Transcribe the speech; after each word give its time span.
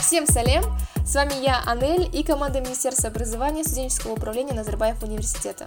Всем 0.00 0.26
салем! 0.26 0.64
С 1.06 1.14
вами 1.14 1.40
я, 1.40 1.62
Анель, 1.66 2.10
и 2.12 2.24
команда 2.24 2.60
Министерства 2.60 3.10
образования 3.10 3.62
студенческого 3.62 4.14
управления 4.14 4.54
Назарбаев 4.54 5.00
университета. 5.04 5.66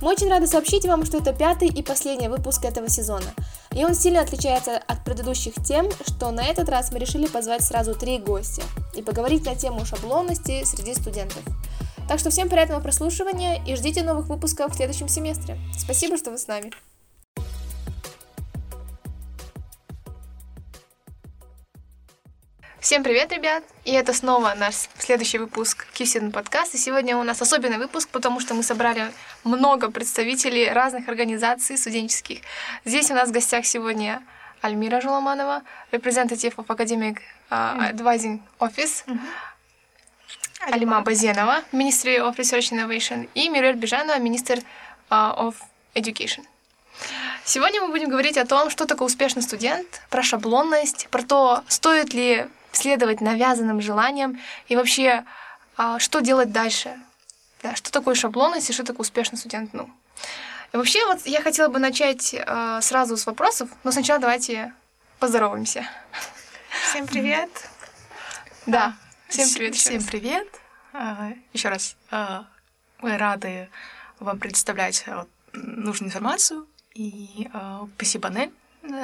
Мы 0.00 0.08
очень 0.08 0.30
рады 0.30 0.46
сообщить 0.46 0.86
вам, 0.86 1.04
что 1.04 1.18
это 1.18 1.34
пятый 1.34 1.68
и 1.68 1.82
последний 1.82 2.28
выпуск 2.28 2.64
этого 2.64 2.88
сезона. 2.88 3.26
И 3.72 3.84
он 3.84 3.94
сильно 3.94 4.20
отличается 4.20 4.78
от 4.78 5.04
предыдущих 5.04 5.52
тем, 5.62 5.90
что 6.06 6.30
на 6.30 6.44
этот 6.44 6.70
раз 6.70 6.90
мы 6.90 6.98
решили 6.98 7.26
позвать 7.26 7.62
сразу 7.62 7.94
три 7.94 8.18
гостя 8.18 8.62
и 8.94 9.02
поговорить 9.02 9.44
на 9.44 9.56
тему 9.56 9.84
шаблонности 9.84 10.64
среди 10.64 10.94
студентов. 10.94 11.42
Так 12.08 12.18
что 12.18 12.30
всем 12.30 12.48
приятного 12.48 12.80
прослушивания 12.80 13.62
и 13.66 13.76
ждите 13.76 14.02
новых 14.02 14.28
выпусков 14.28 14.72
в 14.72 14.76
следующем 14.76 15.08
семестре. 15.08 15.58
Спасибо, 15.78 16.16
что 16.16 16.30
вы 16.30 16.38
с 16.38 16.46
нами. 16.46 16.72
Всем 22.86 23.02
привет, 23.02 23.32
ребят! 23.32 23.64
И 23.84 23.90
это 23.90 24.12
снова 24.12 24.54
наш 24.54 24.74
следующий 24.96 25.38
выпуск 25.38 25.88
Кисин 25.92 26.30
подкаст. 26.30 26.72
И 26.76 26.78
сегодня 26.78 27.16
у 27.16 27.24
нас 27.24 27.42
особенный 27.42 27.78
выпуск, 27.78 28.08
потому 28.10 28.38
что 28.38 28.54
мы 28.54 28.62
собрали 28.62 29.10
много 29.42 29.90
представителей 29.90 30.70
разных 30.70 31.08
организаций 31.08 31.76
студенческих. 31.78 32.42
Здесь 32.84 33.10
у 33.10 33.14
нас 33.14 33.30
в 33.30 33.32
гостях 33.32 33.66
сегодня 33.66 34.22
Альмира 34.60 35.00
Жуламанова, 35.00 35.64
representative 35.90 36.54
of 36.54 36.66
Academic 36.66 37.18
uh, 37.50 37.92
Advising 37.92 38.38
Office, 38.60 39.04
mm-hmm. 39.08 39.18
Алима 40.70 41.00
Базенова, 41.00 41.64
Ministry 41.72 42.18
of 42.18 42.36
Research 42.36 42.70
Innovation, 42.70 43.28
и 43.34 43.48
Мирель 43.48 43.74
Бежанова, 43.74 44.20
Minister 44.20 44.62
uh, 45.10 45.36
of 45.36 45.56
Education. 45.96 46.44
Сегодня 47.44 47.80
мы 47.80 47.88
будем 47.88 48.10
говорить 48.10 48.36
о 48.38 48.46
том, 48.46 48.70
что 48.70 48.86
такое 48.86 49.06
успешный 49.06 49.42
студент, 49.42 50.02
про 50.08 50.22
шаблонность, 50.22 51.08
про 51.10 51.22
то, 51.22 51.64
стоит 51.66 52.14
ли 52.14 52.46
следовать 52.76 53.20
навязанным 53.20 53.80
желаниям 53.80 54.40
и 54.68 54.76
вообще, 54.76 55.24
а, 55.76 55.98
что 55.98 56.20
делать 56.20 56.52
дальше. 56.52 56.98
Да, 57.62 57.74
что 57.74 57.90
такое 57.90 58.14
шаблонность 58.14 58.70
и 58.70 58.72
что 58.72 58.84
такое 58.84 59.00
успешный 59.00 59.38
студент. 59.38 59.72
Ну. 59.72 59.90
И 60.72 60.76
вообще, 60.76 61.04
вот 61.06 61.26
я 61.26 61.40
хотела 61.40 61.68
бы 61.68 61.78
начать 61.78 62.34
э, 62.34 62.78
сразу 62.82 63.16
с 63.16 63.26
вопросов, 63.26 63.70
но 63.82 63.92
сначала 63.92 64.20
давайте 64.20 64.72
поздороваемся. 65.18 65.88
Всем 66.90 67.06
привет. 67.06 67.50
Да, 68.66 68.96
всем 69.28 69.48
привет. 69.54 69.76
Всем 69.76 70.02
привет. 70.02 70.48
А, 70.92 71.30
еще 71.52 71.68
раз, 71.68 71.96
а, 72.10 72.46
мы 72.98 73.16
рады 73.16 73.68
вам 74.18 74.40
представлять 74.40 75.04
нужную 75.52 76.08
информацию. 76.08 76.66
И 76.92 77.48
спасибо, 77.94 78.28
Нель, 78.28 78.50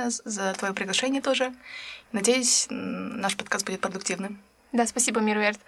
за 0.06 0.54
твое 0.54 0.74
приглашение 0.74 1.22
тоже. 1.22 1.52
Надеюсь, 2.12 2.66
наш 2.70 3.36
подкаст 3.36 3.66
будет 3.66 3.80
продуктивным. 3.80 4.38
Да, 4.72 4.86
спасибо, 4.86 5.20
Мирверт. 5.20 5.58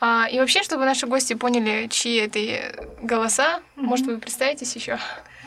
А, 0.00 0.26
и 0.28 0.38
вообще, 0.40 0.62
чтобы 0.62 0.84
наши 0.84 1.06
гости 1.06 1.34
поняли, 1.34 1.86
чьи 1.88 2.16
это 2.16 2.84
голоса, 3.02 3.60
mm-hmm. 3.76 3.82
может, 3.82 4.06
вы 4.06 4.18
представитесь 4.18 4.74
еще? 4.74 4.98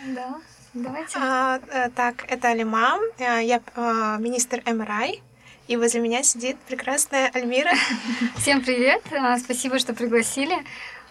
Да, 0.06 0.36
давайте. 0.74 1.18
А, 1.20 1.60
э, 1.72 1.90
так, 1.90 2.26
это 2.30 2.50
Алима, 2.50 3.00
э, 3.18 3.44
я 3.44 3.60
министр 4.20 4.62
МРАИ, 4.66 5.22
и 5.68 5.78
возле 5.78 6.00
меня 6.00 6.24
сидит 6.24 6.58
прекрасная 6.68 7.30
Альмира. 7.34 7.74
Всем 8.38 8.62
привет, 8.62 9.02
а, 9.12 9.38
спасибо, 9.40 9.78
что 9.78 9.94
пригласили. 9.94 10.56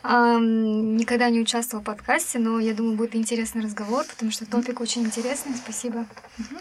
Никогда 0.05 1.31
не 1.31 1.41
участвовала 1.41 1.83
в 1.83 1.87
подкасте, 1.87 2.39
но 2.39 2.61
я 2.61 2.75
думаю, 2.75 2.97
будет 2.97 3.17
интересный 3.17 3.63
разговор, 3.63 4.05
потому 4.05 4.31
что 4.31 4.45
топик 4.45 4.81
очень 4.81 5.03
интересный. 5.03 5.57
Спасибо. 5.57 6.07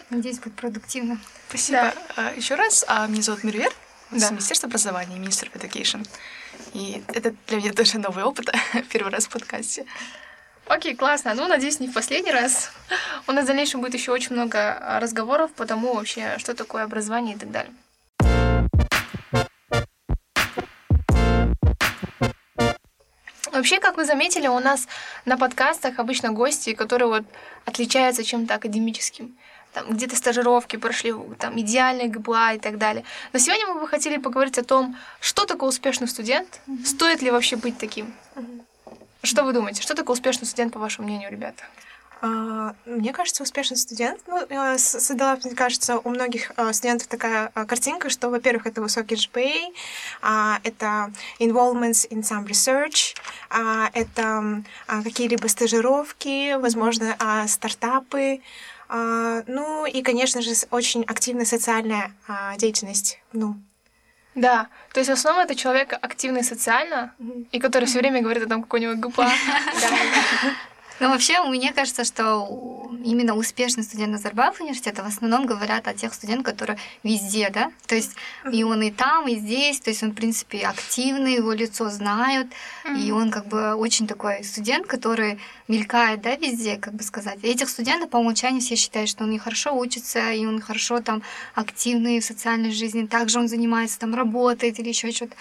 Надеюсь, 0.08 0.38
будет 0.38 0.54
продуктивно. 0.54 1.20
Спасибо. 1.48 1.92
Да. 2.16 2.30
Еще 2.30 2.54
раз, 2.54 2.86
а, 2.88 3.06
меня 3.06 3.20
зовут 3.20 3.44
Мирвер, 3.44 3.70
да. 4.10 4.30
Министерство 4.30 4.68
образования, 4.68 5.18
министр 5.18 5.50
education. 5.54 6.06
И 6.72 7.02
это 7.08 7.34
для 7.48 7.58
меня 7.58 7.72
тоже 7.72 7.98
новый 7.98 8.24
опыт, 8.24 8.50
первый 8.90 9.12
раз 9.12 9.26
в 9.26 9.30
подкасте. 9.30 9.84
Окей, 10.66 10.96
классно. 10.96 11.34
Ну, 11.34 11.46
надеюсь, 11.46 11.80
не 11.80 11.88
в 11.88 11.92
последний 11.92 12.32
раз. 12.32 12.70
У 13.26 13.32
нас 13.32 13.44
в 13.44 13.46
дальнейшем 13.48 13.82
будет 13.82 13.92
еще 13.92 14.12
очень 14.12 14.32
много 14.32 14.72
а, 14.72 15.00
разговоров 15.00 15.52
по 15.52 15.66
тому 15.66 15.94
вообще, 15.94 16.36
что 16.38 16.54
такое 16.54 16.84
образование 16.84 17.36
и 17.36 17.38
так 17.38 17.50
далее. 17.50 17.72
Вообще, 23.54 23.78
как 23.78 23.96
вы 23.96 24.04
заметили, 24.04 24.48
у 24.48 24.58
нас 24.58 24.88
на 25.24 25.38
подкастах 25.38 26.00
обычно 26.00 26.32
гости, 26.32 26.74
которые 26.74 27.08
вот 27.08 27.22
отличаются 27.64 28.24
чем-то 28.24 28.54
академическим. 28.56 29.36
Там 29.72 29.90
где-то 29.90 30.16
стажировки 30.16 30.76
прошли, 30.76 31.14
там 31.38 31.58
идеальный 31.60 32.08
ГБА 32.08 32.54
и 32.54 32.58
так 32.58 32.78
далее. 32.78 33.04
Но 33.32 33.38
сегодня 33.38 33.66
мы 33.68 33.80
бы 33.80 33.88
хотели 33.88 34.18
поговорить 34.18 34.58
о 34.58 34.64
том, 34.64 34.96
что 35.20 35.46
такое 35.46 35.68
успешный 35.68 36.08
студент, 36.08 36.60
mm-hmm. 36.66 36.84
стоит 36.84 37.22
ли 37.22 37.30
вообще 37.30 37.56
быть 37.56 37.78
таким. 37.78 38.12
Mm-hmm. 38.34 38.62
Что 39.22 39.44
вы 39.44 39.52
думаете, 39.52 39.82
что 39.82 39.94
такое 39.94 40.14
успешный 40.14 40.46
студент, 40.46 40.72
по 40.72 40.80
вашему 40.80 41.06
мнению, 41.06 41.30
ребята? 41.30 41.64
А, 42.24 42.74
мне 42.86 43.12
кажется, 43.12 43.42
успешный 43.42 43.76
студент, 43.76 44.18
ну, 44.26 44.46
э, 44.48 44.78
создала, 44.78 45.36
мне 45.44 45.54
кажется, 45.54 45.98
у 45.98 46.08
многих 46.08 46.52
э, 46.56 46.72
студентов 46.72 47.06
такая 47.06 47.52
э, 47.54 47.66
картинка, 47.66 48.08
что, 48.08 48.30
во-первых, 48.30 48.66
это 48.66 48.80
высокий 48.80 49.14
GPA, 49.14 49.74
а, 50.22 50.58
это 50.64 51.12
involvements 51.38 52.08
in 52.08 52.22
some 52.22 52.46
research, 52.46 53.14
а, 53.50 53.90
это 53.92 54.62
какие-либо 54.86 55.48
стажировки, 55.48 56.54
возможно, 56.54 57.14
стартапы, 57.46 58.40
ну 58.88 59.86
и, 59.86 60.02
конечно 60.02 60.40
же, 60.40 60.52
очень 60.70 61.04
активная 61.04 61.44
социальная 61.44 62.12
деятельность, 62.56 63.20
ну, 63.32 63.56
да, 64.34 64.68
то 64.92 65.00
есть 65.00 65.10
в 65.10 65.12
основном 65.12 65.44
это 65.44 65.54
человек 65.54 65.92
активный 65.92 66.42
социально, 66.42 67.14
mm-hmm. 67.18 67.48
и 67.52 67.60
который 67.60 67.84
все 67.84 67.98
время 67.98 68.20
говорит 68.22 68.44
о 68.44 68.48
том, 68.48 68.62
какой 68.62 68.80
у 68.80 68.82
него 68.94 69.08
ГПА. 69.08 69.30
Но 71.00 71.08
вообще, 71.08 71.42
мне 71.42 71.72
кажется, 71.72 72.04
что 72.04 72.88
именно 73.04 73.34
успешный 73.34 73.82
студент 73.82 74.12
Назарбаев 74.12 74.60
университета 74.60 75.02
в 75.02 75.06
основном 75.06 75.44
говорят 75.44 75.88
о 75.88 75.94
тех 75.94 76.14
студентах, 76.14 76.54
которые 76.54 76.78
везде, 77.02 77.50
да, 77.50 77.72
то 77.86 77.94
есть 77.94 78.12
и 78.50 78.62
он 78.62 78.82
и 78.82 78.90
там, 78.90 79.26
и 79.26 79.36
здесь, 79.36 79.80
то 79.80 79.90
есть 79.90 80.02
он, 80.02 80.12
в 80.12 80.14
принципе, 80.14 80.60
активный, 80.66 81.34
его 81.34 81.52
лицо 81.52 81.90
знают, 81.90 82.48
и 82.96 83.10
он 83.10 83.30
как 83.30 83.46
бы 83.46 83.74
очень 83.74 84.06
такой 84.06 84.44
студент, 84.44 84.86
который 84.86 85.38
мелькает, 85.68 86.22
да, 86.22 86.36
везде, 86.36 86.76
как 86.76 86.94
бы 86.94 87.02
сказать. 87.02 87.38
И 87.42 87.48
этих 87.48 87.68
студентов 87.68 88.10
по 88.10 88.18
умолчанию 88.18 88.60
все 88.60 88.76
считают, 88.76 89.08
что 89.10 89.24
он 89.24 89.32
и 89.32 89.38
хорошо 89.38 89.76
учится, 89.76 90.32
и 90.32 90.46
он 90.46 90.60
хорошо 90.60 91.00
там 91.00 91.22
активный 91.54 92.20
в 92.20 92.24
социальной 92.24 92.70
жизни, 92.70 93.06
также 93.06 93.38
он 93.38 93.48
занимается 93.48 93.98
там, 93.98 94.14
работает 94.14 94.78
или 94.78 94.88
еще 94.88 95.10
что-то. 95.10 95.34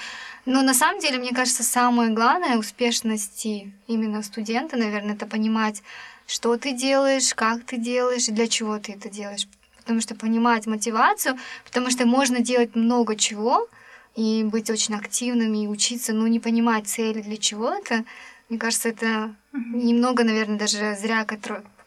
Но 0.45 0.61
на 0.61 0.73
самом 0.73 0.99
деле, 0.99 1.19
мне 1.19 1.31
кажется, 1.31 1.63
самое 1.63 2.11
главное 2.11 2.57
успешности 2.57 3.71
именно 3.87 4.21
студента, 4.23 4.75
наверное, 4.75 5.15
это 5.15 5.25
понимать, 5.25 5.81
что 6.27 6.57
ты 6.57 6.73
делаешь, 6.73 7.33
как 7.33 7.63
ты 7.63 7.77
делаешь 7.77 8.27
и 8.27 8.31
для 8.31 8.47
чего 8.47 8.77
ты 8.77 8.93
это 8.93 9.09
делаешь. 9.09 9.47
Потому 9.77 10.01
что 10.01 10.15
понимать 10.15 10.65
мотивацию, 10.67 11.37
потому 11.65 11.89
что 11.89 12.05
можно 12.05 12.39
делать 12.39 12.75
много 12.75 13.15
чего 13.15 13.67
и 14.15 14.43
быть 14.43 14.69
очень 14.69 14.95
активным 14.95 15.53
и 15.53 15.67
учиться, 15.67 16.13
но 16.13 16.27
не 16.27 16.39
понимать 16.39 16.87
цели 16.87 17.21
для 17.21 17.37
чего 17.37 17.71
это, 17.73 18.03
мне 18.49 18.59
кажется, 18.59 18.89
это 18.89 19.05
uh-huh. 19.05 19.33
немного, 19.53 20.23
наверное, 20.23 20.57
даже 20.59 20.95
зря 20.99 21.25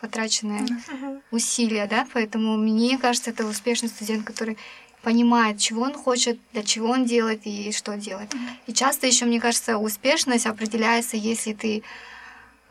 потраченные 0.00 0.62
uh-huh. 0.62 1.22
усилия, 1.30 1.86
да, 1.86 2.06
поэтому 2.12 2.56
мне 2.56 2.98
кажется, 2.98 3.30
это 3.30 3.46
успешный 3.46 3.88
студент, 3.88 4.26
который 4.26 4.58
понимает, 5.06 5.60
чего 5.60 5.82
он 5.82 5.94
хочет, 5.94 6.36
для 6.52 6.64
чего 6.64 6.88
он 6.88 7.04
делает 7.04 7.42
и 7.44 7.70
что 7.70 7.96
делает. 7.96 8.34
Mm-hmm. 8.34 8.56
И 8.66 8.72
часто 8.72 9.06
еще, 9.06 9.24
мне 9.24 9.40
кажется, 9.40 9.78
успешность 9.78 10.46
определяется, 10.46 11.16
если 11.16 11.52
ты 11.52 11.84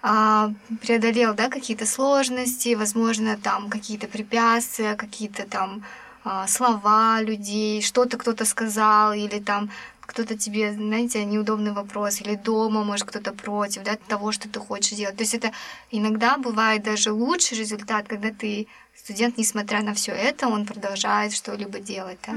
а, 0.01 0.51
преодолел 0.81 1.33
да, 1.33 1.47
какие-то 1.47 1.85
сложности, 1.85 2.75
возможно, 2.75 3.37
там 3.37 3.69
какие-то 3.69 4.07
препятствия, 4.07 4.95
какие-то 4.95 5.45
там 5.45 5.85
а, 6.25 6.45
слова 6.47 7.21
людей, 7.21 7.81
что-то 7.81 8.17
кто-то 8.17 8.43
сказал, 8.43 9.13
или 9.13 9.39
там 9.39 9.69
кто-то 10.05 10.37
тебе, 10.37 10.73
знаете, 10.73 11.25
неудобный 11.25 11.71
вопрос, 11.71 12.21
или 12.21 12.35
дома, 12.35 12.83
может, 12.83 13.07
кто-то 13.07 13.33
против 13.33 13.83
да, 13.83 13.95
того, 14.07 14.31
что 14.31 14.47
ты 14.49 14.59
хочешь 14.59 14.97
делать. 14.97 15.17
То 15.17 15.23
есть 15.23 15.33
это 15.33 15.51
иногда 15.91 16.37
бывает 16.37 16.83
даже 16.83 17.11
лучший 17.11 17.57
результат, 17.57 18.07
когда 18.07 18.31
ты 18.31 18.67
студент, 18.95 19.37
несмотря 19.37 19.81
на 19.81 19.93
все 19.93 20.11
это, 20.11 20.47
он 20.47 20.65
продолжает 20.65 21.33
что-либо 21.33 21.79
делать. 21.79 22.19
Да? 22.25 22.33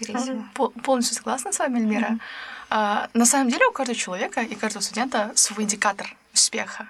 Mm-hmm. 0.00 0.80
Полностью 0.82 1.16
согласна 1.16 1.52
с 1.52 1.58
вами, 1.58 1.78
Эльмира. 1.78 2.08
Mm-hmm. 2.08 2.20
А, 2.70 3.08
на 3.14 3.26
самом 3.26 3.50
деле 3.50 3.66
у 3.66 3.72
каждого 3.72 3.98
человека 3.98 4.40
и 4.40 4.54
каждого 4.54 4.82
студента 4.82 5.32
свой 5.34 5.64
индикатор 5.64 6.16
успеха. 6.32 6.88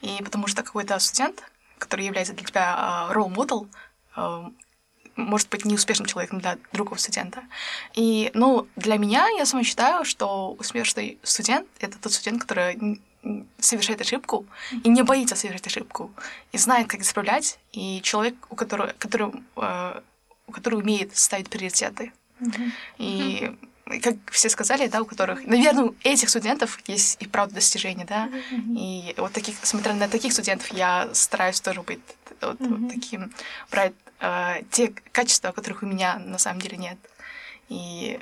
И 0.00 0.22
потому 0.24 0.46
что 0.46 0.62
какой-то 0.62 0.98
студент, 0.98 1.42
который 1.78 2.06
является 2.06 2.32
для 2.32 2.44
тебя 2.44 3.08
model, 3.12 3.68
а, 4.16 4.50
может 5.18 5.48
быть 5.48 5.64
не 5.64 5.74
успешным 5.74 6.06
человеком 6.06 6.40
для 6.40 6.58
другого 6.72 6.96
студента. 6.96 7.42
И, 7.94 8.30
ну, 8.34 8.66
для 8.76 8.96
меня, 8.96 9.28
я 9.36 9.44
сама 9.44 9.64
считаю, 9.64 10.04
что 10.04 10.52
успешный 10.58 11.18
студент— 11.22 11.66
это 11.80 11.98
тот 11.98 12.12
студент, 12.12 12.42
который 12.42 13.00
совершает 13.58 14.00
ошибку 14.00 14.46
и 14.84 14.88
не 14.88 15.02
боится 15.02 15.34
совершать 15.34 15.66
ошибку, 15.66 16.10
и 16.52 16.58
знает, 16.58 16.86
как 16.86 17.00
исправлять, 17.00 17.58
и 17.72 18.00
человек, 18.02 18.36
у 18.48 18.54
которого, 18.54 18.94
который, 18.98 19.32
э, 19.56 20.00
у 20.46 20.52
который 20.52 20.78
умеет 20.78 21.16
ставить 21.16 21.50
приоритеты. 21.50 22.12
И 22.98 23.52
как 24.02 24.14
все 24.30 24.48
сказали, 24.48 24.86
да, 24.86 25.02
у 25.02 25.04
которых, 25.04 25.44
наверное, 25.46 25.84
у 25.84 25.94
этих 26.04 26.28
студентов 26.28 26.78
есть 26.86 27.20
и 27.20 27.26
правда 27.26 27.56
достижения, 27.56 28.04
да, 28.04 28.28
и 28.52 29.14
вот 29.16 29.32
таких, 29.32 29.56
смотря 29.62 29.94
на 29.94 30.08
таких 30.08 30.32
студентов, 30.32 30.72
я 30.72 31.08
стараюсь 31.12 31.60
тоже 31.60 31.82
быть 31.82 32.00
вот, 32.40 32.60
вот 32.60 32.88
таким, 32.88 33.32
брать 33.70 33.94
э, 34.19 34.61
те 34.71 34.93
качества, 35.11 35.51
которых 35.51 35.83
у 35.83 35.85
меня 35.85 36.19
на 36.19 36.37
самом 36.37 36.61
деле 36.61 36.77
нет. 36.77 36.97
И 37.69 38.19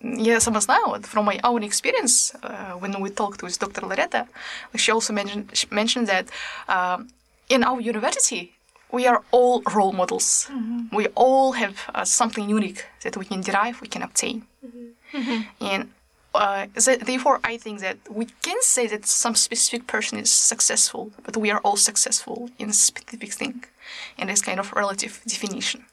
я 0.00 0.40
сама 0.40 0.60
знаю, 0.60 0.86
вот, 0.86 1.02
from 1.02 1.24
my 1.24 1.40
own 1.42 1.62
experience, 1.64 2.34
uh, 2.42 2.78
when 2.78 3.00
we 3.00 3.10
talked 3.10 3.42
with 3.42 3.58
Dr. 3.58 3.86
Loretta, 3.86 4.26
she 4.76 4.92
also 4.92 5.12
mentioned, 5.12 5.50
mentioned 5.70 6.06
that 6.06 6.26
uh, 6.68 6.98
in 7.48 7.64
our 7.64 7.80
university, 7.80 8.52
we 8.92 9.06
are 9.06 9.22
all 9.32 9.62
role 9.74 9.92
models. 9.92 10.48
Mm-hmm. 10.50 10.96
We 10.96 11.08
all 11.14 11.52
have 11.52 11.76
uh, 11.94 12.04
something 12.04 12.48
unique 12.48 12.84
that 13.02 13.16
we 13.16 13.24
can 13.24 13.40
derive, 13.40 13.80
we 13.80 13.88
can 13.88 14.02
obtain. 14.02 14.46
Mm-hmm. 15.12 15.40
And 15.60 15.90
uh, 16.34 16.66
therefore, 16.76 17.40
I 17.42 17.56
think 17.56 17.80
that 17.80 17.96
we 18.10 18.26
can 18.42 18.56
say 18.60 18.86
that 18.86 19.06
some 19.06 19.34
specific 19.34 19.86
person 19.86 20.18
is 20.18 20.32
successful, 20.32 21.10
but 21.24 21.36
we 21.36 21.50
are 21.50 21.60
all 21.60 21.76
successful 21.76 22.50
in 22.58 22.70
a 22.70 22.72
specific 22.72 23.32
thing. 23.32 23.64
And 24.17 24.29
it's 24.29 24.41
kind 24.41 24.59
of 24.59 24.71
relative 24.73 25.21
definition. 25.25 25.83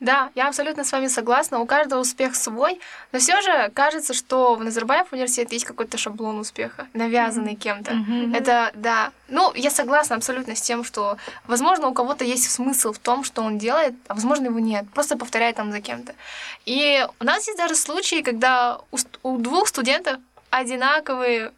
Да, 0.00 0.30
я 0.36 0.46
абсолютно 0.46 0.84
с 0.84 0.92
вами 0.92 1.08
согласна. 1.08 1.58
У 1.58 1.66
каждого 1.66 2.00
успех 2.00 2.36
свой, 2.36 2.80
но 3.10 3.18
все 3.18 3.40
же 3.42 3.70
кажется, 3.74 4.14
что 4.14 4.54
в 4.54 4.62
Назарбаев 4.62 5.12
университете 5.12 5.56
есть 5.56 5.64
какой-то 5.64 5.98
шаблон 5.98 6.38
успеха, 6.38 6.86
навязанный 6.94 7.54
mm-hmm. 7.54 7.56
кем-то. 7.56 7.92
Mm-hmm. 7.92 8.36
Это 8.36 8.70
да. 8.74 9.10
Ну, 9.26 9.52
я 9.54 9.70
согласна 9.70 10.14
абсолютно 10.14 10.54
с 10.54 10.60
тем, 10.60 10.84
что, 10.84 11.16
возможно, 11.46 11.88
у 11.88 11.94
кого-то 11.94 12.24
есть 12.24 12.48
смысл 12.48 12.92
в 12.92 12.98
том, 12.98 13.24
что 13.24 13.42
он 13.42 13.58
делает, 13.58 13.94
а 14.06 14.14
возможно, 14.14 14.46
его 14.46 14.60
нет. 14.60 14.84
Просто 14.94 15.18
повторяет 15.18 15.56
там 15.56 15.72
за 15.72 15.80
кем-то. 15.80 16.14
И 16.64 17.04
у 17.18 17.24
нас 17.24 17.46
есть 17.48 17.58
даже 17.58 17.74
случаи, 17.74 18.22
когда 18.22 18.78
у, 18.92 18.98
у 19.24 19.38
двух 19.38 19.66
студентов 19.66 20.18
одинаковые 20.50 21.52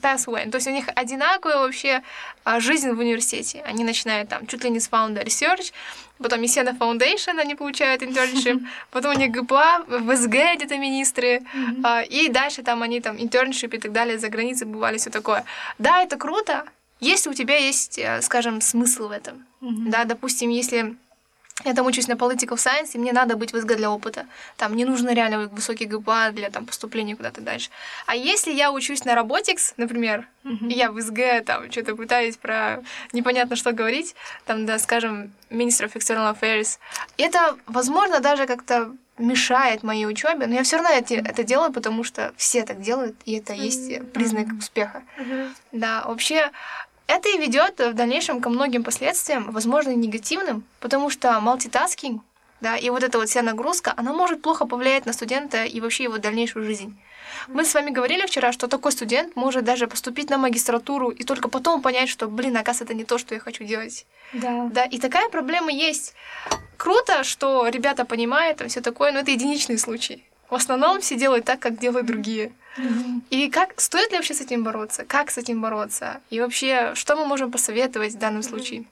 pathway. 0.00 0.50
То 0.50 0.56
есть 0.56 0.66
у 0.66 0.70
них 0.70 0.86
одинаковая 0.94 1.58
вообще 1.58 2.02
а, 2.44 2.60
жизнь 2.60 2.90
в 2.90 2.98
университете. 2.98 3.62
Они 3.66 3.84
начинают 3.84 4.28
там 4.28 4.46
чуть 4.46 4.64
ли 4.64 4.70
не 4.70 4.80
с 4.80 4.88
founder 4.88 5.24
research, 5.24 5.72
потом 6.18 6.42
Есена 6.42 6.70
Foundation 6.70 7.38
они 7.40 7.54
получают 7.54 8.02
internship, 8.02 8.60
потом 8.90 9.16
у 9.16 9.18
них 9.18 9.30
ГПА, 9.30 9.84
в 9.86 10.16
СГ 10.16 10.34
где-то 10.56 10.78
министры, 10.78 11.42
а, 11.84 12.02
и 12.02 12.28
дальше 12.28 12.62
там 12.62 12.82
они 12.82 13.00
там 13.00 13.16
internship 13.16 13.76
и 13.76 13.78
так 13.78 13.92
далее, 13.92 14.18
за 14.18 14.28
границей 14.28 14.66
бывали, 14.66 14.98
все 14.98 15.10
такое. 15.10 15.44
Да, 15.78 16.02
это 16.02 16.16
круто, 16.16 16.64
если 17.00 17.30
у 17.30 17.34
тебя 17.34 17.56
есть, 17.56 17.98
э, 17.98 18.20
скажем, 18.22 18.60
смысл 18.60 19.08
в 19.08 19.12
этом. 19.12 19.46
Да, 19.60 20.04
допустим, 20.04 20.50
если 20.50 20.96
я 21.64 21.74
там 21.74 21.86
учусь 21.86 22.06
на 22.06 22.12
political 22.12 22.56
science, 22.56 22.90
и 22.94 22.98
мне 22.98 23.12
надо 23.12 23.36
быть 23.36 23.52
в 23.52 23.60
СГ 23.60 23.76
для 23.76 23.90
опыта. 23.90 24.26
Там 24.56 24.76
не 24.76 24.84
нужно 24.84 25.12
реально 25.12 25.48
высокий 25.48 25.86
ГПА 25.86 26.30
для 26.32 26.50
там, 26.50 26.66
поступления 26.66 27.16
куда-то 27.16 27.40
дальше. 27.40 27.70
А 28.06 28.14
если 28.14 28.52
я 28.52 28.70
учусь 28.70 29.04
на 29.04 29.14
роботикс, 29.14 29.74
например, 29.76 30.28
mm-hmm. 30.44 30.68
и 30.68 30.74
я 30.74 30.92
в 30.92 31.00
СГ 31.00 31.44
там 31.44 31.70
что-то 31.70 31.96
пытаюсь 31.96 32.36
про 32.36 32.82
непонятно 33.12 33.56
что 33.56 33.72
говорить, 33.72 34.14
там, 34.46 34.66
да, 34.66 34.78
скажем, 34.78 35.32
of 35.50 35.92
External 35.94 36.38
Affairs, 36.38 36.78
это, 37.16 37.56
возможно, 37.66 38.20
даже 38.20 38.46
как-то 38.46 38.94
мешает 39.18 39.82
моей 39.82 40.06
учебе, 40.06 40.46
но 40.46 40.54
я 40.54 40.62
все 40.62 40.76
равно 40.76 40.90
это, 40.90 41.14
это 41.14 41.42
делаю, 41.42 41.72
потому 41.72 42.04
что 42.04 42.32
все 42.36 42.64
так 42.64 42.80
делают, 42.80 43.16
и 43.24 43.36
это 43.36 43.52
mm-hmm. 43.52 43.64
есть 43.64 44.12
признак 44.12 44.46
успеха. 44.56 45.02
Mm-hmm. 45.18 45.50
Да, 45.72 46.04
вообще 46.06 46.52
это 47.08 47.28
и 47.30 47.38
ведет 47.38 47.80
в 47.80 47.94
дальнейшем 47.94 48.40
ко 48.40 48.50
многим 48.50 48.84
последствиям, 48.84 49.50
возможно, 49.50 49.90
и 49.90 49.96
негативным, 49.96 50.62
потому 50.78 51.10
что 51.10 51.40
мультитаскинг, 51.40 52.22
да, 52.60 52.76
и 52.76 52.90
вот 52.90 53.02
эта 53.02 53.18
вот 53.18 53.28
вся 53.28 53.42
нагрузка, 53.42 53.94
она 53.96 54.12
может 54.12 54.42
плохо 54.42 54.66
повлиять 54.66 55.06
на 55.06 55.12
студента 55.12 55.64
и 55.64 55.80
вообще 55.80 56.04
его 56.04 56.18
дальнейшую 56.18 56.64
жизнь. 56.64 56.96
Мы 57.46 57.64
с 57.64 57.74
вами 57.74 57.90
говорили 57.90 58.26
вчера, 58.26 58.52
что 58.52 58.68
такой 58.68 58.92
студент 58.92 59.36
может 59.36 59.64
даже 59.64 59.86
поступить 59.86 60.28
на 60.28 60.38
магистратуру 60.38 61.10
и 61.10 61.24
только 61.24 61.48
потом 61.48 61.82
понять, 61.82 62.08
что, 62.08 62.28
блин, 62.28 62.56
оказывается, 62.56 62.84
это 62.84 62.94
не 62.94 63.04
то, 63.04 63.16
что 63.18 63.34
я 63.34 63.40
хочу 63.40 63.64
делать. 63.64 64.06
Да. 64.32 64.68
Да, 64.72 64.84
и 64.84 64.98
такая 64.98 65.28
проблема 65.28 65.70
есть. 65.70 66.14
Круто, 66.76 67.24
что 67.24 67.66
ребята 67.68 68.04
понимают, 68.04 68.60
и 68.60 68.68
все 68.68 68.80
такое, 68.80 69.12
но 69.12 69.20
это 69.20 69.30
единичный 69.30 69.78
случай. 69.78 70.24
В 70.50 70.54
основном 70.54 71.00
все 71.00 71.16
делают 71.16 71.44
так, 71.44 71.60
как 71.60 71.78
делают 71.78 72.06
другие. 72.06 72.52
И 73.30 73.50
как 73.50 73.80
стоит 73.80 74.10
ли 74.10 74.16
вообще 74.16 74.34
с 74.34 74.40
этим 74.40 74.64
бороться? 74.64 75.04
Как 75.04 75.30
с 75.30 75.38
этим 75.38 75.60
бороться? 75.60 76.20
И 76.30 76.40
вообще, 76.40 76.94
что 76.94 77.16
мы 77.16 77.26
можем 77.26 77.50
посоветовать 77.50 78.14
в 78.14 78.18
данном 78.18 78.42
случае? 78.42 78.84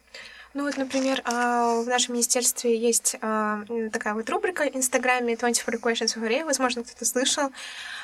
Ну 0.56 0.64
вот, 0.64 0.78
например, 0.78 1.20
а, 1.26 1.82
в 1.82 1.86
нашем 1.86 2.14
министерстве 2.14 2.74
есть 2.74 3.16
а, 3.20 3.62
такая 3.92 4.14
вот 4.14 4.30
рубрика 4.30 4.62
в 4.62 4.74
Инстаграме 4.74 5.36
24 5.36 5.76
Questions 5.76 6.16
for 6.16 6.44
возможно, 6.46 6.82
кто-то 6.82 7.04
слышал. 7.04 7.50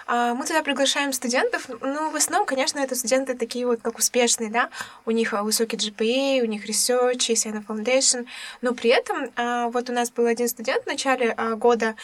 А, 0.06 0.34
мы 0.34 0.44
туда 0.44 0.62
приглашаем 0.62 1.14
студентов, 1.14 1.70
ну, 1.81 2.10
в 2.10 2.14
основном, 2.14 2.46
конечно, 2.46 2.78
это 2.78 2.94
студенты 2.94 3.38
такие 3.38 3.66
вот, 3.66 3.81
как 3.81 3.96
успешные, 3.96 4.50
да, 4.50 4.69
у 5.06 5.12
них 5.12 5.32
высокий 5.32 5.78
GPA, 5.78 6.43
у 6.43 6.44
них 6.44 6.69
research, 6.69 7.25
есть 7.28 7.46
Foundation, 7.46 8.26
но 8.60 8.75
при 8.75 8.90
этом 8.90 9.31
вот 9.72 9.88
у 9.88 9.94
нас 9.94 10.10
был 10.10 10.26
один 10.26 10.46
студент 10.46 10.84
в 10.84 10.88
начале 10.88 11.34
года, 11.56 11.96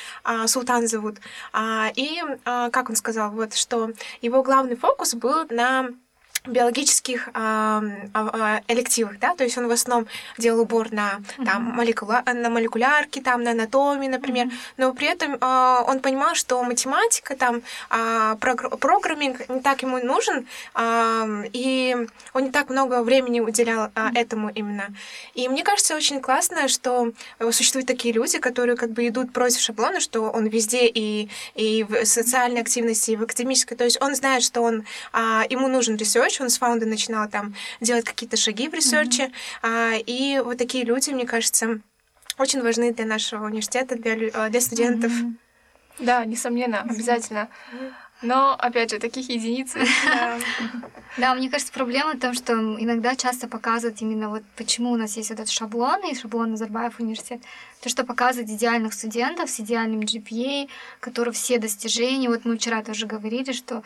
Султан 0.47 0.89
зовут, 0.89 1.19
и, 1.95 2.23
как 2.45 2.89
он 2.89 2.97
сказал, 2.97 3.33
вот, 3.33 3.53
что 3.53 3.91
его 4.23 4.43
главный 4.43 4.77
фокус 4.77 5.15
был 5.15 5.45
на 5.51 5.91
биологических 6.47 7.29
а, 7.35 7.83
а, 8.15 8.61
элективах, 8.69 9.19
да, 9.19 9.35
то 9.35 9.45
есть 9.45 9.59
он 9.59 9.69
в 9.69 9.71
основном 9.71 10.09
делал 10.39 10.61
упор 10.61 10.93
на, 10.93 11.21
там, 11.45 11.63
молекула, 11.63 12.23
на 12.27 12.51
молекулярке, 12.51 13.21
там, 13.21 13.43
на 13.43 13.53
анатомии, 13.53 14.09
например, 14.09 14.49
но 14.77 14.93
при 14.93 15.09
этом 15.09 15.37
а, 15.41 15.83
он 15.87 16.01
понимал, 16.01 16.35
что 16.35 16.63
математика, 16.63 17.37
там, 17.37 17.63
а, 17.91 18.37
programming 18.37 19.49
не 19.49 19.61
так 19.61 19.83
ему 19.83 19.99
нужен, 19.99 20.47
а, 20.75 21.27
и 21.53 21.97
он 22.33 22.45
не 22.45 22.51
так 22.51 22.71
много 22.71 23.03
времени 23.03 23.41
уделял 23.41 23.91
а, 23.95 24.11
этому 24.15 24.51
именно. 24.51 24.89
И 25.35 25.49
мне 25.49 25.63
кажется 25.63 25.97
очень 25.97 26.21
классно, 26.21 26.69
что 26.69 27.13
существуют 27.51 27.87
такие 27.87 28.15
люди, 28.15 28.39
которые 28.39 28.77
как 28.77 28.91
бы 28.91 29.07
идут 29.09 29.33
против 29.33 29.61
шаблона, 29.61 30.01
что 30.01 30.31
он 30.31 30.47
везде 30.47 30.87
и, 30.87 31.29
и 31.55 31.85
в 31.85 32.05
социальной 32.05 32.61
активности, 32.61 33.13
и 33.13 33.17
в 33.17 33.23
академической, 33.23 33.77
то 33.77 33.85
есть 33.85 34.01
он 34.01 34.15
знает, 34.15 34.43
что 34.43 34.63
он, 34.63 34.85
а, 35.13 35.45
ему 35.49 35.69
нужен 35.69 35.97
research, 35.97 36.38
он 36.41 36.51
с 36.51 36.59
found 36.59 36.82
а 36.82 36.87
начинал 36.87 37.29
там 37.29 37.55
делать 37.81 38.05
какие-то 38.05 38.37
шаги 38.37 38.69
в 38.69 38.75
research 38.75 39.15
е. 39.15 39.25
Mm-hmm. 39.25 39.33
А, 39.63 39.95
и 39.97 40.41
вот 40.41 40.59
такие 40.59 40.85
люди, 40.85 41.11
мне 41.11 41.27
кажется, 41.27 41.81
очень 42.39 42.63
важны 42.63 42.93
для 42.93 43.05
нашего 43.05 43.47
университета, 43.47 43.97
для, 43.97 44.15
э, 44.15 44.51
для 44.51 44.61
студентов. 44.61 45.13
Mm-hmm. 45.13 45.35
Да, 46.01 46.25
несомненно, 46.25 46.83
обязательно. 46.83 47.49
Но, 48.21 48.55
опять 48.55 48.91
же, 48.91 48.99
таких 48.99 49.29
единиц. 49.29 49.75
Да, 51.17 51.35
мне 51.35 51.51
кажется, 51.51 51.73
проблема 51.73 52.13
в 52.13 52.21
том, 52.21 52.33
что 52.33 52.53
иногда 52.53 53.17
часто 53.17 53.49
показывают 53.49 54.01
именно 54.03 54.29
вот 54.29 54.45
почему 54.57 54.93
у 54.93 54.97
нас 54.97 55.17
есть 55.17 55.33
этот 55.33 55.49
шаблон, 55.49 56.05
и 56.05 56.15
шаблон 56.15 56.53
Назарбаев 56.53 57.01
университет, 57.01 57.41
то, 57.81 57.89
что 57.89 58.05
показывает 58.05 58.49
идеальных 58.51 58.93
студентов 58.93 59.51
с 59.51 59.59
идеальным 59.59 60.01
GPA, 60.01 60.69
которые 61.01 61.33
все 61.33 61.59
достижения. 61.59 62.29
Вот 62.29 62.45
мы 62.45 62.57
вчера 62.57 62.85
тоже 62.85 63.07
говорили, 63.07 63.51
что 63.51 63.83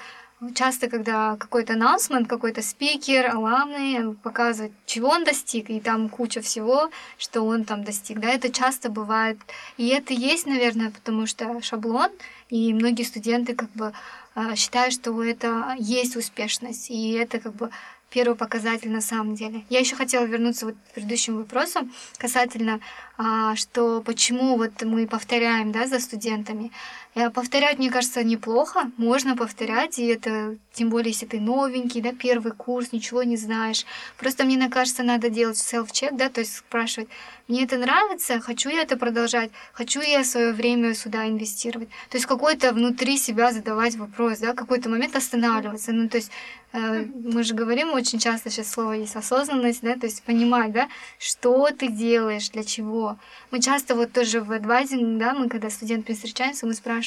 часто, 0.54 0.88
когда 0.88 1.36
какой-то 1.36 1.74
announcement, 1.74 2.26
какой-то 2.26 2.62
спикер, 2.62 3.30
аламный 3.30 4.14
показывает, 4.14 4.72
чего 4.86 5.08
он 5.08 5.24
достиг, 5.24 5.70
и 5.70 5.80
там 5.80 6.08
куча 6.08 6.40
всего, 6.40 6.90
что 7.18 7.42
он 7.42 7.64
там 7.64 7.84
достиг, 7.84 8.18
да, 8.18 8.28
это 8.28 8.50
часто 8.50 8.90
бывает. 8.90 9.38
И 9.76 9.88
это 9.88 10.12
есть, 10.12 10.46
наверное, 10.46 10.90
потому 10.90 11.26
что 11.26 11.60
шаблон, 11.62 12.10
и 12.50 12.74
многие 12.74 13.04
студенты 13.04 13.54
как 13.54 13.70
бы 13.72 13.92
а, 14.34 14.56
считают, 14.56 14.94
что 14.94 15.22
это 15.22 15.76
есть 15.78 16.16
успешность, 16.16 16.90
и 16.90 17.12
это 17.12 17.38
как 17.38 17.54
бы 17.54 17.70
первый 18.12 18.36
показатель 18.36 18.90
на 18.90 19.00
самом 19.00 19.34
деле. 19.34 19.64
Я 19.70 19.80
еще 19.80 19.96
хотела 19.96 20.24
вернуться 20.24 20.66
вот 20.66 20.74
к 20.74 20.94
предыдущему 20.94 21.38
вопросу 21.38 21.88
касательно, 22.18 22.80
а, 23.16 23.56
что 23.56 24.02
почему 24.02 24.56
вот 24.56 24.82
мы 24.82 25.06
повторяем, 25.06 25.72
да, 25.72 25.86
за 25.86 25.98
студентами. 25.98 26.70
Э, 27.14 27.30
повторять, 27.30 27.78
мне 27.78 27.90
кажется, 27.90 28.24
неплохо. 28.24 28.90
Можно 28.96 29.36
повторять, 29.36 29.98
и 29.98 30.06
это 30.06 30.56
тем 30.72 30.88
более, 30.88 31.10
если 31.10 31.26
ты 31.26 31.40
новенький, 31.40 32.00
да, 32.00 32.12
первый 32.12 32.52
курс, 32.52 32.92
ничего 32.92 33.22
не 33.22 33.36
знаешь. 33.36 33.84
Просто 34.16 34.44
мне 34.44 34.68
кажется, 34.70 35.02
надо 35.02 35.28
делать 35.28 35.56
self-check, 35.56 36.16
да, 36.16 36.28
то 36.30 36.40
есть 36.40 36.56
спрашивать, 36.56 37.08
мне 37.48 37.64
это 37.64 37.76
нравится, 37.76 38.40
хочу 38.40 38.70
я 38.70 38.82
это 38.82 38.96
продолжать, 38.96 39.50
хочу 39.72 40.00
я 40.00 40.24
свое 40.24 40.52
время 40.52 40.94
сюда 40.94 41.28
инвестировать. 41.28 41.88
То 42.08 42.16
есть 42.16 42.26
какой-то 42.26 42.72
внутри 42.72 43.18
себя 43.18 43.52
задавать 43.52 43.96
вопрос, 43.96 44.38
да, 44.38 44.54
какой-то 44.54 44.88
момент 44.88 45.14
останавливаться. 45.14 45.92
Ну, 45.92 46.08
то 46.08 46.16
есть 46.16 46.30
э, 46.72 47.04
мы 47.24 47.42
же 47.42 47.54
говорим 47.54 47.92
очень 47.92 48.18
часто, 48.18 48.48
сейчас 48.48 48.70
слово 48.70 48.92
есть 48.92 49.16
осознанность, 49.16 49.82
да, 49.82 49.94
то 49.96 50.06
есть 50.06 50.22
понимать, 50.22 50.72
да, 50.72 50.88
что 51.18 51.68
ты 51.70 51.88
делаешь, 51.88 52.48
для 52.48 52.64
чего. 52.64 53.18
Мы 53.50 53.60
часто 53.60 53.94
вот 53.94 54.12
тоже 54.12 54.40
в 54.40 54.50
адвайзинг, 54.50 55.18
да, 55.18 55.34
мы 55.34 55.50
когда 55.50 55.68
студентами 55.68 56.14
встречаемся, 56.14 56.66
мы 56.66 56.72
спрашиваем, 56.72 57.01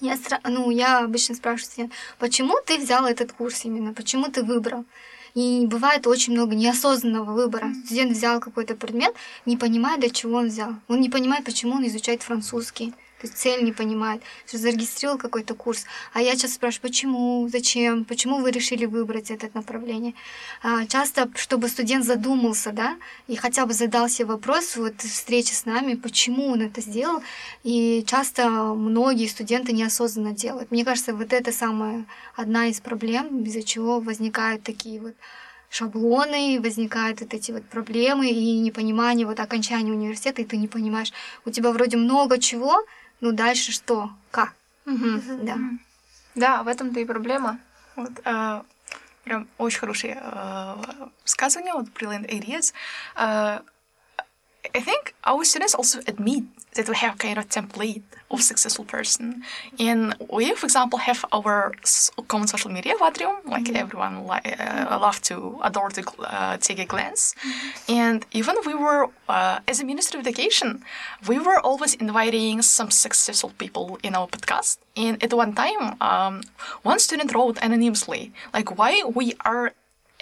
я, 0.00 0.18
ну, 0.44 0.70
я 0.70 0.98
обычно 1.00 1.34
спрашиваю, 1.34 1.90
почему 2.18 2.56
ты 2.66 2.78
взял 2.78 3.06
этот 3.06 3.32
курс 3.32 3.64
именно, 3.64 3.94
почему 3.94 4.28
ты 4.28 4.42
выбрал? 4.42 4.84
И 5.34 5.64
бывает 5.66 6.06
очень 6.06 6.34
много 6.34 6.54
неосознанного 6.54 7.32
выбора. 7.32 7.72
Студент 7.86 8.12
взял 8.12 8.40
какой-то 8.40 8.74
предмет, 8.74 9.14
не 9.46 9.56
понимая, 9.56 9.96
для 9.98 10.10
чего 10.10 10.38
он 10.38 10.48
взял. 10.48 10.74
Он 10.88 11.00
не 11.00 11.08
понимает, 11.08 11.44
почему 11.44 11.76
он 11.76 11.86
изучает 11.86 12.22
французский. 12.22 12.92
То 13.22 13.28
есть 13.28 13.38
цель 13.38 13.62
не 13.62 13.70
понимает, 13.70 14.20
что 14.48 14.58
зарегистрировал 14.58 15.16
какой-то 15.16 15.54
курс. 15.54 15.84
А 16.12 16.20
я 16.20 16.34
сейчас 16.34 16.54
спрашиваю, 16.54 16.90
почему, 16.90 17.48
зачем, 17.48 18.04
почему 18.04 18.40
вы 18.40 18.50
решили 18.50 18.84
выбрать 18.84 19.30
это 19.30 19.48
направление. 19.54 20.14
А, 20.60 20.86
часто, 20.86 21.30
чтобы 21.36 21.68
студент 21.68 22.04
задумался, 22.04 22.72
да, 22.72 22.96
и 23.28 23.36
хотя 23.36 23.64
бы 23.64 23.74
задал 23.74 24.08
себе 24.08 24.26
вопрос 24.26 24.76
вот 24.76 25.00
встречи 25.02 25.52
с 25.52 25.66
нами, 25.66 25.94
почему 25.94 26.48
он 26.48 26.62
это 26.62 26.80
сделал. 26.80 27.22
И 27.62 28.04
часто 28.08 28.50
многие 28.50 29.28
студенты 29.28 29.72
неосознанно 29.72 30.32
делают. 30.32 30.72
Мне 30.72 30.84
кажется, 30.84 31.14
вот 31.14 31.32
это 31.32 31.52
самая 31.52 32.04
одна 32.34 32.66
из 32.66 32.80
проблем, 32.80 33.44
из-за 33.44 33.62
чего 33.62 34.00
возникают 34.00 34.64
такие 34.64 35.00
вот 35.00 35.14
шаблоны, 35.70 36.60
возникают 36.60 37.20
вот 37.20 37.32
эти 37.34 37.52
вот 37.52 37.64
проблемы 37.64 38.28
и 38.28 38.58
непонимание 38.58 39.26
вот 39.26 39.38
окончания 39.38 39.92
университета, 39.92 40.42
и 40.42 40.44
ты 40.44 40.56
не 40.56 40.66
понимаешь, 40.68 41.12
у 41.46 41.50
тебя 41.50 41.70
вроде 41.70 41.96
много 41.96 42.38
чего, 42.38 42.84
ну 43.22 43.32
дальше 43.32 43.72
что? 43.72 44.10
Как? 44.30 44.52
Да. 45.42 45.56
Да, 46.34 46.62
в 46.62 46.68
этом-то 46.68 47.00
и 47.00 47.04
проблема. 47.04 47.58
Вот, 47.96 48.10
а, 48.24 48.64
прям 49.24 49.48
очень 49.58 49.78
хорошие 49.78 50.18
а, 50.20 51.10
высказывания, 51.22 51.72
вот 51.72 51.86
brilliant 51.88 52.28
ideas. 52.28 52.74
А, 53.14 53.62
I 54.74 54.80
think 54.80 55.14
our 55.24 55.44
students 55.44 55.74
also 55.74 55.98
admit 56.06 56.44
that 56.74 56.88
we 56.88 56.94
have 56.96 57.18
kind 57.18 57.36
of 57.36 57.48
template 57.48 58.02
of 58.30 58.40
successful 58.42 58.84
person. 58.84 59.42
And 59.78 60.14
we, 60.32 60.54
for 60.54 60.66
example, 60.66 60.98
have 61.00 61.24
our 61.32 61.74
common 62.28 62.46
social 62.46 62.70
media 62.70 62.94
Vatrium, 62.94 63.44
like 63.44 63.64
mm-hmm. 63.64 63.76
everyone 63.76 64.26
li- 64.26 64.54
uh, 64.58 64.98
love 64.98 65.20
to 65.22 65.58
adore 65.62 65.90
to 65.90 66.02
uh, 66.20 66.56
take 66.56 66.78
a 66.78 66.86
glance. 66.86 67.34
Mm-hmm. 67.34 67.92
And 67.92 68.26
even 68.32 68.56
we 68.64 68.74
were, 68.74 69.10
uh, 69.28 69.58
as 69.68 69.80
a 69.80 69.84
Ministry 69.84 70.20
of 70.20 70.26
Education, 70.26 70.82
we 71.28 71.38
were 71.38 71.60
always 71.60 71.94
inviting 71.94 72.62
some 72.62 72.90
successful 72.90 73.52
people 73.58 73.98
in 74.02 74.14
our 74.14 74.28
podcast. 74.28 74.78
And 74.96 75.22
at 75.22 75.32
one 75.34 75.54
time, 75.54 75.96
um, 76.00 76.42
one 76.82 77.00
student 77.00 77.34
wrote 77.34 77.58
anonymously, 77.60 78.32
like, 78.54 78.78
why 78.78 79.02
we 79.14 79.34
are 79.44 79.74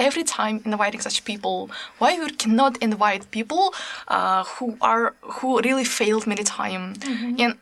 every 0.08 0.24
time 0.24 0.56
inviting 0.64 1.00
such 1.00 1.24
people 1.24 1.70
why 1.98 2.18
we 2.18 2.30
cannot 2.42 2.72
invite 2.88 3.22
people 3.30 3.64
uh, 4.08 4.42
who 4.54 4.66
are 4.80 5.14
who 5.36 5.48
really 5.68 5.84
failed 5.84 6.26
many 6.26 6.44
times 6.44 6.98
mm-hmm. 6.98 7.40
and 7.42 7.52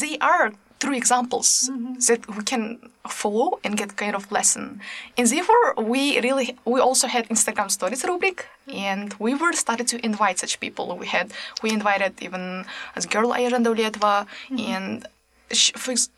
they 0.00 0.14
are 0.30 0.52
true 0.80 0.96
examples 1.02 1.48
mm-hmm. 1.70 1.94
that 2.06 2.20
we 2.36 2.42
can 2.52 2.62
follow 3.08 3.58
and 3.64 3.76
get 3.80 3.96
kind 3.96 4.14
of 4.18 4.30
lesson 4.36 4.80
and 5.16 5.26
therefore 5.28 5.64
we 5.92 6.02
really 6.26 6.46
we 6.64 6.78
also 6.80 7.06
had 7.14 7.28
instagram 7.28 7.68
stories 7.70 8.02
rubric 8.04 8.46
and 8.68 9.14
we 9.24 9.32
were 9.34 9.52
started 9.52 9.86
to 9.92 9.96
invite 10.04 10.36
such 10.38 10.54
people 10.64 10.84
we 11.02 11.06
had 11.06 11.26
we 11.62 11.68
invited 11.70 12.12
even 12.26 12.64
as 12.96 13.06
girl 13.06 13.30
Ayran 13.38 13.64
mm-hmm. 13.64 14.58
and 14.58 15.06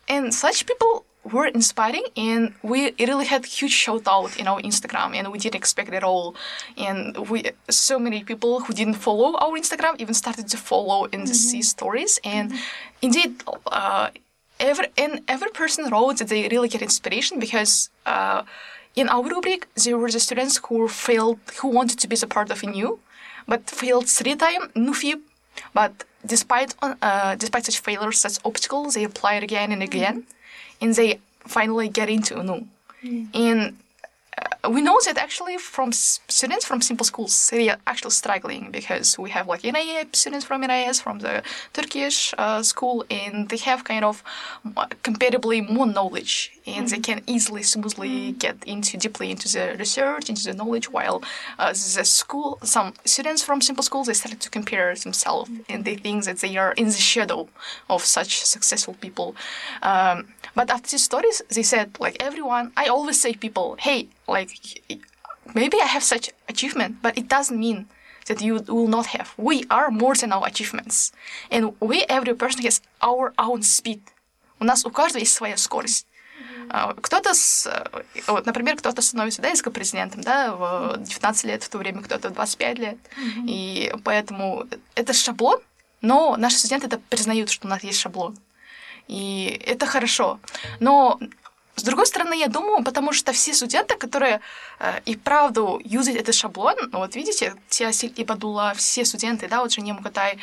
and 0.07 0.33
such 0.33 0.65
people 0.69 1.05
were 1.31 1.47
inspiring 1.47 2.05
and 2.15 2.53
we 2.61 2.93
really 2.99 3.25
had 3.25 3.45
huge 3.45 3.71
shout 3.71 4.07
out 4.07 4.37
in 4.39 4.47
our 4.47 4.61
instagram 4.61 5.15
and 5.15 5.31
we 5.31 5.39
didn't 5.39 5.55
expect 5.55 5.89
it 5.89 5.95
at 5.95 6.03
all. 6.03 6.35
And 6.77 7.17
we 7.29 7.51
so 7.69 7.97
many 7.97 8.23
people 8.23 8.59
who 8.61 8.73
didn't 8.73 8.95
follow 8.95 9.35
our 9.37 9.57
instagram 9.57 9.95
even 9.99 10.13
started 10.13 10.47
to 10.49 10.57
follow 10.57 11.05
and 11.05 11.23
mm-hmm. 11.23 11.33
see 11.33 11.61
stories. 11.61 12.19
And 12.23 12.51
mm-hmm. 12.51 13.05
indeed 13.07 13.43
uh, 13.67 14.09
every 14.59 14.87
and 14.97 15.21
every 15.27 15.49
person 15.49 15.89
wrote 15.89 16.17
that 16.19 16.27
they 16.27 16.47
really 16.47 16.69
get 16.69 16.81
inspiration 16.81 17.39
because 17.39 17.89
uh, 18.05 18.43
in 18.95 19.09
our 19.09 19.23
rubric 19.23 19.67
there 19.83 19.97
were 19.97 20.11
the 20.11 20.19
students 20.19 20.59
who 20.65 20.87
failed 20.87 21.39
who 21.59 21.67
wanted 21.69 21.97
to 21.99 22.07
be 22.07 22.17
a 22.21 22.27
part 22.27 22.51
of 22.51 22.61
a 22.63 22.67
new 22.67 22.99
but 23.47 23.61
failed 23.69 24.07
three 24.07 24.35
times 24.35 24.65
NUFI 24.75 25.13
but 25.73 26.03
despite 26.25 26.75
uh, 26.81 27.35
despite 27.35 27.65
such 27.65 27.79
failures 27.79 28.19
such 28.19 28.37
obstacles 28.45 28.93
they 28.93 29.03
applied 29.03 29.43
again 29.43 29.71
and 29.71 29.81
again. 29.81 30.17
Mm-hmm 30.17 30.34
and 30.81 30.95
they 30.95 31.19
finally 31.39 31.89
get 31.89 32.09
into 32.09 32.39
UNU. 32.39 32.65
Mm. 33.03 33.27
And 33.35 33.77
uh, 34.37 34.54
we 34.69 34.81
know 34.81 34.97
that 35.05 35.17
actually 35.17 35.57
from 35.57 35.91
students 35.91 36.65
from 36.65 36.81
simple 36.81 37.05
schools 37.05 37.49
they 37.49 37.69
are 37.69 37.77
actually 37.87 38.11
struggling 38.11 38.71
because 38.71 39.17
we 39.17 39.29
have 39.29 39.47
like 39.47 39.63
NIA 39.63 40.05
students 40.13 40.45
from 40.45 40.61
NIS 40.61 41.01
from 41.01 41.19
the 41.19 41.43
Turkish 41.73 42.33
uh, 42.37 42.61
school 42.63 43.05
and 43.09 43.49
they 43.49 43.57
have 43.57 43.83
kind 43.83 44.05
of 44.05 44.23
comparatively 45.03 45.61
more 45.61 45.85
knowledge 45.85 46.51
and 46.65 46.85
mm-hmm. 46.85 46.95
they 46.95 46.99
can 46.99 47.21
easily 47.27 47.63
smoothly 47.63 48.09
mm-hmm. 48.09 48.37
get 48.37 48.57
into 48.65 48.97
deeply 48.97 49.31
into 49.31 49.47
the 49.47 49.75
research 49.77 50.29
into 50.29 50.43
the 50.43 50.53
knowledge 50.53 50.89
while 50.89 51.23
uh, 51.59 51.69
the 51.69 52.05
school 52.05 52.57
some 52.63 52.93
students 53.05 53.43
from 53.43 53.61
simple 53.61 53.83
schools 53.83 54.07
they 54.07 54.13
started 54.13 54.39
to 54.41 54.49
compare 54.49 54.93
themselves 54.95 55.49
mm-hmm. 55.49 55.61
and 55.69 55.85
they 55.85 55.95
think 55.95 56.23
that 56.25 56.37
they 56.37 56.57
are 56.57 56.73
in 56.73 56.85
the 56.85 57.03
shadow 57.13 57.47
of 57.89 58.03
such 58.03 58.43
successful 58.43 58.95
people 59.01 59.35
um, 59.81 60.27
but 60.55 60.69
after 60.69 60.91
these 60.91 61.03
stories 61.03 61.41
they 61.49 61.63
said 61.63 61.97
like 61.99 62.15
everyone 62.19 62.71
I 62.77 62.85
always 62.87 63.19
say 63.21 63.33
people 63.33 63.75
hey 63.79 64.07
like 64.27 64.54
maybe 65.53 65.77
I 65.81 65.85
have 65.85 66.03
such 66.03 66.31
achievement, 66.49 67.01
but 67.01 67.17
it 67.17 67.27
doesn't 67.27 67.59
mean 67.59 67.87
that 68.27 68.41
you 68.41 68.55
will 68.67 68.87
not 68.87 69.07
have. 69.07 69.33
We 69.37 69.65
are 69.69 69.91
more 69.91 70.15
than 70.15 70.31
our 70.31 70.47
achievements. 70.47 71.11
And 71.51 71.73
we, 71.79 72.03
every 72.09 72.33
person 72.33 72.63
has 72.63 72.81
our 73.01 73.33
own 73.37 73.61
speed. 73.61 74.01
У 74.59 74.63
нас 74.63 74.85
у 74.85 74.89
каждого 74.89 75.19
есть 75.19 75.33
своя 75.33 75.57
скорость. 75.57 76.07
Mm-hmm. 76.69 77.01
Кто-то, 77.01 77.33
с, 77.33 77.69
вот, 78.27 78.45
например, 78.45 78.77
кто-то 78.77 79.01
становится 79.01 79.41
да, 79.41 79.51
президентом 79.71 80.21
да, 80.21 80.55
в 80.55 80.97
19 80.97 81.43
лет, 81.43 81.63
в 81.63 81.69
то 81.69 81.77
время 81.77 82.01
кто-то 82.01 82.29
в 82.29 82.33
25 82.33 82.79
лет. 82.79 82.97
Mm-hmm. 82.97 83.45
И 83.47 83.93
поэтому 84.03 84.65
это 84.95 85.13
шаблон, 85.13 85.59
но 86.01 86.35
наши 86.37 86.57
студенты 86.57 86.87
это 86.87 86.97
признают, 86.97 87.49
что 87.49 87.67
у 87.67 87.69
нас 87.69 87.83
есть 87.83 87.99
шаблон. 87.99 88.37
И 89.07 89.61
это 89.65 89.85
хорошо. 89.85 90.39
Но 90.79 91.19
с 91.75 91.83
другой 91.83 92.05
стороны, 92.05 92.33
я 92.39 92.47
думаю, 92.47 92.83
потому 92.83 93.13
что 93.13 93.31
все 93.33 93.53
студенты, 93.53 93.95
которые 93.95 94.39
э, 94.79 94.99
и 95.05 95.15
правду 95.15 95.81
юзают 95.83 96.21
этот 96.21 96.35
шаблон, 96.35 96.75
ну 96.91 96.99
вот 96.99 97.15
видите, 97.15 97.55
Тиасиль 97.69 98.13
и 98.15 98.23
Бадула, 98.23 98.73
все 98.75 99.03
студенты, 99.03 99.47
да, 99.47 99.61
вот 99.61 99.71
Жене 99.71 99.93
Мукатай, 99.93 100.39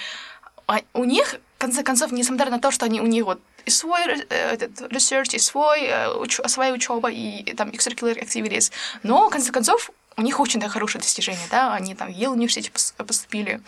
а 0.66 0.80
у 0.92 1.04
них, 1.04 1.36
в 1.56 1.60
конце 1.60 1.82
концов, 1.82 2.12
несмотря 2.12 2.50
на 2.50 2.58
то, 2.58 2.70
что 2.70 2.86
они 2.86 3.00
у 3.00 3.06
них 3.06 3.24
вот 3.24 3.40
и 3.64 3.70
свой 3.70 4.02
э, 4.04 4.54
этот 4.54 4.92
research, 4.92 5.34
и 5.34 5.38
свой, 5.38 5.84
э, 5.84 6.14
уч, 6.14 6.40
своя 6.46 6.72
учеба, 6.72 7.10
и, 7.10 7.40
и 7.40 7.54
там 7.54 7.70
extracurricular 7.70 8.22
activities, 8.22 8.72
но, 9.02 9.28
в 9.28 9.30
конце 9.30 9.52
концов, 9.52 9.90
у 10.16 10.22
них 10.22 10.40
очень 10.40 10.60
да, 10.60 10.68
хорошее 10.68 11.00
достижение, 11.00 11.46
да, 11.50 11.74
они 11.74 11.94
там 11.94 12.08
в 12.08 12.10
Йейл 12.10 12.32
университете 12.32 12.70
поступили, 12.96 13.62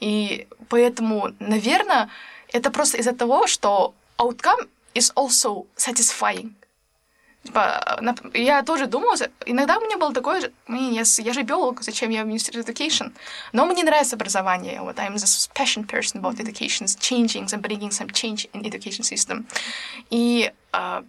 и 0.00 0.48
поэтому, 0.68 1.30
наверное, 1.38 2.08
это 2.52 2.70
просто 2.70 2.98
из-за 2.98 3.12
того, 3.12 3.46
что 3.46 3.94
outcome 4.18 4.68
is 4.94 5.12
also 5.14 5.66
satisfying. 5.76 6.52
Типа, 7.44 8.00
я 8.32 8.62
тоже 8.62 8.86
думала, 8.86 9.16
иногда 9.44 9.78
у 9.78 9.82
меня 9.82 9.98
было 9.98 10.14
такое 10.14 10.50
я, 10.68 11.02
я 11.18 11.32
же 11.32 11.42
биолог, 11.42 11.82
зачем 11.82 12.10
я 12.10 12.24
в 12.24 12.28
Ministry 12.28 12.58
of 12.58 12.66
Education? 12.66 13.12
Но 13.52 13.66
мне 13.66 13.84
нравится 13.84 14.16
образование. 14.16 14.80
Вот 14.80 14.96
I'm 14.96 15.14
a 15.14 15.54
passionate 15.54 15.86
person 15.86 16.20
about 16.20 16.40
education, 16.40 16.86
changing 16.98 17.44
and 17.52 17.60
bringing 17.60 17.90
some 17.90 18.10
change 18.10 18.48
in 18.54 18.64
education 18.64 19.04
system. 19.04 19.44
И 20.10 20.50
uh, 20.72 21.04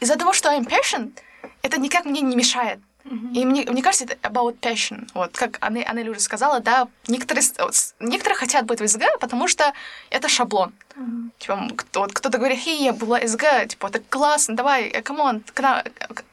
из-за 0.00 0.16
того, 0.16 0.34
что 0.34 0.50
I'm 0.50 0.66
passionate, 0.66 1.18
это 1.62 1.80
никак 1.80 2.04
мне 2.04 2.20
не 2.20 2.36
мешает. 2.36 2.80
Mm-hmm. 3.08 3.32
И 3.34 3.44
мне, 3.44 3.64
мне 3.64 3.82
кажется, 3.82 4.04
это 4.04 4.16
about 4.28 4.58
passion. 4.60 5.08
Вот, 5.14 5.36
как 5.36 5.56
Анна, 5.60 5.82
Анна 5.86 6.10
уже 6.10 6.20
сказала, 6.20 6.60
да, 6.60 6.88
некоторые, 7.06 7.44
некоторые 8.00 8.36
хотят 8.36 8.66
быть 8.66 8.80
в 8.80 8.86
SG, 8.86 9.02
потому 9.20 9.48
что 9.48 9.72
это 10.10 10.28
шаблон. 10.28 10.72
Mm-hmm. 10.94 11.30
Типа, 11.38 11.68
кто, 11.76 12.00
вот 12.00 12.12
кто-то 12.12 12.38
говорит, 12.38 12.58
хей, 12.58 12.84
я 12.84 12.92
была 12.92 13.20
SG, 13.26 13.68
типа, 13.68 13.86
это 13.86 14.00
классно, 14.00 14.56
давай, 14.56 14.90
come 15.02 15.24
on, 15.24 15.40
к 15.40 15.60
нам, 15.60 15.82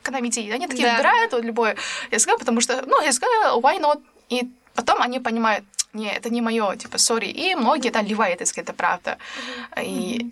к 0.01 0.09
нам 0.11 0.27
иди. 0.27 0.51
Они 0.51 0.67
такие 0.67 0.87
да. 0.87 0.95
выбирают 0.95 1.31
вот, 1.31 1.43
любой 1.43 1.75
СГ, 2.11 2.37
потому 2.37 2.61
что, 2.61 2.83
ну, 2.85 2.99
SG, 3.11 3.23
why 3.55 3.79
not? 3.79 4.01
И 4.29 4.49
потом 4.73 5.01
они 5.01 5.19
понимают, 5.19 5.63
не, 5.93 6.11
это 6.11 6.29
не 6.29 6.41
мое, 6.41 6.75
типа, 6.75 6.97
sorry. 6.97 7.27
И 7.27 7.55
многие, 7.55 7.89
да, 7.89 8.01
ливают 8.01 8.45
SG, 8.45 8.57
это 8.57 8.73
правда. 8.73 9.17
Mm-hmm. 9.75 9.85
И, 9.85 10.31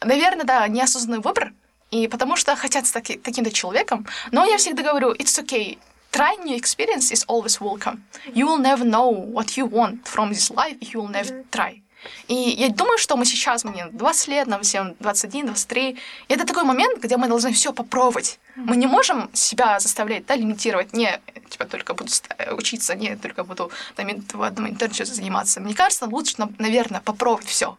наверное, 0.00 0.44
да, 0.44 0.66
неосознанный 0.66 1.20
выбор, 1.20 1.52
и 1.90 2.08
потому 2.08 2.36
что 2.36 2.54
хотят 2.56 2.86
стать 2.86 3.22
таким-то 3.22 3.50
человеком. 3.50 4.06
Но 4.30 4.44
я 4.44 4.58
всегда 4.58 4.82
говорю, 4.82 5.12
it's 5.12 5.38
okay. 5.42 5.78
Try 6.10 6.36
new 6.44 6.56
experience 6.56 7.12
is 7.12 7.24
always 7.28 7.60
welcome. 7.60 8.02
You 8.34 8.46
will 8.46 8.58
never 8.58 8.84
know 8.84 9.10
what 9.10 9.56
you 9.56 9.66
want 9.66 10.06
from 10.06 10.30
this 10.30 10.50
life 10.50 10.76
if 10.80 10.94
you 10.94 11.00
will 11.00 11.10
never 11.10 11.44
try. 11.50 11.82
И 12.28 12.34
я 12.34 12.68
думаю, 12.68 12.98
что 12.98 13.16
мы 13.16 13.24
сейчас, 13.24 13.64
мне 13.64 13.86
20 13.92 14.28
лет, 14.28 14.46
нам 14.46 14.62
всем 14.62 14.94
21, 15.00 15.46
23, 15.46 15.90
и 16.28 16.34
это 16.34 16.44
такой 16.44 16.64
момент, 16.64 17.02
где 17.02 17.16
мы 17.16 17.28
должны 17.28 17.52
все 17.52 17.72
попробовать. 17.72 18.38
Мы 18.56 18.76
не 18.76 18.86
можем 18.86 19.30
себя 19.32 19.80
заставлять, 19.80 20.26
да, 20.26 20.36
лимитировать. 20.36 20.92
Не, 20.92 21.20
типа, 21.48 21.64
только 21.64 21.94
буду 21.94 22.10
учиться, 22.52 22.94
не, 22.94 23.16
только 23.16 23.44
буду 23.44 23.70
там, 23.96 24.08
в 24.32 24.42
одном 24.42 24.68
интернете 24.68 25.04
заниматься. 25.04 25.60
Мне 25.60 25.74
кажется, 25.74 26.06
лучше, 26.06 26.36
наверное, 26.58 27.00
попробовать 27.00 27.46
все. 27.46 27.76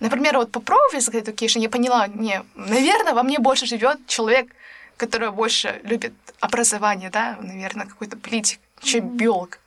Например, 0.00 0.38
вот 0.38 0.52
попробовать 0.52 0.94
Physical 0.94 1.24
Education, 1.24 1.60
я 1.60 1.68
поняла, 1.68 2.06
не, 2.06 2.42
наверное, 2.54 3.14
во 3.14 3.22
мне 3.22 3.38
больше 3.38 3.66
живет 3.66 4.06
человек, 4.06 4.48
которая 4.96 5.30
больше 5.30 5.80
любит 5.84 6.12
образование, 6.40 7.10
да, 7.10 7.38
наверное, 7.40 7.86
какой-то 7.86 8.16
политик, 8.16 8.60
чем 8.82 9.16
биолог. 9.16 9.58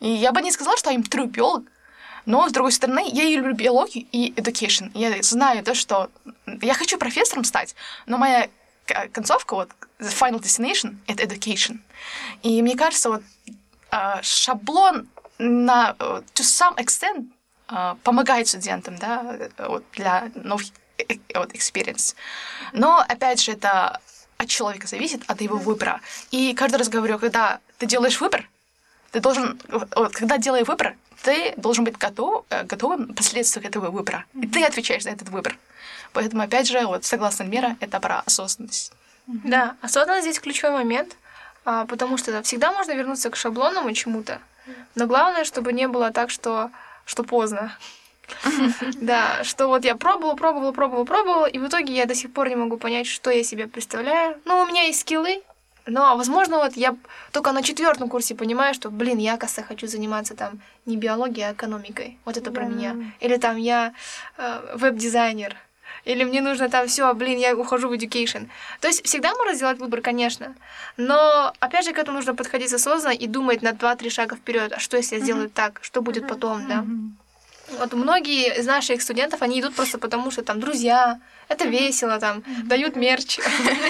И 0.00 0.08
я 0.08 0.32
бы 0.32 0.42
не 0.42 0.52
сказала, 0.52 0.76
что 0.76 0.90
I'm 0.90 1.02
true 1.02 1.26
биолог, 1.26 1.64
но, 2.26 2.48
с 2.48 2.52
другой 2.52 2.72
стороны, 2.72 3.04
я 3.12 3.24
и 3.24 3.36
люблю 3.36 3.54
биологию 3.54 4.06
и 4.12 4.32
education. 4.32 4.90
Я 4.94 5.22
знаю 5.22 5.64
то, 5.64 5.74
что 5.74 6.10
я 6.46 6.74
хочу 6.74 6.98
профессором 6.98 7.44
стать, 7.44 7.74
но 8.06 8.18
моя 8.18 8.48
концовка, 9.12 9.54
вот, 9.54 9.70
the 9.98 10.08
final 10.08 10.40
destination— 10.40 10.96
это 11.06 11.22
education. 11.22 11.78
И 12.42 12.60
мне 12.62 12.76
кажется, 12.76 13.10
вот 13.10 13.22
а, 13.90 14.22
шаблон 14.22 15.08
на 15.38 15.96
to 15.98 16.24
some 16.36 16.76
extent 16.76 17.26
а, 17.68 17.96
помогает 18.02 18.48
студентам, 18.48 18.96
да, 18.96 19.38
вот, 19.58 19.84
для 19.92 20.30
новых 20.34 20.66
э, 20.98 21.16
вот, 21.34 21.52
experience. 21.52 22.14
Но, 22.72 22.98
опять 22.98 23.40
же, 23.40 23.52
это 23.52 24.00
от 24.36 24.48
человека 24.48 24.86
зависит, 24.86 25.22
от 25.26 25.40
его 25.40 25.56
выбора. 25.56 26.00
И 26.30 26.54
каждый 26.54 26.76
раз 26.76 26.88
говорю, 26.88 27.18
когда 27.18 27.60
ты 27.78 27.86
делаешь 27.86 28.20
выбор, 28.20 28.48
ты 29.12 29.20
должен, 29.20 29.60
вот, 29.68 30.12
когда 30.12 30.38
делаешь 30.38 30.66
выбор, 30.66 30.96
ты 31.22 31.54
должен 31.56 31.84
быть 31.84 31.98
готов, 31.98 32.44
э, 32.50 32.64
готовым 32.64 33.14
последствиям 33.14 33.66
этого 33.66 33.90
выбора. 33.90 34.24
И 34.34 34.46
ты 34.46 34.64
отвечаешь 34.64 35.02
за 35.02 35.10
этот 35.10 35.28
выбор. 35.28 35.56
Поэтому, 36.12 36.42
опять 36.42 36.68
же, 36.68 36.80
вот, 36.86 37.04
согласно 37.04 37.44
мера, 37.44 37.76
это 37.80 38.00
про 38.00 38.20
осознанность. 38.20 38.92
Да, 39.26 39.76
осознанность 39.80 40.26
здесь 40.26 40.40
ключевой 40.40 40.72
момент, 40.72 41.16
а, 41.64 41.84
потому 41.86 42.16
что 42.16 42.42
всегда 42.42 42.72
можно 42.72 42.92
вернуться 42.92 43.30
к 43.30 43.36
шаблонному 43.36 43.92
чему-то, 43.92 44.40
но 44.94 45.06
главное, 45.06 45.44
чтобы 45.44 45.72
не 45.72 45.86
было 45.88 46.10
так, 46.10 46.30
что, 46.30 46.70
что 47.04 47.22
поздно. 47.22 47.76
Да, 49.00 49.42
что 49.42 49.66
вот 49.66 49.84
я 49.84 49.96
пробовала, 49.96 50.36
пробовала, 50.36 50.72
пробовала, 50.72 51.04
пробовала, 51.04 51.46
и 51.46 51.58
в 51.58 51.66
итоге 51.66 51.94
я 51.94 52.06
до 52.06 52.14
сих 52.14 52.32
пор 52.32 52.48
не 52.48 52.56
могу 52.56 52.76
понять, 52.76 53.06
что 53.06 53.30
я 53.30 53.42
себе 53.42 53.66
представляю. 53.66 54.38
Ну, 54.44 54.62
у 54.62 54.66
меня 54.66 54.82
есть 54.82 55.00
скиллы, 55.00 55.42
но, 55.90 56.16
возможно, 56.16 56.58
вот 56.58 56.76
я 56.76 56.96
только 57.32 57.52
на 57.52 57.62
четвертом 57.62 58.08
курсе 58.08 58.34
понимаю, 58.34 58.74
что, 58.74 58.90
блин, 58.90 59.18
я, 59.18 59.34
оказывается, 59.34 59.68
хочу 59.68 59.86
заниматься 59.86 60.34
там 60.34 60.60
не 60.86 60.96
биологией, 60.96 61.48
а 61.48 61.52
экономикой. 61.52 62.18
Вот 62.24 62.36
это 62.36 62.50
про 62.50 62.64
меня. 62.64 62.96
Или 63.20 63.36
там 63.36 63.56
я 63.56 63.92
э, 64.38 64.76
веб-дизайнер. 64.76 65.56
Или 66.04 66.24
мне 66.24 66.40
нужно 66.40 66.68
там 66.68 66.86
все, 66.86 67.12
блин, 67.14 67.38
я 67.38 67.54
ухожу 67.54 67.88
в 67.88 67.92
education. 67.92 68.48
То 68.80 68.88
есть 68.88 69.04
всегда 69.04 69.34
можно 69.34 69.54
сделать 69.54 69.78
выбор, 69.78 70.00
конечно. 70.00 70.54
Но 70.96 71.52
опять 71.60 71.84
же 71.84 71.92
к 71.92 71.98
этому 71.98 72.16
нужно 72.16 72.34
подходить 72.34 72.72
осознанно 72.72 73.14
и 73.14 73.26
думать 73.26 73.62
на 73.62 73.72
два-три 73.72 74.10
шага 74.10 74.36
вперед. 74.36 74.72
А 74.72 74.78
что 74.78 74.96
если 74.96 75.16
я 75.16 75.22
сделаю 75.22 75.48
mm-hmm. 75.48 75.54
так? 75.54 75.80
Что 75.82 76.00
будет 76.00 76.24
mm-hmm. 76.24 76.28
потом, 76.28 76.68
да? 76.68 76.84
Вот 77.78 77.92
многие 77.92 78.58
из 78.58 78.66
наших 78.66 79.02
студентов, 79.02 79.42
они 79.42 79.60
идут 79.60 79.74
просто 79.74 79.98
потому, 79.98 80.30
что 80.30 80.42
там 80.42 80.60
друзья, 80.60 81.20
это 81.48 81.68
весело, 81.68 82.18
там, 82.18 82.42
дают 82.64 82.96
мерч. 82.96 83.38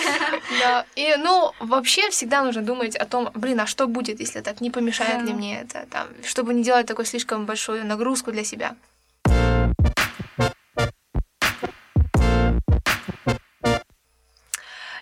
да. 0.61 0.85
И, 0.97 1.17
ну, 1.19 1.53
вообще 1.61 2.11
всегда 2.11 2.43
нужно 2.43 2.63
думать 2.63 2.97
о 2.97 3.05
том, 3.07 3.31
блин, 3.35 3.61
а 3.61 3.67
что 3.67 3.87
будет, 3.87 4.21
если 4.21 4.41
так, 4.41 4.61
не 4.61 4.71
помешает 4.71 5.23
ли 5.27 5.33
мне 5.33 5.61
это, 5.61 5.87
там, 5.91 6.09
чтобы 6.25 6.55
не 6.55 6.63
делать 6.63 6.87
такой 6.87 7.07
слишком 7.07 7.47
большую 7.47 7.87
нагрузку 7.87 8.33
для 8.33 8.45
себя. 8.45 8.75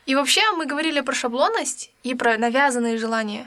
И 0.06 0.14
вообще 0.14 0.40
мы 0.52 0.64
говорили 0.64 1.02
про 1.02 1.14
шаблонность 1.14 1.90
и 2.02 2.14
про 2.14 2.38
навязанные 2.38 2.96
желания. 2.96 3.46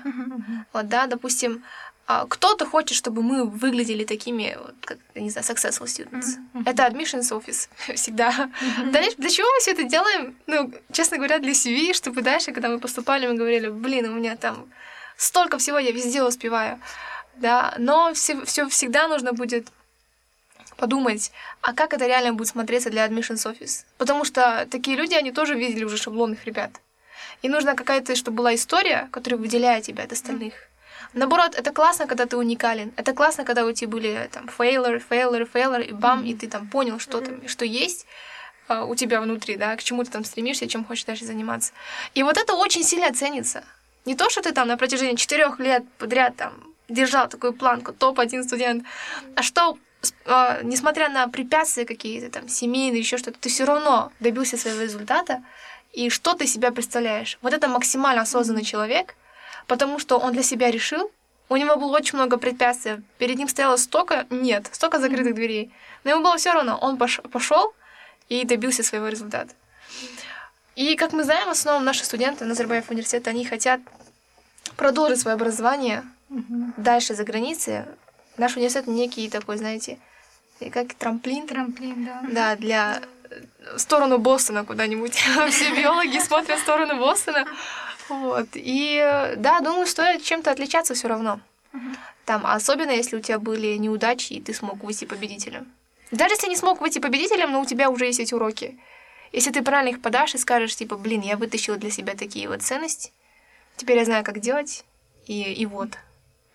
Вот, 0.74 0.88
да, 0.88 1.08
допустим, 1.08 1.64
а, 2.12 2.26
кто-то 2.28 2.66
хочет, 2.66 2.98
чтобы 2.98 3.22
мы 3.24 3.46
выглядели 3.46 4.04
такими, 4.04 4.58
вот, 4.60 4.76
как, 4.82 4.98
не 5.16 5.30
знаю, 5.30 5.48
successful 5.48 5.86
students. 5.86 6.36
Это 6.66 6.84
admissions 6.84 7.32
office 7.32 7.70
всегда. 7.96 8.50
Дальше, 8.92 9.16
для 9.18 9.30
чего 9.30 9.48
мы 9.48 9.60
все 9.62 9.72
это 9.72 9.84
делаем? 9.84 10.36
Ну, 10.48 10.74
честно 10.92 11.18
говоря, 11.18 11.40
для 11.40 11.54
CV, 11.54 11.94
чтобы 11.94 12.22
дальше, 12.22 12.52
когда 12.52 12.68
мы 12.68 12.80
поступали, 12.80 13.28
мы 13.28 13.36
говорили, 13.36 13.70
блин, 13.70 14.06
у 14.10 14.16
меня 14.16 14.36
там 14.36 14.70
столько 15.16 15.58
всего, 15.58 15.80
я 15.80 15.92
везде 15.92 16.22
успеваю. 16.22 16.82
Да, 17.38 17.76
но 17.78 18.14
все, 18.14 18.44
все 18.44 18.68
всегда 18.68 19.08
нужно 19.08 19.32
будет 19.32 19.70
подумать, 20.76 21.32
а 21.62 21.74
как 21.74 21.94
это 21.94 22.08
реально 22.08 22.34
будет 22.34 22.50
смотреться 22.50 22.90
для 22.90 23.08
admissions 23.08 23.46
office. 23.46 23.86
Потому 23.98 24.26
что 24.26 24.68
такие 24.70 24.98
люди, 24.98 25.14
они 25.14 25.32
тоже 25.32 25.56
видели 25.56 25.86
уже 25.86 25.96
шаблонных 25.96 26.46
ребят. 26.46 26.72
И 27.42 27.48
нужна 27.48 27.74
какая-то, 27.74 28.16
чтобы 28.16 28.38
была 28.38 28.54
история, 28.54 29.08
которая 29.12 29.40
выделяет 29.40 29.86
тебя 29.86 30.04
от 30.04 30.12
остальных. 30.12 30.54
Наоборот, 31.14 31.56
это 31.56 31.72
классно, 31.72 32.08
когда 32.08 32.26
ты 32.26 32.38
уникален. 32.38 32.94
Это 32.96 33.14
классно, 33.14 33.44
когда 33.44 33.66
у 33.66 33.72
тебя 33.72 33.90
были 33.90 34.30
там 34.32 34.48
фейлеры, 34.48 35.00
фейлеры, 35.00 35.46
фейлеры, 35.46 35.86
и 35.86 35.92
бам, 35.92 36.24
mm-hmm. 36.24 36.30
и 36.30 36.36
ты 36.36 36.48
там 36.48 36.68
понял, 36.68 37.00
что 37.00 37.20
там, 37.20 37.48
что 37.48 37.66
есть 37.66 38.06
uh, 38.70 38.86
у 38.86 38.96
тебя 38.96 39.20
внутри, 39.20 39.58
да, 39.58 39.76
к 39.76 39.84
чему 39.84 40.04
ты 40.04 40.12
там 40.12 40.24
стремишься, 40.24 40.68
чем 40.68 40.86
хочешь 40.86 41.06
дальше 41.06 41.26
заниматься. 41.26 41.74
И 42.16 42.24
вот 42.24 42.38
это 42.38 42.54
очень 42.54 42.84
сильно 42.84 43.14
ценится. 43.14 43.64
Не 44.06 44.16
то, 44.16 44.30
что 44.30 44.42
ты 44.42 44.54
там 44.54 44.68
на 44.68 44.78
протяжении 44.78 45.16
четырех 45.16 45.60
лет 45.60 45.84
подряд 45.98 46.36
там 46.38 46.54
держал 46.88 47.28
такую 47.28 47.54
планку, 47.54 47.94
топ-1 47.94 48.44
студент, 48.44 48.86
а 49.36 49.44
что 49.44 49.78
э, 50.26 50.60
несмотря 50.64 51.10
на 51.10 51.28
препятствия 51.28 51.86
какие-то 51.86 52.30
там 52.32 52.48
семейные, 52.48 53.00
еще 53.00 53.18
что-то, 53.18 53.38
ты 53.40 53.50
все 53.50 53.66
равно 53.66 54.12
добился 54.20 54.58
своего 54.58 54.82
результата, 54.82 55.44
и 55.94 56.10
что 56.10 56.34
ты 56.34 56.48
себя 56.48 56.72
представляешь. 56.72 57.38
Вот 57.42 57.54
это 57.54 57.68
максимально 57.68 58.22
осознанный 58.22 58.64
человек, 58.64 59.16
потому 59.72 60.00
что 60.00 60.18
он 60.18 60.34
для 60.34 60.44
себя 60.44 60.70
решил, 60.70 61.10
у 61.48 61.56
него 61.56 61.78
было 61.78 61.96
очень 61.96 62.18
много 62.18 62.36
препятствий, 62.38 63.02
перед 63.18 63.38
ним 63.38 63.48
стояло 63.48 63.78
столько, 63.78 64.26
нет, 64.30 64.68
столько 64.74 65.00
закрытых 65.00 65.34
дверей, 65.34 65.72
но 66.04 66.12
ему 66.12 66.24
было 66.24 66.36
все 66.36 66.52
равно, 66.52 66.78
он 66.78 66.98
пошел 66.98 67.74
и 68.28 68.44
добился 68.44 68.84
своего 68.84 69.08
результата. 69.08 69.54
И, 70.76 70.98
как 70.98 71.14
мы 71.14 71.24
знаем, 71.24 71.48
в 71.48 71.52
основном 71.52 71.86
наши 71.86 72.04
студенты 72.04 72.44
Назарбаев 72.44 72.90
университета, 72.90 73.30
они 73.30 73.46
хотят 73.46 73.80
продолжить 74.76 75.22
свое 75.22 75.36
образование 75.36 76.04
mm-hmm. 76.30 76.74
дальше 76.76 77.16
за 77.16 77.24
границей, 77.24 77.86
Наш 78.36 78.58
университет 78.58 78.88
некий 78.88 79.30
такой, 79.30 79.58
знаете, 79.58 80.00
как 80.74 80.94
трамплин. 80.96 81.48
Трамплин, 81.48 82.06
да. 82.06 82.22
Да, 82.30 82.56
для 82.58 83.02
в 83.76 83.80
сторону 83.80 84.18
Бостона 84.18 84.66
куда-нибудь. 84.66 85.14
Все 85.50 85.76
биологи 85.76 86.20
смотрят 86.20 86.60
в 86.60 86.62
сторону 86.62 86.98
Бостона. 86.98 87.46
Вот. 88.10 88.48
И 88.54 89.34
да, 89.38 89.60
думаю, 89.60 89.88
стоит 89.88 90.24
чем-то 90.24 90.52
отличаться 90.52 90.94
все 90.94 91.08
равно. 91.08 91.40
Там, 92.26 92.46
особенно 92.46 92.92
если 92.92 93.16
у 93.16 93.22
тебя 93.22 93.40
были 93.40 93.76
неудачи, 93.78 94.34
и 94.34 94.42
ты 94.42 94.54
смог 94.54 94.84
выйти 94.84 95.06
победителем. 95.06 95.72
Даже 96.12 96.36
если 96.36 96.50
не 96.50 96.58
смог 96.58 96.82
выйти 96.82 97.00
победителем, 97.00 97.52
но 97.52 97.62
у 97.62 97.66
тебя 97.66 97.90
уже 97.90 98.06
есть 98.06 98.20
эти 98.20 98.34
уроки. 98.34 98.78
Если 99.32 99.52
ты 99.52 99.62
правильно 99.62 99.90
их 99.90 100.02
подашь 100.02 100.36
и 100.36 100.38
скажешь, 100.38 100.76
типа, 100.76 100.98
блин, 100.98 101.22
я 101.22 101.38
вытащила 101.38 101.78
для 101.78 101.90
себя 101.90 102.16
такие 102.16 102.50
вот 102.50 102.62
ценности, 102.62 103.12
теперь 103.78 103.98
я 103.98 104.06
знаю, 104.06 104.26
как 104.26 104.40
делать, 104.40 104.84
и, 105.26 105.42
и 105.42 105.66
вот. 105.66 105.98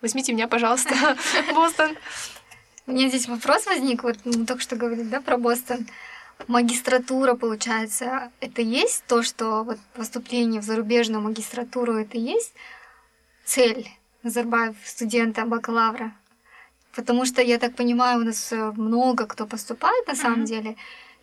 Возьмите 0.01 0.31
меня, 0.31 0.47
пожалуйста, 0.47 0.93
Бостон. 1.55 1.97
У 2.85 2.91
меня 2.91 3.09
здесь 3.09 3.27
вопрос 3.27 3.65
возник, 3.65 4.03
вот 4.03 4.17
мы 4.25 4.45
только 4.45 4.61
что 4.61 4.75
говорили, 4.75 5.09
да, 5.09 5.21
про 5.21 5.37
Бостон. 5.37 5.87
Магистратура, 6.47 7.33
получается, 7.33 8.31
это 8.39 8.61
есть 8.61 9.03
то, 9.07 9.23
что 9.23 9.63
вот 9.63 9.79
поступление 9.95 10.61
в 10.61 10.63
зарубежную 10.63 11.21
магистратуру, 11.21 11.93
это 11.93 12.17
есть 12.17 12.53
цель 13.43 13.89
Назарбаев, 14.23 14.75
студента, 14.85 15.45
бакалавра? 15.45 16.13
Потому 16.95 17.25
что, 17.25 17.41
я 17.41 17.57
так 17.57 17.75
понимаю, 17.75 18.21
у 18.21 18.23
нас 18.23 18.51
много 18.51 19.25
кто 19.25 19.45
поступает 19.45 20.07
на 20.07 20.15
самом 20.15 20.43
mm-hmm. 20.43 20.45
деле, 20.45 20.75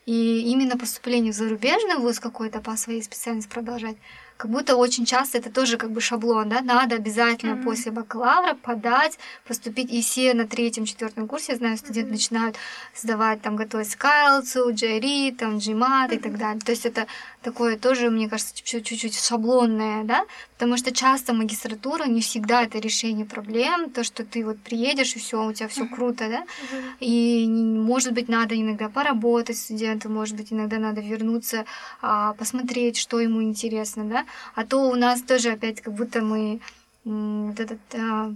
и 0.06 0.40
именно 0.52 0.76
поступление 0.76 1.32
в 1.32 1.36
зарубежный 1.36 1.96
вуз 1.96 2.20
какой-то 2.20 2.60
по 2.60 2.76
своей 2.76 3.02
специальности 3.02 3.50
продолжать, 3.50 3.96
как 4.36 4.50
будто 4.50 4.76
очень 4.76 5.04
часто 5.04 5.38
это 5.38 5.50
тоже 5.50 5.76
как 5.76 5.92
бы 5.92 6.00
шаблон, 6.00 6.48
да, 6.48 6.60
надо 6.60 6.96
обязательно 6.96 7.52
mm-hmm. 7.52 7.64
после 7.64 7.92
бакалавра 7.92 8.54
подать, 8.54 9.18
поступить, 9.46 9.92
и 9.92 10.02
все 10.02 10.34
на 10.34 10.46
третьем, 10.46 10.86
четвертом 10.86 11.28
курсе, 11.28 11.52
я 11.52 11.58
знаю, 11.58 11.76
студенты 11.78 12.10
mm-hmm. 12.10 12.12
начинают 12.12 12.56
сдавать, 12.94 13.42
там, 13.42 13.54
готовить 13.56 13.90
скалцу, 13.90 14.72
джери, 14.72 15.30
там, 15.30 15.58
джимат 15.58 16.10
mm-hmm. 16.10 16.16
и 16.16 16.18
так 16.18 16.38
далее. 16.38 16.60
То 16.60 16.72
есть 16.72 16.84
это 16.84 17.06
такое 17.42 17.78
тоже, 17.78 18.10
мне 18.10 18.28
кажется, 18.28 18.54
чуть-чуть 18.54 19.16
шаблонное, 19.16 20.02
да, 20.02 20.24
потому 20.54 20.76
что 20.76 20.92
часто 20.92 21.32
магистратура 21.32 22.04
не 22.04 22.20
всегда 22.20 22.64
это 22.64 22.78
решение 22.78 23.26
проблем, 23.26 23.90
то, 23.90 24.02
что 24.02 24.24
ты 24.24 24.44
вот 24.44 24.58
приедешь 24.58 25.14
и 25.14 25.20
все, 25.20 25.46
у 25.46 25.52
тебя 25.52 25.68
все 25.68 25.84
mm-hmm. 25.84 25.94
круто, 25.94 26.28
да, 26.28 26.42
mm-hmm. 26.42 26.96
и 27.00 27.46
может 27.46 28.12
быть 28.12 28.28
надо 28.28 28.60
иногда 28.60 28.88
поработать 28.88 29.58
студенту, 29.58 30.08
может 30.08 30.36
быть 30.36 30.52
иногда 30.52 30.78
надо 30.78 31.00
вернуться, 31.00 31.66
а, 32.02 32.32
посмотреть, 32.34 32.96
что 32.96 33.20
ему 33.20 33.42
интересно, 33.42 34.04
да, 34.04 34.23
а 34.54 34.64
то 34.64 34.78
у 34.90 34.94
нас 34.94 35.22
тоже 35.22 35.50
опять 35.50 35.80
как 35.80 35.94
будто 35.94 36.22
мы 36.22 36.60
вот 37.04 37.60
этот 37.60 37.80
а, 37.94 38.32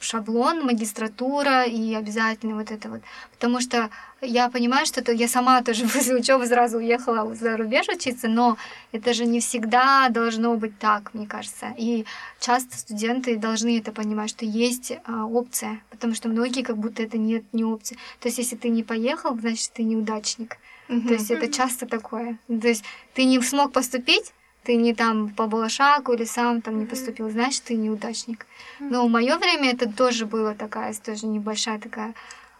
шаблон, 0.00 0.64
магистратура 0.64 1.64
и 1.64 1.94
обязательно 1.94 2.56
вот 2.56 2.70
это 2.70 2.88
вот. 2.88 3.02
Потому 3.32 3.60
что 3.60 3.90
я 4.20 4.48
понимаю, 4.48 4.86
что 4.86 5.02
то, 5.02 5.12
я 5.12 5.28
сама 5.28 5.62
тоже 5.62 5.86
после 5.92 6.14
учебы 6.14 6.46
сразу 6.46 6.78
уехала 6.78 7.34
за 7.34 7.56
рубеж 7.56 7.88
учиться, 7.88 8.28
но 8.28 8.56
это 8.92 9.14
же 9.14 9.24
не 9.26 9.40
всегда 9.40 10.08
должно 10.08 10.56
быть 10.56 10.78
так, 10.78 11.14
мне 11.14 11.26
кажется. 11.26 11.74
И 11.76 12.04
часто 12.40 12.76
студенты 12.76 13.36
должны 13.36 13.78
это 13.78 13.92
понимать, 13.92 14.30
что 14.30 14.44
есть 14.44 14.92
а, 15.04 15.26
опция, 15.26 15.80
потому 15.90 16.14
что 16.14 16.28
многие 16.28 16.62
как 16.62 16.78
будто 16.78 17.02
это 17.02 17.18
нет 17.18 17.44
не 17.52 17.64
опции. 17.64 17.96
То 18.20 18.28
есть 18.28 18.38
если 18.38 18.56
ты 18.56 18.68
не 18.68 18.82
поехал, 18.82 19.38
значит 19.38 19.72
ты 19.72 19.82
неудачник. 19.82 20.56
Mm-hmm. 20.88 21.06
То 21.06 21.14
есть 21.14 21.30
это 21.30 21.52
часто 21.52 21.86
такое. 21.86 22.38
То 22.48 22.68
есть 22.68 22.84
ты 23.14 23.24
не 23.24 23.40
смог 23.40 23.72
поступить, 23.72 24.32
ты 24.62 24.76
не 24.76 24.94
там 24.94 25.30
по 25.30 25.46
Балашаку 25.46 26.12
или 26.12 26.24
сам 26.24 26.60
там 26.60 26.78
не 26.78 26.86
поступил, 26.86 27.30
значит, 27.30 27.64
ты 27.64 27.74
неудачник. 27.74 28.46
Но 28.78 29.06
в 29.06 29.10
мое 29.10 29.36
время 29.38 29.72
это 29.72 29.90
тоже 29.90 30.26
было 30.26 30.54
такая, 30.54 30.94
тоже 30.94 31.26
небольшая 31.26 31.78
такая 31.78 32.14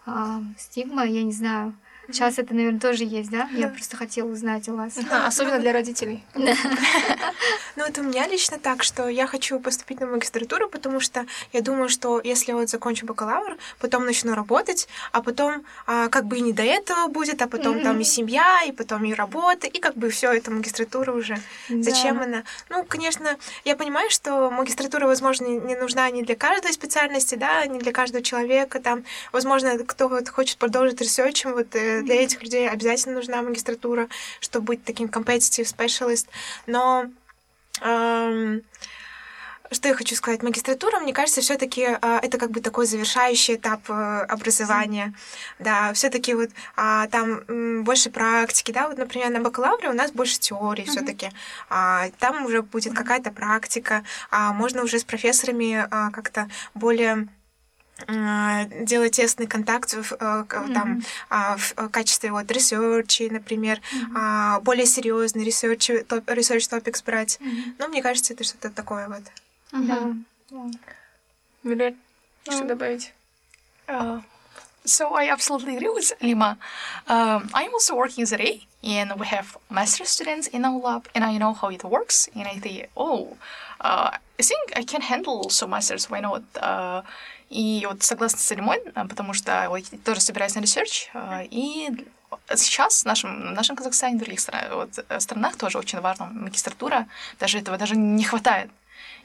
а, 0.05 0.41
стигма, 0.57 1.05
я 1.05 1.23
не 1.23 1.33
знаю. 1.33 1.73
Сейчас 2.11 2.39
это, 2.39 2.53
наверное, 2.53 2.79
тоже 2.79 3.03
есть, 3.03 3.29
да? 3.29 3.49
Я 3.53 3.67
просто 3.67 3.97
хотела 3.97 4.29
узнать 4.29 4.67
у 4.69 4.75
вас. 4.75 4.97
Особенно 5.25 5.59
для 5.59 5.73
родителей. 5.73 6.23
Ну, 7.77 7.85
это 7.85 8.01
у 8.01 8.03
меня 8.03 8.27
лично 8.27 8.59
так, 8.59 8.83
что 8.83 9.07
я 9.07 9.25
хочу 9.27 9.59
поступить 9.59 10.01
на 10.01 10.05
магистратуру, 10.05 10.67
потому 10.67 10.99
что 10.99 11.25
я 11.53 11.61
думаю, 11.61 11.89
что 11.89 12.19
если 12.21 12.51
вот 12.51 12.69
закончу 12.69 13.05
бакалавр, 13.05 13.57
потом 13.79 14.05
начну 14.05 14.35
работать, 14.35 14.87
а 15.11 15.21
потом 15.21 15.63
а, 15.87 16.09
как 16.09 16.25
бы 16.25 16.37
и 16.37 16.41
не 16.41 16.53
до 16.53 16.63
этого 16.63 17.07
будет, 17.07 17.41
а 17.41 17.47
потом 17.47 17.81
там 17.81 17.99
и 17.99 18.03
семья, 18.03 18.61
и 18.67 18.71
потом 18.71 19.05
и 19.05 19.13
работа, 19.13 19.67
и 19.67 19.79
как 19.79 19.95
бы 19.95 20.09
все 20.09 20.31
это 20.33 20.51
магистратура 20.51 21.13
уже. 21.13 21.37
Зачем 21.69 22.21
она? 22.21 22.43
Ну, 22.69 22.83
конечно, 22.83 23.37
я 23.63 23.75
понимаю, 23.75 24.09
что 24.09 24.51
магистратура, 24.51 25.07
возможно, 25.07 25.45
не 25.45 25.71
не 25.71 25.75
нужна 25.75 26.09
не 26.09 26.23
для 26.23 26.35
каждой 26.35 26.73
специальности, 26.73 27.35
да, 27.35 27.65
не 27.65 27.79
для 27.79 27.91
каждого 27.91 28.23
человека, 28.23 28.79
там, 28.79 29.03
возможно, 29.31 29.77
кто 29.79 30.07
вот 30.09 30.27
хочет 30.29 30.57
продолжить 30.57 30.99
ресерчем, 31.01 31.53
вот 31.53 31.75
э, 32.01 32.05
для 32.05 32.23
этих 32.23 32.41
людей 32.41 32.69
обязательно 32.69 33.15
нужна 33.15 33.41
магистратура, 33.41 34.07
чтобы 34.39 34.65
быть 34.65 34.83
таким 34.83 35.07
competitive 35.07 35.65
specialist, 35.65 36.27
но 36.67 37.05
Ам, 37.79 38.61
что 39.71 39.87
я 39.87 39.95
хочу 39.95 40.15
сказать? 40.15 40.43
Магистратура, 40.43 40.99
мне 40.99 41.13
кажется, 41.13 41.39
все-таки 41.39 41.81
это 41.81 42.37
как 42.37 42.51
бы 42.51 42.59
такой 42.59 42.85
завершающий 42.85 43.55
этап 43.55 43.89
э, 43.89 44.25
образования. 44.27 45.13
Да, 45.59 45.93
все-таки 45.93 46.33
вот 46.33 46.49
а, 46.75 47.07
там 47.07 47.43
м, 47.47 47.83
больше 47.85 48.09
практики, 48.09 48.73
да, 48.73 48.89
вот, 48.89 48.97
например, 48.97 49.29
на 49.29 49.39
бакалавре 49.39 49.89
у 49.89 49.93
нас 49.93 50.11
больше 50.11 50.39
теории 50.39 50.83
все-таки. 50.83 51.29
Там 51.69 52.45
уже 52.45 52.63
будет 52.63 52.93
какая-то 52.93 53.31
практика, 53.31 54.03
а, 54.29 54.51
можно 54.51 54.83
уже 54.83 54.99
с 54.99 55.05
профессорами 55.05 55.87
а, 55.89 56.11
как-то 56.11 56.49
более 56.73 57.13
а, 57.13 57.40
делать 58.07 59.13
тесный 59.15 59.47
контакт 59.47 59.93
в, 59.93 60.13
э, 60.13 60.43
к- 60.47 60.73
там, 60.73 61.01
а, 61.29 61.57
в 61.57 61.73
э, 61.77 61.87
качестве 61.89 62.31
вот 62.31 62.49
research 62.51 63.13
и, 63.13 63.29
например, 63.29 63.81
а, 64.15 64.59
более 64.61 64.85
серьезный 64.85 65.43
research, 65.43 65.89
research 65.89 66.69
topics 66.69 67.03
брать. 67.05 67.39
Ну, 67.79 67.87
мне 67.87 68.01
кажется, 68.01 68.33
это 68.33 68.43
что-то 68.43 68.69
такое 68.69 69.07
вот. 69.07 69.23
Да. 69.71 70.13
Милет, 71.63 71.95
что 72.43 72.63
добавить? 72.65 73.13
Uh, 73.87 74.21
so 74.85 75.13
I 75.13 75.29
absolutely 75.29 75.75
agree 75.77 75.89
with 75.93 76.13
Lima. 76.21 76.57
Um, 77.07 77.49
I'm 77.53 77.73
also 77.73 77.95
working 77.95 78.23
as 78.23 78.31
a 78.31 78.37
RA, 78.37 78.61
and 78.83 79.19
we 79.19 79.27
have 79.27 79.57
master 79.69 80.05
students 80.05 80.47
in 80.47 80.65
our 80.65 80.79
lab, 80.79 81.07
and 81.13 81.23
I 81.23 81.37
know 81.37 81.53
how 81.53 81.69
it 81.69 81.83
works. 81.83 82.29
And 82.33 82.47
I 82.47 82.57
think, 82.59 82.89
oh, 82.95 83.37
uh, 83.81 84.11
I 84.41 84.43
think 84.43 84.71
I 84.75 84.83
can 84.83 85.01
handle 85.01 85.49
also 85.49 85.67
masters. 85.67 86.09
Why 86.09 86.19
not? 86.21 86.43
Uh, 86.55 87.03
и 87.51 87.85
вот 87.87 88.01
согласна 88.01 88.39
с 88.39 88.51
Лимой, 88.55 88.81
а, 88.95 89.05
потому 89.05 89.33
что 89.33 89.65
вот, 89.67 89.83
тоже 90.05 90.21
собираюсь 90.21 90.55
на 90.55 90.61
research, 90.61 91.09
а, 91.13 91.43
и 91.43 91.89
сейчас 92.55 93.03
в 93.03 93.05
нашем, 93.05 93.51
в 93.51 93.53
нашем 93.53 93.75
Казахстане, 93.75 94.15
в 94.15 94.19
других 94.19 94.39
стра- 94.39 94.73
вот, 94.73 95.05
э, 95.09 95.19
странах 95.19 95.57
тоже 95.57 95.77
очень 95.77 95.99
важна 95.99 96.27
магистратура, 96.27 97.07
даже 97.39 97.59
этого 97.59 97.77
даже 97.77 97.97
не 97.97 98.23
хватает. 98.23 98.71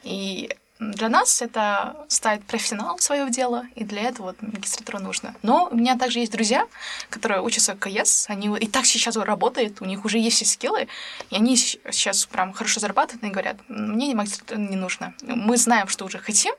И 0.03 0.53
для 0.79 1.09
нас 1.09 1.41
это 1.41 2.05
стать 2.07 2.43
профессионалом 2.43 2.99
своего 2.99 3.29
дела, 3.29 3.65
и 3.75 3.83
для 3.83 4.03
этого 4.03 4.27
вот 4.27 4.41
магистратура 4.41 4.99
нужна. 4.99 5.33
Но 5.41 5.69
у 5.71 5.75
меня 5.75 5.97
также 5.97 6.19
есть 6.19 6.31
друзья, 6.31 6.67
которые 7.09 7.41
учатся 7.41 7.75
в 7.75 7.79
КС, 7.79 8.29
они 8.29 8.55
и 8.57 8.67
так 8.67 8.85
сейчас 8.85 9.15
работают, 9.15 9.81
у 9.81 9.85
них 9.85 10.05
уже 10.05 10.17
есть 10.19 10.37
все 10.37 10.45
скиллы, 10.45 10.87
и 11.29 11.35
они 11.35 11.55
сейчас 11.55 12.25
прям 12.25 12.53
хорошо 12.53 12.79
зарабатывают 12.79 13.23
и 13.23 13.29
говорят, 13.29 13.57
мне 13.67 14.13
магистратура 14.13 14.57
не 14.57 14.75
нужно. 14.75 15.13
Мы 15.21 15.57
знаем, 15.57 15.87
что 15.87 16.05
уже 16.05 16.19
хотим, 16.19 16.53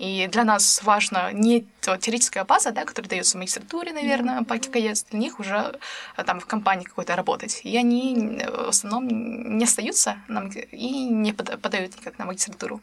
и 0.00 0.28
для 0.28 0.44
нас 0.44 0.82
важно 0.82 1.30
не 1.30 1.66
теоретическая 1.82 2.44
база, 2.44 2.70
да, 2.70 2.86
которая 2.86 3.10
дается 3.10 3.36
в 3.36 3.40
магистратуре, 3.40 3.92
наверное, 3.92 4.42
по 4.44 4.56
ККС, 4.56 5.04
для 5.10 5.18
них 5.18 5.38
уже 5.38 5.78
э, 6.16 6.24
там 6.24 6.40
в 6.40 6.46
компании 6.46 6.84
какой-то 6.84 7.16
работать. 7.16 7.60
И 7.64 7.76
они 7.76 8.38
э, 8.40 8.50
в 8.50 8.68
основном 8.70 9.58
не 9.58 9.64
остаются 9.64 10.16
на 10.26 10.40
маги- 10.40 10.68
и 10.72 11.04
не 11.10 11.32
пода- 11.32 11.58
подают 11.58 11.98
никак 11.98 12.18
на 12.18 12.24
магистратуру. 12.24 12.80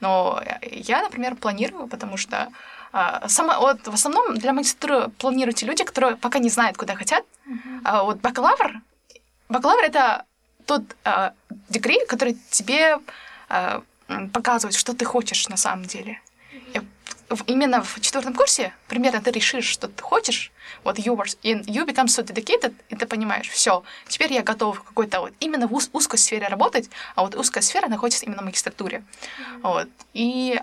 Но 0.00 0.42
я, 0.70 1.02
например, 1.02 1.36
планирую, 1.36 1.88
потому 1.88 2.18
что 2.18 2.48
а, 2.92 3.26
сама, 3.28 3.58
вот, 3.60 3.88
в 3.88 3.94
основном 3.94 4.36
для 4.36 4.52
магистратуры 4.52 5.08
планируют 5.08 5.56
те 5.56 5.66
люди, 5.66 5.84
которые 5.84 6.16
пока 6.16 6.38
не 6.38 6.50
знают, 6.50 6.76
куда 6.76 6.94
хотят. 6.96 7.24
А 7.84 8.02
вот 8.02 8.20
бакалавр, 8.20 8.82
бакалавр 9.48 9.84
это 9.84 10.26
тот 10.66 10.82
а, 11.04 11.32
degree, 11.70 12.04
который 12.06 12.36
тебе 12.50 12.98
а, 13.48 13.82
показывает, 14.34 14.76
что 14.76 14.92
ты 14.92 15.06
хочешь 15.06 15.48
на 15.48 15.56
самом 15.56 15.86
деле. 15.86 16.20
Именно 17.46 17.82
в 17.82 18.00
четвертом 18.00 18.32
курсе 18.32 18.72
примерно 18.88 19.20
ты 19.20 19.30
решишь, 19.30 19.66
что 19.66 19.88
ты 19.88 20.02
хочешь, 20.02 20.50
вот 20.82 20.98
you, 20.98 21.14
were, 21.14 21.26
and 21.42 21.64
you 21.66 21.84
become 21.84 22.06
so 22.06 22.24
dedicated, 22.24 22.74
и 22.88 22.96
ты 22.96 23.06
понимаешь, 23.06 23.48
все, 23.48 23.82
теперь 24.08 24.32
я 24.32 24.42
готов 24.42 24.78
в 24.78 24.82
какой-то 24.82 25.20
вот 25.20 25.32
именно 25.40 25.66
в 25.66 25.74
уз- 25.74 25.90
узкой 25.92 26.18
сфере 26.18 26.48
работать, 26.48 26.88
а 27.14 27.22
вот 27.22 27.34
узкая 27.34 27.62
сфера 27.62 27.88
находится 27.88 28.24
именно 28.24 28.42
в 28.42 28.46
магистратуре. 28.46 29.04
Вот. 29.62 29.88
И, 30.14 30.58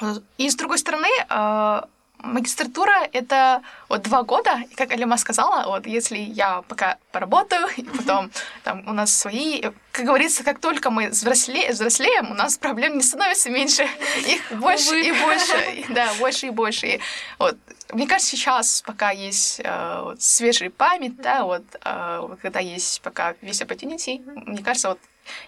вот. 0.00 0.22
и 0.36 0.50
с 0.50 0.54
другой 0.54 0.78
стороны, 0.78 1.08
а, 1.28 1.88
магистратура— 2.18 3.08
это 3.12 3.62
вот 3.88 4.02
два 4.02 4.22
года, 4.22 4.62
и 4.70 4.74
как 4.74 4.90
Алима 4.92 5.16
сказала, 5.16 5.66
вот 5.68 5.86
если 5.86 6.18
я 6.18 6.62
пока 6.62 6.98
поработаю, 7.12 7.68
и 7.76 7.82
потом 7.82 8.30
там 8.64 8.86
у 8.88 8.92
нас 8.92 9.16
свои, 9.16 9.62
как 9.92 10.04
говорится, 10.04 10.44
как 10.44 10.58
только 10.58 10.90
мы 10.90 11.08
взросле, 11.08 11.70
взрослеем, 11.70 12.30
у 12.30 12.34
нас 12.34 12.58
проблем 12.58 12.96
не 12.96 13.02
становится 13.02 13.50
меньше, 13.50 13.86
их 14.26 14.58
больше 14.58 15.00
и 15.00 15.12
больше, 15.12 15.70
и, 15.74 15.86
да, 15.92 16.12
больше 16.18 16.46
и 16.46 16.50
больше. 16.50 16.86
И 16.86 17.00
вот 17.38 17.56
мне 17.92 18.06
кажется, 18.06 18.36
сейчас, 18.36 18.82
пока 18.82 19.10
есть 19.10 19.60
э, 19.64 20.00
вот, 20.02 20.20
свежая 20.20 20.70
память, 20.70 21.16
да, 21.16 21.44
вот, 21.44 21.62
э, 21.84 22.36
когда 22.42 22.60
есть 22.60 23.00
пока 23.02 23.34
весь 23.40 23.62
opportunity, 23.62 24.20
мне 24.46 24.62
кажется, 24.62 24.90
вот 24.90 24.98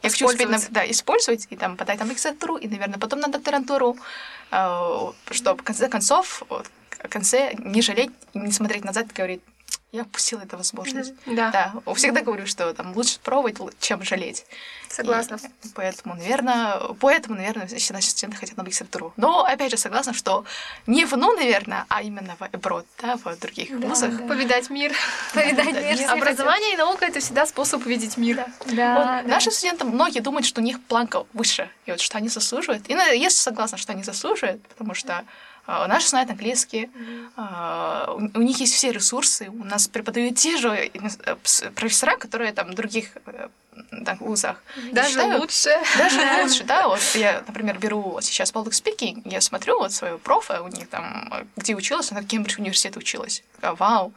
я 0.03 0.11
хочу 0.11 0.27
успеть 0.27 0.49
да, 0.71 0.89
использовать 0.91 1.47
и 1.51 1.57
там 1.57 1.77
подать 1.77 1.99
на 1.99 2.07
магистратуру, 2.07 2.57
и, 2.57 2.69
наверное, 2.69 2.99
потом 2.99 3.21
на 3.21 3.29
докторантуру, 3.29 3.97
э, 4.51 5.13
чтобы 5.31 5.63
в 5.63 5.65
конце 5.65 5.89
концов, 5.89 6.43
в 6.49 7.09
конце 7.09 7.55
не 7.59 7.83
жалеть, 7.83 8.13
не 8.35 8.53
смотреть 8.53 8.85
назад 8.85 9.07
и 9.11 9.15
говорить, 9.15 9.43
я 9.93 10.03
упустила 10.03 10.41
эту 10.43 10.57
возможность. 10.57 11.15
Да, 11.27 11.51
Да, 11.85 11.95
всегда 11.95 12.21
говорю, 12.23 12.47
что 12.47 12.73
там 12.75 12.95
лучше 12.97 13.19
пробовать, 13.21 13.59
чем 13.81 14.03
жалеть. 14.05 14.47
согласна. 14.89 15.39
И 15.65 15.69
поэтому, 15.75 16.15
наверное, 16.15 16.79
поэтому, 17.01 17.37
наверное, 17.37 17.67
все 17.67 17.93
наши 17.93 18.11
студенты 18.11 18.37
хотят 18.37 18.57
на 18.57 18.63
магистратуру. 18.63 19.13
Но, 19.17 19.45
опять 19.45 19.71
же, 19.71 19.77
согласна, 19.77 20.13
что 20.13 20.45
не 20.87 21.05
в 21.05 21.17
НУ, 21.17 21.33
наверное, 21.35 21.87
а 21.89 22.03
именно 22.03 22.37
в 22.39 22.43
abroad, 22.43 22.85
да, 23.03 23.17
в 23.17 23.37
других 23.41 23.71
вузах. 23.71 24.17
да. 24.17 24.27
Повидать 24.29 24.71
мир. 24.71 24.93
Повидать 25.35 25.75
Да, 25.75 25.93
мир. 25.93 26.11
Образование 26.11 26.75
и 26.75 26.77
наука— 26.77 27.05
это 27.07 27.21
всегда 27.21 27.47
способ 27.47 27.85
увидеть 27.85 28.17
мир. 28.17 28.37
Да, 28.37 28.47
Вот 28.67 28.75
да. 28.75 29.23
Наши 29.25 29.51
студенты, 29.51 29.85
многие 29.85 30.21
думают, 30.21 30.47
что 30.47 30.61
у 30.61 30.65
них 30.65 30.81
планка 30.85 31.25
выше, 31.33 31.69
и 31.87 31.91
вот 31.91 32.01
что 32.01 32.19
они 32.19 32.29
заслуживают. 32.29 32.89
И 32.89 32.93
я 32.93 33.31
согласна, 33.31 33.77
что 33.79 33.93
они 33.93 34.03
заслуживают, 34.05 34.63
потому 34.69 34.95
что 34.95 35.25
наши 35.89 36.09
знают 36.09 36.31
английский, 36.31 36.91
а, 37.37 38.15
у, 38.35 38.43
них 38.43 38.59
есть 38.59 38.75
все 38.75 38.93
ресурсы, 38.93 39.49
у 39.49 39.65
нас 39.65 39.89
преподают 39.89 40.37
те 40.37 40.57
же 40.57 40.69
э, 40.69 41.37
профессора, 41.75 42.17
которые 42.17 42.53
там 42.53 42.71
в 42.71 42.75
других 42.75 43.11
э, 43.27 43.49
там, 44.05 44.19
вузах. 44.19 44.63
Я 44.77 44.93
Даже 44.93 45.09
считаю, 45.11 45.41
лучше. 45.41 45.71
Даже 45.97 46.21
лучше, 46.43 46.65
да. 46.65 46.89
Вот 46.89 47.01
я, 47.15 47.43
например, 47.47 47.79
беру 47.79 48.19
сейчас 48.21 48.53
public 48.53 48.71
speaking, 48.71 49.23
я 49.25 49.41
смотрю 49.41 49.79
вот 49.79 49.93
своего 49.93 50.19
профа, 50.19 50.63
у 50.63 50.69
них 50.69 50.89
там, 50.89 51.33
э, 51.33 51.45
где 51.57 51.75
училась, 51.75 52.11
она 52.11 52.23
в 52.23 52.27
Кембридж 52.27 52.59
университете 52.59 52.99
училась. 52.99 53.43
Такая, 53.57 53.75
Вау, 53.75 54.13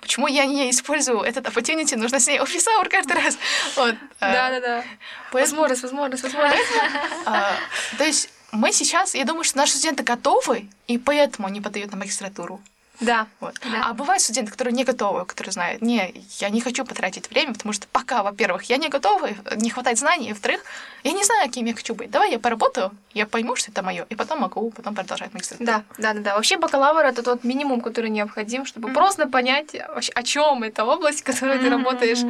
почему 0.00 0.26
я 0.26 0.46
не 0.46 0.70
использую 0.70 1.20
этот 1.20 1.46
opportunity, 1.46 1.96
нужно 1.96 2.20
с 2.20 2.26
ней 2.26 2.40
офис 2.40 2.66
hour 2.66 2.88
каждый 2.88 3.16
раз. 3.16 3.38
Вот. 3.76 3.94
а, 4.20 4.32
Да-да-да. 4.32 4.84
поэтому, 5.30 5.62
Возможность, 5.62 5.82
возможность, 5.82 6.22
возможность. 6.22 6.72
а, 7.26 7.54
То 7.98 8.04
есть 8.04 8.28
мы 8.52 8.72
сейчас, 8.72 9.14
я 9.14 9.24
думаю, 9.24 9.44
что 9.44 9.58
наши 9.58 9.72
студенты 9.72 10.02
готовы, 10.02 10.68
и 10.86 10.98
поэтому 10.98 11.48
они 11.48 11.60
подают 11.60 11.90
на 11.90 11.96
магистратуру. 11.96 12.60
Да. 13.00 13.26
Вот. 13.40 13.54
Да. 13.64 13.86
А 13.86 13.92
бывают 13.94 14.22
студенты, 14.22 14.52
которые 14.52 14.74
не 14.74 14.84
готовы, 14.84 15.24
которые 15.24 15.52
знают, 15.52 15.82
не, 15.82 16.14
я 16.38 16.50
не 16.50 16.60
хочу 16.60 16.84
потратить 16.84 17.28
время, 17.30 17.52
потому 17.52 17.72
что 17.72 17.86
пока, 17.90 18.22
во-первых, 18.22 18.64
я 18.64 18.76
не 18.76 18.88
готова, 18.88 19.30
не 19.56 19.70
хватает 19.70 19.98
знаний, 19.98 20.28
и 20.28 20.32
во-вторых, 20.32 20.62
я 21.02 21.12
не 21.12 21.24
знаю, 21.24 21.50
кем 21.50 21.64
я 21.64 21.74
хочу 21.74 21.94
быть. 21.94 22.10
Давай 22.10 22.30
я 22.30 22.38
поработаю, 22.38 22.92
я 23.12 23.26
пойму, 23.26 23.56
что 23.56 23.72
это 23.72 23.82
мое, 23.82 24.06
и 24.08 24.14
потом 24.14 24.40
могу 24.40 24.70
потом 24.70 24.94
продолжать 24.94 25.34
магистратуру. 25.34 25.66
Да, 25.66 25.82
да, 25.98 26.12
да, 26.12 26.20
да. 26.20 26.34
Вообще 26.36 26.58
бакалавр 26.58 27.04
это 27.04 27.22
тот 27.22 27.42
минимум, 27.42 27.80
который 27.80 28.10
необходим, 28.10 28.66
чтобы 28.66 28.92
просто 28.92 29.26
понять, 29.26 29.74
вообще, 29.88 30.12
о 30.12 30.22
чем 30.22 30.62
эта 30.62 30.84
область, 30.84 31.22
в 31.22 31.24
которой 31.24 31.58
ты 31.58 31.70
работаешь. 31.70 32.20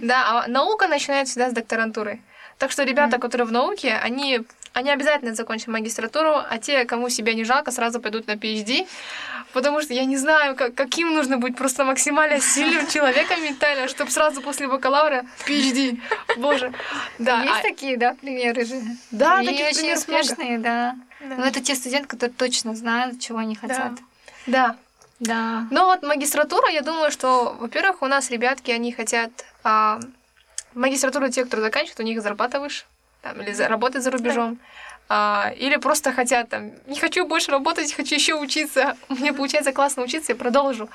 Да, 0.00 0.44
а 0.44 0.48
наука 0.48 0.88
начинается 0.88 1.32
всегда 1.32 1.50
с 1.50 1.52
докторантуры. 1.52 2.20
Так 2.58 2.70
что 2.70 2.84
ребята, 2.84 3.18
которые 3.18 3.46
в 3.46 3.52
науке, 3.52 3.98
они, 4.02 4.42
они 4.72 4.90
обязательно 4.90 5.34
закончат 5.34 5.68
магистратуру, 5.68 6.34
а 6.34 6.58
те, 6.58 6.84
кому 6.84 7.08
себя 7.08 7.34
не 7.34 7.44
жалко, 7.44 7.70
сразу 7.70 8.00
пойдут 8.00 8.26
на 8.26 8.32
PhD. 8.32 8.86
потому 9.52 9.82
что 9.82 9.92
я 9.92 10.04
не 10.04 10.16
знаю, 10.16 10.56
как, 10.56 10.74
каким 10.74 11.12
нужно 11.14 11.36
быть 11.38 11.56
просто 11.56 11.84
максимально 11.84 12.40
сильным 12.40 12.86
человеком 12.86 13.42
ментально, 13.42 13.88
чтобы 13.88 14.10
сразу 14.10 14.40
после 14.40 14.68
бакалавра 14.68 15.24
PhD. 15.46 16.00
Боже. 16.38 16.72
Да. 17.18 17.42
Есть 17.42 17.58
а- 17.58 17.62
такие, 17.62 17.96
да, 17.96 18.14
примеры 18.14 18.64
же? 18.64 18.80
Да, 19.10 19.42
И 19.42 19.46
таких 19.46 19.66
очень 19.66 19.84
много. 19.84 19.98
успешные, 19.98 20.58
да. 20.58 20.94
Да. 21.20 21.36
Но 21.36 21.44
это 21.44 21.60
те 21.60 21.74
студенты, 21.74 22.08
которые 22.08 22.34
точно 22.34 22.74
знают, 22.74 23.20
чего 23.20 23.38
они 23.38 23.54
хотят. 23.54 23.92
Да. 24.46 24.76
Да. 25.20 25.68
Но 25.70 25.84
вот 25.84 26.02
магистратура, 26.02 26.68
я 26.70 26.80
думаю, 26.80 27.12
что, 27.12 27.56
во-первых, 27.60 28.02
у 28.02 28.06
нас 28.06 28.30
ребятки, 28.30 28.72
они 28.72 28.90
хотят... 28.90 29.30
А, 29.62 30.00
магистратуру 30.74 31.28
те, 31.28 31.44
кто 31.44 31.60
заканчивает, 31.60 32.00
у 32.00 32.02
них 32.02 32.20
зарплата 32.22 32.58
выше. 32.58 32.84
Там, 33.22 33.40
или 33.40 33.52
за, 33.52 33.68
работать 33.68 34.02
за 34.02 34.10
рубежом. 34.10 34.58
А, 35.08 35.52
или 35.56 35.76
просто 35.76 36.12
хотят 36.12 36.48
там, 36.48 36.72
не 36.86 36.98
хочу 36.98 37.26
больше 37.26 37.50
работать, 37.50 37.92
хочу 37.92 38.14
еще 38.14 38.34
учиться. 38.34 38.96
Мне 39.08 39.32
получается 39.32 39.72
классно 39.72 40.02
учиться, 40.02 40.32
я 40.32 40.36
продолжу. 40.36 40.88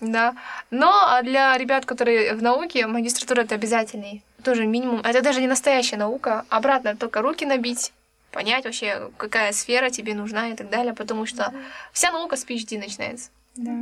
Да. 0.00 0.34
Но 0.70 0.92
а 1.08 1.22
для 1.22 1.56
ребят, 1.58 1.84
которые 1.84 2.34
в 2.34 2.42
науке, 2.42 2.86
магистратура 2.86 3.42
это 3.42 3.54
обязательный. 3.54 4.22
Тоже 4.44 4.66
минимум. 4.66 5.00
Это 5.00 5.22
даже 5.22 5.40
не 5.40 5.48
настоящая 5.48 5.96
наука. 5.96 6.44
Обратно 6.48 6.96
только 6.96 7.20
руки 7.20 7.44
набить, 7.44 7.92
понять 8.30 8.64
вообще, 8.64 9.10
какая 9.16 9.52
сфера 9.52 9.90
тебе 9.90 10.14
нужна 10.14 10.50
и 10.50 10.54
так 10.54 10.70
далее. 10.70 10.94
Потому 10.94 11.26
что 11.26 11.52
вся 11.92 12.12
наука 12.12 12.36
с 12.36 12.46
PhD 12.46 12.78
начинается. 12.78 13.30
Да. 13.56 13.72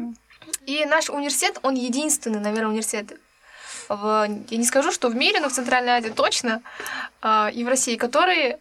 И 0.65 0.85
наш 0.87 1.11
университет, 1.11 1.59
он 1.63 1.75
единственный, 1.75 2.41
наверное, 2.41 2.71
университет 2.71 3.19
в, 3.89 4.29
я 4.49 4.59
не 4.59 4.65
скажу, 4.65 4.93
что 4.93 5.09
в 5.09 5.17
мире, 5.17 5.41
но 5.41 5.49
в 5.49 5.53
Центральной 5.53 5.93
Азии 5.93 6.11
точно, 6.11 6.63
а, 7.23 7.51
и 7.53 7.65
в 7.65 7.69
России, 7.69 7.97
который 7.97 8.57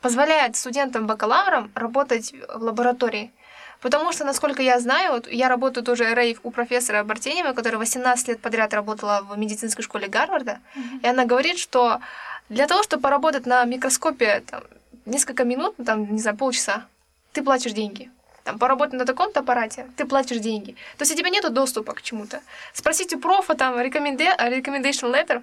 позволяет 0.00 0.56
студентам-бакалаврам 0.56 1.70
работать 1.74 2.34
в 2.54 2.62
лаборатории. 2.62 3.32
Потому 3.80 4.12
что, 4.12 4.24
насколько 4.24 4.62
я 4.62 4.80
знаю, 4.80 5.12
вот 5.12 5.28
я 5.30 5.48
работаю 5.48 5.84
тоже 5.84 6.14
рейв 6.14 6.40
у 6.42 6.50
профессора 6.50 7.04
Бартенева, 7.04 7.52
которая 7.52 7.78
18 7.78 8.28
лет 8.28 8.40
подряд 8.40 8.72
работала 8.72 9.26
в 9.28 9.36
медицинской 9.36 9.84
школе 9.84 10.08
Гарварда, 10.08 10.58
и 11.02 11.06
она 11.06 11.24
говорит, 11.24 11.58
что 11.58 12.00
для 12.48 12.66
того, 12.66 12.82
чтобы 12.82 13.02
поработать 13.02 13.46
на 13.46 13.64
микроскопе 13.64 14.42
там, 14.46 14.62
несколько 15.06 15.44
минут, 15.44 15.74
ну, 15.78 15.84
там, 15.84 16.12
не 16.14 16.20
знаю, 16.20 16.36
полчаса, 16.36 16.86
ты 17.32 17.42
платишь 17.42 17.72
деньги. 17.72 18.10
Там, 18.44 18.58
поработать 18.58 18.94
на 18.94 19.06
таком-то 19.06 19.40
аппарате, 19.40 19.86
ты 19.96 20.04
платишь 20.04 20.38
деньги. 20.38 20.72
То 20.98 21.02
есть 21.02 21.12
у 21.12 21.16
тебя 21.16 21.30
нет 21.30 21.50
доступа 21.52 21.94
к 21.94 22.02
чему-то. 22.02 22.40
Спросить 22.74 23.14
у 23.14 23.18
профа 23.18 23.54
там 23.54 23.74
recommenda- 23.78 24.36
recommendation 24.38 25.10
letter, 25.10 25.42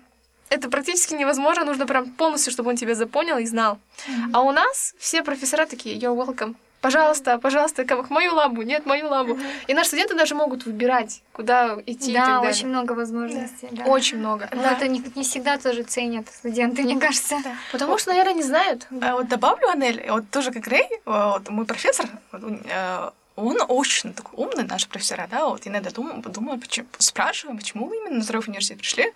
это 0.50 0.70
практически 0.70 1.16
невозможно, 1.16 1.66
нужно 1.66 1.88
прям 1.88 2.12
полностью, 2.12 2.52
чтобы 2.54 2.70
он 2.70 2.76
тебя 2.76 2.94
запонял 2.94 3.40
и 3.40 3.46
знал. 3.46 3.80
А 4.34 4.42
у 4.42 4.52
нас 4.52 4.94
все 5.00 5.24
профессора 5.24 5.66
такие, 5.66 5.98
you're 5.98 6.16
welcome. 6.16 6.56
Пожалуйста, 6.82 7.38
пожалуйста, 7.38 7.86
как 7.86 8.10
мою 8.10 8.34
лабу, 8.34 8.64
нет, 8.64 8.86
мою 8.88 9.08
лабу. 9.08 9.38
И 9.68 9.74
наши 9.74 9.90
студенты 9.90 10.16
даже 10.16 10.34
могут 10.34 10.66
выбирать, 10.66 11.22
куда 11.32 11.78
идти 11.86 12.12
и 12.12 12.16
так 12.16 12.26
Да, 12.26 12.36
далее. 12.38 12.50
очень 12.50 12.68
много 12.68 12.94
возможностей. 12.94 13.68
Да. 13.72 13.84
Очень 13.86 14.18
много. 14.18 14.50
Но 14.52 14.64
это 14.64 14.88
не, 14.88 15.04
не 15.16 15.24
всегда 15.24 15.58
тоже 15.60 15.84
ценят 15.84 16.28
студенты, 16.30 16.82
мне 16.82 17.00
кажется. 17.00 17.38
Потому 17.72 17.98
что, 18.00 18.10
наверное, 18.10 18.34
не 18.34 18.44
знают. 18.44 18.88
А 19.02 19.14
вот 19.14 19.28
добавлю, 19.28 19.70
Анель, 19.70 20.04
вот 20.10 20.30
тоже 20.32 20.52
как 20.52 20.66
Рэй, 20.68 20.88
вот 21.06 21.50
мой 21.50 21.66
профессор, 21.66 22.08
э, 22.34 23.10
он 23.36 23.58
очень 23.68 24.14
такой 24.14 24.44
умный, 24.44 24.64
наш 24.64 24.88
профессора, 24.88 25.28
да, 25.30 25.46
вот 25.46 25.68
иногда 25.68 25.92
думаю, 25.92 26.22
думаю 26.24 26.60
почему, 26.60 26.88
спрашиваю, 26.98 27.58
почему 27.58 27.86
вы 27.88 27.98
именно 27.98 28.18
на 28.18 28.24
здоровый 28.24 28.48
университет 28.50 28.80
пришли. 28.80 29.14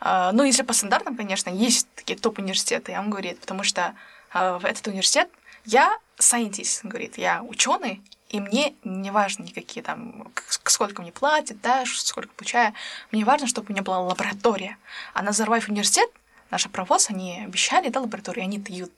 А, 0.00 0.32
Ну, 0.32 0.42
если 0.42 0.62
по 0.62 0.72
стандартам, 0.72 1.16
конечно, 1.16 1.50
есть 1.50 1.86
такие 1.94 2.18
топ-университеты, 2.18 2.92
и 2.92 2.96
он 2.96 3.10
говорит, 3.10 3.38
потому 3.40 3.62
что 3.62 3.94
а, 4.32 4.58
в 4.58 4.64
этот 4.64 4.86
университет 4.88 5.28
я 5.66 5.98
scientist, 6.18 6.80
говорит, 6.84 7.18
я 7.18 7.42
ученый, 7.42 8.02
и 8.28 8.40
мне 8.40 8.74
не 8.84 9.10
важно 9.10 9.44
никакие 9.44 9.82
там, 9.82 10.32
сколько 10.64 11.02
мне 11.02 11.12
платят, 11.12 11.60
да, 11.60 11.84
сколько 11.86 12.32
получаю, 12.34 12.72
мне 13.12 13.24
важно, 13.24 13.46
чтобы 13.46 13.68
у 13.68 13.72
меня 13.72 13.82
была 13.82 14.00
лаборатория. 14.00 14.78
А 15.14 15.22
на 15.22 15.32
Зарвайф 15.32 15.68
университет, 15.68 16.10
наш 16.50 16.68
провоз, 16.68 17.10
они 17.10 17.42
обещали, 17.44 17.88
да, 17.88 18.00
лабораторию, 18.00 18.44
они 18.44 18.58
дают. 18.58 18.90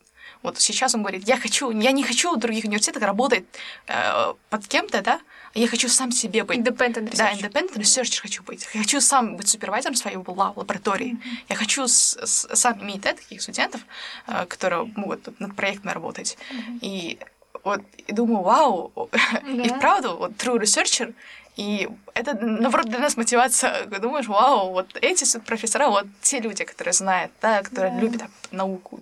Вот 0.43 0.61
сейчас 0.61 0.95
он 0.95 1.03
говорит, 1.03 1.27
я 1.29 1.37
хочу, 1.37 1.71
я 1.71 1.91
не 1.93 2.03
хочу 2.05 2.33
в 2.35 2.39
других 2.39 2.65
университетах 2.65 3.03
работать 3.03 3.45
э, 3.87 4.35
под 4.51 4.67
кем-то, 4.69 5.03
да, 5.03 5.21
я 5.55 5.67
хочу 5.67 5.89
сам 5.89 6.13
себе 6.13 6.45
быть. 6.45 6.59
Independent 6.59 7.17
Да, 7.17 7.33
research. 7.33 7.41
independent 7.41 7.75
researcher 7.77 8.21
хочу 8.21 8.43
быть. 8.43 8.69
Я 8.75 8.81
хочу 8.81 9.01
сам 9.01 9.37
быть 9.37 9.49
супервайзером 9.49 9.97
своей 9.97 10.17
ла- 10.17 10.53
лаборатории. 10.55 11.19
Я 11.49 11.57
хочу 11.57 11.89
с- 11.89 12.17
с- 12.25 12.49
сам 12.55 12.81
иметь 12.83 13.01
да, 13.01 13.15
таких 13.15 13.43
студентов, 13.43 13.81
э, 14.27 14.47
которые 14.47 14.85
могут 14.97 15.41
над 15.41 15.57
проектами 15.57 15.93
работать. 15.93 16.39
И 16.83 17.19
вот 17.65 17.83
и 18.07 18.13
думаю, 18.13 18.43
вау, 18.45 18.93
и 19.47 19.69
Да. 19.69 19.77
вправду, 19.77 20.17
вот 20.17 20.33
true 20.33 20.59
researcher, 20.61 21.13
и 21.59 21.89
это, 22.15 22.35
наоборот, 22.41 22.87
для 22.87 23.01
нас 23.01 23.17
мотивация. 23.17 23.85
Думаешь, 23.87 24.29
вау, 24.29 24.71
вот 24.71 24.97
эти 25.01 25.39
профессора, 25.41 25.89
вот 25.89 26.07
те 26.23 26.39
люди, 26.39 26.63
которые 26.63 26.95
знают, 26.95 27.33
да, 27.43 27.65
которые 27.65 27.99
любят 27.99 28.23
а, 28.23 28.29
науку. 28.53 29.01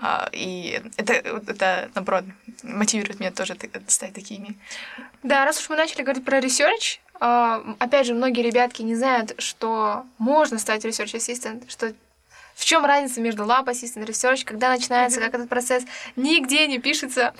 А, 0.00 0.26
и 0.32 0.80
это, 0.96 1.12
это, 1.12 1.90
наоборот, 1.94 2.24
мотивирует 2.62 3.20
меня 3.20 3.30
тоже 3.30 3.58
стать 3.88 4.14
такими. 4.14 4.58
Да, 5.22 5.44
раз 5.44 5.60
уж 5.60 5.68
мы 5.68 5.76
начали 5.76 6.00
говорить 6.00 6.24
про 6.24 6.38
research, 6.38 6.98
а, 7.20 7.62
опять 7.78 8.06
же, 8.06 8.14
многие 8.14 8.40
ребятки 8.40 8.80
не 8.80 8.96
знают, 8.96 9.34
что 9.36 10.06
можно 10.16 10.58
стать 10.58 10.86
research 10.86 11.14
assistant, 11.14 11.70
что 11.70 11.92
в 12.54 12.64
чем 12.64 12.86
разница 12.86 13.20
между 13.20 13.44
lab 13.44 13.66
assistant, 13.66 14.06
research, 14.06 14.44
когда 14.44 14.70
начинается, 14.70 15.20
как 15.20 15.34
этот 15.34 15.50
процесс, 15.50 15.84
нигде 16.16 16.66
не 16.68 16.78
пишется. 16.78 17.34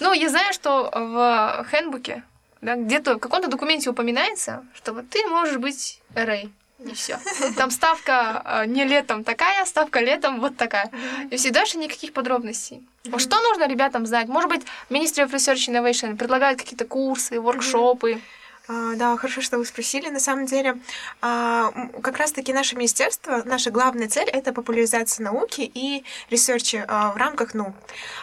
Ну, 0.00 0.14
я 0.14 0.30
знаю, 0.30 0.54
что 0.54 0.90
в 0.94 1.66
handbook 1.70 2.12
е, 2.12 2.22
да, 2.60 2.76
где-то 2.76 3.14
в 3.14 3.18
каком-то 3.18 3.48
документе 3.48 3.90
упоминается, 3.90 4.64
что 4.74 4.92
вот 4.92 5.08
ты 5.08 5.26
можешь 5.26 5.58
быть 5.58 6.00
RA. 6.14 6.50
И 6.84 6.94
все. 6.94 7.18
Там 7.56 7.70
ставка 7.70 8.42
э, 8.44 8.66
не 8.66 8.84
летом 8.84 9.24
такая, 9.24 9.64
ставка 9.64 9.98
летом 10.00 10.40
вот 10.40 10.56
такая. 10.56 10.90
И 11.30 11.36
все, 11.36 11.50
дальше 11.50 11.76
никаких 11.76 12.12
подробностей. 12.12 12.86
Вот 13.06 13.20
Что 13.20 13.40
нужно 13.40 13.66
ребятам 13.66 14.06
знать? 14.06 14.28
Может 14.28 14.48
быть, 14.48 14.62
Ministry 14.88 15.26
of 15.26 15.32
Research 15.32 15.68
Innovation 15.68 16.16
предлагает 16.16 16.58
какие-то 16.58 16.84
курсы, 16.84 17.40
воркшопы. 17.40 18.14
А, 18.14 18.37
Да, 18.68 19.16
хорошо, 19.16 19.40
что 19.40 19.56
вы 19.56 19.64
спросили. 19.64 20.10
На 20.10 20.20
самом 20.20 20.44
деле, 20.44 20.78
а, 21.22 21.72
как 22.02 22.18
раз-таки 22.18 22.52
наше 22.52 22.76
министерство, 22.76 23.42
наша 23.46 23.70
главная 23.70 24.08
цель— 24.08 24.28
это 24.32 24.52
популяризация 24.52 25.24
науки 25.24 25.62
и 25.62 26.04
research 26.28 26.78
а 26.78 26.84
а, 26.86 27.12
в 27.12 27.16
рамках 27.16 27.54
NU. 27.54 27.74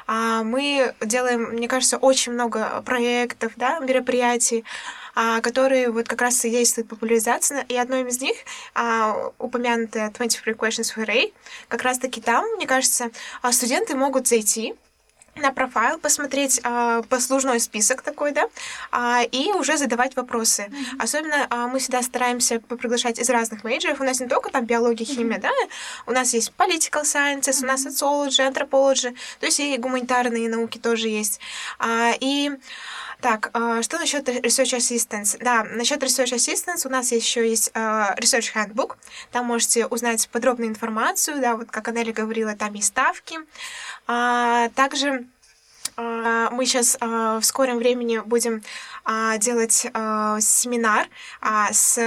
А, 0.06 0.44
Мы 0.44 0.94
делаем, 1.02 1.54
мне 1.54 1.68
кажется, 1.68 1.98
очень 1.98 2.34
много 2.34 2.84
проектов, 2.86 3.54
да, 3.56 3.80
мероприятий, 3.80 4.64
а, 5.16 5.42
которые 5.42 5.90
вот 5.90 6.08
как 6.08 6.22
раз 6.22 6.38
содействуют 6.38 6.90
популяризации. 6.90 7.66
И 7.70 7.76
одно 7.76 7.98
из 7.98 8.22
них, 8.22 8.36
а, 8.76 9.32
упомянутое 9.40 10.12
23 10.12 10.54
Questions 10.54 10.94
for 10.96 11.08
Ray, 11.08 11.34
как 11.70 11.82
раз-таки 11.82 12.22
там, 12.22 12.46
мне 12.58 12.68
кажется, 12.68 13.10
а, 13.42 13.52
студенты 13.52 13.96
могут 13.96 14.28
зайти, 14.28 14.76
на 15.36 15.52
профайл, 15.52 16.00
посмотреть 16.00 16.62
а, 16.64 17.02
послужной 17.04 17.60
список 17.60 18.02
такой, 18.02 18.32
да, 18.32 18.48
а, 18.92 19.22
и 19.24 19.52
уже 19.52 19.78
задавать 19.78 20.16
вопросы. 20.16 20.72
Особенно 20.98 21.48
а, 21.50 21.68
мы 21.68 21.80
всегда 21.80 22.02
стараемся 22.02 22.60
приглашать 22.60 23.20
из 23.20 23.30
разных 23.30 23.64
мейджеров. 23.64 24.00
У 24.00 24.04
нас 24.04 24.20
не 24.20 24.28
только 24.28 24.50
там 24.50 24.66
биология, 24.66 25.06
химия, 25.06 25.40
да, 25.40 25.52
у 26.06 26.12
нас 26.12 26.34
есть 26.34 26.54
political 26.58 27.04
sciences, 27.04 27.64
у 27.64 27.68
нас 27.68 27.86
sociology, 27.86 28.50
anthropology, 28.50 29.16
то 29.40 29.46
есть 29.46 29.60
и 29.60 29.78
гуманитарные 29.78 30.50
науки 30.50 30.78
тоже 30.78 31.10
есть. 31.10 31.40
А, 31.80 32.14
и 32.20 32.52
так, 33.26 33.50
а, 33.54 33.82
что 33.82 33.98
насчет 33.98 34.30
Research 34.30 34.78
Assistance? 34.78 35.40
Да, 35.44 35.64
насчет 35.64 36.04
Research 36.04 36.36
Assistance 36.36 36.86
у 36.86 36.92
нас 36.92 37.12
еще 37.12 37.50
есть 37.50 37.72
а, 37.74 38.14
Research 38.20 38.54
Handbook. 38.54 38.98
Там 39.32 39.48
можете 39.48 39.88
узнать 39.88 40.30
подробную 40.30 40.70
информацию, 40.70 41.42
да, 41.42 41.56
вот 41.56 41.72
как 41.72 41.88
Анели 41.88 42.12
говорила, 42.12 42.56
там 42.56 42.76
есть 42.76 42.90
ставки. 42.90 43.40
А, 44.06 44.70
также 44.76 45.26
а, 45.98 46.52
мы 46.52 46.68
сейчас 46.68 47.00
в 47.02 47.42
скором 47.42 47.80
времени 47.80 48.20
будем 48.20 48.62
а, 49.04 49.40
делать 49.40 49.88
а, 49.96 50.40
семинар 50.40 51.08
а, 51.42 51.74
с 51.74 52.00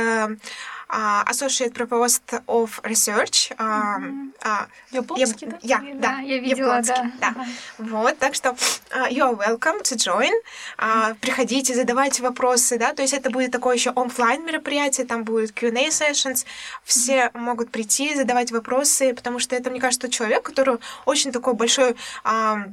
а, 0.89 1.25
Associate 1.31 1.73
Provost 1.73 2.43
of 2.47 2.81
Research. 2.83 3.53
а, 3.59 3.99
а, 4.43 4.67
Яблонский, 4.91 5.47
Яб- 5.47 5.51
да? 5.51 5.59
Я, 5.63 5.79
да, 5.95 6.09
Да, 6.13 6.19
я 6.21 6.39
видела, 6.39 6.67
Яблонский, 6.77 7.13
да. 7.21 7.35
да. 7.37 7.47
Вот, 7.79 8.19
так 8.19 8.35
что 8.35 8.57
а, 8.91 9.09
you 9.11 9.19
are 9.19 9.37
welcome 9.37 9.83
to 9.83 9.97
join. 9.97 10.33
А, 10.79 11.15
Приходите, 11.21 11.75
задавайте 11.75 12.23
вопросы, 12.23 12.79
да, 12.79 12.95
то 12.95 13.03
есть 13.03 13.15
это 13.15 13.31
будет 13.31 13.51
такое 13.51 13.75
еще 13.77 13.91
онлайн 13.91 14.45
мероприятие, 14.47 15.07
там 15.07 15.25
будет 15.25 15.53
Q&A 15.53 15.89
sessions, 15.89 16.45
все 16.85 17.31
могут 17.35 17.71
прийти, 17.71 18.15
задавать 18.15 18.51
вопросы, 18.51 19.13
потому 19.15 19.39
что 19.39 19.55
это, 19.57 19.71
мне 19.71 19.81
кажется, 19.81 20.09
человек, 20.09 20.43
который 20.43 20.79
очень 21.05 21.33
такой 21.33 21.55
большой 21.55 21.97
а, 22.25 22.65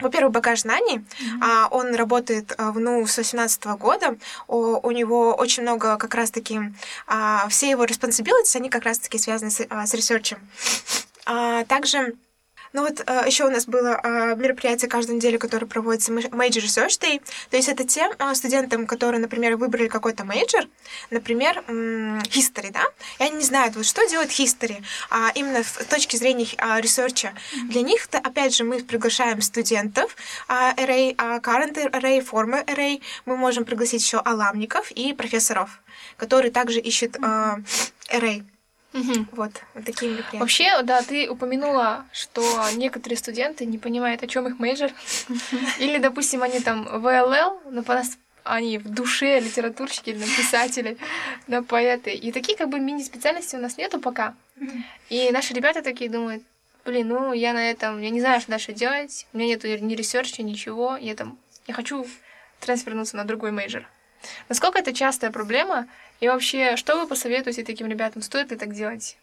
во-первых, 0.00 0.32
багаж 0.32 0.60
знаний. 0.60 1.04
А, 1.40 1.68
он 1.70 1.94
работает 1.94 2.54
а, 2.58 2.72
в 2.72 2.80
NU 2.80 3.06
с 3.06 3.16
18 3.16 3.64
года. 3.78 4.16
У 4.46 4.90
него 4.90 5.34
очень 5.34 5.62
много 5.62 5.96
как 5.96 6.14
раз-таки... 6.14 6.60
а, 7.06 7.46
все 7.48 7.70
его 7.70 7.84
responsibilities, 7.84 8.56
они 8.56 8.70
как 8.70 8.84
раз-таки 8.84 9.18
связаны 9.18 9.50
с, 9.50 9.60
с 9.60 9.94
research 9.94 10.26
ем. 10.26 10.38
А, 11.26 11.64
также 11.64 12.14
Ну 12.74 12.82
вот 12.82 13.02
э, 13.06 13.22
еще 13.26 13.44
у 13.44 13.50
нас 13.50 13.66
было 13.66 14.00
э, 14.02 14.34
мероприятие 14.34 14.90
каждую 14.90 15.16
неделю, 15.16 15.38
которое 15.38 15.66
проводится 15.66 16.12
Major 16.12 16.60
Research 16.60 17.00
Day. 17.00 17.22
То 17.48 17.56
есть 17.56 17.68
это 17.68 17.84
тем 17.84 18.12
э, 18.18 18.34
студентам, 18.34 18.88
которые, 18.88 19.20
например, 19.20 19.56
выбрали 19.56 19.86
какой-то 19.86 20.24
major, 20.24 20.66
например, 21.10 21.62
history, 21.68 22.72
да, 22.72 22.82
и 23.20 23.22
они 23.22 23.36
не 23.36 23.44
знают, 23.44 23.76
вот 23.76 23.86
что 23.86 24.04
делает 24.08 24.30
history, 24.30 24.82
а 25.08 25.30
именно 25.36 25.62
с 25.62 25.86
точки 25.88 26.16
зрения 26.16 26.46
research 26.80 27.18
а. 27.18 27.28
Mm-hmm. 27.28 27.68
Для 27.68 27.82
них, 27.82 28.06
то, 28.08 28.18
опять 28.18 28.56
же, 28.56 28.64
мы 28.64 28.82
приглашаем 28.82 29.40
студентов 29.40 30.16
RA, 30.48 31.14
current 31.14 31.76
RA, 31.92 32.28
former 32.28 32.64
RA. 32.66 33.00
Мы 33.24 33.36
можем 33.36 33.64
пригласить 33.64 34.02
еще 34.02 34.18
alumn 34.18 34.58
иков 34.58 34.90
и 34.90 35.12
профессоров, 35.12 35.80
которые 36.16 36.50
также 36.50 36.80
ищут 36.80 37.16
RA. 38.10 38.42
Угу. 38.94 39.26
Вот, 39.32 39.50
вот 39.74 39.84
такие 39.84 40.12
мероприятия. 40.12 40.38
Вообще, 40.38 40.82
да, 40.82 41.02
ты 41.02 41.28
упомянула, 41.28 42.06
что 42.12 42.42
некоторые 42.74 43.18
студенты 43.18 43.66
не 43.66 43.76
понимают, 43.76 44.22
о 44.22 44.28
чем 44.28 44.46
их 44.46 44.60
major. 44.60 44.92
Или, 45.78 45.98
допустим, 45.98 46.42
они 46.44 46.60
там 46.60 46.84
WLL, 47.00 47.60
но 47.70 47.82
по 47.82 47.94
нас 47.94 48.16
они 48.44 48.78
в 48.78 48.88
душе 48.88 49.40
литературщики 49.40 50.10
или 50.10 50.22
писатели, 50.22 50.98
да, 51.48 51.62
поэты. 51.62 52.12
И 52.12 52.30
такие 52.30 52.56
как 52.56 52.68
бы 52.68 52.78
мини-специальности 52.78 53.56
у 53.56 53.58
нас 53.58 53.78
нету 53.78 53.98
пока. 53.98 54.34
И 55.08 55.30
наши 55.32 55.54
ребята 55.54 55.80
такие 55.82 56.10
думают, 56.10 56.42
блин, 56.84 57.08
ну 57.08 57.32
я 57.32 57.54
на 57.54 57.70
этом, 57.70 58.00
я 58.00 58.10
не 58.10 58.20
знаю, 58.20 58.40
что 58.40 58.50
дальше 58.50 58.72
делать, 58.72 59.26
у 59.32 59.38
меня 59.38 59.48
нету 59.48 59.66
ни 59.66 59.94
research 59.94 60.32
а, 60.32 60.42
ничего, 60.42 60.96
я 60.96 61.14
там, 61.14 61.38
я 61.66 61.72
хочу 61.72 62.06
трансфернуться 62.60 63.16
на 63.16 63.24
другой 63.24 63.50
major. 63.50 63.88
Насколько 64.48 64.78
это 64.78 64.92
частая 64.92 65.30
проблема? 65.30 65.86
И 66.24 66.28
вообще, 66.28 66.76
что 66.76 66.98
вы 66.98 67.06
посоветуете 67.06 67.64
таким 67.64 67.86
ребятам? 67.86 68.22
Стоит 68.22 68.50
ли 68.50 68.56
так 68.56 68.72
делать? 68.72 69.18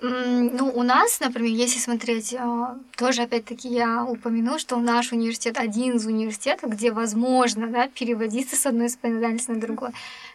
Ну, 0.00 0.72
у 0.74 0.82
нас, 0.82 1.20
например, 1.20 1.52
если 1.52 1.78
смотреть, 1.78 2.34
а, 2.36 2.76
тоже 2.96 3.22
опять-таки 3.22 3.68
я 3.68 4.04
упомяну, 4.04 4.58
что 4.58 4.76
наш 4.80 5.12
университет 5.12 5.56
один 5.56 5.94
из 5.94 6.06
университетов, 6.06 6.70
где 6.72 6.90
возможно 6.90 7.68
да, 7.68 7.86
переводиться 7.86 8.56
с 8.56 8.66
одной 8.66 8.88
специальности 8.88 9.52
на 9.52 9.60
другую. 9.60 9.92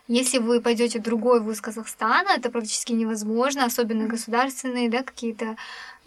Если 0.07 0.37
вы 0.37 0.61
пойдете 0.61 0.99
в 0.99 1.03
другой 1.03 1.41
вуз 1.41 1.59
Казахстана, 1.59 2.29
это 2.37 2.49
практически 2.49 2.93
невозможно, 2.93 3.65
особенно 3.65 4.07
государственные, 4.07 4.89
да, 4.89 5.03
какие-то. 5.03 5.57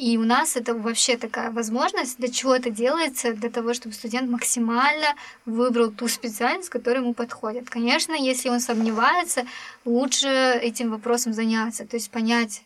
И 0.03 0.19
у 0.19 0.25
нас 0.25 0.57
это 0.57 0.75
вообще 0.75 1.17
такая 1.17 1.53
возможность, 1.53 2.19
для 2.19 2.29
чего 2.29 2.57
это 2.57 2.71
делается, 2.71 3.35
для 3.35 3.49
того, 3.51 3.73
чтобы 3.73 3.95
студент 3.95 4.29
максимально 4.29 5.15
выбрал 5.47 5.93
ту 5.93 6.09
специальность, 6.09 6.71
которая 6.71 7.03
ему 7.03 7.15
подходит. 7.15 7.71
Конечно, 7.71 8.13
если 8.13 8.49
он 8.49 8.59
сомневается, 8.59 9.47
лучше 9.85 10.27
этим 10.61 10.91
вопросом 10.91 11.33
заняться, 11.33 11.87
то 11.87 11.95
есть 11.97 12.11
понять, 12.11 12.65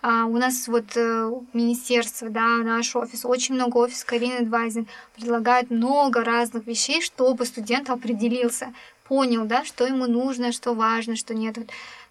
а 0.00 0.24
у 0.24 0.38
нас 0.38 0.66
вот 0.66 0.96
э, 0.96 1.30
министерство, 1.52 2.30
да, 2.30 2.56
наш 2.58 2.96
офис, 2.96 3.26
очень 3.26 3.56
много 3.56 3.76
офис 3.76 4.02
Карины 4.02 4.38
Адвайзен 4.38 4.86
предлагает 5.14 5.70
много 5.70 6.24
разных 6.24 6.66
вещей, 6.66 7.02
чтобы 7.02 7.44
студент 7.44 7.90
определился, 7.90 8.72
понял, 9.04 9.44
да, 9.44 9.64
что 9.66 9.86
ему 9.86 10.06
нужно, 10.06 10.52
что 10.52 10.72
важно, 10.72 11.16
что 11.16 11.34
нет. 11.34 11.58
Вот 11.58 11.68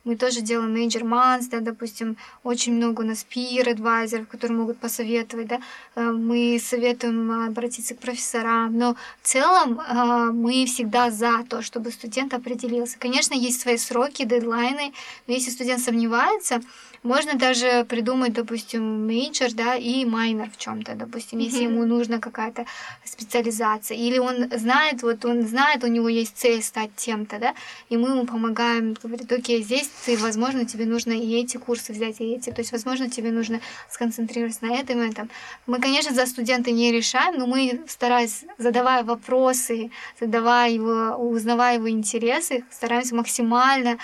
мы 0.07 0.15
тоже 0.15 0.41
делаем 0.41 0.73
major 0.73 1.03
months, 1.03 1.49
да, 1.51 1.59
допустим, 1.59 2.15
очень 2.43 2.73
много 2.73 3.01
у 3.01 3.03
нас 3.03 3.25
peer 3.29 3.69
advisor 3.69 4.10
ов, 4.10 4.27
которые 4.27 4.57
могут 4.57 4.77
посоветовать, 4.77 5.47
да, 5.47 5.59
э, 5.95 6.11
мы 6.11 6.59
советуем 6.63 7.29
обратиться 7.49 7.93
к 7.93 7.99
профессорам, 7.99 8.77
но 8.77 8.95
в 9.21 9.27
целом 9.27 9.79
э, 9.79 10.31
мы 10.31 10.65
всегда 10.65 11.11
за 11.11 11.43
то, 11.49 11.61
чтобы 11.61 11.91
студент 11.91 12.33
определился. 12.33 12.97
Конечно, 12.97 13.33
есть 13.33 13.59
свои 13.59 13.77
сроки, 13.77 14.23
дедлайны, 14.23 14.93
но 15.27 15.33
если 15.33 15.51
студент 15.51 15.81
сомневается, 15.81 16.61
можно 17.03 17.35
даже 17.35 17.85
придумать, 17.85 18.33
допустим, 18.33 19.07
major, 19.07 19.53
да, 19.53 19.75
и 19.75 20.05
minor 20.05 20.49
в 20.49 20.57
чем-то, 20.57 20.95
допустим, 20.95 21.39
mm-hmm. 21.39 21.43
если 21.43 21.63
ему 21.63 21.85
нужна 21.85 22.19
какая-то 22.19 22.65
специализация. 23.05 23.97
Или 23.97 24.17
он 24.17 24.49
знает, 24.57 25.03
вот 25.03 25.23
он 25.25 25.47
знает, 25.47 25.83
у 25.83 25.87
него 25.87 26.09
есть 26.09 26.37
цель 26.37 26.61
стать 26.61 26.91
тем-то, 26.95 27.39
да, 27.39 27.53
и 27.89 27.97
мы 27.97 28.09
ему 28.09 28.25
помогаем, 28.25 28.95
говорит, 29.01 29.31
окей, 29.31 29.63
здесь 29.63 29.89
ты, 30.05 30.17
возможно, 30.17 30.65
тебе 30.65 30.85
нужно 30.85 31.11
и 31.11 31.35
эти 31.35 31.57
курсы 31.57 31.93
взять, 31.93 32.19
и 32.19 32.35
эти, 32.35 32.49
то 32.51 32.61
есть, 32.61 32.71
возможно, 32.71 33.09
тебе 33.09 33.31
нужно 33.31 33.59
сконцентрироваться 33.89 34.65
на 34.65 34.75
этом 34.75 35.01
и 35.01 35.09
этом. 35.09 35.29
Мы, 35.65 35.79
конечно, 35.79 36.13
за 36.13 36.25
студента 36.25 36.71
не 36.71 36.91
решаем, 36.91 37.37
но 37.37 37.47
мы 37.47 37.83
стараясь, 37.87 38.45
задавая 38.57 39.03
вопросы, 39.03 39.91
задавая 40.19 40.71
его, 40.71 41.15
узнавая 41.17 41.75
его 41.75 41.89
интересы, 41.89 42.63
стараемся 42.71 43.15
максимально 43.15 43.97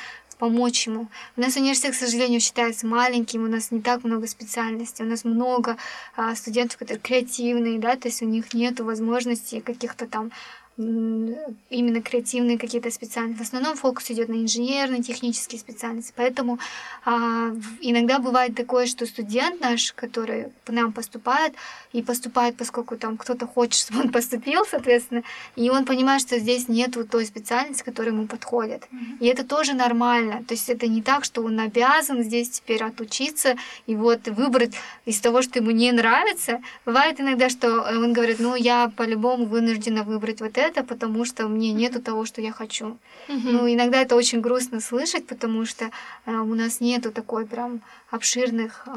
помочь 0.44 0.88
ему. 0.88 1.08
У 1.38 1.42
нас 1.42 1.56
университет, 1.56 1.94
к 1.94 1.98
сожалению, 1.98 2.42
считается 2.42 2.86
маленьким, 2.86 3.46
у 3.46 3.48
нас 3.48 3.72
не 3.72 3.82
так 3.82 4.04
много 4.04 4.28
специальностей, 4.28 5.06
у 5.06 5.08
нас 5.08 5.24
много 5.24 5.78
а, 6.18 6.36
студентов, 6.36 6.78
которые 6.78 7.00
креативные, 7.00 7.80
да, 7.80 7.96
то 7.96 8.10
есть 8.10 8.22
у 8.22 8.26
них 8.26 8.54
нет 8.54 8.82
возможности 8.82 9.62
каких-то 9.62 10.06
там 10.06 10.32
именно 10.78 12.02
креативные 12.02 12.58
какие-то 12.58 12.90
специальности. 12.90 13.44
В 13.44 13.46
основном 13.46 13.76
фокус 13.76 14.10
идет 14.10 14.30
на 14.30 14.34
инженерные, 14.34 15.04
технические 15.04 15.60
специальности. 15.60 16.14
Поэтому 16.16 16.58
а, 17.06 17.52
иногда 17.82 18.18
бывает 18.18 18.56
такое, 18.56 18.88
что 18.88 19.06
студент 19.06 19.62
наш, 19.62 19.94
который 19.94 20.48
к 20.66 20.72
нам 20.72 20.92
поступает, 20.92 21.54
и 21.92 22.02
поступает, 22.02 22.58
поскольку 22.58 22.98
там 22.98 23.18
кто-то 23.18 23.46
хочет, 23.46 23.76
чтобы 23.86 24.02
он 24.02 24.10
поступил, 24.12 24.66
соответственно, 24.66 25.24
и 25.56 25.70
он 25.70 25.86
понимает, 25.86 26.22
что 26.22 26.40
здесь 26.40 26.68
нет 26.68 26.98
той 27.10 27.26
специальности, 27.26 27.84
которая 27.84 28.14
ему 28.14 28.28
подходит. 28.28 28.84
Mm-hmm. 28.92 29.18
И 29.20 29.28
это 29.28 29.44
тоже 29.44 29.74
нормально. 29.74 30.44
То 30.48 30.54
есть 30.54 30.70
это 30.70 30.88
не 30.88 31.02
так, 31.02 31.24
что 31.24 31.44
он 31.44 31.60
обязан 31.60 32.24
здесь 32.24 32.50
теперь 32.50 32.84
отучиться 32.84 33.58
и 33.86 33.96
вот 33.96 34.28
выбрать 34.28 34.74
из 35.06 35.20
того, 35.20 35.42
что 35.42 35.60
ему 35.60 35.72
не 35.72 35.92
нравится. 35.92 36.62
Бывает 36.86 37.20
иногда, 37.20 37.50
что 37.50 37.82
он 37.82 38.14
говорит, 38.14 38.40
ну 38.40 38.56
я 38.56 38.92
по-любому 38.96 39.46
вынуждена 39.46 40.04
выбрать 40.04 40.42
вот 40.42 40.58
это, 40.58 40.63
это, 40.64 40.84
потому 40.84 41.26
что 41.26 41.48
мне 41.48 41.74
нету 41.74 42.02
того, 42.02 42.26
что 42.26 42.42
я 42.42 42.52
хочу. 42.52 42.98
Ну, 43.28 43.68
иногда 43.68 44.02
это 44.02 44.16
очень 44.16 44.42
грустно 44.42 44.80
слышать, 44.80 45.28
потому 45.28 45.66
что 45.66 45.86
э, 46.26 46.32
у 46.32 46.56
нас 46.56 46.82
нету 46.82 47.12
такой 47.12 47.46
прям 47.46 47.82
обширных 48.12 48.84
э, 48.88 48.92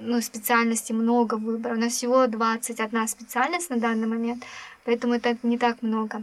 ну, 0.00 0.20
специальностей, 0.20 0.94
много 0.94 1.34
выбора. 1.34 1.74
У 1.74 1.78
нас 1.78 1.92
всего 1.92 2.26
21 2.26 3.08
специальность 3.08 3.70
на 3.70 3.76
данный 3.76 4.06
момент, 4.06 4.44
поэтому 4.84 5.14
это 5.14 5.36
не 5.42 5.58
так 5.58 5.82
много. 5.82 6.22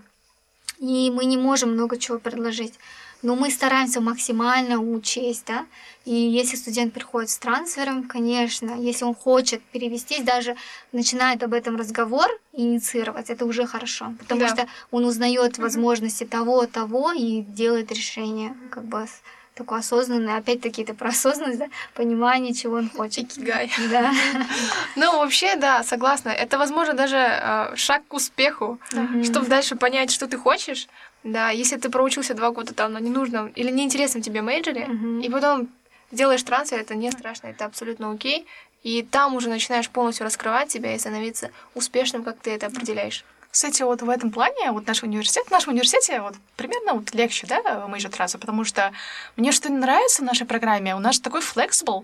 И 0.79 1.11
мы 1.11 1.25
не 1.25 1.37
можем 1.37 1.71
много 1.71 1.97
чего 1.97 2.19
предложить 2.19 2.73
но 3.21 3.35
мы 3.35 3.49
стараемся 3.49 4.01
максимально 4.01 4.79
учесть, 4.79 5.45
да, 5.47 5.65
и 6.05 6.13
если 6.13 6.55
студент 6.55 6.93
приходит 6.93 7.29
с 7.29 7.37
трансфером, 7.37 8.03
конечно, 8.03 8.75
если 8.79 9.05
он 9.05 9.15
хочет 9.15 9.61
перевестись, 9.63 10.23
даже 10.23 10.55
начинает 10.91 11.41
об 11.41 11.53
этом 11.53 11.77
разговор 11.77 12.27
инициировать, 12.53 13.29
это 13.29 13.45
уже 13.45 13.65
хорошо, 13.65 14.13
потому 14.19 14.41
да. 14.41 14.47
что 14.49 14.67
он 14.91 15.05
узнает 15.05 15.57
возможности 15.57 16.23
того, 16.23 16.67
того 16.67 17.11
и 17.11 17.41
делает 17.41 17.91
решение, 17.91 18.55
как 18.69 18.83
бы 18.85 19.07
такое 19.55 19.79
осознанное, 19.79 20.37
опять-таки 20.37 20.83
это 20.83 20.93
про 20.93 21.09
осознанность, 21.09 21.59
да, 21.59 21.67
понимание, 21.93 22.53
чего 22.53 22.75
он 22.75 22.89
хочет. 22.89 23.25
Икигай. 23.25 23.71
Да. 23.89 24.13
Ну, 24.95 25.19
вообще, 25.19 25.55
да, 25.55 25.83
согласна. 25.83 26.29
Это, 26.29 26.57
возможно, 26.57 26.93
даже 26.93 27.17
э, 27.17 27.75
шаг 27.75 28.03
к 28.07 28.13
успеху, 28.13 28.79
чтобы 29.23 29.47
дальше 29.47 29.75
понять, 29.75 30.11
что 30.11 30.27
ты 30.27 30.37
хочешь, 30.37 30.87
да, 31.25 31.49
если 31.49 31.77
ты 31.77 31.89
проучился 31.89 32.35
два 32.35 32.51
года 32.51 32.73
там 32.75 32.93
на 32.93 32.99
ненужном 32.99 33.47
или 33.47 33.71
неинтересном 33.71 34.21
тебе 34.21 34.43
мейджоре, 34.43 34.85
mm-hmm. 34.85 35.23
и 35.23 35.29
потом 35.29 35.69
делаешь 36.11 36.43
трансфер, 36.43 36.79
это 36.79 36.93
не 36.93 37.11
страшно, 37.11 37.47
это 37.47 37.65
абсолютно 37.65 38.11
окей. 38.11 38.45
И 38.83 39.01
там 39.01 39.35
уже 39.35 39.49
начинаешь 39.49 39.89
полностью 39.89 40.25
раскрывать 40.25 40.69
себя 40.69 40.93
и 40.93 40.99
становиться 40.99 41.49
успешным, 41.73 42.23
как 42.23 42.37
ты 42.37 42.51
это 42.51 42.67
определяешь. 42.67 43.25
Кстати, 43.55 43.83
вот 43.83 44.01
в 44.01 44.09
этом 44.09 44.31
плане 44.31 44.73
вот 44.73 44.85
наш 44.85 45.01
университет, 45.01 45.47
в 45.47 45.51
нашем 45.51 45.71
университете 45.71 46.19
вот 46.19 46.33
примерно 46.57 46.95
вот 46.95 47.13
легче, 47.13 47.47
да, 47.47 47.87
мы 47.87 48.01
же 48.01 48.09
трансфер, 48.09 48.37
потому 48.41 48.65
что 48.65 48.91
мне 49.37 49.53
что 49.53 49.71
нравится 49.71 50.23
в 50.23 50.25
нашей 50.25 50.45
программе, 50.45 50.93
у 50.93 50.99
нас 50.99 51.21
такой 51.21 51.39
flexible, 51.39 52.03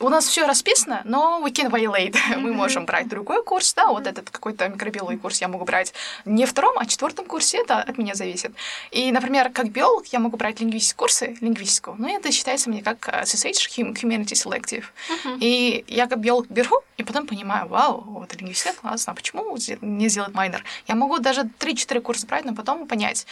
у 0.00 0.08
нас 0.08 0.26
все 0.26 0.46
расписано, 0.46 1.02
но 1.04 1.40
we 1.44 1.52
can 1.52 1.70
violate. 1.70 2.16
Мы 2.36 2.52
можем 2.52 2.84
брать 2.84 3.08
другой 3.08 3.42
курс, 3.42 3.74
да, 3.74 3.86
вот 3.86 4.06
этот 4.06 4.30
какой-то 4.30 4.68
микробиологий 4.68 5.18
курс 5.18 5.40
я 5.40 5.48
могу 5.48 5.64
брать 5.64 5.92
не 6.24 6.46
втором, 6.46 6.78
а 6.78 6.86
четвертом 6.86 7.26
курсе, 7.26 7.58
это 7.58 7.78
от 7.78 7.98
меня 7.98 8.14
зависит. 8.14 8.52
И, 8.90 9.10
например, 9.12 9.50
как 9.50 9.70
биолог 9.70 10.06
я 10.06 10.18
могу 10.18 10.36
брать 10.36 10.60
лингвистические 10.60 10.96
курсы, 10.96 11.36
лингвистику, 11.40 11.94
но 11.98 12.08
это 12.08 12.30
считается 12.32 12.70
мне 12.70 12.82
как 12.82 13.08
SSH, 13.08 13.94
Humanity 13.94 14.34
Selective. 14.34 14.84
И 15.40 15.84
я 15.88 16.06
как 16.06 16.20
биолог 16.20 16.48
беру, 16.48 16.82
и 16.96 17.02
потом 17.02 17.26
понимаю, 17.26 17.68
вау, 17.68 18.02
вот 18.06 18.34
лингвистика 18.34 18.74
классно, 18.74 19.12
а 19.12 19.16
почему 19.16 19.56
не 19.80 20.08
сделать 20.08 20.34
майнер? 20.40 20.64
Я 20.88 20.94
могу 20.94 21.18
даже 21.18 21.42
3-4 21.42 22.00
курса 22.00 22.26
брать, 22.26 22.44
но 22.44 22.54
потом 22.54 22.86
понять, 22.86 23.26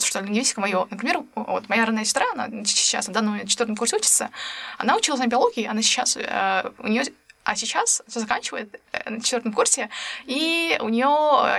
что 0.00 0.20
лингвистика 0.20 0.60
моё, 0.60 0.86
например, 0.90 1.22
вот 1.34 1.68
моя 1.68 1.86
родная 1.86 2.04
сестра, 2.04 2.26
она 2.32 2.64
сейчас 2.64 3.08
в 3.08 3.12
данном 3.12 3.46
четвертом 3.46 3.76
курсе 3.76 3.96
учится, 3.96 4.30
она 4.78 4.96
училась 4.96 5.20
на 5.20 5.26
биологии, 5.26 5.66
она 5.66 5.82
сейчас, 5.82 6.16
э, 6.16 6.70
у 6.78 6.88
нее 6.88 7.04
а 7.44 7.56
сейчас 7.56 8.02
заканчивает 8.06 8.78
э, 8.92 9.10
на 9.10 9.20
четвертом 9.20 9.52
курсе, 9.52 9.88
и 10.26 10.76
у 10.82 10.88
нее 10.88 11.08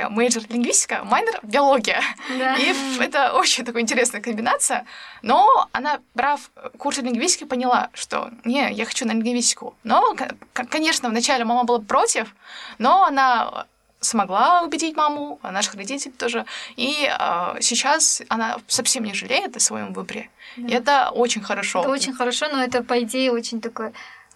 major 0.09 0.43
лингвистика, 0.49 1.03
minor 1.03 1.39
биология. 1.41 2.01
Да. 2.37 2.55
И 2.57 2.75
это 2.99 3.33
очень 3.33 3.65
такая 3.65 3.81
интересная 3.81 4.21
комбинация. 4.21 4.85
Но 5.23 5.67
она, 5.71 5.99
брав 6.13 6.51
курс 6.77 6.97
лингвистики, 6.99 7.45
поняла, 7.45 7.89
что 7.93 8.29
не, 8.45 8.71
я 8.71 8.85
хочу 8.85 9.07
на 9.07 9.13
лингвистику. 9.13 9.75
Но, 9.83 10.15
конечно, 10.53 11.09
вначале 11.09 11.43
мама 11.43 11.63
была 11.63 11.79
против, 11.79 12.35
но 12.77 13.05
она 13.05 13.65
смогла 13.99 14.61
убедить 14.63 14.95
маму, 14.95 15.39
а 15.41 15.51
наших 15.51 15.75
родителей 15.75 16.13
тоже. 16.17 16.45
И 16.77 17.07
э, 17.09 17.61
сейчас 17.61 18.21
она 18.29 18.57
совсем 18.67 19.03
не 19.03 19.13
жалеет 19.13 19.57
о 19.57 19.59
своем 19.59 19.93
выборе. 19.93 20.29
И 20.57 20.71
это 20.71 21.09
очень 21.11 21.41
хорошо. 21.41 21.81
Это 21.81 21.89
очень 21.89 22.13
хорошо, 22.13 22.47
но 22.51 22.63
это, 22.63 22.83
по 22.83 23.01
идее, 23.01 23.31
очень 23.31 23.61
такой 23.61 23.91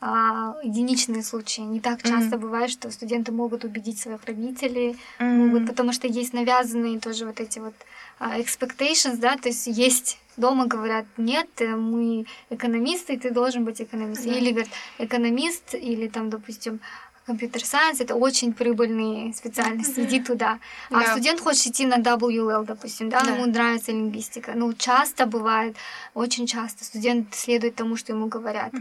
а, 0.05 0.55
единичные 0.63 1.23
случаи. 1.23 1.61
Не 1.61 1.79
так 1.79 2.01
часто 2.03 2.35
Мгм. 2.35 2.39
бывает, 2.39 2.69
что 2.71 2.91
студенты 2.91 3.31
могут 3.31 3.63
убедить 3.63 3.99
своих 3.99 4.25
родителей, 4.25 4.97
М. 5.19 5.37
могут, 5.47 5.67
потому 5.67 5.93
что 5.93 6.07
есть 6.07 6.33
навязанные 6.33 6.99
тоже 6.99 7.25
вот 7.25 7.39
эти 7.39 7.59
вот 7.59 7.73
а, 8.19 8.37
expectations, 8.37 9.17
да, 9.17 9.37
то 9.37 9.49
есть 9.49 9.67
есть 9.67 10.17
дома 10.37 10.65
говорят, 10.65 11.05
нет, 11.17 11.47
э, 11.61 11.75
мы 11.75 12.25
экономисты, 12.49 13.13
и 13.13 13.17
ты 13.17 13.31
должен 13.31 13.63
быть 13.63 13.81
экономистом. 13.81 14.31
Да. 14.31 14.37
Или 14.37 14.51
говорят, 14.51 14.69
экономист, 14.99 15.73
или 15.73 16.07
там, 16.07 16.29
допустим, 16.29 16.79
компьютер 17.25 17.63
сайенс 17.65 18.01
это 18.01 18.15
очень 18.15 18.53
прибыльные 18.53 19.33
специальности, 19.33 20.01
иди 20.01 20.19
туда. 20.19 20.59
А 20.91 20.99
Да. 20.99 21.11
студент 21.11 21.39
хочет 21.39 21.67
идти 21.67 21.85
на 21.85 21.97
WL, 21.97 22.65
допустим, 22.65 23.09
да, 23.09 23.21
Да. 23.21 23.31
ему 23.31 23.45
нравится 23.45 23.91
лингвистика. 23.91 24.51
Ну, 24.55 24.73
часто 24.73 25.25
бывает, 25.25 25.75
очень 26.13 26.47
часто 26.47 26.83
студент 26.83 27.33
следует 27.33 27.75
тому, 27.75 27.95
что 27.97 28.11
ему 28.13 28.27
говорят. 28.27 28.71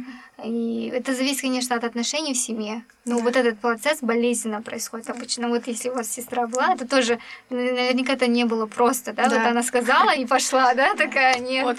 И 0.44 0.90
это 0.92 1.14
зависит, 1.14 1.40
конечно, 1.42 1.76
от 1.76 1.84
отношений 1.84 2.34
в 2.34 2.36
семье. 2.36 2.82
Ну, 3.04 3.18
вот 3.20 3.36
этот 3.36 3.58
процесс 3.58 3.98
болезненно 4.00 4.62
происходит 4.62 5.10
обычно. 5.10 5.48
Вот 5.48 5.66
если 5.66 5.88
у 5.90 5.94
вас 5.94 6.08
сестра 6.08 6.46
была, 6.46 6.74
это 6.74 6.86
тоже, 6.86 7.18
н- 7.50 7.74
наверняка 7.74 8.12
это 8.12 8.26
не 8.28 8.44
было 8.44 8.66
просто, 8.66 9.12
да? 9.12 9.28
Да. 9.28 9.38
Вот 9.38 9.46
она 9.46 9.62
сказала 9.62 10.10
и 10.14 10.24
пошла, 10.26 10.74
да, 10.74 10.94
такая, 10.94 11.38
нет. 11.38 11.64
Вот. 11.64 11.78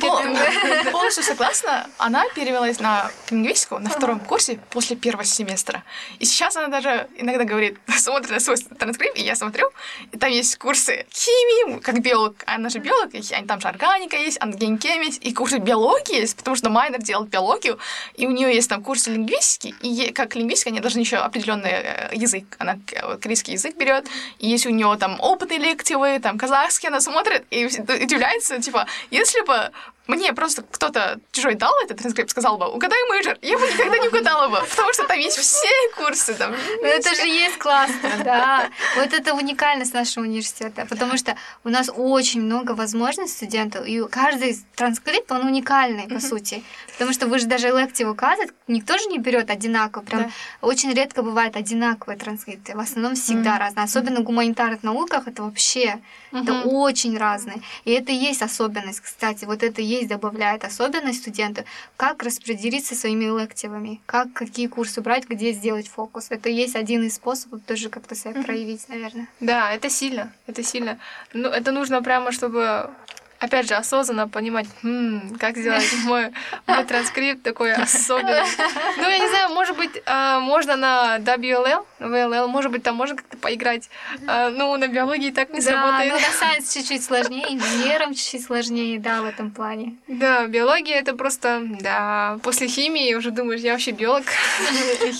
Пол- 0.00 0.18
ты, 0.22 0.90
Полностью 0.92 1.22
согласна. 1.24 1.86
Она 1.98 2.24
перевелась 2.34 2.80
на 2.80 3.10
лингвистику 3.30 3.78
на 3.78 3.90
втором 3.90 4.20
курсе 4.20 4.58
после 4.70 4.96
первого 4.96 5.24
семестра. 5.24 5.82
И 6.18 6.24
сейчас 6.24 6.56
она 6.56 6.68
даже 6.68 7.08
иногда 7.16 7.44
говорит, 7.44 7.78
смотрит 7.98 8.30
на 8.30 8.40
свой 8.40 8.56
транскрипт, 8.56 9.18
и 9.18 9.22
я 9.22 9.36
смотрю, 9.36 9.70
и 10.12 10.18
там 10.18 10.30
есть 10.30 10.56
курсы 10.58 11.06
химии, 11.12 11.80
как 11.80 12.00
биолог. 12.00 12.42
Она 12.46 12.68
же 12.68 12.78
биолог, 12.78 13.14
и 13.14 13.22
там 13.46 13.60
же 13.60 13.68
органика 13.68 14.16
есть, 14.16 14.40
а 14.40 14.48
Gen 14.48 14.73
Chem 14.73 15.06
есть, 15.06 15.24
и 15.24 15.32
курсы 15.32 15.58
биологии 15.58 16.20
есть, 16.20 16.36
потому 16.36 16.56
что 16.56 16.70
minor 16.70 17.02
делает 17.02 17.30
биологию, 17.30 17.78
и 18.14 18.26
у 18.26 18.30
нее 18.30 18.54
есть 18.54 18.68
там 18.68 18.82
курсы 18.82 19.10
лингвистики, 19.10 19.74
и 19.82 20.12
как 20.12 20.36
лингвистика, 20.36 20.70
они 20.70 20.80
должны 20.80 21.00
еще 21.00 21.16
определенный 21.16 21.70
э, 21.70 22.10
язык, 22.12 22.44
она 22.58 22.74
к- 22.74 23.18
корейский 23.18 23.54
язык 23.54 23.76
берет, 23.76 24.06
и 24.38 24.48
если 24.48 24.68
у 24.68 24.72
нее 24.72 24.96
там 24.98 25.20
open 25.20 25.58
элективы, 25.58 26.18
там 26.20 26.38
казахский, 26.38 26.88
она 26.88 27.00
смотрит 27.00 27.44
и 27.50 27.66
удивляется, 27.66 28.60
типа, 28.60 28.86
если 29.10 29.40
бы 29.42 29.70
мне 30.06 30.32
просто 30.34 30.62
кто-то 30.62 31.18
чужой 31.32 31.54
дал 31.54 31.72
этот 31.82 31.98
транскрипт, 31.98 32.30
сказал 32.30 32.58
бы, 32.58 32.66
угадай 32.68 32.98
major, 33.08 33.38
я 33.40 33.58
бы 33.58 33.66
никогда 33.66 33.98
не 33.98 34.08
угадала 34.08 34.48
бы, 34.48 34.60
потому 34.70 34.92
что 34.92 35.06
там 35.06 35.18
есть 35.18 35.36
все 35.38 35.68
курсы, 35.96 36.34
там, 36.34 36.52
Ну, 36.52 36.86
это 36.86 37.14
же 37.14 37.26
есть 37.26 37.56
классно, 37.58 38.10
да. 38.24 38.68
Вот 38.96 39.12
это 39.12 39.34
уникальность 39.34 39.94
нашего 39.94 40.24
университета, 40.24 40.86
потому 40.86 41.16
что 41.16 41.36
у 41.64 41.70
нас 41.70 41.90
очень 41.94 42.42
много 42.42 42.72
возможностей 42.72 43.36
студентов, 43.46 43.86
и 43.86 44.06
каждый 44.08 44.58
транскрипт, 44.76 45.32
он 45.32 45.46
уникальный, 45.46 46.06
по 46.08 46.20
сути. 46.20 46.62
Потому 46.92 47.12
что 47.12 47.26
вы 47.26 47.38
же 47.38 47.46
даже 47.46 47.68
лекции 47.68 48.04
указывать, 48.04 48.52
никто 48.68 48.98
же 48.98 49.06
не 49.06 49.18
берет 49.18 49.50
одинаково. 49.50 50.02
Прям 50.04 50.22
Да. 50.24 50.30
очень 50.60 50.92
редко 50.92 51.22
бывают 51.22 51.56
одинаковые 51.56 52.18
транскрипты. 52.18 52.76
В 52.76 52.80
основном 52.80 53.14
всегда 53.14 53.50
Мгм. 53.52 53.58
разные. 53.58 53.84
Особенно 53.84 54.20
в 54.20 54.22
гуманитарных 54.24 54.82
науках 54.82 55.26
это 55.26 55.42
вообще 55.42 55.98
это 56.34 56.52
Мгм. 56.52 56.66
очень 56.74 57.16
разные. 57.16 57.62
И 57.84 57.92
это 57.92 58.12
и 58.12 58.16
есть 58.16 58.42
особенность, 58.42 59.00
кстати. 59.00 59.44
Вот 59.44 59.62
это 59.62 59.80
и 59.80 59.84
есть 59.84 60.08
добавляет 60.08 60.64
особенность 60.64 61.20
студента, 61.20 61.64
как 61.96 62.22
распределиться 62.22 62.94
своими 62.94 63.24
лективами, 63.40 64.00
как 64.06 64.32
какие 64.32 64.66
курсы 64.66 65.00
брать, 65.00 65.28
где 65.28 65.52
сделать 65.52 65.88
фокус. 65.88 66.26
Это 66.30 66.48
и 66.48 66.54
есть 66.54 66.74
один 66.76 67.02
из 67.04 67.14
способов 67.14 67.60
тоже 67.66 67.88
как-то 67.88 68.14
себя 68.14 68.32
проявить, 68.42 68.88
наверное. 68.88 69.28
Да, 69.40 69.72
это 69.72 69.88
сильно, 69.88 70.32
это 70.46 70.62
сильно. 70.62 70.98
Ну, 71.32 71.48
это 71.48 71.70
нужно 71.72 72.02
прямо, 72.02 72.32
чтобы, 72.32 72.90
опять 73.44 73.68
же, 73.68 73.74
осознанно 73.74 74.28
понимать, 74.28 74.66
«Хм, 74.82 75.36
как 75.38 75.56
сделать 75.56 75.84
мой, 76.04 76.32
мой 76.66 76.84
транскрипт 76.84 77.42
такой 77.42 77.72
особенный. 77.72 78.42
Ну, 78.96 79.08
я 79.08 79.18
не 79.18 79.28
знаю, 79.28 79.50
может 79.54 79.76
быть, 79.76 80.02
а, 80.06 80.40
можно 80.40 80.76
на 80.76 81.18
WLL, 81.18 81.84
VLL, 82.00 82.46
может 82.48 82.70
быть, 82.70 82.82
там 82.82 82.96
можно 82.96 83.16
как-то 83.16 83.36
поиграть. 83.36 83.88
А, 84.26 84.50
ну, 84.50 84.76
на 84.76 84.88
биологии 84.88 85.30
так 85.30 85.50
не 85.50 85.60
Да, 85.60 85.66
сработает. 85.70 86.12
ну 86.12 86.20
на 86.20 86.32
сайенс 86.38 86.72
чуть-чуть 86.72 87.04
сложнее, 87.04 87.44
инженерам 87.54 88.14
чуть-чуть 88.14 88.44
сложнее, 88.44 88.98
да, 88.98 89.22
в 89.22 89.26
этом 89.26 89.50
плане. 89.50 89.94
Да, 90.08 90.46
биология 90.46 90.96
это 90.98 91.14
просто, 91.14 91.62
да, 91.80 92.38
после 92.42 92.66
химии 92.68 93.14
уже 93.14 93.30
думаешь, 93.30 93.60
я 93.60 93.72
вообще 93.72 93.90
биолог. 93.92 94.24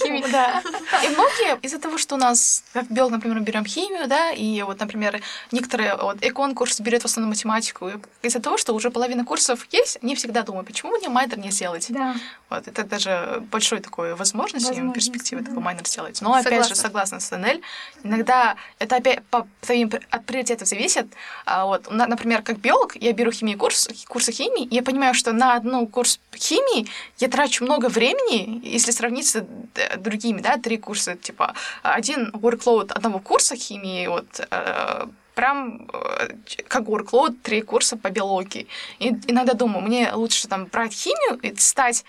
Химик. 0.03 0.31
Да. 0.31 0.63
И 1.05 1.09
многие 1.09 1.59
из-за 1.63 1.79
того, 1.79 1.99
что 1.99 2.15
у 2.15 2.19
нас, 2.19 2.65
как 2.73 2.87
биолог, 2.91 3.13
например, 3.13 3.41
берем 3.41 3.65
химию, 3.65 4.07
да, 4.09 4.31
и 4.31 4.63
вот, 4.63 4.81
например, 4.81 5.21
некоторые 5.53 5.97
вот 5.97 6.17
экон 6.23 6.55
курс 6.55 6.81
берет 6.81 7.03
в 7.03 7.05
основном 7.07 7.31
математику, 7.31 7.91
из-за 8.23 8.41
того, 8.41 8.57
что 8.57 8.73
уже 8.75 8.91
половина 8.91 9.25
курсов 9.25 9.67
есть, 9.71 9.99
они 10.03 10.15
всегда 10.15 10.43
думают, 10.43 10.67
почему 10.67 10.93
мне 10.97 11.09
майнер 11.09 11.39
не 11.39 11.51
сделать? 11.51 11.87
Да. 11.91 12.17
Вот, 12.49 12.67
это 12.67 12.85
даже 12.85 13.43
большой 13.51 13.81
такой 13.81 14.15
возможность, 14.15 14.67
Возможность, 14.67 14.95
перспективы 14.95 15.43
да. 15.43 15.49
такой 15.49 15.63
майнер 15.63 15.87
сделать. 15.87 16.21
Но 16.23 16.33
опять 16.35 16.67
же, 16.67 16.75
согласна 16.75 17.21
с 17.21 17.31
НЛ, 17.37 17.61
иногда 18.03 18.57
это 18.79 18.97
опять 18.97 19.23
по 19.25 19.47
твоим 19.61 19.91
от 20.11 20.25
приоритетов 20.25 20.69
зависит. 20.69 21.07
А, 21.45 21.67
вот, 21.67 21.91
на- 21.91 22.07
например, 22.07 22.43
как 22.43 22.59
биолог, 22.59 22.97
я 22.97 23.13
беру 23.13 23.31
химию 23.31 23.59
курс, 23.59 23.89
курсы 24.09 24.33
химии, 24.33 24.65
и 24.65 24.75
я 24.77 24.83
понимаю, 24.83 25.15
что 25.15 25.33
на 25.33 25.55
одну 25.55 25.87
курс 25.87 26.19
химии 26.35 26.87
я 27.19 27.29
трачу 27.29 27.65
много 27.65 27.89
времени, 27.89 28.61
если 28.65 28.91
сравнить 28.91 29.27
с 29.27 29.37
э, 29.75 29.97
другими, 29.99 30.41
да, 30.41 30.57
три 30.57 30.79
курса, 30.79 31.17
типа 31.17 31.55
один 31.83 32.31
workload 32.31 32.93
одного 32.93 33.19
курса 33.19 33.55
химии, 33.57 34.07
вот 34.07 34.27
э, 34.51 35.07
прям 35.35 35.89
э, 35.93 36.29
как 36.69 36.85
workload 36.85 37.37
три 37.43 37.63
курса 37.63 37.97
по 37.97 38.11
биологии. 38.11 38.67
И 38.99 39.09
иногда 39.27 39.55
думаю, 39.55 39.85
мне 39.85 40.13
лучше 40.13 40.49
там 40.49 40.67
брать 40.67 40.93
химию 40.93 41.39
и 41.41 41.55
стать 41.57 42.05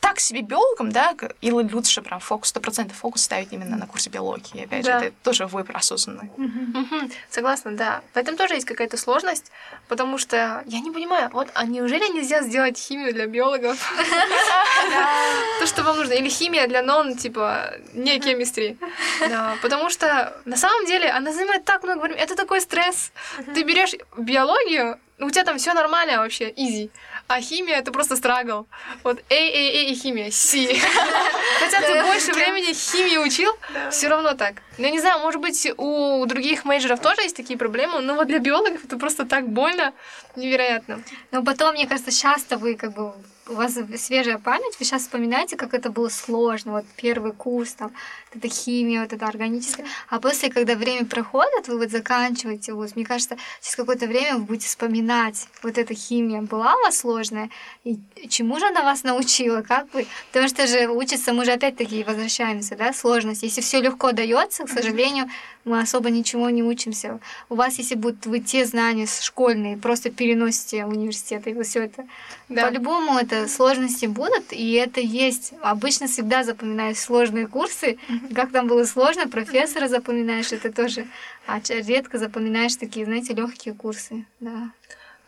так 0.00 0.20
себе 0.20 0.42
биологом, 0.42 0.92
да, 0.92 1.14
или 1.40 1.52
лучше 1.52 2.02
прям 2.02 2.20
фокус, 2.20 2.50
сто 2.50 2.60
процентов 2.60 2.96
фокус 2.98 3.22
ставить 3.22 3.52
именно 3.52 3.76
на 3.76 3.86
курсе 3.86 4.10
биологии. 4.10 4.64
Опять 4.64 4.84
Да. 4.84 4.98
же, 5.00 5.06
это 5.06 5.16
тоже 5.22 5.46
выбор 5.46 5.76
осознанный. 5.76 6.30
Мгм. 6.36 7.10
Согласна, 7.30 7.72
да. 7.74 8.02
В 8.12 8.16
этом 8.18 8.36
тоже 8.36 8.54
есть 8.54 8.66
какая-то 8.66 8.96
сложность, 8.98 9.50
потому 9.88 10.18
что 10.18 10.62
я 10.66 10.80
не 10.80 10.90
понимаю, 10.90 11.30
вот, 11.32 11.48
а 11.54 11.64
неужели 11.64 12.06
нельзя 12.12 12.42
сделать 12.42 12.78
химию 12.78 13.14
для 13.14 13.26
биологов? 13.26 13.78
То, 15.60 15.66
что 15.66 15.82
вам 15.82 15.96
нужно. 15.96 16.12
Или 16.12 16.28
химия 16.28 16.66
для 16.66 16.82
нон, 16.82 17.16
типа, 17.16 17.74
не 17.94 18.18
chemistry. 18.18 18.76
Да, 19.20 19.56
потому 19.62 19.90
что 19.90 20.36
на 20.44 20.56
самом 20.56 20.86
деле 20.86 21.08
она 21.10 21.32
занимает 21.32 21.64
так 21.64 21.82
много 21.82 22.00
времени. 22.02 22.20
Это 22.20 22.36
такой 22.36 22.60
стресс. 22.60 23.10
Ты 23.54 23.62
берешь 23.62 23.94
биологию, 24.18 24.98
у 25.18 25.30
тебя 25.30 25.44
там 25.44 25.58
все 25.58 25.72
нормально 25.74 26.18
вообще, 26.18 26.50
easy. 26.50 26.90
А 27.26 27.40
химия 27.40 27.76
это 27.76 27.92
просто 27.92 28.16
страгл. 28.16 28.66
Вот 29.02 29.18
A, 29.30 29.34
A, 29.34 29.36
A 29.36 29.90
и 29.90 29.94
химия, 29.94 30.30
C. 30.30 30.66
Хотя 31.60 31.80
ты 31.80 32.02
больше 32.02 32.32
времени 32.32 32.72
химии 32.72 33.18
учил, 33.18 33.52
все 33.90 34.08
равно 34.08 34.34
так. 34.34 34.56
Ну, 34.78 34.84
я 34.84 34.90
не 34.90 35.00
знаю, 35.00 35.20
может 35.20 35.40
быть, 35.40 35.70
у 35.76 36.26
других 36.26 36.64
мейджеров 36.64 37.00
тоже 37.00 37.22
есть 37.22 37.36
такие 37.36 37.58
проблемы, 37.58 38.00
но 38.00 38.14
вот 38.14 38.26
для 38.26 38.40
биологов 38.40 38.84
это 38.84 38.96
просто 38.98 39.24
так 39.24 39.48
больно, 39.48 39.92
невероятно. 40.36 41.02
Но 41.30 41.42
потом, 41.44 41.74
мне 41.74 41.86
кажется, 41.86 42.10
часто 42.10 42.56
вы 42.56 42.74
как 42.74 42.92
бы 42.92 43.14
у 43.48 43.54
вас 43.54 43.76
свежая 43.98 44.38
память, 44.38 44.78
вы 44.78 44.84
сейчас 44.84 45.02
вспоминаете, 45.02 45.56
как 45.56 45.74
это 45.74 45.90
было 45.90 46.08
сложно, 46.08 46.72
вот 46.72 46.84
первый 46.96 47.32
курс, 47.32 47.72
там, 47.74 47.92
вот 48.32 48.44
эта 48.44 48.54
химия, 48.54 49.02
вот 49.02 49.12
это 49.12 49.26
органическое. 49.26 49.86
А 50.08 50.18
после, 50.18 50.50
когда 50.50 50.74
время 50.74 51.04
проходит, 51.04 51.68
вы 51.68 51.78
вот 51.78 51.90
заканчиваете 51.90 52.72
вуз, 52.72 52.96
мне 52.96 53.04
кажется, 53.04 53.36
через 53.60 53.76
какое-то 53.76 54.06
время 54.06 54.36
вы 54.36 54.44
будете 54.44 54.68
вспоминать, 54.68 55.48
вот 55.62 55.78
эта 55.78 55.94
химия 55.94 56.42
была 56.42 56.74
у 56.74 56.80
вас 56.84 56.98
сложная, 56.98 57.50
и 57.84 57.98
чему 58.28 58.58
же 58.58 58.66
она 58.66 58.82
вас 58.82 59.02
научила, 59.02 59.62
как 59.62 59.92
вы, 59.92 60.06
потому 60.32 60.48
что 60.48 60.66
же 60.66 60.88
учится, 60.88 61.32
мы 61.32 61.44
же 61.44 61.52
опять-таки 61.52 62.04
возвращаемся, 62.04 62.76
да, 62.76 62.92
сложность. 62.92 63.42
Если 63.42 63.60
все 63.60 63.80
легко 63.80 64.12
дается, 64.12 64.64
к 64.64 64.68
сожалению, 64.70 65.28
мы 65.64 65.80
особо 65.80 66.10
ничего 66.10 66.50
не 66.50 66.62
учимся. 66.62 67.20
У 67.48 67.54
вас, 67.54 67.78
если 67.78 67.94
будут 67.94 68.26
вы 68.26 68.40
те 68.40 68.64
знания 68.66 69.06
школьные, 69.06 69.76
просто 69.76 70.10
переносите 70.10 70.84
в 70.84 70.90
университет, 70.90 71.46
и 71.46 71.54
вы 71.54 71.64
все 71.64 71.84
это 71.84 72.04
Да. 72.48 72.66
по-любому 72.66 73.18
это 73.18 73.33
сложности 73.48 74.06
будут, 74.06 74.52
и 74.52 74.72
это 74.72 75.00
есть. 75.00 75.52
Обычно 75.62 76.06
всегда 76.06 76.44
запоминаешь 76.44 76.98
сложные 76.98 77.46
курсы. 77.46 77.98
Как 78.34 78.52
там 78.52 78.66
было 78.66 78.84
сложно, 78.84 79.28
профессора 79.28 79.88
запоминаешь, 79.88 80.52
это 80.52 80.72
тоже. 80.72 81.06
А 81.46 81.60
редко 81.68 82.18
запоминаешь 82.18 82.76
такие, 82.76 83.04
знаете, 83.04 83.34
легкие 83.34 83.74
курсы. 83.74 84.26
Да. 84.40 84.70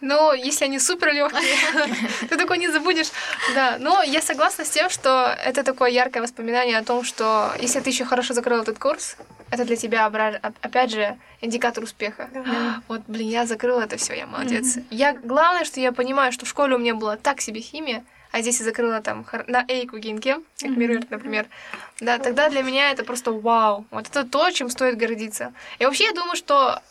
Но 0.01 0.34
если 0.34 0.66
они 0.66 0.78
супер 0.78 1.12
легкие, 1.12 1.57
ты 2.28 2.36
такой 2.36 2.59
не 2.59 2.68
забудешь. 2.68 3.09
Да, 3.55 3.76
но 3.78 4.03
я 4.03 4.20
согласна 4.20 4.64
с 4.64 4.70
тем, 4.70 4.90
что 4.90 5.34
это 5.44 5.62
такое 5.62 5.90
яркое 5.90 6.22
воспоминание 6.22 6.78
о 6.78 6.84
том, 6.84 7.05
что 7.05 7.53
если 7.61 7.80
ты 7.80 7.90
еще 7.90 8.05
хорошо 8.05 8.34
закрыл 8.34 8.62
этот 8.62 8.78
курс, 8.78 9.16
это 9.51 9.64
для 9.64 9.76
тебя, 9.76 10.07
опять 10.07 10.90
же, 10.90 11.16
индикатор 11.40 11.84
успеха. 11.84 12.28
Вот, 12.88 13.03
блин, 13.07 13.28
я 13.28 13.47
закрыла 13.47 13.82
это 13.82 13.97
все, 13.97 14.14
я 14.14 14.26
молодец. 14.26 14.78
Я 14.90 15.14
главное, 15.14 15.64
что 15.64 15.80
я 15.80 15.92
понимаю, 15.92 16.32
что 16.32 16.47
в 16.47 16.49
школе 16.49 16.74
у 16.74 16.78
меня 16.78 16.94
была 16.94 17.16
так 17.16 17.40
себе 17.40 17.61
химия, 17.61 18.05
а 18.32 18.42
здесь 18.42 18.59
я 18.59 18.64
закрыла 18.64 19.01
там 19.01 19.24
на 19.47 19.64
эйку 19.68 19.99
генкем, 19.99 20.44
как 20.61 20.70
Мирвер, 20.70 21.05
например, 21.09 21.47
да, 22.01 22.18
тогда 22.18 22.51
для 22.51 22.62
меня 22.62 22.90
это 22.90 23.03
просто 23.05 23.32
вау. 23.32 23.86
Вот 23.90 24.09
это 24.09 24.24
то, 24.24 24.51
чем 24.51 24.68
стоит 24.68 24.99
гордиться. 24.99 25.55
И 25.78 25.86
вообще 25.86 26.05
я 26.05 26.12
думаю, 26.12 26.36
что 26.36 26.82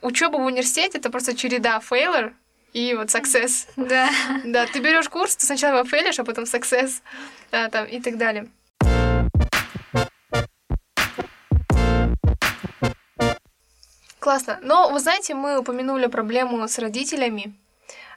учеба 0.00 0.36
в 0.38 0.44
университете 0.46 0.98
это 0.98 1.10
просто 1.10 1.36
череда 1.36 1.80
фейлер 1.80 2.32
и 2.74 2.94
вот 2.94 3.08
success. 3.08 3.68
Да. 3.76 4.10
Да, 4.44 4.66
ты 4.66 4.80
берешь 4.80 5.08
курс, 5.08 5.36
ты 5.36 5.46
сначала 5.46 5.84
фейлишь, 5.84 6.18
а 6.18 6.24
потом 6.24 6.44
success, 6.44 7.00
да, 7.50 7.70
там, 7.70 7.86
и 7.86 8.00
так 8.00 8.18
далее. 8.18 8.48
Классно. 14.18 14.58
Но, 14.62 14.90
вы 14.90 15.00
знаете, 15.00 15.34
мы 15.34 15.58
упомянули 15.58 16.06
проблему 16.06 16.66
с 16.66 16.78
родителями 16.78 17.54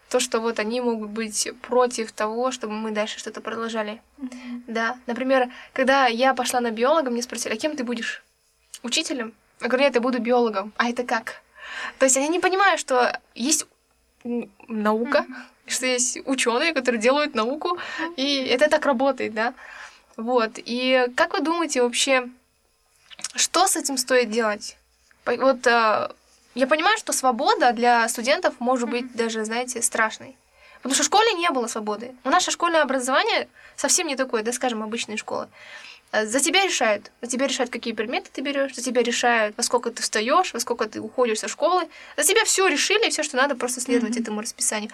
то, 0.10 0.22
что 0.22 0.40
вот 0.40 0.58
они 0.58 0.80
могут 0.80 1.10
быть 1.10 1.50
против 1.62 2.14
того, 2.14 2.52
чтобы 2.52 2.74
мы 2.74 2.92
дальше 2.92 3.20
что-то 3.20 3.42
продолжали. 3.42 4.02
Mm-hmm. 4.18 4.62
Да. 4.68 4.98
Например, 5.06 5.52
когда 5.74 6.08
я 6.08 6.34
пошла 6.34 6.62
на 6.62 6.72
биолога, 6.72 7.12
мне 7.12 7.22
спросили, 7.22 7.54
а 7.54 7.58
кем 7.58 7.76
ты 7.76 7.84
будешь? 7.84 8.24
Учителем? 8.84 9.34
Я 9.60 9.68
говорю, 9.68 9.84
нет, 9.84 9.96
я 9.96 10.02
буду 10.02 10.20
биологом. 10.20 10.72
А 10.78 10.90
это 10.90 11.04
как? 11.04 11.42
То 12.00 12.06
есть 12.06 12.16
они 12.16 12.30
не 12.30 12.40
понимают, 12.40 12.80
что 12.80 13.20
есть 13.36 13.68
наука, 14.68 15.26
mm-hmm. 15.28 15.68
что 15.68 15.86
есть 15.86 16.20
ученые, 16.26 16.74
которые 16.74 17.02
делают 17.02 17.36
науку, 17.36 17.78
mm-hmm. 17.78 18.14
и 18.18 18.46
это 18.46 18.70
так 18.70 18.86
работает, 18.86 19.34
да. 19.34 19.54
Вот. 20.18 20.52
И 20.58 21.08
как 21.16 21.34
вы 21.34 21.42
думаете 21.42 21.82
вообще, 21.84 22.30
что 23.36 23.68
с 23.68 23.76
этим 23.76 23.98
стоит 23.98 24.32
делать? 24.32 24.78
Вот 25.26 25.68
а, 25.68 26.12
я 26.56 26.66
понимаю, 26.68 26.98
что 26.98 27.14
свобода 27.14 27.72
для 27.72 28.08
студентов 28.10 28.56
может 28.60 28.90
быть 28.90 29.14
даже, 29.16 29.46
знаете, 29.46 29.82
страшной. 29.82 30.36
Потому 30.78 30.94
что 30.94 31.04
в 31.04 31.08
школе 31.08 31.34
не 31.34 31.50
было 31.50 31.68
свободы. 31.68 32.16
У 32.24 32.30
наше 32.30 32.52
школьное 32.52 32.82
образование 32.82 33.48
совсем 33.76 34.08
не 34.08 34.16
такое, 34.16 34.44
да, 34.44 34.52
скажем, 34.52 34.84
обычные 34.84 35.18
школы. 35.18 35.48
Э, 36.12 36.26
за 36.26 36.40
тебя 36.40 36.66
решают. 36.66 37.12
За 37.22 37.30
тебя 37.30 37.48
решают, 37.48 37.72
какие 37.72 37.94
предметы 37.94 38.30
ты 38.32 38.42
берешь, 38.42 38.76
за 38.76 38.82
тебя 38.82 39.04
решают, 39.04 39.58
во 39.58 39.64
сколько 39.64 39.92
ты 39.92 40.02
встаешь, 40.02 40.54
во 40.54 40.60
сколько 40.60 40.88
ты 40.88 41.02
уходишь 41.02 41.40
со 41.40 41.48
школы. 41.48 41.88
За 42.16 42.24
тебя 42.24 42.46
все 42.46 42.68
решили, 42.68 43.10
все, 43.10 43.24
что 43.24 43.38
надо, 43.38 43.56
просто 43.56 43.82
следовать 43.82 44.16
mm-hmm. 44.16 44.22
этому 44.22 44.42
расписанию. 44.42 44.92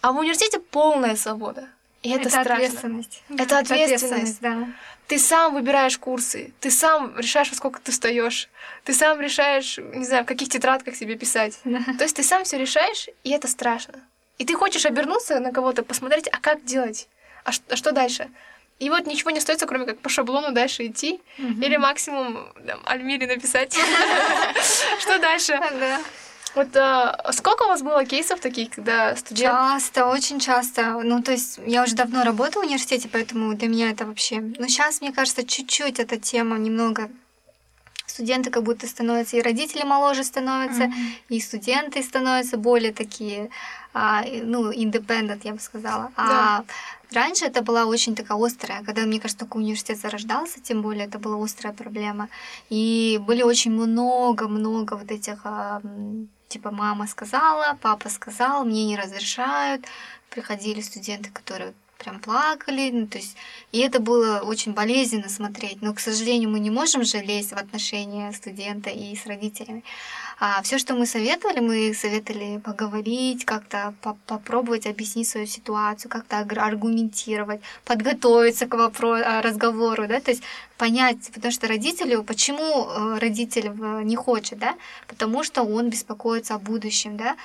А 0.00 0.12
в 0.12 0.18
университете 0.18 0.58
полная 0.58 1.16
свобода. 1.16 1.68
И 2.02 2.10
это, 2.10 2.20
это 2.20 2.30
страшно. 2.30 2.54
Ответственность. 2.54 3.22
Это 3.28 3.58
ответственность. 3.58 3.58
Это 3.58 3.58
ответственность, 3.58 4.40
да. 4.40 4.68
Ты 5.06 5.20
сам 5.20 5.54
выбираешь 5.54 5.98
курсы, 5.98 6.52
ты 6.58 6.70
сам 6.70 7.16
решаешь, 7.16 7.50
во 7.50 7.54
сколько 7.54 7.80
ты 7.80 7.92
встаешь, 7.92 8.48
ты 8.84 8.92
сам 8.92 9.20
решаешь, 9.20 9.78
не 9.78 10.04
знаю, 10.04 10.24
в 10.24 10.26
каких 10.26 10.48
тетрадках 10.48 10.96
себе 10.96 11.14
писать. 11.14 11.58
Да. 11.64 11.80
То 11.96 12.02
есть 12.02 12.16
ты 12.16 12.24
сам 12.24 12.42
все 12.42 12.58
решаешь, 12.58 13.08
и 13.22 13.30
это 13.30 13.46
страшно. 13.46 14.00
И 14.38 14.44
ты 14.44 14.54
хочешь 14.54 14.86
обернуться 14.86 15.40
на 15.40 15.52
кого-то, 15.52 15.82
посмотреть, 15.82 16.28
а 16.28 16.38
как 16.38 16.64
делать, 16.64 17.08
а, 17.44 17.50
а 17.68 17.76
что 17.76 17.92
дальше. 17.92 18.28
И 18.78 18.90
вот 18.90 19.06
ничего 19.06 19.30
не 19.30 19.38
остается, 19.38 19.66
кроме 19.66 19.86
как 19.86 19.98
по 19.98 20.08
шаблону 20.08 20.52
дальше 20.52 20.86
идти. 20.86 21.20
Угу. 21.38 21.62
Или 21.62 21.76
максимум 21.78 22.46
там, 22.66 22.80
Альмире 22.84 23.26
написать. 23.26 23.74
Что 24.98 25.18
дальше? 25.18 25.58
Вот 26.54 26.76
а, 26.76 27.32
сколько 27.32 27.64
у 27.64 27.68
вас 27.68 27.82
было 27.82 28.04
кейсов 28.04 28.40
таких, 28.40 28.70
когда 28.70 29.16
студенты... 29.16 29.52
Часто, 29.52 30.06
очень 30.06 30.40
часто. 30.40 31.00
Ну, 31.02 31.22
то 31.22 31.32
есть 31.32 31.58
я 31.66 31.82
уже 31.82 31.94
давно 31.94 32.22
работаю 32.22 32.62
в 32.62 32.66
университете, 32.66 33.08
поэтому 33.10 33.54
для 33.54 33.68
меня 33.68 33.90
это 33.90 34.04
вообще... 34.04 34.40
Ну, 34.40 34.68
сейчас, 34.68 35.00
мне 35.00 35.12
кажется, 35.12 35.46
чуть-чуть 35.46 35.98
эта 35.98 36.18
тема 36.18 36.58
немного 36.58 37.10
студенты 38.06 38.50
как 38.50 38.62
будто 38.62 38.86
становятся, 38.86 39.36
и 39.36 39.42
родители 39.42 39.82
моложе 39.82 40.24
становятся, 40.24 40.84
mm-hmm. 40.84 41.22
и 41.28 41.40
студенты 41.40 42.02
становятся 42.02 42.56
более 42.56 42.92
такие, 42.92 43.50
а, 43.98 44.22
ну, 44.42 44.70
independent, 44.72 45.40
я 45.44 45.52
бы 45.52 45.58
сказала. 45.58 46.10
Да. 46.16 46.22
А 46.28 46.64
раньше 47.14 47.46
это 47.46 47.62
была 47.62 47.86
очень 47.86 48.14
такая 48.14 48.38
острая, 48.38 48.84
когда, 48.84 49.02
мне 49.06 49.18
кажется, 49.18 49.46
только 49.46 49.56
университет 49.56 49.98
зарождался, 49.98 50.60
тем 50.60 50.82
более 50.82 51.06
это 51.06 51.18
была 51.18 51.42
острая 51.42 51.72
проблема. 51.72 52.28
И 52.68 53.18
были 53.26 53.42
очень 53.42 53.70
много-много 53.72 54.96
вот 54.96 55.10
этих 55.10 55.40
а, 55.44 55.80
типа 56.48 56.70
мама 56.70 57.06
сказала, 57.06 57.78
папа 57.80 58.10
сказал, 58.10 58.66
мне 58.66 58.84
не 58.84 58.98
разрешают. 58.98 59.86
Приходили 60.28 60.82
студенты, 60.82 61.30
которые 61.30 61.72
прям 61.96 62.20
плакали, 62.20 62.90
ну, 62.90 63.06
то 63.06 63.16
есть, 63.16 63.36
и 63.72 63.78
это 63.78 64.00
было 64.00 64.40
очень 64.40 64.74
болезненно 64.74 65.30
смотреть, 65.30 65.80
но, 65.80 65.94
к 65.94 66.00
сожалению, 66.00 66.50
мы 66.50 66.60
не 66.60 66.70
можем 66.70 67.04
же 67.04 67.18
лезть 67.18 67.52
в 67.52 67.56
отношения 67.56 68.30
студента 68.32 68.90
и 68.90 69.16
с 69.16 69.26
родителями. 69.26 69.82
А 70.38 70.60
все, 70.62 70.76
что 70.78 70.94
мы 70.94 71.06
советовали, 71.06 71.60
мы 71.60 71.94
советовали 71.94 72.58
поговорить, 72.58 73.46
как-то 73.46 73.94
по 74.02 74.18
попробовать 74.26 74.86
объяснить 74.86 75.28
свою 75.28 75.46
ситуацию, 75.46 76.10
как-то 76.10 76.38
аргументировать, 76.40 77.60
подготовиться 77.84 78.66
к 78.66 78.74
вопросу, 78.74 79.24
а, 79.26 79.40
разговору, 79.40 80.06
да, 80.06 80.20
то 80.20 80.30
есть 80.30 80.42
понять, 80.76 81.30
потому 81.34 81.52
что 81.52 81.68
родителю, 81.68 82.22
почему 82.22 82.86
э, 82.86 83.18
родитель 83.18 83.72
не 84.04 84.16
хочет, 84.16 84.58
да, 84.58 84.76
потому 85.06 85.42
что 85.42 85.62
он 85.62 85.90
беспокоится 85.90 86.54
о 86.54 86.58
будущем, 86.58 87.16
да, 87.16 87.36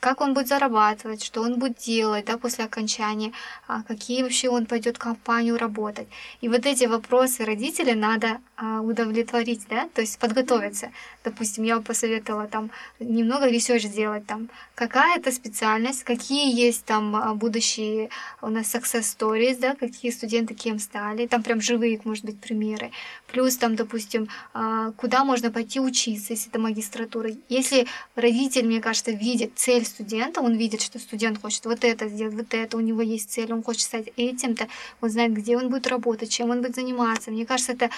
как 0.00 0.20
он 0.20 0.34
будет 0.34 0.48
зарабатывать, 0.48 1.22
что 1.22 1.42
он 1.42 1.58
будет 1.58 1.78
делать 1.78 2.24
да, 2.24 2.38
после 2.38 2.64
окончания, 2.64 3.32
а 3.66 3.82
какие 3.82 4.22
вообще 4.22 4.48
он 4.48 4.66
пойдет 4.66 4.96
в 4.96 5.00
компанию 5.00 5.58
работать. 5.58 6.08
И 6.40 6.48
вот 6.48 6.66
эти 6.66 6.86
вопросы 6.86 7.44
родителей 7.44 7.94
надо 7.94 8.38
а, 8.56 8.80
удовлетворить, 8.80 9.66
да, 9.68 9.88
то 9.94 10.00
есть 10.00 10.18
подготовиться. 10.18 10.90
Допустим, 11.24 11.64
я 11.64 11.76
бы 11.76 11.82
посоветовала 11.82 12.46
там 12.46 12.70
немного 13.00 13.48
research 13.48 13.82
сделать, 13.82 14.26
там, 14.26 14.48
какая 14.74 15.18
это 15.18 15.30
специальность, 15.30 16.04
какие 16.04 16.54
есть 16.54 16.84
там 16.84 17.14
а, 17.14 17.34
будущие 17.34 18.08
у 18.42 18.48
нас 18.48 18.74
success 18.74 19.02
stories, 19.02 19.60
да, 19.60 19.74
какие 19.74 20.10
студенты 20.10 20.54
кем 20.54 20.78
стали, 20.78 21.26
там 21.26 21.42
прям 21.42 21.60
живые, 21.60 22.00
может 22.04 22.24
быть, 22.26 22.40
примеры. 22.40 22.90
Плюс 23.32 23.56
там, 23.56 23.76
допустим, 23.76 24.28
а, 24.52 24.92
куда 24.92 25.24
можно 25.24 25.50
пойти 25.50 25.80
учиться, 25.80 26.32
если 26.34 26.50
это 26.50 26.58
магистратура. 26.58 27.30
Если 27.48 27.86
родитель, 28.14 28.66
мне 28.66 28.80
кажется, 28.80 29.12
видит 29.12 29.52
цель 29.54 29.84
студента, 29.84 30.40
он 30.40 30.56
видит, 30.56 30.82
что 30.82 30.98
студент 30.98 31.40
хочет 31.40 31.64
вот 31.64 31.84
это 31.84 32.08
сделать, 32.08 32.34
вот 32.34 32.54
это, 32.54 32.76
у 32.76 32.80
него 32.80 33.02
есть 33.02 33.30
цель, 33.30 33.52
он 33.52 33.62
хочет 33.62 33.82
стать 33.82 34.08
этим-то, 34.16 34.68
он 35.00 35.10
знает, 35.10 35.32
где 35.32 35.56
он 35.56 35.70
будет 35.70 35.86
работать, 35.86 36.30
чем 36.30 36.50
он 36.50 36.60
будет 36.60 36.74
заниматься. 36.74 37.30
Мне 37.30 37.46
кажется, 37.46 37.72
это 37.72 37.90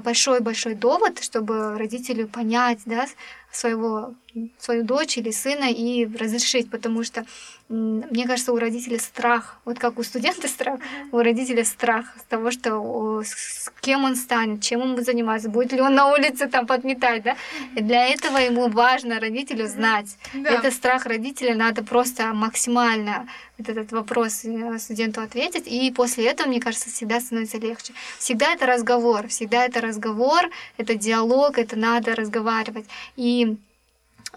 большой-большой 0.00 0.74
довод, 0.74 1.22
чтобы 1.22 1.78
родителю 1.78 2.28
понять, 2.28 2.80
да, 2.86 3.06
своего, 3.50 4.14
свою 4.58 4.84
дочь 4.84 5.18
или 5.18 5.30
сына 5.30 5.70
и 5.70 6.06
разрешить, 6.06 6.70
потому 6.70 7.04
что 7.04 7.24
мне 7.68 8.26
кажется, 8.26 8.52
у 8.52 8.58
родителей 8.58 8.98
страх, 8.98 9.58
вот 9.64 9.78
как 9.78 9.98
у 9.98 10.04
студента 10.04 10.46
страх, 10.46 10.78
у 11.10 11.18
родителей 11.18 11.64
страх 11.64 12.06
с 12.16 12.22
того, 12.22 12.52
что 12.52 13.22
с 13.24 13.72
кем 13.80 14.04
он 14.04 14.14
станет, 14.14 14.62
чем 14.62 14.82
он 14.82 14.94
будет 14.94 15.06
заниматься, 15.06 15.48
будет 15.48 15.72
ли 15.72 15.80
он 15.80 15.94
на 15.94 16.12
улице 16.12 16.46
там 16.46 16.66
подметать, 16.66 17.24
да? 17.24 17.36
И 17.74 17.80
для 17.80 18.06
этого 18.06 18.38
ему 18.38 18.68
важно 18.68 19.18
родителю 19.18 19.66
знать. 19.66 20.16
Да. 20.32 20.50
Это 20.50 20.70
страх 20.70 21.06
родителя, 21.06 21.56
надо 21.56 21.82
просто 21.82 22.32
максимально 22.32 23.26
вот 23.58 23.68
этот 23.68 23.92
вопрос 23.92 24.44
э, 24.44 24.78
студенту 24.78 25.20
ответить, 25.20 25.66
и 25.66 25.90
после 25.90 26.26
этого, 26.26 26.48
мне 26.48 26.60
кажется, 26.60 26.90
всегда 26.90 27.20
становится 27.20 27.58
легче. 27.58 27.92
Всегда 28.18 28.52
это 28.52 28.66
разговор, 28.66 29.28
всегда 29.28 29.64
это 29.64 29.80
разговор, 29.80 30.50
это 30.76 30.94
диалог, 30.94 31.58
это 31.58 31.76
надо 31.76 32.14
разговаривать. 32.14 32.86
И 33.16 33.56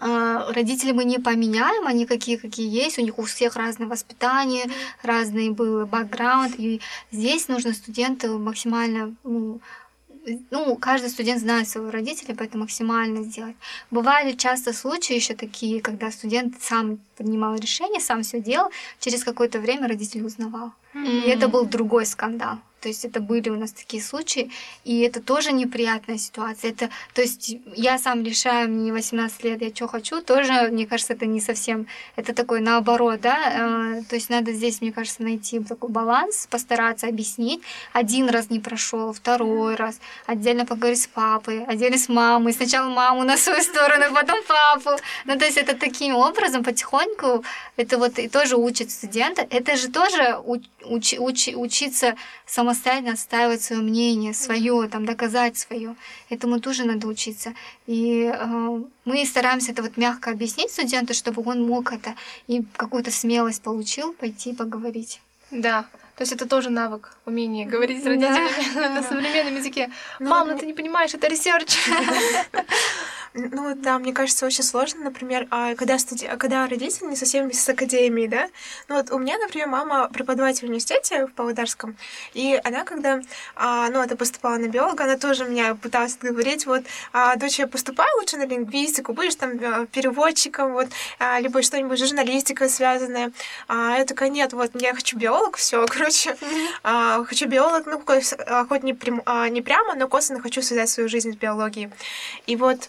а, 0.02 0.50
родители 0.52 0.92
мы 0.92 1.04
не 1.04 1.18
поменяем, 1.18 1.86
они 1.86 2.06
какие 2.06 2.36
какие 2.36 2.68
есть, 2.68 2.98
у 2.98 3.02
них 3.02 3.18
у 3.18 3.22
всех 3.24 3.56
разное 3.56 3.86
воспитание, 3.86 4.64
разный 5.02 5.50
был 5.50 5.84
бэкграунд, 5.84 6.54
и 6.58 6.80
здесь 7.12 7.48
нужно 7.48 7.74
студенту 7.74 8.38
максимально 8.38 9.14
ну, 9.24 9.60
ну, 10.50 10.76
каждый 10.76 11.10
студент 11.10 11.40
знает 11.40 11.68
своего 11.68 11.90
родителя, 11.90 12.34
поэтому 12.34 12.64
максимально 12.64 13.22
сделать. 13.24 13.56
Бывали 13.90 14.32
часто 14.32 14.72
случаи 14.72 15.14
еще 15.14 15.34
такие, 15.34 15.80
когда 15.80 16.10
студент 16.10 16.54
сам 16.60 16.98
принимал 17.16 17.56
решение, 17.56 18.00
сам 18.00 18.22
все 18.22 18.40
делал, 18.40 18.70
через 18.98 19.24
какое-то 19.24 19.60
время 19.60 19.88
родитель 19.88 20.24
узнавал. 20.24 20.72
Mm-hmm. 20.94 21.24
И 21.24 21.28
это 21.28 21.48
был 21.48 21.64
другой 21.64 22.06
скандал. 22.06 22.58
То 22.80 22.88
есть 22.88 23.04
это 23.04 23.20
были 23.20 23.50
у 23.50 23.56
нас 23.56 23.72
такие 23.72 24.02
случаи, 24.02 24.50
и 24.84 25.00
это 25.00 25.20
тоже 25.20 25.52
неприятная 25.52 26.18
ситуация. 26.18 26.70
Это, 26.70 26.88
то 27.14 27.20
есть 27.20 27.56
я 27.76 27.98
сам 27.98 28.24
решаю, 28.24 28.70
мне 28.70 28.92
18 28.92 29.44
лет, 29.44 29.62
я 29.62 29.74
что 29.74 29.86
хочу, 29.86 30.22
тоже, 30.22 30.68
мне 30.70 30.86
кажется, 30.86 31.12
это 31.12 31.26
не 31.26 31.40
совсем, 31.40 31.86
это 32.16 32.34
такой 32.34 32.60
наоборот, 32.60 33.20
да, 33.20 33.98
э, 33.98 34.02
то 34.08 34.14
есть 34.16 34.30
надо 34.30 34.52
здесь, 34.52 34.80
мне 34.80 34.92
кажется, 34.92 35.22
найти 35.22 35.60
такой 35.60 35.90
баланс, 35.90 36.46
постараться 36.50 37.06
объяснить. 37.06 37.62
Один 37.92 38.28
раз 38.30 38.50
не 38.50 38.60
прошел, 38.60 39.12
второй 39.12 39.74
раз, 39.74 40.00
отдельно 40.26 40.64
поговорить 40.64 41.02
с 41.02 41.06
папой, 41.06 41.64
отдельно 41.64 41.98
с 41.98 42.08
мамой, 42.08 42.52
сначала 42.52 42.88
маму 42.88 43.24
на 43.24 43.36
свою 43.36 43.62
сторону, 43.62 44.06
потом 44.14 44.40
папу. 44.48 44.90
Ну, 45.26 45.38
то 45.38 45.44
есть 45.44 45.58
это 45.58 45.76
таким 45.76 46.16
образом 46.16 46.64
потихоньку, 46.64 47.44
это 47.76 47.98
вот 47.98 48.18
и 48.18 48.28
тоже 48.28 48.56
учит 48.56 48.90
студента, 48.90 49.46
это 49.50 49.76
же 49.76 49.88
тоже 49.88 50.38
уч, 50.44 51.14
уч, 51.18 51.48
учиться 51.54 52.16
самостоятельно 52.46 52.69
отстаивать 52.70 53.62
свое 53.62 53.82
мнение, 53.82 54.34
свое, 54.34 54.88
там, 54.88 55.04
доказать 55.04 55.56
свое. 55.56 55.96
Этому 56.28 56.60
тоже 56.60 56.84
надо 56.84 57.06
учиться. 57.06 57.54
И 57.86 58.32
э, 58.32 58.82
мы 59.04 59.26
стараемся 59.26 59.72
это 59.72 59.82
вот 59.82 59.96
мягко 59.96 60.30
объяснить 60.30 60.70
студенту, 60.70 61.14
чтобы 61.14 61.42
он 61.44 61.66
мог 61.66 61.92
это 61.92 62.14
и 62.46 62.64
какую-то 62.76 63.10
смелость 63.10 63.62
получил 63.62 64.12
пойти 64.12 64.54
поговорить. 64.54 65.20
Да, 65.50 65.86
то 66.20 66.22
есть 66.22 66.32
это 66.32 66.46
тоже 66.46 66.68
навык, 66.68 67.16
умение 67.24 67.64
говорить 67.66 68.02
с 68.02 68.06
родителями 68.06 68.74
да. 68.74 68.90
на 68.94 69.02
современном 69.02 69.56
языке. 69.56 69.90
Ну, 70.18 70.28
Мам, 70.28 70.48
ну 70.48 70.58
ты 70.58 70.66
не 70.66 70.74
понимаешь, 70.74 71.14
это 71.14 71.28
research. 71.28 71.78
Ну 73.32 73.76
да, 73.76 74.00
мне 74.00 74.12
кажется, 74.12 74.44
очень 74.44 74.64
сложно, 74.64 75.04
например, 75.04 75.46
а 75.50 75.76
когда, 75.76 76.00
студи... 76.00 76.26
когда 76.36 76.66
родители 76.66 77.06
не 77.06 77.14
совсем 77.14 77.52
с 77.52 77.68
академией, 77.68 78.26
да. 78.26 78.48
Ну 78.88 78.96
вот 78.96 79.12
у 79.12 79.18
меня, 79.18 79.38
например, 79.38 79.68
мама 79.68 80.08
преподаватель 80.08 80.62
в 80.62 80.64
университете 80.64 81.26
в 81.26 81.32
Павлодарском, 81.34 81.96
и 82.34 82.60
она, 82.64 82.82
когда, 82.82 83.20
а, 83.54 83.88
ну, 83.90 84.02
это 84.02 84.16
поступала 84.16 84.56
на 84.56 84.66
биолога, 84.66 85.04
она 85.04 85.16
тоже 85.16 85.44
меня 85.44 85.76
пыталась 85.76 86.18
говорить, 86.20 86.66
вот, 86.66 86.82
а, 87.12 87.36
дочь, 87.36 87.60
я 87.60 87.68
поступаю 87.68 88.10
лучше 88.18 88.36
на 88.36 88.46
лингвистику, 88.46 89.12
будешь 89.12 89.36
там 89.36 89.86
переводчиком, 89.86 90.72
вот, 90.72 90.88
а, 91.20 91.38
либо 91.38 91.62
что-нибудь 91.62 92.00
журналистикой 92.00 92.68
связанное. 92.68 93.30
А 93.68 93.98
я 93.98 94.04
такая, 94.06 94.28
нет, 94.28 94.52
вот, 94.54 94.72
я 94.74 94.92
хочу 94.92 95.16
биолог, 95.16 95.56
все, 95.56 95.86
короче, 95.88 96.36
а, 96.82 97.22
хочу 97.24 97.46
биолог, 97.46 97.86
ну, 97.86 98.02
а, 98.46 98.64
хоть 98.66 98.82
не, 98.82 98.92
прям, 98.92 99.22
а, 99.24 99.48
не 99.48 99.62
прямо, 99.62 99.94
но 99.94 100.08
косвенно 100.08 100.40
хочу 100.40 100.62
связать 100.62 100.90
свою 100.90 101.08
жизнь 101.08 101.32
с 101.32 101.36
биологией. 101.36 101.90
И 102.46 102.56
вот 102.56 102.88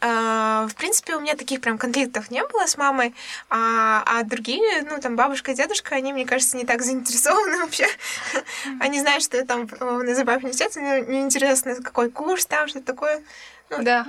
в 0.00 0.74
принципе, 0.76 1.16
у 1.16 1.20
меня 1.20 1.34
таких 1.34 1.60
прям 1.60 1.76
конфликтов 1.76 2.30
не 2.30 2.44
было 2.44 2.66
с 2.66 2.76
мамой, 2.76 3.14
а, 3.50 4.02
а 4.06 4.22
другие, 4.22 4.82
ну, 4.82 5.00
там, 5.00 5.16
бабушка 5.16 5.52
и 5.52 5.54
дедушка, 5.54 5.96
они, 5.96 6.12
мне 6.12 6.24
кажется, 6.24 6.56
не 6.56 6.64
так 6.64 6.82
заинтересованы 6.88 7.58
вообще. 7.58 7.86
Они 8.80 9.00
знают, 9.00 9.24
что 9.24 9.36
я 9.36 9.44
там 9.44 9.68
Назарбаев 9.80 10.38
Университете, 10.38 10.80
мне 10.80 11.22
интересно, 11.22 11.74
какой 11.82 12.10
курс 12.10 12.46
там, 12.46 12.68
что 12.68 12.80
такое. 12.80 13.22
Ну, 13.70 13.82
да. 13.82 14.06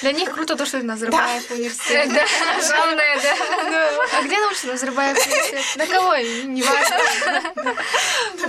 Для 0.00 0.12
них 0.12 0.32
круто 0.32 0.54
то, 0.54 0.64
что 0.64 0.80
Назарбаев 0.80 1.50
университет. 1.50 2.08
Да, 2.12 2.24
главное, 2.68 3.20
да. 3.22 3.90
А 4.18 4.22
где 4.22 4.38
научно 4.38 4.72
Назарбаев 4.72 5.16
университет? 5.26 5.76
На 5.76 5.86
кого? 5.86 6.16
Не 6.16 6.62
важно. 6.62 7.76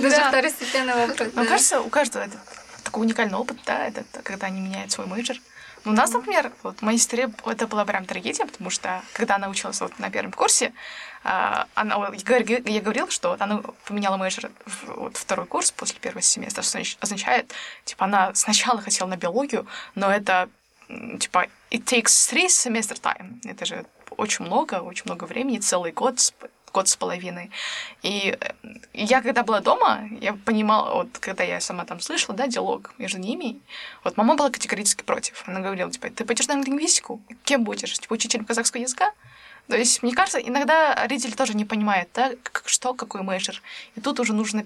Даже 0.00 0.28
второстепенный 0.28 0.94
вопрос. 0.94 1.28
Мне 1.34 1.46
кажется, 1.46 1.80
у 1.80 1.88
каждого 1.88 2.22
это 2.22 2.38
такой 2.84 3.02
уникальный 3.02 3.36
опыт, 3.36 3.58
да, 3.66 3.88
это 3.88 4.04
когда 4.22 4.46
они 4.46 4.60
меняют 4.60 4.92
свой 4.92 5.06
major. 5.06 5.38
У 5.88 5.92
нас, 5.92 6.12
например, 6.12 6.52
вот, 6.62 6.82
моей 6.82 6.98
сестре 6.98 7.30
это 7.46 7.66
была 7.66 7.86
прям 7.86 8.04
трагедия, 8.04 8.44
потому 8.44 8.68
что 8.68 9.02
когда 9.14 9.36
она 9.36 9.48
училась 9.48 9.80
вот 9.80 9.98
на 9.98 10.10
первом 10.10 10.32
курсе, 10.32 10.74
а, 11.24 11.66
она, 11.74 11.94
я 12.12 12.80
говорила, 12.82 13.10
что 13.10 13.30
вот 13.30 13.40
она 13.40 13.62
поменяла 13.86 14.18
major 14.18 14.50
вот, 14.86 15.16
второй 15.16 15.46
курс 15.46 15.70
после 15.70 15.98
первого 15.98 16.20
семестра, 16.20 16.62
что 16.62 16.78
означает, 17.00 17.54
типа, 17.86 18.04
она 18.04 18.34
сначала 18.34 18.82
хотела 18.82 19.08
на 19.08 19.16
биологию, 19.16 19.66
но 19.94 20.12
это, 20.12 20.50
типа, 20.88 21.46
it 21.70 21.84
takes 21.84 22.12
three 22.30 22.48
semester 22.48 23.00
time. 23.00 23.40
Это 23.44 23.64
же 23.64 23.86
очень 24.10 24.44
много, 24.44 24.82
очень 24.82 25.04
много 25.06 25.24
времени, 25.24 25.56
целый 25.56 25.92
год 25.92 26.20
год 26.78 26.88
с 26.88 26.96
половиной. 26.96 27.50
И 28.04 28.36
э, 28.40 28.52
я, 28.94 29.20
когда 29.20 29.42
была 29.42 29.60
дома, 29.60 30.08
я 30.20 30.32
понимала, 30.44 30.94
вот 30.94 31.18
когда 31.18 31.44
я 31.44 31.60
сама 31.60 31.84
там 31.84 32.00
слышала, 32.00 32.36
да, 32.36 32.46
диалог 32.46 32.94
между 32.98 33.18
ними, 33.18 33.56
вот 34.04 34.16
мама 34.16 34.36
была 34.36 34.50
категорически 34.50 35.02
против. 35.02 35.42
Она 35.48 35.60
говорила, 35.60 35.90
типа, 35.90 36.08
ты 36.10 36.24
пойдешь 36.24 36.46
на 36.46 36.54
лингвистику? 36.54 37.20
Кем 37.44 37.64
будешь? 37.64 37.98
Типа, 37.98 38.14
учителем 38.14 38.44
казахского 38.44 38.82
языка? 38.82 39.12
То 39.66 39.76
есть, 39.76 40.02
мне 40.02 40.12
кажется, 40.12 40.38
иногда 40.38 40.94
родители 40.94 41.32
тоже 41.32 41.54
не 41.54 41.64
понимают, 41.64 42.08
да, 42.14 42.30
как, 42.42 42.68
что, 42.68 42.94
какой 42.94 43.22
major. 43.22 43.60
И 43.96 44.00
тут 44.00 44.20
уже 44.20 44.32
нужно 44.32 44.64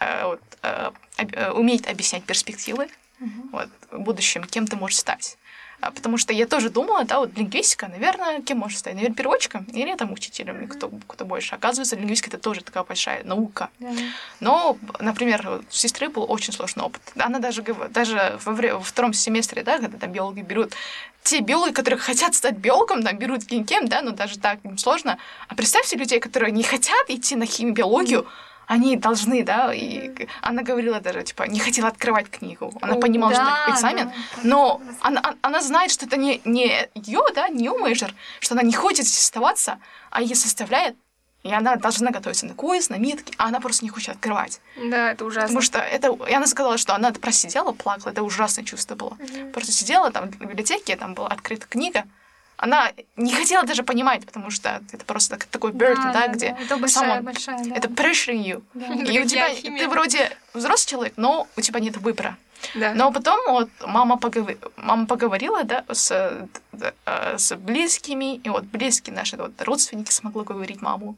э, 0.00 0.24
вот, 0.24 0.42
э, 0.62 1.50
уметь 1.52 1.86
объяснять 1.86 2.24
перспективы 2.24 2.84
uh-huh. 3.20 3.50
вот, 3.52 3.68
в 3.92 3.98
будущем, 4.00 4.42
кем 4.44 4.66
ты 4.66 4.76
можешь 4.76 4.98
стать. 4.98 5.38
А, 5.80 5.90
потому 5.90 6.18
что 6.18 6.32
я 6.32 6.46
тоже 6.46 6.70
думала, 6.70 7.04
да, 7.04 7.20
вот 7.20 7.36
лингвистика, 7.36 7.88
наверное, 7.88 8.42
кем 8.42 8.58
может 8.58 8.78
стать? 8.78 8.94
Наверное, 8.94 9.16
переводчиком 9.16 9.64
или 9.64 9.94
там 9.94 10.12
учителем, 10.12 10.58
или 10.58 10.66
кто, 10.66 10.90
кто 11.06 11.24
больше. 11.24 11.54
Оказывается, 11.54 11.96
лингвистика 11.96 12.30
это 12.30 12.38
тоже 12.38 12.62
такая 12.62 12.84
большая 12.84 13.24
наука. 13.24 13.70
Но, 14.40 14.76
например, 15.00 15.48
у 15.48 15.72
сестры 15.72 16.08
был 16.08 16.24
очень 16.28 16.52
сложный 16.52 16.84
опыт. 16.84 17.02
Она 17.16 17.38
даже, 17.38 17.62
даже 17.90 18.38
во, 18.44 18.52
во 18.52 18.80
втором 18.80 19.12
семестре, 19.12 19.62
да, 19.62 19.78
когда 19.78 19.98
там 19.98 20.12
биологи 20.12 20.40
берут 20.40 20.72
те 21.22 21.40
биологи, 21.40 21.72
которые 21.72 21.98
хотят 21.98 22.34
стать 22.34 22.56
биологом, 22.56 23.02
там, 23.02 23.16
берут 23.16 23.46
Gen 23.46 23.62
Chem, 23.62 23.88
да, 23.88 24.02
но 24.02 24.10
даже 24.10 24.38
так 24.38 24.58
им 24.64 24.76
сложно. 24.76 25.18
А 25.48 25.54
представьте 25.54 25.96
людей, 25.96 26.20
которые 26.20 26.52
не 26.52 26.62
хотят 26.62 27.08
идти 27.08 27.34
на 27.34 27.46
химию, 27.46 27.74
биологию, 27.74 28.20
мм 28.20 28.53
они 28.66 28.96
должны, 28.96 29.42
да, 29.42 29.72
и 29.72 30.28
она 30.40 30.62
говорила 30.62 31.00
даже, 31.00 31.22
типа, 31.22 31.44
не 31.44 31.60
хотела 31.60 31.88
открывать 31.88 32.30
книгу. 32.30 32.72
Она 32.80 32.96
понимала, 32.96 33.32
да, 33.32 33.44
что 33.44 33.62
это 33.62 33.76
экзамен, 33.76 34.06
да. 34.08 34.40
но 34.42 34.82
она, 35.00 35.34
она 35.42 35.60
знает, 35.60 35.90
что 35.90 36.06
это 36.06 36.16
не, 36.16 36.40
не 36.44 36.88
ее, 36.94 37.22
да, 37.34 37.48
не 37.48 37.64
ее 37.64 37.72
major, 37.76 38.12
что 38.40 38.54
она 38.54 38.62
не 38.62 38.72
хочет 38.72 39.06
здесь 39.06 39.20
оставаться, 39.20 39.78
а 40.10 40.22
ее 40.22 40.34
составляет, 40.34 40.96
и 41.44 41.52
она 41.52 41.76
должна 41.76 42.10
готовиться 42.10 42.46
на 42.46 42.54
квиз, 42.54 42.88
на 42.88 42.96
митки, 42.96 43.34
а 43.36 43.48
она 43.48 43.60
просто 43.60 43.84
не 43.84 43.90
хочет 43.90 44.16
открывать. 44.16 44.60
Да, 44.76 45.12
это 45.12 45.26
ужасно. 45.26 45.48
Потому 45.48 45.60
что 45.60 45.78
это... 45.78 46.08
И 46.26 46.32
она 46.32 46.46
сказала, 46.46 46.78
что 46.78 46.94
она 46.94 47.12
просидела, 47.12 47.72
плакала, 47.72 48.12
это 48.12 48.22
ужасное 48.22 48.64
чувство 48.64 48.94
было. 48.94 49.10
Mm-hmm. 49.10 49.52
Просто 49.52 49.70
сидела 49.70 50.10
там 50.10 50.30
в 50.30 50.38
библиотеке, 50.38 50.96
там 50.96 51.12
была 51.12 51.28
открыта 51.28 51.66
книга, 51.66 52.04
она 52.64 52.92
не 53.16 53.34
хотела 53.34 53.64
даже 53.64 53.82
понимать, 53.82 54.24
потому 54.24 54.50
что 54.50 54.80
это 54.90 55.04
просто 55.04 55.38
такой 55.50 55.72
burden, 55.72 55.96
да, 55.96 56.12
да, 56.12 56.12
да 56.12 56.28
где 56.28 56.50
да. 56.50 56.64
Это 56.64 56.76
большая, 56.78 57.20
someone, 57.20 57.22
большая, 57.22 57.64
да. 57.64 57.74
это 57.76 57.88
pressure 57.88 58.34
you. 58.34 58.62
Да. 58.72 58.86
И 58.86 59.20
у 59.20 59.26
тебя, 59.26 59.50
ты 59.54 59.86
вроде 59.86 60.34
взрослый 60.54 60.90
человек, 60.90 61.12
но 61.16 61.46
у 61.56 61.60
тебя 61.60 61.80
нет 61.80 61.98
выбора. 61.98 62.38
Да. 62.74 62.94
Но 62.94 63.12
потом 63.12 63.38
вот 63.48 63.68
мама, 63.86 64.16
поговор... 64.16 64.56
мама 64.76 65.06
поговорила 65.06 65.64
да, 65.64 65.84
с, 65.92 66.10
э, 66.10 67.36
с 67.36 67.54
близкими, 67.56 68.36
и 68.36 68.48
вот 68.48 68.64
близкие 68.64 69.14
наши 69.14 69.36
вот, 69.36 69.60
родственники 69.60 70.10
смогли 70.10 70.42
говорить 70.42 70.80
маму. 70.80 71.16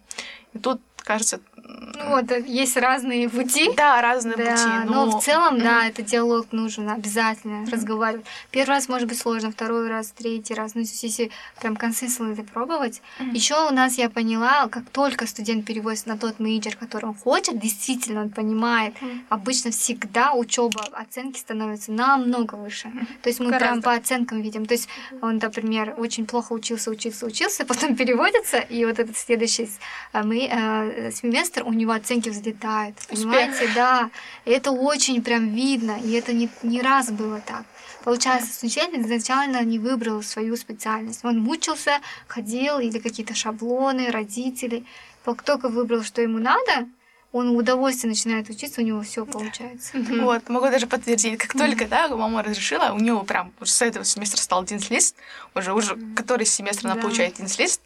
И 0.53 0.59
тут 0.59 0.81
кажется... 0.97 1.39
Ну 1.69 2.11
вот, 2.11 2.31
э, 2.31 2.43
есть 2.47 2.77
разные 2.77 3.29
пути. 3.29 3.71
Да, 3.77 4.01
разные 4.01 4.37
да, 4.37 4.53
пути. 4.53 4.91
Но... 4.91 5.07
но 5.07 5.19
в 5.19 5.25
целом, 5.25 5.59
да, 5.59 5.87
это 5.87 6.03
диалог 6.03 6.47
нужен 6.53 6.89
обязательно 6.89 7.65
mm-hmm. 7.65 7.71
разговаривать. 7.71 8.27
Первый 8.51 8.71
раз 8.71 8.89
может 8.89 9.09
быть 9.09 9.19
сложно, 9.19 9.51
второй 9.51 9.89
раз, 9.89 10.13
третий 10.17 10.55
раз. 10.55 10.75
Ну, 10.75 10.83
если 10.83 11.31
прям 11.61 11.77
консистентно 11.77 12.33
это 12.33 12.43
пробовать. 12.43 13.03
Mm-hmm. 13.19 13.35
Еще 13.35 13.69
у 13.69 13.73
нас 13.73 13.99
я 13.99 14.09
поняла, 14.11 14.69
как 14.69 14.89
только 14.91 15.27
студент 15.27 15.65
переводится 15.65 16.09
на 16.09 16.19
тот 16.19 16.39
major, 16.39 16.77
который 16.77 17.07
он 17.07 17.15
хочет, 17.15 17.59
действительно 17.59 18.23
он 18.23 18.31
понимает, 18.31 18.95
mm-hmm. 19.01 19.25
обычно 19.29 19.71
всегда 19.71 20.33
учеба, 20.33 20.85
оценки 20.93 21.39
становятся 21.39 21.93
намного 21.93 22.55
выше. 22.55 22.89
Mm-hmm. 22.89 23.07
То 23.23 23.29
есть 23.29 23.41
мы 23.41 23.47
Гораздо. 23.47 23.67
прям 23.67 23.83
по 23.83 23.93
оценкам 23.93 24.41
видим. 24.41 24.67
То 24.67 24.75
есть 24.75 24.89
он, 25.21 25.39
например, 25.39 25.95
очень 25.99 26.27
плохо 26.27 26.53
учился, 26.53 26.91
учился, 26.91 27.27
учился, 27.27 27.65
потом 27.65 27.97
переводится, 27.97 28.59
и 28.59 28.85
вот 28.85 28.99
этот 28.99 29.17
следующий 29.17 29.69
э, 30.13 30.23
мы 30.23 30.49
э, 30.51 30.87
Э, 30.97 31.11
семестр 31.57 31.63
у 31.65 31.73
него 31.73 31.93
оценки 31.93 32.29
взлетают. 32.29 32.97
Понимаете, 33.09 33.69
да. 33.75 34.11
И 34.45 34.51
это 34.51 34.71
очень 34.71 35.23
прям 35.23 35.55
видно. 35.55 35.99
И 36.05 36.13
это 36.13 36.33
не, 36.33 36.49
не 36.63 36.83
раз 36.83 37.11
было 37.11 37.41
так. 37.41 37.65
Получается, 38.05 38.53
студент 38.53 38.95
изначально 38.95 39.63
не 39.65 39.79
выбрал 39.79 40.23
свою 40.23 40.57
специальность. 40.57 41.25
Он 41.25 41.41
мучился, 41.41 42.01
ходил, 42.29 42.79
или 42.79 42.99
какие-то 42.99 43.35
шаблоны, 43.35 44.11
родители. 44.11 44.85
Как 45.25 45.43
только 45.43 45.69
выбрал, 45.69 46.03
что 46.05 46.23
ему 46.23 46.39
надо, 46.39 46.87
он 47.33 47.55
в 47.55 47.57
удовольствие 47.57 48.11
начинает 48.11 48.49
учиться, 48.49 48.81
у 48.81 48.85
него 48.85 49.03
все 49.03 49.27
получается. 49.27 49.99
Mm-hmm. 49.99 50.25
Вот, 50.25 50.49
могу 50.49 50.71
даже 50.71 50.87
подтвердить, 50.87 51.39
как 51.39 51.53
только, 51.53 51.85
mm-hmm. 51.85 52.09
да, 52.09 52.17
мама 52.17 52.43
разрешила, 52.43 52.93
у 52.93 52.99
него 52.99 53.25
прям 53.25 53.53
уже 53.61 53.73
с 53.73 53.83
этого 53.83 54.05
семестра 54.05 54.41
стал 54.41 54.63
один 54.63 54.81
лист, 54.89 55.17
уже, 55.55 55.73
уже 55.73 55.95
mm-hmm. 55.95 56.15
который 56.15 56.47
семестр 56.47 56.87
она 56.87 56.95
да. 56.95 57.03
получает 57.03 57.35
один 57.35 57.49
лист, 57.59 57.83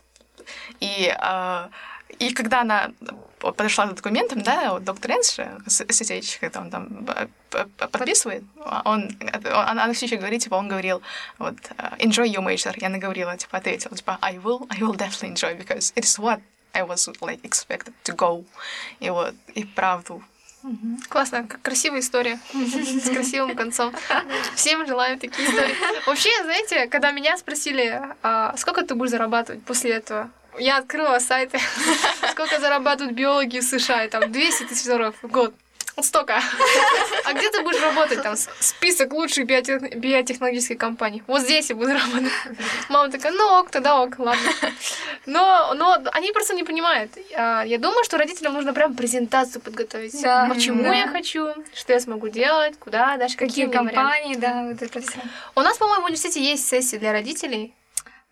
и 0.80 1.14
э, 1.18 1.68
и 2.18 2.32
когда 2.32 2.60
она 2.60 2.92
подошла 3.40 3.86
к 3.86 3.94
документам, 3.94 4.42
да, 4.42 4.72
вот 4.72 4.84
доктор 4.84 5.12
Энш, 5.12 5.36
Сетевич, 5.66 6.38
когда 6.40 6.60
он 6.60 6.70
там 6.70 7.06
подписывает, 7.78 8.44
он, 8.84 9.10
она, 9.32 9.84
она 9.84 9.92
все 9.92 10.06
еще 10.06 10.16
говорит, 10.16 10.42
типа, 10.42 10.54
он 10.54 10.68
говорил, 10.68 11.02
вот, 11.38 11.56
enjoy 11.98 12.26
your 12.32 12.44
major. 12.44 12.72
Я 12.76 12.88
наговорила, 12.88 13.36
типа, 13.36 13.58
ответила, 13.58 13.96
типа, 13.96 14.18
I 14.20 14.36
will, 14.36 14.66
I 14.70 14.80
will 14.80 14.96
definitely 14.96 15.32
enjoy, 15.32 15.56
because 15.56 15.92
it 15.96 16.04
is 16.04 16.18
what 16.18 16.40
I 16.72 16.82
was, 16.82 17.08
like, 17.20 17.40
expected 17.42 17.94
to 18.04 18.14
go. 18.14 18.44
И 19.00 19.10
вот, 19.10 19.34
и 19.54 19.64
правду, 19.64 20.22
Классно, 21.08 21.46
как 21.46 21.62
красивая 21.62 22.00
история 22.00 22.38
с 22.52 23.08
красивым 23.08 23.56
концом. 23.56 23.94
Всем 24.54 24.86
желаю 24.86 25.18
такие 25.18 25.48
истории. 25.48 25.74
Вообще, 26.06 26.30
знаете, 26.42 26.86
когда 26.86 27.12
меня 27.12 27.38
спросили, 27.38 28.00
а 28.22 28.54
сколько 28.58 28.84
ты 28.84 28.94
будешь 28.94 29.10
зарабатывать 29.10 29.62
после 29.64 29.92
этого, 29.92 30.30
я 30.58 30.78
открыла 30.78 31.18
сайты, 31.18 31.58
сколько 32.30 32.60
зарабатывают 32.60 33.14
биологи 33.14 33.58
в 33.60 33.64
США, 33.64 34.08
там 34.08 34.30
200 34.30 34.64
тысяч 34.64 34.86
долларов 34.86 35.14
в 35.22 35.28
год. 35.28 35.54
Вот 35.96 36.06
столько. 36.06 36.40
А 37.24 37.32
где 37.32 37.50
ты 37.50 37.62
будешь 37.62 37.80
работать? 37.82 38.22
Там 38.22 38.34
список 38.36 39.12
лучших 39.12 39.46
биотех... 39.46 39.82
биотехнологических 39.96 40.78
компаний. 40.78 41.22
Вот 41.26 41.42
здесь 41.42 41.68
я 41.70 41.76
буду 41.76 41.92
работать. 41.92 42.32
Мама 42.88 43.10
такая, 43.10 43.32
ну 43.32 43.58
ок, 43.60 43.70
тогда 43.70 44.00
ок, 44.00 44.18
ладно. 44.18 44.50
Но, 45.26 45.74
но 45.74 45.98
они 46.12 46.32
просто 46.32 46.54
не 46.54 46.64
понимают. 46.64 47.12
А, 47.36 47.62
Я 47.64 47.78
думаю, 47.78 48.02
что 48.04 48.18
родителям 48.18 48.54
нужно 48.54 48.72
прям 48.72 48.94
презентацию 48.94 49.60
подготовить. 49.60 50.20
Да, 50.22 50.46
Почему 50.52 50.82
да. 50.82 50.94
я 50.94 51.08
хочу, 51.08 51.48
что 51.74 51.92
я 51.92 52.00
смогу 52.00 52.28
делать, 52.28 52.78
куда, 52.78 53.16
дальше 53.16 53.36
Какие 53.36 53.66
какие, 53.66 53.80
меня 53.80 53.82
варианты. 53.82 53.94
компании, 53.96 54.34
да, 54.36 54.62
вот 54.64 54.82
это 54.82 55.00
все. 55.00 55.20
У 55.54 55.60
нас, 55.60 55.76
по-моему, 55.76 56.02
в 56.02 56.06
университете 56.06 56.42
есть 56.42 56.66
сессии 56.66 56.96
для 56.96 57.12
родителей. 57.12 57.74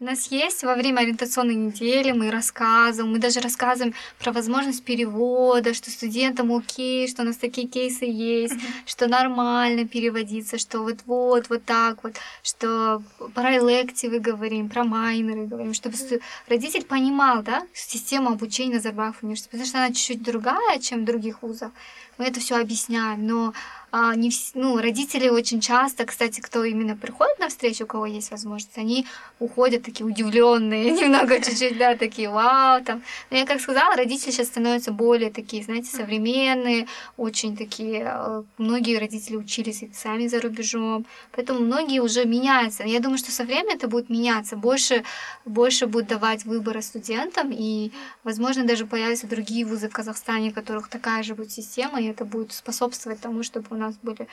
У 0.01 0.05
нас 0.05 0.31
есть 0.31 0.63
во 0.63 0.77
время 0.77 1.01
ориентационной 1.01 1.57
недели, 1.57 2.13
мы 2.13 2.31
рассказываем, 2.31 3.13
мы 3.13 3.19
даже 3.19 3.41
рассказываем 3.41 3.95
про 4.21 4.31
возможность 4.31 4.85
перевода, 4.85 5.75
что 5.75 5.91
студентам 5.91 6.53
окей, 6.53 7.09
что 7.09 7.23
у 7.23 7.25
нас 7.25 7.37
такие 7.37 7.67
кейсы 7.67 8.05
есть, 8.05 8.55
что 8.87 9.09
нормально 9.09 9.89
переводиться, 9.89 10.57
что 10.57 10.83
вот-вот, 10.85 11.49
вот 11.49 11.65
так 11.65 12.05
вот, 12.05 12.15
что 12.45 13.03
про 13.35 13.57
элективы 13.57 14.21
говорим, 14.21 14.69
про 14.69 14.85
майнеры 14.85 15.47
говорим, 15.47 15.75
чтобы 15.75 15.97
сту- 15.97 16.21
родитель 16.47 16.85
понимал, 16.85 17.43
да, 17.43 17.67
систему 17.75 18.31
обучения 18.31 18.75
Назарбаев 18.75 19.17
университете, 19.21 19.51
потому 19.51 19.67
что 19.67 19.79
она 19.79 19.89
чуть-чуть 19.89 20.23
другая, 20.23 20.79
чем 20.79 21.01
в 21.01 21.07
других 21.07 21.43
вузах. 21.43 21.73
Мы 22.19 22.27
это 22.27 22.39
все 22.39 22.57
объясняем, 22.57 23.27
но 23.27 23.53
а, 23.91 24.15
не 24.15 24.29
вс- 24.29 24.51
ну, 24.55 24.79
родители 24.79 25.29
очень 25.29 25.61
часто, 25.61 26.05
кстати, 26.05 26.41
кто 26.41 26.65
именно 26.65 26.97
приходит 26.97 27.39
на 27.39 27.49
встречу, 27.49 27.85
у 27.85 27.87
кого 27.87 28.07
есть 28.07 28.31
возможность, 28.31 28.77
они 28.77 29.07
уходят 29.39 29.83
такие 29.83 30.05
удивленные, 30.05 30.91
немного 30.91 31.41
чуть-чуть, 31.41 31.79
да, 31.79 31.97
такие, 31.97 32.29
вау, 32.29 32.85
там. 32.85 33.03
Но 33.31 33.39
я 33.39 33.47
как 33.47 33.61
сказала, 33.61 33.97
родители 33.97 34.31
сейчас 34.31 34.49
становятся 34.49 34.93
более 34.93 35.31
такие, 35.31 35.63
знаете, 35.63 35.91
современные, 35.91 36.87
очень 37.17 37.57
такие, 37.57 38.03
э, 38.05 38.43
многие 38.59 38.99
родители 38.99 39.37
учились 39.37 39.83
и 39.83 39.91
сами 39.95 40.27
за 40.27 40.41
рубежом, 40.41 41.07
поэтому 41.33 41.61
многие 41.61 42.01
уже 42.01 42.27
меняются. 42.27 42.85
Я 42.85 43.01
думаю, 43.01 43.19
что 43.19 43.33
со 43.33 43.45
временем 43.45 43.77
это 43.77 43.89
будет 43.89 44.11
меняться, 44.11 44.57
больше, 44.57 45.03
больше 45.47 45.87
будет 45.87 46.09
давать 46.09 46.45
выбора 46.45 46.83
студентам, 46.83 47.51
и, 47.53 47.91
возможно, 48.25 48.65
даже 48.65 48.85
появятся 48.87 49.27
другие 49.27 49.65
вузы 49.65 49.89
в 49.89 49.93
Казахстане, 49.93 50.51
у 50.51 50.53
которых 50.53 50.89
такая 50.89 51.23
же 51.23 51.35
будет 51.35 51.53
система, 51.53 52.01
и 52.01 52.07
это 52.07 52.25
будет 52.27 52.53
способствовать 52.53 53.21
тому, 53.21 53.43
чтобы 53.43 53.78
нас 53.79 53.97
были 54.03 54.29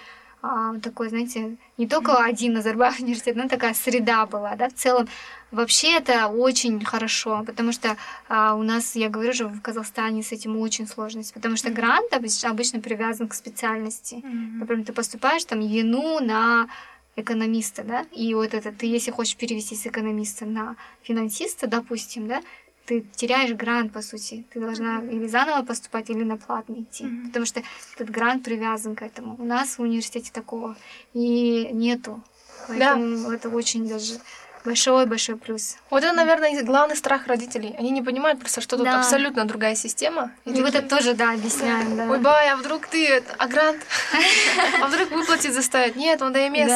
а, 0.47 0.79
такой, 0.79 1.09
знаете, 1.09 1.57
не 1.77 1.87
только 1.87 2.17
один 2.23 2.53
Назарбаев 2.53 2.99
университет, 2.99 3.35
но 3.35 3.47
такая 3.47 3.73
среда 3.73 4.25
была, 4.25 4.55
да, 4.55 4.69
в 4.69 4.73
целом. 4.73 5.07
Вообще 5.51 5.97
это 5.97 6.27
очень 6.27 6.83
хорошо, 6.83 7.43
потому 7.45 7.71
что 7.71 7.97
а, 8.27 8.55
у 8.55 8.63
нас, 8.63 8.95
я 8.95 9.09
говорю 9.09 9.33
же, 9.33 9.47
в 9.47 9.61
Казахстане 9.61 10.21
с 10.21 10.31
этим 10.31 10.57
очень 10.57 10.87
сложность, 10.87 11.33
потому 11.33 11.55
что 11.55 11.71
грант 11.71 12.13
обычно, 12.13 12.79
привязан 12.81 13.27
к 13.27 13.33
специальности. 13.33 14.21
Например, 14.59 14.85
ты 14.85 14.93
поступаешь 14.93 15.45
там 15.45 15.61
ЕНУ 15.61 16.19
на 16.19 16.67
экономиста, 17.15 17.83
да, 17.83 18.05
и 18.11 18.33
вот 18.33 18.53
это 18.53 18.71
ты, 18.71 18.87
если 18.87 19.11
хочешь 19.11 19.37
перевести 19.37 19.75
с 19.75 19.87
экономиста 19.87 20.45
на 20.45 20.75
финансиста, 21.01 21.67
допустим, 21.67 22.27
да, 22.27 22.41
ты 22.85 23.05
теряешь 23.15 23.53
грант, 23.53 23.91
по 23.91 24.01
сути. 24.01 24.45
Ты 24.53 24.59
должна 24.59 25.01
или 25.01 25.27
заново 25.27 25.65
поступать, 25.65 26.09
или 26.09 26.23
на 26.23 26.37
платный 26.37 26.81
идти. 26.81 27.05
Потому 27.27 27.45
что 27.45 27.61
этот 27.95 28.09
грант 28.09 28.43
привязан 28.43 28.95
к 28.95 29.01
этому. 29.01 29.35
У 29.39 29.45
нас 29.45 29.77
в 29.77 29.81
университете 29.81 30.31
такого 30.31 30.75
и 31.13 31.69
нету. 31.71 32.23
Поэтому 32.67 33.29
это 33.31 33.49
очень 33.49 33.87
даже 33.87 34.19
большой-большой 34.65 35.37
плюс. 35.37 35.77
Вот 35.89 36.03
это, 36.03 36.13
наверное, 36.13 36.61
главный 36.63 36.95
страх 36.95 37.27
родителей. 37.27 37.75
Они 37.77 37.91
не 37.91 38.01
понимают 38.01 38.39
просто, 38.39 38.61
что 38.61 38.75
тут 38.77 38.85
Да. 38.85 38.97
абсолютно 38.99 39.45
другая 39.45 39.75
система. 39.75 40.31
И 40.45 40.49
такие, 40.49 40.67
это 40.67 40.81
тоже, 40.81 41.13
да, 41.13 41.31
объясняем, 41.31 41.95
да. 41.95 42.07
Ой, 42.09 42.19
бай, 42.19 42.49
а 42.49 42.55
вдруг 42.57 42.87
ты, 42.87 43.23
а 43.37 43.47
грант? 43.47 43.81
А 44.81 44.87
вдруг 44.87 45.11
выплатить 45.11 45.53
заставят? 45.53 45.95
Нет, 45.95 46.21
он 46.21 46.33
ДМС. 46.33 46.71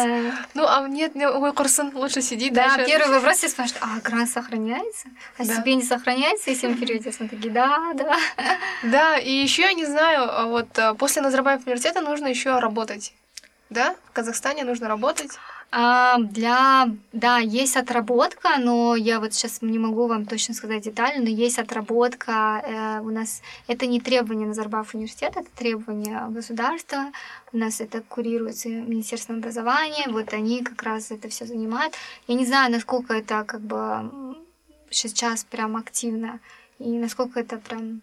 Ну, 0.54 0.66
а 0.68 0.88
нет, 0.88 1.16
не- 1.16 1.28
ой, 1.28 1.54
Курсын, 1.54 1.92
лучше 1.96 2.22
сиди 2.22 2.50
Да, 2.50 2.76
дальше. 2.78 2.86
первый 2.86 3.16
вопрос 3.16 3.38
все 3.38 3.50
спрашивают, 3.50 3.84
а 3.84 4.00
грант 4.08 4.30
сохраняется? 4.30 5.08
А 5.38 5.44
себе 5.46 5.76
не 5.76 5.84
сохраняется, 5.84 6.50
если 6.52 6.68
мы 6.68 6.76
переведем? 6.76 7.12
Мы 7.20 7.28
такие, 7.28 7.52
да, 7.52 7.92
да. 7.96 8.16
Да, 8.84 9.18
и 9.18 9.32
еще 9.32 9.64
я 9.64 9.74
не 9.74 9.86
знаю, 9.86 10.24
а 10.30 10.46
вот 10.46 10.78
а, 10.78 10.94
после 10.94 11.22
Назарбаев 11.22 11.66
университета 11.66 12.02
нужно 12.02 12.28
еще 12.28 12.60
работать. 12.60 13.14
Да, 13.70 13.96
в 14.10 14.12
Казахстане 14.14 14.64
нужно 14.64 14.88
работать. 14.88 15.32
А, 15.72 16.18
для, 16.18 16.90
да, 17.14 17.38
есть 17.38 17.78
отработка, 17.78 18.58
но 18.58 18.96
я 18.96 19.20
вот 19.20 19.34
сейчас 19.34 19.62
не 19.62 19.78
могу 19.78 20.08
вам 20.08 20.26
точно 20.26 20.56
сказать 20.56 20.84
детали, 20.84 21.20
но 21.20 21.30
есть 21.30 21.60
отработка. 21.60 22.64
э, 22.66 23.02
у 23.02 23.12
нас 23.12 23.44
это 23.68 23.86
не 23.86 24.02
требование 24.02 24.48
Назарбаев 24.48 24.96
университета, 24.96 25.42
это 25.42 25.50
требование 25.56 26.26
государства. 26.30 27.12
У 27.54 27.58
нас 27.58 27.82
это 27.82 28.02
курируется 28.02 28.70
Министерством 28.70 29.38
образования, 29.38 30.08
вот 30.10 30.34
они 30.34 30.64
как 30.64 30.82
раз 30.82 31.12
это 31.12 31.30
все 31.30 31.46
занимают. 31.46 31.94
Я 32.28 32.36
не 32.36 32.46
знаю, 32.48 32.72
насколько 32.72 33.14
это 33.14 33.44
как 33.44 33.62
бы 33.62 34.36
сейчас 34.90 35.44
прям 35.44 35.76
активно 35.76 36.40
и 36.80 36.90
насколько 36.98 37.40
это 37.40 37.58
прям 37.58 38.02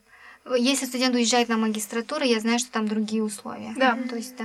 если 0.54 0.86
студент 0.86 1.14
уезжает 1.14 1.48
на 1.48 1.56
магистратуру, 1.56 2.24
я 2.24 2.40
знаю, 2.40 2.58
что 2.58 2.70
там 2.70 2.86
другие 2.86 3.22
условия. 3.22 3.74
Да. 3.76 3.98
То 4.08 4.16
есть, 4.16 4.36
да. 4.36 4.44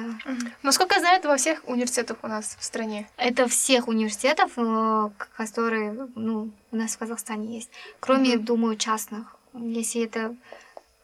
Насколько 0.64 0.96
я 0.96 1.02
знаю, 1.02 1.20
это 1.20 1.28
во 1.28 1.38
всех 1.38 1.68
университетах 1.68 2.18
у 2.24 2.28
нас 2.28 2.58
в 2.60 2.64
стране. 2.64 3.08
Это 3.18 3.48
всех 3.48 3.88
университетов, 3.88 4.52
э, 4.58 5.10
которые 5.38 6.08
ну, 6.16 6.52
у 6.72 6.76
нас 6.76 6.96
в 6.96 6.98
Казахстане 6.98 7.56
есть. 7.56 7.70
Кроме, 8.00 8.38
думаю, 8.38 8.78
частных. 8.78 9.36
Если 9.54 10.04
это 10.04 10.36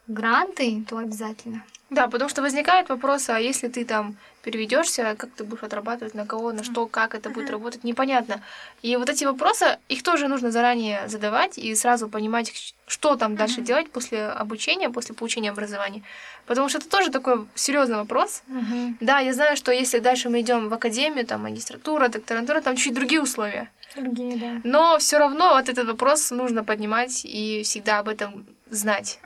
гранты, 0.06 0.84
то 0.88 0.98
обязательно. 0.98 1.62
Да, 1.90 2.06
потому 2.08 2.28
что 2.28 2.42
возникает 2.42 2.88
вопрос, 2.90 3.30
а 3.30 3.40
если 3.40 3.68
ты 3.68 3.84
там 3.84 4.16
переведешься, 4.42 5.14
как 5.16 5.30
ты 5.30 5.44
будешь 5.44 5.62
отрабатывать, 5.62 6.14
на 6.14 6.26
кого, 6.26 6.52
на 6.52 6.62
что, 6.62 6.86
как 6.86 7.14
это 7.14 7.30
будет 7.30 7.50
работать, 7.50 7.84
непонятно. 7.84 8.40
И 8.82 8.96
вот 8.96 9.08
эти 9.08 9.24
вопросы, 9.24 9.78
их 9.88 10.02
тоже 10.02 10.28
нужно 10.28 10.50
заранее 10.50 11.08
задавать 11.08 11.58
и 11.58 11.74
сразу 11.74 12.08
понимать, 12.08 12.74
что 12.86 13.16
там 13.16 13.36
дальше 13.36 13.62
делать 13.62 13.90
после 13.90 14.26
обучения, 14.26 14.90
после 14.90 15.14
получения 15.14 15.50
образования. 15.50 16.02
Потому 16.46 16.68
что 16.68 16.78
это 16.78 16.88
тоже 16.88 17.10
такой 17.10 17.46
серьезный 17.54 17.96
вопрос. 17.96 18.42
Да, 19.00 19.18
я 19.18 19.32
знаю, 19.32 19.56
что 19.56 19.72
если 19.72 19.98
дальше 19.98 20.28
мы 20.28 20.40
идем 20.40 20.68
в 20.68 20.74
академию, 20.74 21.26
там 21.26 21.42
магистратура, 21.42 22.08
докторантура, 22.08 22.60
там 22.60 22.76
чуть 22.76 22.94
другие 22.94 23.22
условия. 23.22 23.70
Другие, 23.96 24.36
да. 24.36 24.60
Но 24.64 24.98
все 24.98 25.18
равно 25.18 25.54
вот 25.54 25.68
этот 25.68 25.86
вопрос 25.86 26.30
нужно 26.30 26.64
поднимать 26.64 27.24
и 27.24 27.62
всегда 27.64 27.98
об 27.98 28.08
этом 28.08 28.46
знать. 28.70 29.18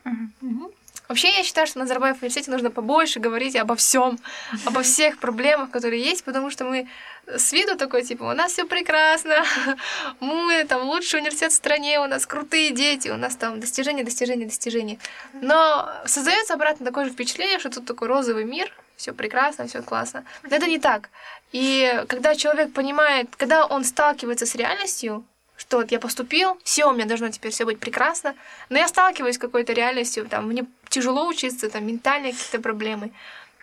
Вообще, 1.12 1.28
я 1.28 1.42
считаю, 1.42 1.66
что 1.66 1.78
на 1.78 1.84
Назарбаев 1.84 2.22
университете 2.22 2.50
нужно 2.50 2.70
побольше 2.70 3.20
говорить 3.20 3.54
обо 3.54 3.76
всем, 3.76 4.18
обо 4.64 4.80
всех 4.80 5.18
проблемах, 5.18 5.70
которые 5.70 6.02
есть, 6.02 6.24
потому 6.24 6.48
что 6.48 6.64
мы 6.64 6.88
с 7.26 7.52
виду 7.52 7.76
такой, 7.76 8.02
типа, 8.02 8.22
у 8.24 8.32
нас 8.32 8.52
все 8.52 8.64
прекрасно, 8.64 9.44
мы 10.20 10.64
там 10.64 10.88
лучший 10.88 11.20
университет 11.20 11.52
в 11.52 11.54
стране, 11.54 12.00
у 12.00 12.06
нас 12.06 12.24
крутые 12.24 12.70
дети, 12.70 13.10
у 13.10 13.18
нас 13.18 13.36
там 13.36 13.60
достижения, 13.60 14.04
достижения, 14.04 14.46
достижения. 14.46 14.98
Но 15.34 15.86
создается 16.06 16.54
обратно 16.54 16.86
такое 16.86 17.04
же 17.04 17.10
впечатление, 17.10 17.58
что 17.58 17.68
тут 17.68 17.84
такой 17.84 18.08
розовый 18.08 18.44
мир, 18.44 18.72
все 18.96 19.12
прекрасно, 19.12 19.66
все 19.66 19.82
классно. 19.82 20.24
Но 20.44 20.56
это 20.56 20.66
не 20.66 20.78
так. 20.78 21.10
И 21.52 22.04
когда 22.08 22.34
человек 22.34 22.72
понимает, 22.72 23.36
когда 23.36 23.66
он 23.66 23.84
сталкивается 23.84 24.46
с 24.46 24.54
реальностью, 24.54 25.26
что 25.62 25.76
вот 25.76 25.92
я 25.92 26.00
поступил, 26.00 26.58
все, 26.64 26.86
у 26.86 26.92
меня 26.92 27.06
должно 27.06 27.28
теперь 27.28 27.52
все 27.52 27.64
быть 27.64 27.78
прекрасно, 27.78 28.34
но 28.68 28.78
я 28.78 28.88
сталкиваюсь 28.88 29.36
с 29.36 29.38
какой-то 29.38 29.72
реальностью, 29.72 30.26
там, 30.26 30.48
мне 30.48 30.66
тяжело 30.88 31.28
учиться, 31.28 31.70
там, 31.70 31.86
ментальные 31.86 32.32
какие-то 32.32 32.60
проблемы, 32.60 33.12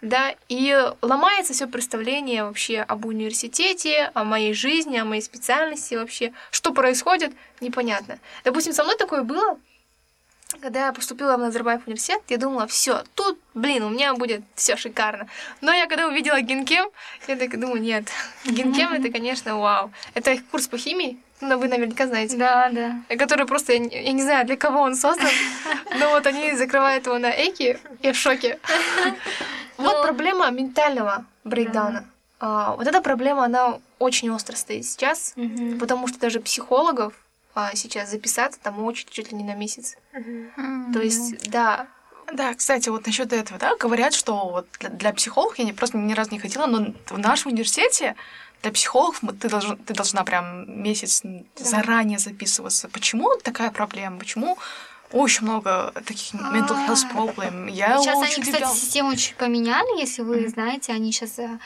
да, 0.01 0.33
и 0.47 0.93
ломается 1.01 1.51
все 1.53 1.67
представление 1.67 2.45
вообще 2.45 2.79
об 2.79 3.05
университете, 3.05 4.11
о 4.13 4.23
моей 4.23 4.53
жизни, 4.53 4.95
о 4.95 5.03
моей 5.03 5.21
специальности 5.21 5.95
вообще, 5.95 6.31
что 6.51 6.71
происходит, 6.71 7.33
непонятно. 7.59 8.17
Допустим, 8.45 8.71
со 8.71 8.85
мной 8.85 8.95
такое 8.95 9.23
было, 9.23 9.59
когда 10.61 10.85
я 10.85 10.93
поступила 10.93 11.35
в 11.35 11.39
Назарбаев 11.41 11.85
университет, 11.85 12.21
я 12.29 12.37
думала, 12.37 12.65
все, 12.65 13.03
тут, 13.13 13.37
блин, 13.53 13.83
у 13.83 13.89
меня 13.89 14.13
будет 14.13 14.41
все 14.55 14.77
шикарно. 14.77 15.27
Но 15.59 15.73
я 15.73 15.85
когда 15.85 16.07
увидела 16.07 16.39
генкем, 16.39 16.89
я 17.27 17.35
так 17.35 17.59
думаю, 17.59 17.81
нет, 17.81 18.05
генкем 18.45 18.93
это, 18.93 19.11
конечно, 19.11 19.57
вау. 19.57 19.91
Это 20.13 20.31
их 20.31 20.47
курс 20.47 20.69
по 20.69 20.77
химии, 20.77 21.19
ну, 21.41 21.57
вы 21.57 21.67
наверняка 21.67 22.07
знаете. 22.07 22.37
Да, 22.37 22.69
да. 22.69 23.15
Который 23.17 23.45
просто, 23.45 23.73
я, 23.73 23.79
не- 23.79 24.03
я 24.03 24.11
не 24.11 24.21
знаю, 24.23 24.45
для 24.45 24.57
кого 24.57 24.81
он 24.81 24.95
создан, 24.95 25.29
но 25.99 26.09
вот 26.09 26.25
они 26.27 26.53
закрывают 26.55 27.05
его 27.05 27.17
на 27.17 27.31
эки, 27.31 27.79
я 28.03 28.13
в 28.13 28.15
шоке. 28.17 28.59
Вот 29.77 29.95
Ну, 29.97 30.03
проблема 30.03 30.49
ментального 30.51 31.23
брейкдауна. 31.45 32.03
А, 32.41 32.75
Вот 32.75 32.85
эта 32.85 33.01
проблема, 33.01 33.45
она 33.45 33.79
очень 33.97 34.29
остро 34.29 34.55
стоит 34.57 34.85
сейчас, 34.85 35.33
потому 35.79 36.07
что 36.07 36.19
даже 36.19 36.41
психологов 36.41 37.13
а, 37.55 37.73
сейчас 37.75 38.09
записаться 38.11 38.59
там 38.61 38.83
учат 38.83 39.09
чуть 39.09 39.31
ли 39.31 39.37
не 39.37 39.43
на 39.45 39.55
месяц. 39.55 39.95
То 40.93 40.99
есть, 41.01 41.49
да, 41.49 41.87
Да, 42.33 42.53
кстати, 42.53 42.89
вот 42.89 43.05
насчет 43.07 43.31
этого, 43.33 43.57
да, 43.57 43.75
говорят, 43.77 44.13
что 44.13 44.49
вот 44.49 44.67
для, 44.79 44.89
для 44.89 45.13
психологов, 45.13 45.57
я 45.59 45.65
не, 45.65 45.73
просто 45.73 45.97
ни 45.97 46.13
разу 46.13 46.31
не 46.31 46.39
ходила, 46.39 46.65
но 46.67 46.93
в 47.07 47.17
нашем 47.17 47.51
университете 47.53 48.15
для 48.61 48.71
психологов 48.71 49.21
ты, 49.39 49.49
должен, 49.49 49.77
ты 49.77 49.93
должна 49.93 50.23
прям 50.23 50.81
месяц 50.83 51.21
да. 51.23 51.39
заранее 51.57 52.19
записываться. 52.19 52.89
Почему 52.89 53.35
такая 53.43 53.71
проблема? 53.71 54.19
Почему 54.19 54.57
очень 55.11 55.43
много 55.43 55.91
таких 56.05 56.33
mental 56.33 56.87
health 56.87 57.05
а. 57.09 57.15
problem. 57.15 57.69
Я 57.71 57.97
сейчас 57.97 58.17
очень 58.17 58.43
они, 58.43 58.51
кстати, 58.51 58.75
систему 58.75 59.15
чуть 59.15 59.35
поменяли, 59.35 59.99
если 59.99 60.21
вы 60.21 60.47
знаете, 60.49 60.93
они 60.93 61.11
сейчас 61.11 61.39
э, 61.39 61.57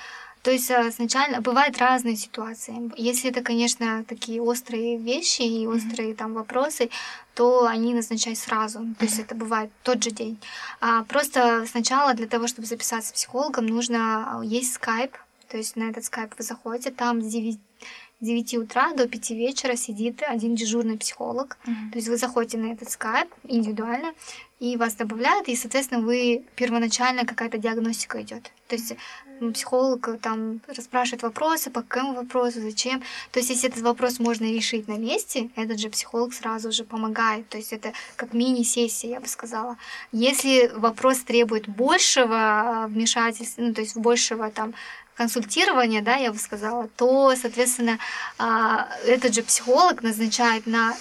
то 0.43 0.51
есть 0.51 0.69
э, 0.69 0.91
сначала 0.91 1.39
бывают 1.39 1.77
разные 1.77 2.17
ситуации. 2.17 2.91
Если 2.97 3.31
это, 3.31 3.41
конечно, 3.41 4.03
такие 4.03 4.41
острые 4.41 4.97
вещи 4.97 5.41
и 5.41 5.65
острые 5.65 6.11
mm-hmm. 6.11 6.15
там 6.17 6.33
вопросы, 6.33 6.89
то 7.33 7.65
они 7.65 7.93
назначают 7.93 8.37
сразу. 8.37 8.79
Mm-hmm. 8.79 8.95
То 8.95 9.05
есть 9.05 9.19
это 9.19 9.35
бывает 9.35 9.71
тот 9.83 10.03
же 10.03 10.11
день. 10.11 10.37
А 10.81 11.03
просто 11.03 11.65
сначала 11.65 12.13
для 12.13 12.27
того, 12.27 12.47
чтобы 12.47 12.67
записаться 12.67 13.13
психологом, 13.13 13.67
нужно 13.67 14.41
э, 14.43 14.45
есть 14.45 14.73
скайп. 14.73 15.15
То 15.53 15.59
есть 15.59 15.75
на 15.75 15.83
этот 15.83 16.03
скайп 16.03 16.33
вы 16.35 16.43
заходите, 16.43 16.89
там 16.89 17.21
с 17.21 17.27
9 17.27 17.59
9 18.21 18.53
утра 18.55 18.93
до 18.93 19.07
5 19.07 19.29
вечера 19.31 19.75
сидит 19.75 20.23
один 20.25 20.55
дежурный 20.55 20.97
психолог. 20.97 21.57
Mm-hmm. 21.67 21.91
То 21.91 21.97
есть 21.97 22.07
вы 22.07 22.17
заходите 22.17 22.57
на 22.57 22.71
этот 22.71 22.89
скайп 22.89 23.29
индивидуально, 23.43 24.13
и 24.59 24.77
вас 24.77 24.95
добавляют, 24.95 25.49
и, 25.49 25.55
соответственно, 25.55 26.01
вы 26.01 26.43
первоначально 26.55 27.25
какая-то 27.25 27.57
диагностика 27.57 28.21
идет. 28.21 28.51
То 28.67 28.75
есть 28.75 28.95
психолог 29.53 30.07
э, 30.07 30.17
там 30.17 30.61
расспрашивает 30.67 31.23
вопросы, 31.23 31.69
по 31.69 31.81
какому 31.81 32.13
вопросу, 32.13 32.61
зачем. 32.61 33.03
То 33.31 33.39
есть, 33.39 33.49
если 33.49 33.69
этот 33.69 33.81
вопрос 33.81 34.19
можно 34.19 34.45
решить 34.45 34.87
на 34.87 34.97
месте, 34.97 35.49
этот 35.55 35.79
же 35.79 35.89
психолог 35.89 36.33
сразу 36.33 36.71
же 36.71 36.85
помогает. 36.85 37.49
То 37.49 37.57
есть, 37.57 37.73
это 37.73 37.91
как 38.15 38.33
мини-сессия, 38.33 39.09
я 39.09 39.19
бы 39.19 39.27
сказала. 39.27 39.75
Если 40.13 40.71
вопрос 40.75 41.19
требует 41.19 41.67
большего 41.67 42.85
э, 42.85 42.87
вмешательства, 42.87 43.63
ну, 43.63 43.73
то 43.73 43.81
есть 43.81 43.97
большего 43.97 44.49
там 44.49 44.73
консультирования, 45.15 46.01
да, 46.01 46.15
я 46.15 46.31
бы 46.31 46.37
сказала, 46.37 46.87
то, 46.95 47.35
соответственно, 47.35 47.99
а, 48.37 48.89
этот 49.05 49.33
же 49.33 49.43
психолог 49.43 50.03
назначает 50.03 50.65
на 50.65 50.93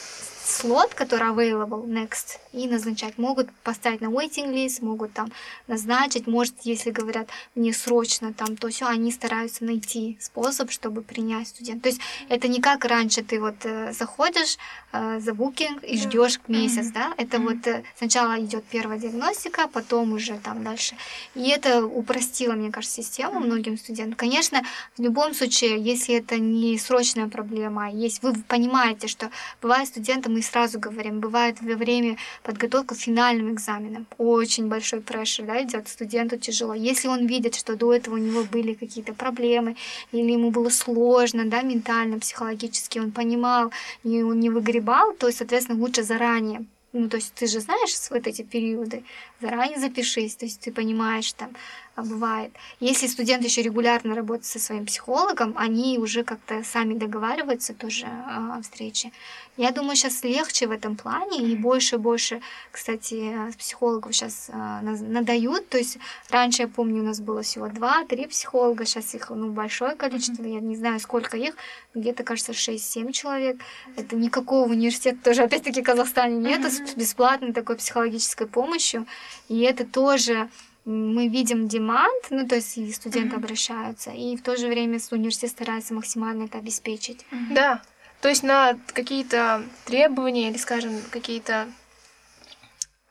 слот, 0.45 0.95
который 0.95 1.29
available 1.29 1.87
next, 1.87 2.39
и 2.53 2.67
назначать. 2.67 3.19
Могут 3.19 3.51
поставить 3.63 4.01
на 4.01 4.07
waiting 4.07 4.53
list, 4.53 4.85
могут 4.85 5.13
там 5.13 5.33
назначить. 5.67 6.27
Может, 6.27 6.55
если 6.63 6.91
говорят, 6.91 7.29
мне 7.55 7.73
срочно 7.73 8.33
там, 8.33 8.57
то 8.57 8.69
все, 8.69 8.87
они 8.87 9.11
стараются 9.13 9.65
найти 9.65 10.19
способ, 10.21 10.71
чтобы 10.71 11.03
принять 11.03 11.49
студента. 11.49 11.85
То 11.85 11.89
есть 11.89 12.01
это 12.29 12.49
не 12.49 12.61
как 12.61 12.85
раньше 12.85 13.23
ты 13.23 13.41
вот 13.41 13.55
э, 13.65 13.93
заходишь 13.93 14.59
э, 14.93 15.21
за 15.21 15.35
букинг 15.35 15.83
и 15.85 15.97
ждешь 15.99 16.41
месяц, 16.49 16.87
mm-hmm. 16.87 16.93
да? 16.93 17.15
Это 17.17 17.37
mm-hmm. 17.37 17.43
вот 17.43 17.67
э, 17.67 17.85
сначала 17.97 18.41
идет 18.41 18.65
первая 18.65 18.99
диагностика, 18.99 19.69
потом 19.69 20.13
уже 20.13 20.39
там 20.39 20.63
дальше. 20.63 20.97
И 21.35 21.49
это 21.49 21.85
упростило, 21.85 22.53
мне 22.53 22.71
кажется, 22.71 23.03
систему 23.03 23.41
mm-hmm. 23.41 23.47
многим 23.47 23.79
студентам. 23.79 24.17
Конечно, 24.17 24.63
в 24.97 25.03
любом 25.03 25.35
случае, 25.35 25.81
если 25.81 26.17
это 26.17 26.39
не 26.39 26.79
срочная 26.79 27.29
проблема, 27.29 27.87
а 27.87 27.91
есть 27.91 28.23
вы 28.23 28.35
понимаете, 28.35 29.09
что 29.09 29.31
бывает 29.61 29.89
студентам, 29.89 30.32
мы 30.33 30.43
сразу 30.43 30.79
говорим, 30.79 31.21
бывает 31.21 31.61
во 31.61 31.75
время 31.75 32.17
подготовка 32.43 32.95
к 32.95 32.99
финальным 32.99 33.53
экзаменам. 33.53 34.07
Очень 34.19 34.69
большой 34.69 35.01
прешер, 35.01 35.47
да, 35.47 35.63
идет 35.63 35.89
студенту 35.89 36.37
тяжело. 36.37 36.75
Если 36.75 37.09
он 37.09 37.27
видит, 37.27 37.55
что 37.55 37.77
до 37.77 37.93
этого 37.93 38.15
у 38.15 38.19
него 38.19 38.45
были 38.45 38.75
какие-то 38.75 39.15
проблемы, 39.15 39.77
или 40.13 40.33
ему 40.33 40.51
было 40.51 40.71
сложно, 40.71 41.45
да, 41.45 41.63
ментально, 41.63 42.19
психологически, 42.19 42.99
он 42.99 43.13
понимал, 43.13 43.73
и 44.05 44.23
он 44.23 44.41
не 44.41 44.51
выгребал, 44.51 45.13
то, 45.13 45.31
соответственно, 45.31 45.79
лучше 45.79 46.03
заранее 46.03 46.65
ну, 46.93 47.09
то 47.09 47.17
есть 47.17 47.33
ты 47.35 47.47
же 47.47 47.61
знаешь 47.61 47.95
вот 48.11 48.27
эти 48.27 48.43
периоды, 48.43 49.03
заранее 49.41 49.79
запишись, 49.79 50.37
то 50.37 50.45
есть 50.45 50.61
ты 50.61 50.71
понимаешь 50.71 51.33
там, 51.33 51.51
бывает. 51.97 52.53
Если 52.81 53.07
студент 53.07 53.45
еще 53.45 53.63
регулярно 53.63 54.15
работает 54.15 54.47
со 54.47 54.59
своим 54.59 54.87
психологом, 54.87 55.55
они 55.57 55.99
уже 55.99 56.25
как-то 56.25 56.65
сами 56.65 56.95
договариваются 56.95 57.75
тоже 57.75 58.07
о 58.07 58.61
встрече. 58.63 59.13
Я 59.59 59.71
думаю, 59.71 59.97
сейчас 59.97 60.25
легче 60.25 60.67
в 60.67 60.71
этом 60.71 60.97
плане, 60.97 61.39
и 61.39 61.55
больше 61.55 61.97
и 61.97 61.99
больше, 61.99 62.41
кстати, 62.71 63.37
психологов 63.59 64.15
сейчас 64.15 64.49
а, 64.51 64.81
надают. 64.81 65.69
То 65.69 65.77
есть 65.77 65.99
раньше, 66.31 66.63
я 66.63 66.69
помню, 66.69 67.03
у 67.03 67.05
нас 67.05 67.21
было 67.21 67.43
всего 67.43 67.69
два-три 67.69 68.27
психолога, 68.27 68.87
сейчас 68.87 69.15
их 69.15 69.29
ну, 69.29 69.53
большое 69.53 69.95
количество, 69.95 70.43
я 70.45 70.61
не 70.61 70.77
знаю, 70.77 70.99
сколько 71.01 71.37
их, 71.37 71.55
где-то, 71.95 72.25
кажется, 72.25 72.53
6-7 72.53 73.13
человек. 73.13 73.61
Это 73.97 74.17
никакого 74.17 74.71
университета 74.71 75.19
тоже, 75.23 75.43
опять-таки, 75.43 75.83
в 75.83 75.85
Казахстане 75.85 76.39
нету 76.39 76.71
с 76.71 76.95
бесплатной 76.95 77.53
такой 77.53 77.77
психологической 77.77 78.47
помощью. 78.47 79.07
И 79.49 79.61
это 79.61 79.85
тоже 79.85 80.49
мы 80.85 81.29
видим 81.29 81.69
демант, 81.69 82.27
ну 82.31 82.47
то 82.47 82.57
есть 82.57 82.77
и 82.77 82.93
студенты 82.93 83.37
mm-hmm. 83.37 83.39
обращаются, 83.39 84.11
и 84.11 84.37
в 84.37 84.43
то 84.43 84.57
же 84.57 84.67
время 84.69 84.99
университет 85.11 85.51
старается 85.51 85.95
максимально 85.95 86.45
это 86.45 86.59
обеспечить. 86.59 87.25
Mm-hmm. 87.31 87.55
Да, 87.55 87.83
то 88.21 88.29
есть 88.29 88.43
на 88.43 88.79
какие-то 88.93 89.63
требования 89.85 90.49
или, 90.49 90.57
скажем, 90.57 90.93
какие-то 91.11 91.69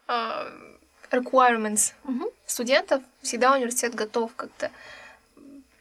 uh, 0.07 0.51
requirements 1.11 1.93
mm-hmm. 2.03 2.33
студентов 2.45 3.01
всегда 3.21 3.55
университет 3.55 3.95
готов 3.95 4.31
как-то 4.35 4.71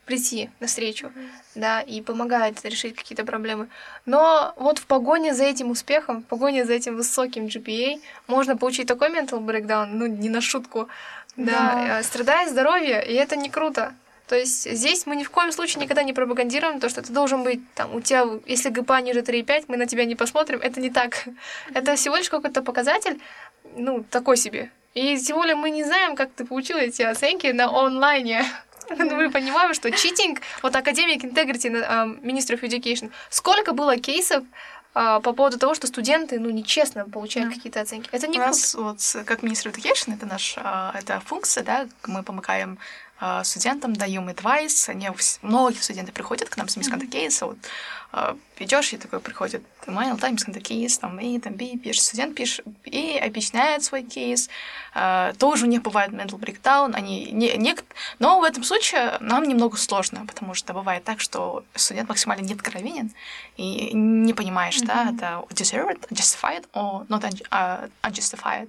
прийти 0.05 0.51
навстречу, 0.59 1.07
mm-hmm. 1.07 1.29
да, 1.55 1.81
и 1.81 2.03
помогает 2.03 2.65
решить 2.65 2.97
какие-то 2.97 3.25
проблемы. 3.25 3.69
Но 4.07 4.53
вот 4.57 4.79
в 4.79 4.87
погоне 4.87 5.35
за 5.35 5.45
этим 5.45 5.71
успехом, 5.71 6.23
в 6.23 6.25
погоне 6.25 6.65
за 6.65 6.73
этим 6.73 6.97
высоким 6.97 7.47
GPA 7.47 8.01
можно 8.27 8.57
получить 8.57 8.89
такой 8.89 9.09
mental 9.09 9.39
breakdown, 9.39 9.87
ну, 9.93 10.07
не 10.07 10.29
на 10.29 10.41
шутку, 10.41 10.89
да, 11.47 11.75
да. 11.75 11.99
Э, 11.99 12.03
страдает 12.03 12.51
здоровье, 12.51 13.05
и 13.05 13.15
это 13.15 13.37
не 13.37 13.51
круто. 13.51 13.95
То 14.29 14.37
есть 14.37 14.71
здесь 14.71 15.07
мы 15.07 15.17
ни 15.17 15.25
в 15.25 15.31
коем 15.31 15.51
случае 15.51 15.83
никогда 15.83 16.05
не 16.05 16.13
пропагандируем 16.13 16.79
то, 16.79 16.89
что 16.89 17.03
ты 17.03 17.13
должен 17.13 17.43
быть 17.43 17.61
там, 17.75 17.93
у 17.95 18.01
тебя, 18.01 18.25
если 18.47 18.71
ГПА 18.71 19.01
ниже 19.01 19.21
3,5, 19.23 19.65
мы 19.67 19.77
на 19.77 19.87
тебя 19.87 20.05
не 20.05 20.15
посмотрим. 20.15 20.61
Это 20.63 20.81
не 20.81 20.91
так. 20.91 21.25
Это 21.75 21.97
всего 21.97 22.17
лишь 22.17 22.31
какой-то 22.31 22.63
показатель, 22.63 23.21
ну, 23.77 24.05
такой 24.09 24.37
себе. 24.37 24.71
И 24.95 25.17
тем 25.19 25.37
более 25.37 25.57
мы 25.57 25.71
не 25.71 25.85
знаем, 25.85 26.15
как 26.15 26.31
ты 26.31 26.45
получил 26.45 26.77
эти 26.77 27.03
оценки 27.03 27.49
на 27.49 27.69
онлайне. 27.69 28.41
Yeah. 28.41 28.45
Мы 29.17 29.31
понимаем, 29.31 29.73
что 29.75 29.91
читинг, 29.93 30.41
вот 30.63 30.75
академик 30.75 31.25
Integrity, 31.25 31.71
uh, 31.71 32.21
Ministry 32.23 32.59
of 32.59 32.63
Education, 32.63 33.11
сколько 33.29 33.73
было 33.73 33.97
кейсов, 33.97 34.43
по 34.93 35.33
поводу 35.33 35.59
того, 35.59 35.75
что 35.75 35.87
студенты, 35.87 36.41
ну, 36.41 36.51
нечестно 36.51 37.09
получают 37.09 37.51
да. 37.51 37.57
какие-то 37.57 37.81
оценки. 37.81 38.09
Это 38.13 38.27
не 38.27 38.39
У 38.39 38.43
круто. 38.43 38.49
нас 38.49 38.75
вот 38.75 39.25
как 39.25 39.43
министр 39.43 39.71
education, 39.71 40.15
это 40.15 40.27
наша 40.27 40.61
а, 40.65 40.93
это 40.99 41.21
функция, 41.21 41.63
да, 41.63 41.87
мы 42.07 42.23
помогаем 42.23 42.77
а, 42.77 42.81
студентам, 43.45 43.95
даем 43.95 44.29
advice, 44.29 44.89
они, 44.89 45.09
многие 45.43 45.79
студенты 45.79 46.13
приходят 46.13 46.49
к 46.49 46.57
нам 46.57 46.69
с 46.69 46.77
мисконта 46.77 47.07
кейса, 47.07 47.47
вот, 47.47 47.59
идешь, 48.59 48.93
и 48.93 48.97
такой 48.97 49.21
приходит 49.21 49.63
email, 49.87 50.19
да, 50.19 50.31
мисконта 50.31 50.61
кейс, 50.61 50.99
там, 50.99 51.19
и 51.21 51.39
там, 51.39 51.55
би, 51.55 51.79
пишет, 51.79 52.03
студент 52.03 52.35
пишет, 52.35 52.65
и 52.85 53.19
объясняет 53.19 53.85
свой 53.85 54.03
кейс, 54.03 54.49
тоже 55.39 55.65
у 55.65 55.69
них 55.69 55.83
бывает 55.83 56.11
mental 56.11 56.39
breakdown, 56.39 56.93
они, 56.95 57.31
не, 57.31 57.57
не, 57.57 57.77
но 58.19 58.41
в 58.41 58.45
этом 58.45 58.65
случае 58.65 59.17
нам 59.21 59.45
немного 59.45 59.77
сложно, 59.77 60.27
потому 60.27 60.55
что 60.55 60.73
бывает 60.73 61.05
так, 61.05 61.21
что 61.21 61.65
студент 61.75 62.09
максимально 62.09 62.43
не 62.43 62.55
откровенен, 62.55 63.13
и 63.57 63.91
не 63.93 64.35
понимаешь, 64.35 64.79
mm-hmm. 64.79 64.87
да, 64.87 65.11
это 65.15 65.45
deserved, 65.55 66.09
justified, 66.11 66.67
or 66.73 67.07
not 67.09 67.23
unjustified, 68.03 68.69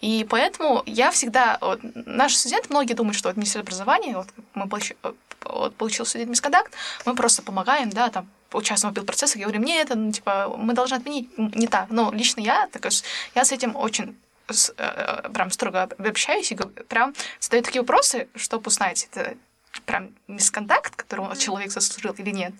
и 0.00 0.26
поэтому 0.28 0.82
я 0.86 1.10
всегда... 1.10 1.58
Вот, 1.60 1.80
наши 1.82 2.36
студенты, 2.36 2.68
многие 2.70 2.94
думают, 2.94 3.16
что 3.16 3.28
вот 3.28 3.36
Министерство 3.36 3.62
образования, 3.62 4.16
вот 4.16 4.28
мы 4.54 4.68
получили, 4.68 4.98
вот, 5.44 5.74
получил 5.76 6.06
студент 6.06 6.30
мисконтакт, 6.30 6.72
мы 7.04 7.14
просто 7.14 7.42
помогаем, 7.42 7.90
да, 7.90 8.08
там, 8.08 8.28
участвуем 8.52 8.94
в 8.94 8.96
аппил-процессах, 8.96 9.42
говорим, 9.42 9.62
нет, 9.62 9.86
это, 9.86 9.98
ну, 9.98 10.12
типа, 10.12 10.54
мы 10.56 10.72
должны 10.74 10.96
отменить, 10.96 11.36
не 11.36 11.66
так. 11.66 11.90
Но 11.90 12.12
лично 12.12 12.40
я, 12.40 12.68
так, 12.68 12.90
я 13.34 13.44
с 13.44 13.52
этим 13.52 13.76
очень 13.76 14.16
с, 14.48 14.70
э, 14.70 15.22
э, 15.24 15.28
прям 15.30 15.50
строго 15.50 15.82
общаюсь 15.82 16.52
и 16.52 16.56
прям 16.88 17.14
задаю 17.40 17.62
такие 17.62 17.82
вопросы, 17.82 18.28
чтобы 18.34 18.68
узнать, 18.68 19.08
это 19.10 19.36
прям 19.84 20.10
мисконтакт, 20.26 20.96
которого 20.96 21.36
человек 21.36 21.70
заслужил 21.70 22.12
или 22.12 22.30
нет. 22.30 22.52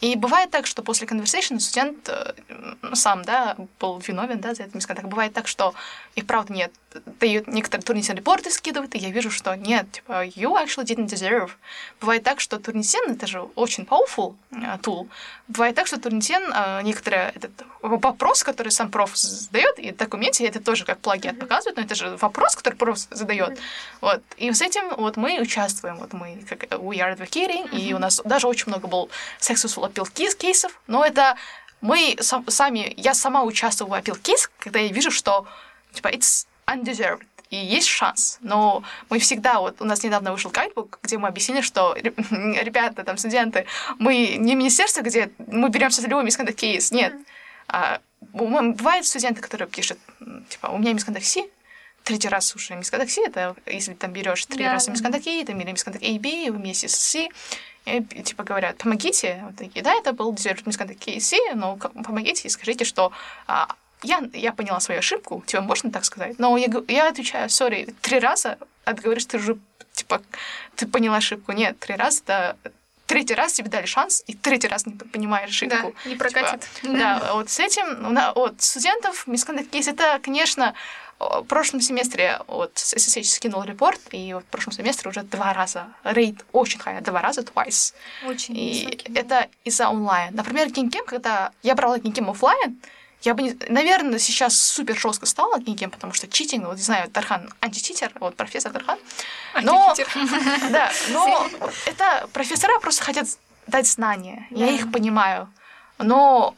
И 0.00 0.14
бывает 0.14 0.50
так, 0.50 0.66
что 0.66 0.82
после 0.82 1.06
conversation 1.06 1.58
студент 1.58 2.08
э, 2.08 2.34
сам, 2.94 3.24
да, 3.24 3.56
был 3.80 3.98
виновен, 3.98 4.40
да, 4.40 4.54
за 4.54 4.64
это 4.64 4.76
мисконтакт. 4.76 5.08
Бывает 5.08 5.32
так, 5.32 5.48
что 5.48 5.74
их 6.14 6.26
правда 6.26 6.52
нет. 6.52 6.72
Дают 7.20 7.48
некоторые 7.48 7.84
турнисен 7.84 8.14
репорты 8.14 8.50
скидывают, 8.50 8.94
и 8.94 8.98
я 8.98 9.10
вижу, 9.10 9.30
что 9.30 9.54
нет, 9.54 9.90
типа, 9.92 10.26
you 10.26 10.54
actually 10.54 10.84
didn't 10.84 11.06
deserve. 11.06 11.50
Бывает 12.00 12.22
так, 12.22 12.40
что 12.40 12.58
турнисен, 12.58 13.10
это 13.10 13.26
же 13.26 13.40
очень 13.56 13.84
powerful 13.84 14.36
uh, 14.52 14.80
tool. 14.80 15.08
Бывает 15.48 15.74
так, 15.74 15.86
что 15.86 16.00
турнисен, 16.00 16.42
uh, 16.52 16.82
некоторые, 16.82 17.32
этот 17.34 17.50
вопрос, 17.82 18.42
который 18.42 18.70
сам 18.70 18.90
проф 18.90 19.16
задает, 19.16 19.78
и 19.78 19.92
в 19.92 19.96
документе 19.96 20.46
это 20.46 20.60
тоже 20.60 20.84
как 20.84 20.98
плагиат 20.98 21.36
mm-hmm. 21.36 21.40
показывает, 21.40 21.76
но 21.76 21.82
это 21.82 21.94
же 21.94 22.16
вопрос, 22.16 22.56
который 22.56 22.74
проф 22.74 22.98
задает. 23.10 23.50
Mm-hmm. 23.50 23.62
Вот. 24.00 24.22
И 24.36 24.52
с 24.52 24.62
этим 24.62 24.94
вот 24.96 25.16
мы 25.16 25.40
участвуем, 25.40 25.96
вот 25.96 26.12
мы 26.12 26.42
как 26.48 26.64
we 26.64 26.96
are 26.96 27.16
advocating, 27.16 27.70
mm-hmm. 27.70 27.78
и 27.78 27.94
у 27.94 27.98
нас 27.98 28.20
даже 28.24 28.46
очень 28.46 28.68
много 28.68 28.88
был 28.88 29.10
successful 29.88 30.04
appeal 30.14 30.36
кейсов, 30.36 30.80
но 30.86 31.04
это 31.04 31.36
мы 31.80 32.16
сам, 32.20 32.44
сами, 32.48 32.92
я 32.96 33.14
сама 33.14 33.42
участвую 33.42 33.90
в 33.90 33.94
appeal 33.94 34.18
кейс, 34.18 34.50
когда 34.58 34.80
я 34.80 34.88
вижу, 34.88 35.10
что 35.10 35.46
типа 35.92 36.08
it's 36.08 36.46
undeserved. 36.66 37.22
и 37.50 37.56
есть 37.56 37.88
шанс. 37.88 38.38
Но 38.42 38.82
мы 39.08 39.18
всегда, 39.18 39.60
вот 39.60 39.80
у 39.80 39.84
нас 39.84 40.02
недавно 40.02 40.32
вышел 40.32 40.50
гайдбук, 40.50 40.98
где 41.02 41.16
мы 41.18 41.28
объяснили, 41.28 41.62
что 41.62 41.94
ребята, 42.02 43.04
там, 43.04 43.16
студенты, 43.16 43.64
мы 43.98 44.36
не 44.38 44.54
министерство, 44.54 45.00
где 45.00 45.30
мы 45.46 45.70
беремся 45.70 46.02
за 46.02 46.08
любой 46.08 46.24
мисконтакт 46.24 46.58
кейс, 46.58 46.92
нет. 46.92 47.14
А, 47.68 48.00
бывают 48.20 49.06
студенты, 49.06 49.40
которые 49.40 49.68
пишут, 49.68 49.98
типа, 50.48 50.66
у 50.68 50.78
меня 50.78 50.92
мисконтакт 50.92 51.24
Си, 51.24 51.48
третий 52.08 52.28
раз 52.28 52.56
уже 52.56 52.74
мисконтакт 52.74 53.12
это 53.18 53.54
если 53.66 53.92
там 53.92 54.12
берешь 54.12 54.46
три 54.46 54.64
да, 54.64 54.72
раза 54.72 54.86
да. 54.86 54.92
мисконтакт 54.92 55.24
там, 55.46 55.60
или 55.60 55.70
мисконтакт 55.70 56.02
A, 56.02 56.18
B 56.18 56.50
вместе 56.50 56.88
с 56.88 56.96
C, 56.96 57.28
и, 57.84 58.02
типа 58.22 58.44
говорят, 58.44 58.78
помогите, 58.78 59.42
вот 59.44 59.56
такие, 59.56 59.82
да, 59.82 59.92
это 59.92 60.14
был 60.14 60.32
дезерт 60.32 60.66
мисконтакт 60.66 61.04
C, 61.20 61.36
но 61.54 61.76
помогите 61.76 62.48
и 62.48 62.50
скажите, 62.50 62.86
что 62.86 63.12
а, 63.46 63.68
я, 64.02 64.22
я 64.32 64.52
поняла 64.52 64.80
свою 64.80 65.00
ошибку, 65.00 65.42
типа, 65.46 65.62
можно 65.62 65.90
так 65.90 66.06
сказать? 66.06 66.38
Но 66.38 66.56
я, 66.56 66.68
я 66.88 67.08
отвечаю, 67.08 67.50
сори, 67.50 67.94
три 68.00 68.18
раза, 68.18 68.58
а 68.84 68.94
ты 68.94 69.02
говоришь, 69.02 69.26
ты 69.26 69.36
уже, 69.36 69.58
типа, 69.92 70.22
ты 70.76 70.86
поняла 70.86 71.16
ошибку. 71.16 71.52
Нет, 71.52 71.78
три 71.78 71.94
раза, 71.94 72.22
да, 72.26 72.56
третий 73.06 73.34
раз 73.34 73.54
тебе 73.54 73.68
дали 73.68 73.86
шанс, 73.86 74.22
и 74.26 74.34
третий 74.34 74.68
раз 74.68 74.86
не 74.86 74.92
понимаешь 74.92 75.50
ошибку. 75.50 75.94
Да, 76.04 76.10
не 76.10 76.16
прокатит. 76.16 76.66
Типа, 76.80 76.92
да, 76.94 77.30
вот 77.34 77.50
с 77.50 77.58
этим, 77.58 78.16
от 78.16 78.62
студентов, 78.62 79.26
мисконтакт 79.26 79.70
кейс, 79.70 79.88
это, 79.88 80.20
конечно, 80.22 80.74
в 81.18 81.42
прошлом 81.42 81.80
семестре 81.80 82.40
вот 82.46 82.74
SSH 82.76 83.24
скинул 83.24 83.62
репорт, 83.64 84.00
и 84.12 84.34
в 84.34 84.44
прошлом 84.50 84.72
семестре 84.72 85.10
уже 85.10 85.22
два 85.22 85.52
раза 85.52 85.88
рейд 86.04 86.44
очень 86.52 86.78
хай, 86.78 87.00
два 87.00 87.20
раза 87.20 87.40
twice. 87.40 87.94
Очень 88.26 88.56
И 88.56 88.84
высокий. 88.84 89.12
это 89.14 89.48
из-за 89.64 89.88
онлайн. 89.88 90.34
Например, 90.34 90.70
Кинкем, 90.70 91.04
когда 91.04 91.52
я 91.62 91.74
брала 91.74 91.98
Кинкем 91.98 92.30
офлайн, 92.30 92.80
я 93.22 93.34
бы, 93.34 93.42
не... 93.42 93.56
наверное, 93.68 94.20
сейчас 94.20 94.60
супер 94.60 94.96
жестко 94.96 95.26
стала 95.26 95.60
Кинкем, 95.60 95.90
потому 95.90 96.12
что 96.12 96.28
читинг, 96.28 96.66
вот 96.66 96.76
не 96.76 96.82
знаю, 96.82 97.10
Тархан 97.10 97.52
античитер, 97.60 98.12
вот 98.20 98.36
профессор 98.36 98.72
Тархан. 98.72 98.98
Но, 99.62 99.94
да, 100.70 100.92
но 101.10 101.48
это 101.86 102.28
профессора 102.32 102.78
просто 102.78 103.02
хотят 103.02 103.26
дать 103.66 103.88
знания. 103.88 104.46
Я 104.50 104.68
их 104.70 104.92
понимаю. 104.92 105.52
Но 105.98 106.54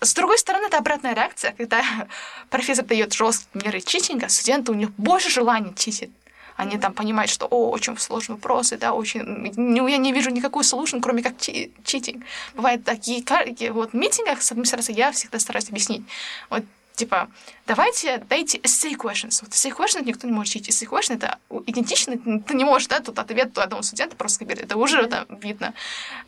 с 0.00 0.14
другой 0.14 0.38
стороны, 0.38 0.66
это 0.66 0.78
обратная 0.78 1.14
реакция, 1.14 1.52
когда 1.52 1.82
профессор 2.50 2.84
дает 2.84 3.12
жесткие 3.12 3.64
меры 3.64 3.80
читинга, 3.80 4.28
студенты 4.28 4.72
у 4.72 4.74
них 4.74 4.90
больше 4.92 5.30
желания 5.30 5.74
читить. 5.74 6.10
Они 6.56 6.76
там 6.76 6.92
понимают, 6.92 7.30
что, 7.30 7.46
о, 7.46 7.70
очень 7.70 7.96
сложные 7.96 8.36
вопросы, 8.36 8.76
да, 8.76 8.92
очень... 8.92 9.22
Ну, 9.56 9.88
я 9.88 9.96
не 9.96 10.12
вижу 10.12 10.28
никакой 10.30 10.62
solution, 10.62 11.00
кроме 11.00 11.22
как 11.22 11.38
чи- 11.40 11.72
читинг. 11.84 12.22
Бывают 12.54 12.84
такие 12.84 13.24
вот 13.72 13.94
митингах 13.94 14.42
с 14.42 14.52
администрацией 14.52 14.98
я 14.98 15.10
всегда 15.10 15.38
стараюсь 15.38 15.70
объяснить. 15.70 16.02
Вот 16.50 16.64
типа, 17.00 17.30
давайте 17.66 18.18
дайте 18.28 18.58
essay 18.58 18.94
questions. 18.94 19.40
Вот 19.42 19.52
essay 19.52 19.74
questions 19.74 20.04
никто 20.04 20.26
не 20.26 20.32
может 20.32 20.54
учить. 20.54 20.68
Essay 20.68 20.88
question 20.88 21.14
это 21.16 21.38
идентично, 21.66 22.18
ты 22.40 22.54
не 22.54 22.64
можешь, 22.64 22.88
да, 22.88 23.00
тут 23.00 23.18
ответ 23.18 23.56
одного 23.58 23.82
студента 23.82 24.16
просто 24.16 24.44
говорит, 24.44 24.64
это 24.64 24.76
уже 24.76 25.06
там 25.06 25.26
видно. 25.40 25.72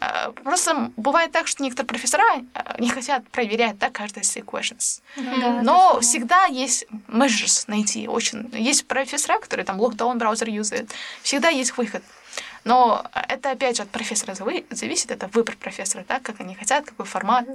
А, 0.00 0.32
просто 0.32 0.90
бывает 0.96 1.30
так, 1.30 1.46
что 1.46 1.62
некоторые 1.62 1.88
профессора 1.88 2.24
а, 2.54 2.76
не 2.78 2.88
хотят 2.88 3.28
проверять, 3.28 3.78
да, 3.78 3.90
каждый 3.90 4.22
essay 4.22 4.42
questions. 4.44 5.02
Да, 5.16 5.62
Но 5.62 6.00
всегда 6.00 6.46
есть 6.46 6.86
measures 7.08 7.64
найти, 7.66 8.08
очень. 8.08 8.48
Есть 8.54 8.86
профессора, 8.86 9.38
которые 9.38 9.66
там 9.66 9.78
lockdown 9.80 10.16
браузер 10.16 10.48
юзают. 10.48 10.90
Всегда 11.22 11.50
есть 11.50 11.76
выход. 11.76 12.02
Но 12.64 13.04
это, 13.28 13.50
опять 13.50 13.76
же, 13.76 13.82
от 13.82 13.90
профессора 13.90 14.34
зависит, 14.70 15.10
это 15.10 15.28
выбор 15.28 15.56
профессора, 15.56 16.04
да, 16.08 16.20
как 16.20 16.40
они 16.40 16.54
хотят, 16.54 16.86
какой 16.86 17.04
формат. 17.04 17.46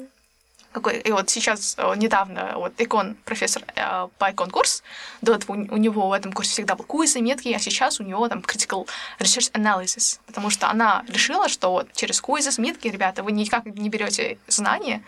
Какой, 0.77 0.99
и 0.99 1.11
вот 1.11 1.27
сейчас 1.27 1.73
э, 1.79 1.93
недавно 1.95 2.53
вот 2.55 2.73
икон 2.77 3.15
профессор 3.25 3.63
э, 3.75 4.07
по 4.19 4.31
икон 4.31 4.51
курс, 4.51 4.83
до 5.23 5.33
этого 5.33 5.53
у 5.53 5.77
него 5.77 6.09
в 6.09 6.13
этом 6.13 6.31
курсе 6.31 6.51
всегда 6.51 6.75
был 6.75 6.85
квизы, 6.85 7.19
метки, 7.19 7.51
а 7.51 7.57
сейчас 7.57 7.99
у 7.99 8.03
него 8.03 8.27
там 8.29 8.41
critical 8.41 8.87
research 9.17 9.51
analysis, 9.53 10.19
потому 10.27 10.51
что 10.51 10.69
она 10.69 11.03
решила, 11.07 11.49
что 11.49 11.71
вот 11.71 11.91
через 11.93 12.21
квизы, 12.21 12.51
метки, 12.61 12.87
ребята, 12.89 13.23
вы 13.23 13.31
никак 13.31 13.65
не 13.65 13.89
берете 13.89 14.37
знания, 14.47 15.01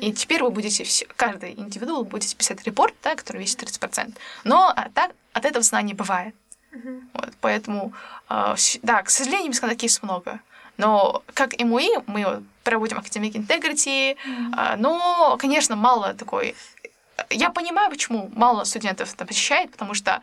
и 0.00 0.12
теперь 0.12 0.42
вы 0.42 0.50
будете 0.50 0.82
все, 0.82 1.06
каждый 1.14 1.52
индивидуал 1.52 2.02
будете 2.02 2.34
писать 2.34 2.64
репорт, 2.64 2.94
да, 3.04 3.14
который 3.14 3.42
весит 3.42 3.62
30%. 3.62 4.16
Но 4.42 4.72
а, 4.74 4.88
так, 4.92 5.12
от 5.34 5.44
этого 5.44 5.62
знания 5.62 5.94
бывает. 5.94 6.34
Uh-huh. 6.72 7.00
Вот, 7.14 7.32
поэтому, 7.40 7.92
э, 8.28 8.56
да, 8.82 9.02
к 9.02 9.10
сожалению, 9.10 9.52
бесконтактистов 9.52 10.02
много. 10.02 10.40
Но 10.76 11.22
как 11.34 11.58
МУИ 11.58 12.02
мы 12.06 12.42
проводим 12.64 12.98
Academic 12.98 13.32
Integrity, 13.32 14.16
mm-hmm. 14.16 14.76
но, 14.76 15.36
конечно, 15.38 15.76
мало 15.76 16.14
такой... 16.14 16.54
Я 17.30 17.50
понимаю, 17.50 17.90
почему 17.90 18.30
мало 18.34 18.64
студентов 18.64 19.12
это 19.12 19.24
посещает, 19.24 19.70
потому 19.70 19.94
что 19.94 20.22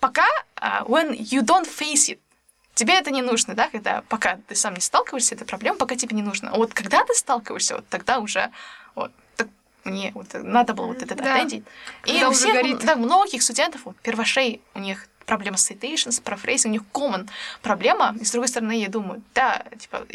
пока 0.00 0.26
а, 0.56 0.84
when 0.84 1.16
you 1.16 1.42
don't 1.42 1.68
face 1.68 2.08
it, 2.08 2.18
тебе 2.74 2.94
это 2.94 3.10
не 3.10 3.22
нужно, 3.22 3.54
да, 3.54 3.68
когда 3.68 4.02
пока 4.08 4.38
ты 4.48 4.54
сам 4.54 4.74
не 4.74 4.80
сталкиваешься 4.80 5.30
с 5.30 5.32
этой 5.32 5.46
проблемой, 5.46 5.78
пока 5.78 5.96
тебе 5.96 6.14
не 6.14 6.22
нужно. 6.22 6.50
А 6.50 6.56
вот 6.56 6.74
когда 6.74 7.04
ты 7.04 7.14
сталкиваешься, 7.14 7.76
вот 7.76 7.88
тогда 7.88 8.18
уже 8.18 8.50
вот 8.94 9.10
так 9.36 9.48
мне 9.84 10.12
вот 10.14 10.28
надо 10.34 10.74
было 10.74 10.86
вот 10.86 11.02
это 11.02 11.14
да. 11.14 11.38
attendить. 11.38 11.64
И 12.04 12.24
у 12.24 12.30
всех, 12.30 12.54
горит. 12.54 12.78
да, 12.84 12.96
многих 12.96 13.42
студентов, 13.42 13.82
вот, 13.84 13.96
первошей, 13.96 14.60
у 14.74 14.78
них 14.78 15.08
проблема 15.26 15.56
с 15.56 15.70
citations, 15.70 16.22
paraphrasing, 16.22 16.68
у 16.68 16.70
них 16.70 16.82
common 16.92 17.28
проблема. 17.62 18.16
И 18.20 18.24
с 18.24 18.30
другой 18.30 18.48
стороны, 18.48 18.80
я 18.80 18.88
думаю, 18.88 19.22
да, 19.34 19.64
типа, 19.78 20.06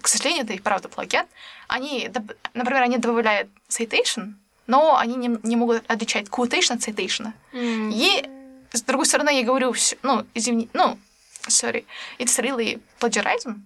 к 0.00 0.08
сожалению, 0.08 0.44
это 0.44 0.54
и 0.54 0.58
правда 0.58 0.88
плагиат. 0.88 1.26
Они, 1.66 2.10
например, 2.54 2.82
они 2.82 2.98
добавляют 2.98 3.48
citation, 3.68 4.34
но 4.66 4.96
они 4.96 5.16
не, 5.16 5.38
не 5.42 5.56
могут 5.56 5.84
отличать 5.90 6.28
quotation 6.28 6.76
от 6.76 6.88
citation. 6.88 7.32
Mm. 7.52 7.92
И 7.92 8.28
с 8.72 8.82
другой 8.82 9.06
стороны, 9.06 9.30
я 9.30 9.44
говорю, 9.44 9.74
ну, 10.02 10.26
извини, 10.34 10.68
ну, 10.72 10.98
sorry, 11.48 11.84
it's 12.18 12.38
really 12.38 12.80
plagiarism, 13.00 13.62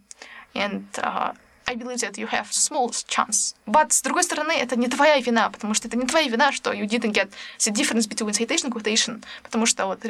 and 0.54 0.84
uh, 0.98 1.32
I 1.66 1.74
believe 1.74 2.00
that 2.00 2.18
you 2.18 2.26
have 2.28 2.52
smallest 2.52 3.08
chance. 3.08 3.54
But, 3.66 3.92
с 3.92 4.02
другой 4.02 4.22
стороны, 4.24 4.52
это 4.52 4.76
не 4.76 4.88
твоя 4.88 5.18
вина, 5.18 5.50
потому 5.50 5.74
что 5.74 5.88
это 5.88 5.96
не 5.96 6.06
твоя 6.06 6.28
вина, 6.28 6.52
что 6.52 6.72
you 6.72 6.86
didn't 6.86 7.12
get 7.12 7.30
the 7.58 7.72
difference 7.72 8.06
between 8.06 8.32
citation 8.32 8.70
and 8.70 8.72
quotation, 8.72 9.24
потому 9.42 9.66
что 9.66 9.86
вот 9.86 10.04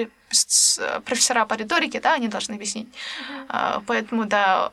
профессора 1.04 1.44
по 1.44 1.54
риторике, 1.54 2.00
да, 2.00 2.14
они 2.14 2.28
должны 2.28 2.54
объяснить. 2.54 2.88
Mm-hmm. 2.88 3.82
Поэтому, 3.86 4.24
да, 4.24 4.70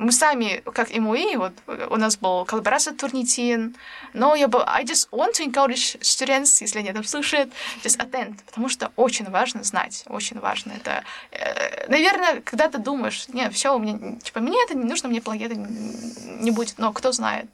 мы 0.00 0.12
сами, 0.12 0.62
как 0.72 0.94
МУИ, 0.94 1.36
вот 1.36 1.52
у 1.90 1.96
нас 1.96 2.16
был 2.16 2.46
коллаборация 2.46 2.94
Турнитин, 2.94 3.76
но 4.14 4.34
я 4.34 4.48
бы, 4.48 4.64
I 4.66 4.84
just 4.84 5.10
want 5.10 5.32
to 5.34 5.44
encourage 5.44 6.00
students, 6.00 6.62
если 6.62 6.78
они 6.78 6.92
там 6.92 7.04
слушают, 7.04 7.52
just 7.84 7.98
attend, 7.98 8.36
потому 8.46 8.70
что 8.70 8.92
очень 8.96 9.28
важно 9.30 9.62
знать, 9.62 10.04
очень 10.06 10.40
важно. 10.40 10.72
Это, 10.72 11.04
э, 11.32 11.86
наверное, 11.88 12.40
когда 12.40 12.68
ты 12.68 12.78
думаешь, 12.78 13.28
не, 13.28 13.50
все, 13.50 13.76
у 13.76 13.78
меня, 13.78 14.18
типа, 14.20 14.40
мне 14.40 14.56
это 14.64 14.74
не 14.74 14.84
нужно, 14.84 15.10
мне 15.10 15.20
плагиата 15.20 15.54
не 15.54 16.50
будет, 16.50 16.78
но 16.78 16.92
кто 16.94 17.12
знает. 17.12 17.46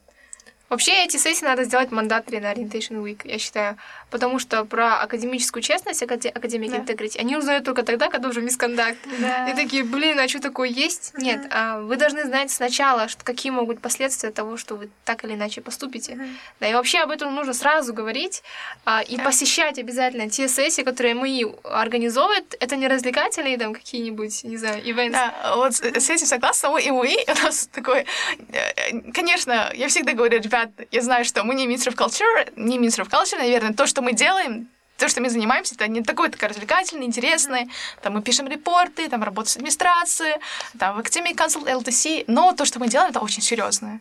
Вообще 0.69 1.05
эти 1.05 1.17
сессии 1.17 1.45
надо 1.45 1.65
сделать 1.65 1.93
мандатори 1.93 2.41
на 2.41 2.53
Orientation 2.53 3.03
Week, 3.03 3.21
я 3.25 3.39
считаю. 3.39 3.77
Потому 4.11 4.39
что 4.39 4.65
про 4.65 5.01
академическую 5.01 5.63
честность, 5.63 6.03
академик 6.03 6.71
да. 6.71 6.79
Integrity, 6.79 7.19
они 7.19 7.37
узнают 7.37 7.65
только 7.65 7.83
тогда, 7.83 8.09
когда 8.09 8.29
уже 8.29 8.41
мискондакт. 8.41 8.99
Да. 9.21 9.49
И 9.51 9.55
такие, 9.55 9.83
блин, 9.85 10.19
а 10.21 10.29
что 10.29 10.41
такое 10.41 10.69
есть? 10.69 11.13
Mm-hmm. 11.15 11.23
Нет, 11.23 11.47
а 11.51 11.81
вы 11.81 11.97
должны 11.97 12.25
знать 12.25 12.51
сначала, 12.51 13.09
что, 13.09 13.25
какие 13.25 13.51
могут 13.51 13.81
последствия 13.81 14.31
того, 14.31 14.57
что 14.57 14.77
вы 14.77 14.91
так 15.05 15.25
или 15.25 15.35
иначе 15.35 15.61
поступите. 15.61 16.13
Mm-hmm. 16.13 16.37
Да, 16.61 16.69
и 16.69 16.75
вообще 16.75 17.01
об 17.01 17.11
этом 17.11 17.35
нужно 17.35 17.53
сразу 17.53 17.93
говорить 17.93 18.43
а, 18.85 19.03
и 19.03 19.17
да. 19.17 19.25
посещать 19.25 19.79
обязательно 19.79 20.31
те 20.31 20.49
сессии, 20.49 20.83
которые 20.83 21.15
мы 21.15 21.55
организовывают. 21.65 22.55
Это 22.61 22.77
не 22.77 22.87
развлекательные 22.89 23.59
там 23.59 23.75
какие-нибудь, 23.75 24.45
не 24.45 24.57
знаю, 24.57 24.83
ивенты. 24.85 25.13
Да, 25.13 25.57
вот 25.57 25.75
с 25.75 26.11
этим 26.11 26.27
согласна. 26.27 26.71
Мы 26.71 26.83
и 26.83 26.91
мы, 26.91 27.17
у 27.29 27.45
нас 27.45 27.69
такой... 27.73 28.07
Э, 28.53 29.01
конечно, 29.13 29.71
я 29.75 29.89
всегда 29.89 30.13
говорю, 30.13 30.41
ребят, 30.41 30.71
я 30.91 31.03
знаю, 31.03 31.25
что 31.25 31.43
мы 31.45 31.55
не 31.55 31.67
Ministry 31.67 31.93
of 31.93 31.97
Culture, 31.97 32.53
не 32.57 32.79
Ministry 32.79 33.05
of 33.05 33.11
Culture, 33.11 33.39
наверное, 33.39 33.73
то, 33.73 33.87
что 33.87 33.96
мы 34.03 34.13
делаем, 34.13 34.69
то, 34.97 35.09
что 35.09 35.21
мы 35.21 35.29
занимаемся, 35.29 35.75
это 35.75 35.89
не 35.89 36.03
такое 36.03 36.31
такое 36.31 36.49
развлекательное, 36.49 37.07
интересное. 37.07 37.69
Там 38.03 38.15
мы 38.15 38.23
пишем 38.23 38.49
репорты, 38.49 39.09
там 39.09 39.23
работаем 39.23 39.53
с 39.53 39.57
администрацией, 39.57 40.37
там 40.79 40.97
в 40.97 41.01
Academy 41.01 41.35
Council 41.35 41.67
LTC, 41.67 42.25
но 42.27 42.53
то, 42.53 42.65
что 42.65 42.79
мы 42.79 42.89
делаем, 42.89 43.11
это 43.11 43.21
очень 43.21 43.43
серьезное. 43.43 44.01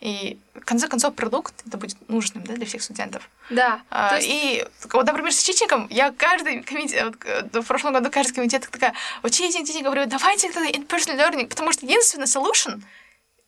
И 0.00 0.38
в 0.54 0.64
конце 0.64 0.88
концов 0.88 1.14
продукт 1.14 1.54
это 1.66 1.78
будет 1.78 1.96
нужным 2.08 2.44
да, 2.44 2.52
для 2.52 2.66
всех 2.66 2.82
студентов. 2.82 3.30
Да. 3.48 3.80
А, 3.90 4.16
есть... 4.16 4.28
И 4.28 4.64
вот, 4.92 5.06
например, 5.06 5.32
с 5.32 5.42
читингом 5.42 5.86
я 5.88 6.12
каждый 6.12 6.62
комитет, 6.62 7.04
вот, 7.04 7.16
э, 7.24 7.60
в 7.60 7.66
прошлом 7.66 7.94
году 7.94 8.10
каждый 8.10 8.34
комитет 8.34 8.68
такая, 8.70 8.92
читинг, 9.24 9.66
читинг, 9.66 9.84
говорю, 9.84 10.04
давайте 10.06 10.48
in-person 10.48 11.16
learning, 11.16 11.46
потому 11.46 11.72
что 11.72 11.86
единственный 11.86 12.26
solution— 12.26 12.82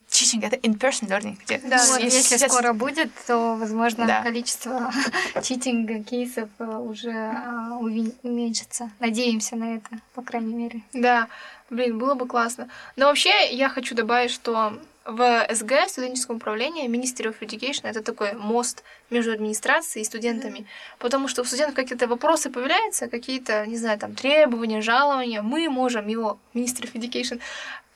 Teaching— 0.09 0.40
это 0.42 0.56
in-person 0.56 1.09
learning. 1.09 1.36
Где 1.44 1.59
да, 1.59 1.84
вот 1.86 2.00
если 2.00 2.36
сидят... 2.36 2.50
скоро 2.50 2.72
будет, 2.72 3.11
то, 3.26 3.56
возможно, 3.56 4.06
да. 4.06 4.22
количество 4.22 4.90
читинга 5.42 6.02
кейсов 6.02 6.48
э, 6.59 6.64
уже 6.64 7.12
а, 7.12 7.76
уменьшится. 7.78 8.90
Надеемся 9.00 9.56
на 9.56 9.76
это, 9.76 10.00
по 10.14 10.22
крайней 10.22 10.54
мере. 10.54 10.82
Да, 10.94 11.28
блин, 11.68 11.98
было 11.98 12.14
бы 12.14 12.26
классно. 12.26 12.68
Но 12.96 13.06
вообще 13.06 13.50
я 13.50 13.68
хочу 13.68 13.94
добавить, 13.94 14.30
что 14.30 14.78
в 15.09 15.46
СГ, 15.50 15.88
студенческом 15.88 16.36
управлении, 16.36 16.86
Ministry 16.86 17.32
of 17.32 17.38
Education, 17.40 17.88
это 17.88 18.02
такой 18.02 18.34
мост 18.34 18.84
между 19.09 19.32
администрацией 19.32 20.02
и 20.02 20.06
студентами. 20.06 20.59
Mm-hmm. 20.59 20.98
Потому 20.98 21.28
что 21.28 21.40
у 21.42 21.44
студентов 21.44 21.76
какие-то 21.76 22.06
вопросы 22.06 22.50
появляются, 22.50 23.09
какие-то, 23.09 23.66
не 23.66 23.78
знаю, 23.78 23.98
там, 23.98 24.14
требования, 24.14 24.82
жалования. 24.82 25.40
Мы 25.40 25.70
можем 25.70 26.09
его, 26.09 26.38
Ministry 26.52 26.90
of 26.90 26.92
Education, 26.92 27.40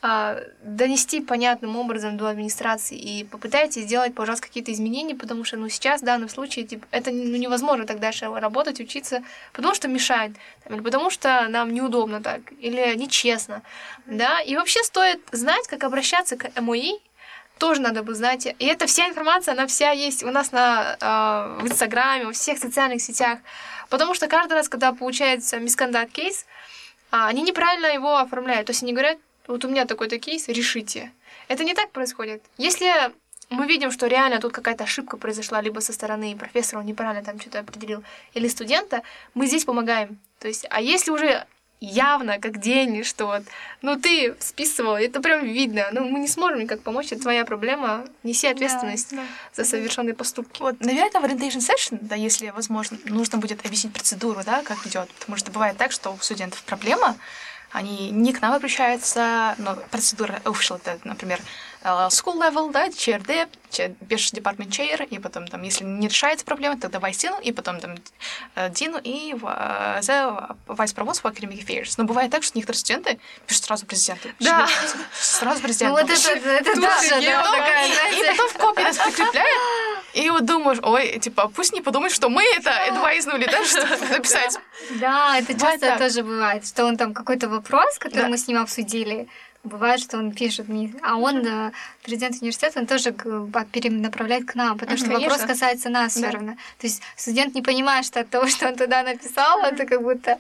донести 0.03 1.21
понятным 1.21 1.77
образом 1.77 2.17
до 2.17 2.27
администрации 2.29 2.99
и 2.99 3.23
попытайтесь 3.23 3.85
сделать, 3.85 4.15
пожалуйста, 4.15 4.49
какие-то 4.49 4.73
изменения, 4.73 5.15
потому 5.15 5.45
что, 5.45 5.57
ну, 5.57 5.69
сейчас, 5.69 6.03
в 6.03 6.05
данном 6.05 6.29
случае, 6.29 6.65
типа, 6.65 6.85
это 6.91 7.13
ну, 7.13 7.37
невозможно 7.37 7.87
так 7.87 8.01
дальше 8.01 8.27
работать, 8.27 8.81
учиться, 8.81 9.23
потому 9.53 9.75
что 9.77 9.87
мешает, 9.87 10.33
или 10.69 10.81
потому 10.81 11.09
что 11.11 11.47
нам 11.49 11.73
неудобно 11.73 12.21
так, 12.21 12.41
или 12.59 12.97
нечестно, 12.97 13.63
да, 14.07 14.41
и 14.41 14.57
вообще 14.57 14.83
стоит 14.83 15.21
знать, 15.31 15.69
как 15.69 15.85
обращаться 15.85 16.37
к 16.37 16.61
МОИ, 16.61 16.99
тоже 17.59 17.81
надо 17.81 18.03
бы 18.03 18.13
знать. 18.17 18.47
И 18.47 18.67
эта 18.67 18.87
вся 18.87 19.09
информация, 19.09 19.53
она 19.53 19.69
вся 19.69 19.93
есть 19.93 20.25
у 20.25 20.31
нас 20.33 20.51
на, 20.51 20.97
э, 21.01 21.63
в 21.63 21.69
Инстаграме, 21.69 22.27
во 22.27 22.33
всех 22.33 22.59
социальных 22.59 23.01
сетях. 23.01 23.39
Потому 23.89 24.15
что 24.15 24.27
каждый 24.27 24.55
раз, 24.55 24.69
когда 24.69 24.93
получается 24.93 25.61
мискандат 25.61 26.11
кейс, 26.11 26.45
э, 27.13 27.17
они 27.17 27.43
неправильно 27.43 27.87
его 27.87 28.17
оформляют. 28.17 28.67
То 28.67 28.71
есть 28.73 28.83
они 28.83 28.93
говорят, 28.93 29.19
вот 29.47 29.65
у 29.65 29.69
меня 29.69 29.85
такой-то 29.85 30.19
кейс, 30.19 30.49
решите. 30.49 31.13
Это 31.49 31.65
не 31.65 31.75
так 31.75 31.91
происходит. 31.91 32.43
Если 32.59 32.87
мы 33.51 33.67
видим, 33.67 33.91
что 33.91 34.07
реально 34.07 34.41
тут 34.41 34.53
какая-то 34.53 34.85
ошибка 34.85 35.17
произошла 35.17 35.61
либо 35.61 35.81
со 35.81 35.93
стороны 35.93 36.37
профессора, 36.37 36.81
он 36.81 36.87
неправильно 36.87 37.25
там 37.25 37.41
что-то 37.41 37.61
определил, 37.61 38.03
или 38.35 38.49
студента, 38.49 39.03
мы 39.35 39.47
здесь 39.47 39.65
помогаем. 39.65 40.19
То 40.39 40.49
есть, 40.49 40.67
а 40.71 40.81
если 40.81 41.11
уже 41.11 41.47
явно, 41.83 42.39
как 42.39 42.59
день, 42.59 43.03
что 43.03 43.27
вот, 43.27 43.43
ну 43.83 43.99
ты 43.99 44.37
списывал, 44.39 44.97
это 44.97 45.21
прям 45.21 45.45
видно, 45.45 45.89
ну 45.93 46.09
мы 46.09 46.21
не 46.21 46.29
сможем 46.29 46.61
никак 46.61 46.81
помочь, 46.81 47.07
это 47.11 47.23
твоя 47.23 47.45
проблема, 47.45 48.05
неси 48.23 48.47
ответственность 48.47 49.11
да, 49.11 49.17
да. 49.17 49.23
за 49.53 49.69
совершенные 49.69 50.15
поступки. 50.15 50.63
Вот, 50.63 50.81
наверное, 50.81 51.21
в 51.21 51.25
orientation 51.25 51.59
session, 51.59 51.99
да, 52.01 52.15
если 52.15 52.51
возможно, 52.51 52.99
нужно 53.05 53.39
будет 53.39 53.67
объяснить 53.67 53.93
процедуру, 53.93 54.41
да, 54.47 54.63
как 54.63 54.87
идет, 54.87 55.11
потому 55.11 55.37
что 55.37 55.51
бывает 55.51 55.77
так, 55.77 55.91
что 55.91 56.11
у 56.11 56.19
студентов 56.19 56.63
проблема, 56.63 57.17
они 57.73 58.11
не 58.11 58.33
к 58.33 58.41
нам 58.41 58.53
обращаются, 58.53 59.55
но 59.59 59.77
процедура 59.91 60.41
это, 60.87 61.09
например, 61.09 61.41
school 61.83 62.39
level, 62.39 62.71
да, 62.71 62.89
dep, 62.89 63.49
пишешь 64.09 64.33
department 64.33 64.69
chair, 64.69 65.07
и 65.07 65.19
потом 65.19 65.49
там, 65.49 65.63
если 65.63 65.85
не 65.85 66.09
решается 66.09 66.45
проблема, 66.45 66.79
тогда 66.79 66.99
vice 66.99 67.13
dean, 67.13 67.43
и 67.43 67.53
потом 67.53 67.81
там 67.81 67.97
э, 68.55 68.71
дину 68.71 68.99
и 69.03 69.33
the 69.33 70.57
vice 70.69 70.95
provost 70.95 71.23
for 71.23 71.33
academic 71.33 71.65
affairs. 71.65 71.95
Но 71.97 72.05
бывает 72.05 72.31
так, 72.31 72.43
что 72.43 72.57
некоторые 72.57 72.79
студенты 72.79 73.19
пишут 73.47 73.65
сразу 73.65 73.87
президенту. 73.87 74.29
Да. 74.41 74.69
Сразу 75.13 75.61
президенту. 75.61 75.97
Ну 75.97 76.03
вот 76.03 76.11
это, 76.11 76.49
это 76.49 76.75
тоже, 76.75 77.23
И 77.23 78.29
потом 78.31 78.49
в 78.49 78.59
копии 78.59 78.83
нас 78.83 78.99
прикрепляют, 78.99 80.03
и 80.15 80.29
вот 80.29 80.45
думаешь, 80.45 80.79
ой, 80.83 81.19
типа, 81.19 81.49
пусть 81.49 81.73
не 81.73 81.81
подумают, 81.81 82.13
что 82.13 82.29
мы 82.29 82.43
это 82.57 82.71
адвайзнули, 82.85 83.47
да, 83.47 83.65
чтобы 83.65 84.07
написать. 84.11 84.59
Да, 85.01 85.39
это 85.39 85.59
часто 85.59 85.99
тоже 85.99 86.23
бывает, 86.23 86.67
что 86.67 86.85
он 86.85 86.97
там 86.97 87.15
какой-то 87.15 87.49
вопрос, 87.49 87.99
который 87.99 88.29
мы 88.29 88.37
с 88.37 88.47
ним 88.47 88.61
обсудили, 88.61 89.29
Бывает, 89.65 90.01
что 90.01 90.19
он 90.19 90.33
пишет 90.33 90.69
мне, 90.69 90.93
а 91.03 91.17
он, 91.17 91.47
э, 91.47 91.71
президент 92.03 92.41
университета, 92.41 92.81
он 92.81 92.87
тоже 92.87 93.13
перенаправляет 93.13 94.45
к 94.45 94.57
нам, 94.57 94.77
потому 94.77 94.99
что 94.99 95.07
Конечно. 95.07 95.29
вопрос 95.29 95.47
касается 95.47 95.89
нас 95.89 96.15
да. 96.15 96.21
все 96.21 96.31
равно. 96.31 96.53
То 96.79 96.87
есть 96.89 97.01
студент 97.17 97.55
не 97.55 97.63
понимает, 97.63 98.05
что 98.05 98.21
от 98.21 98.29
того, 98.29 98.49
что 98.49 98.67
он 98.67 98.75
туда 98.75 99.05
написал, 99.05 99.61
это 99.61 99.87
как 99.87 100.03
будто... 100.03 100.37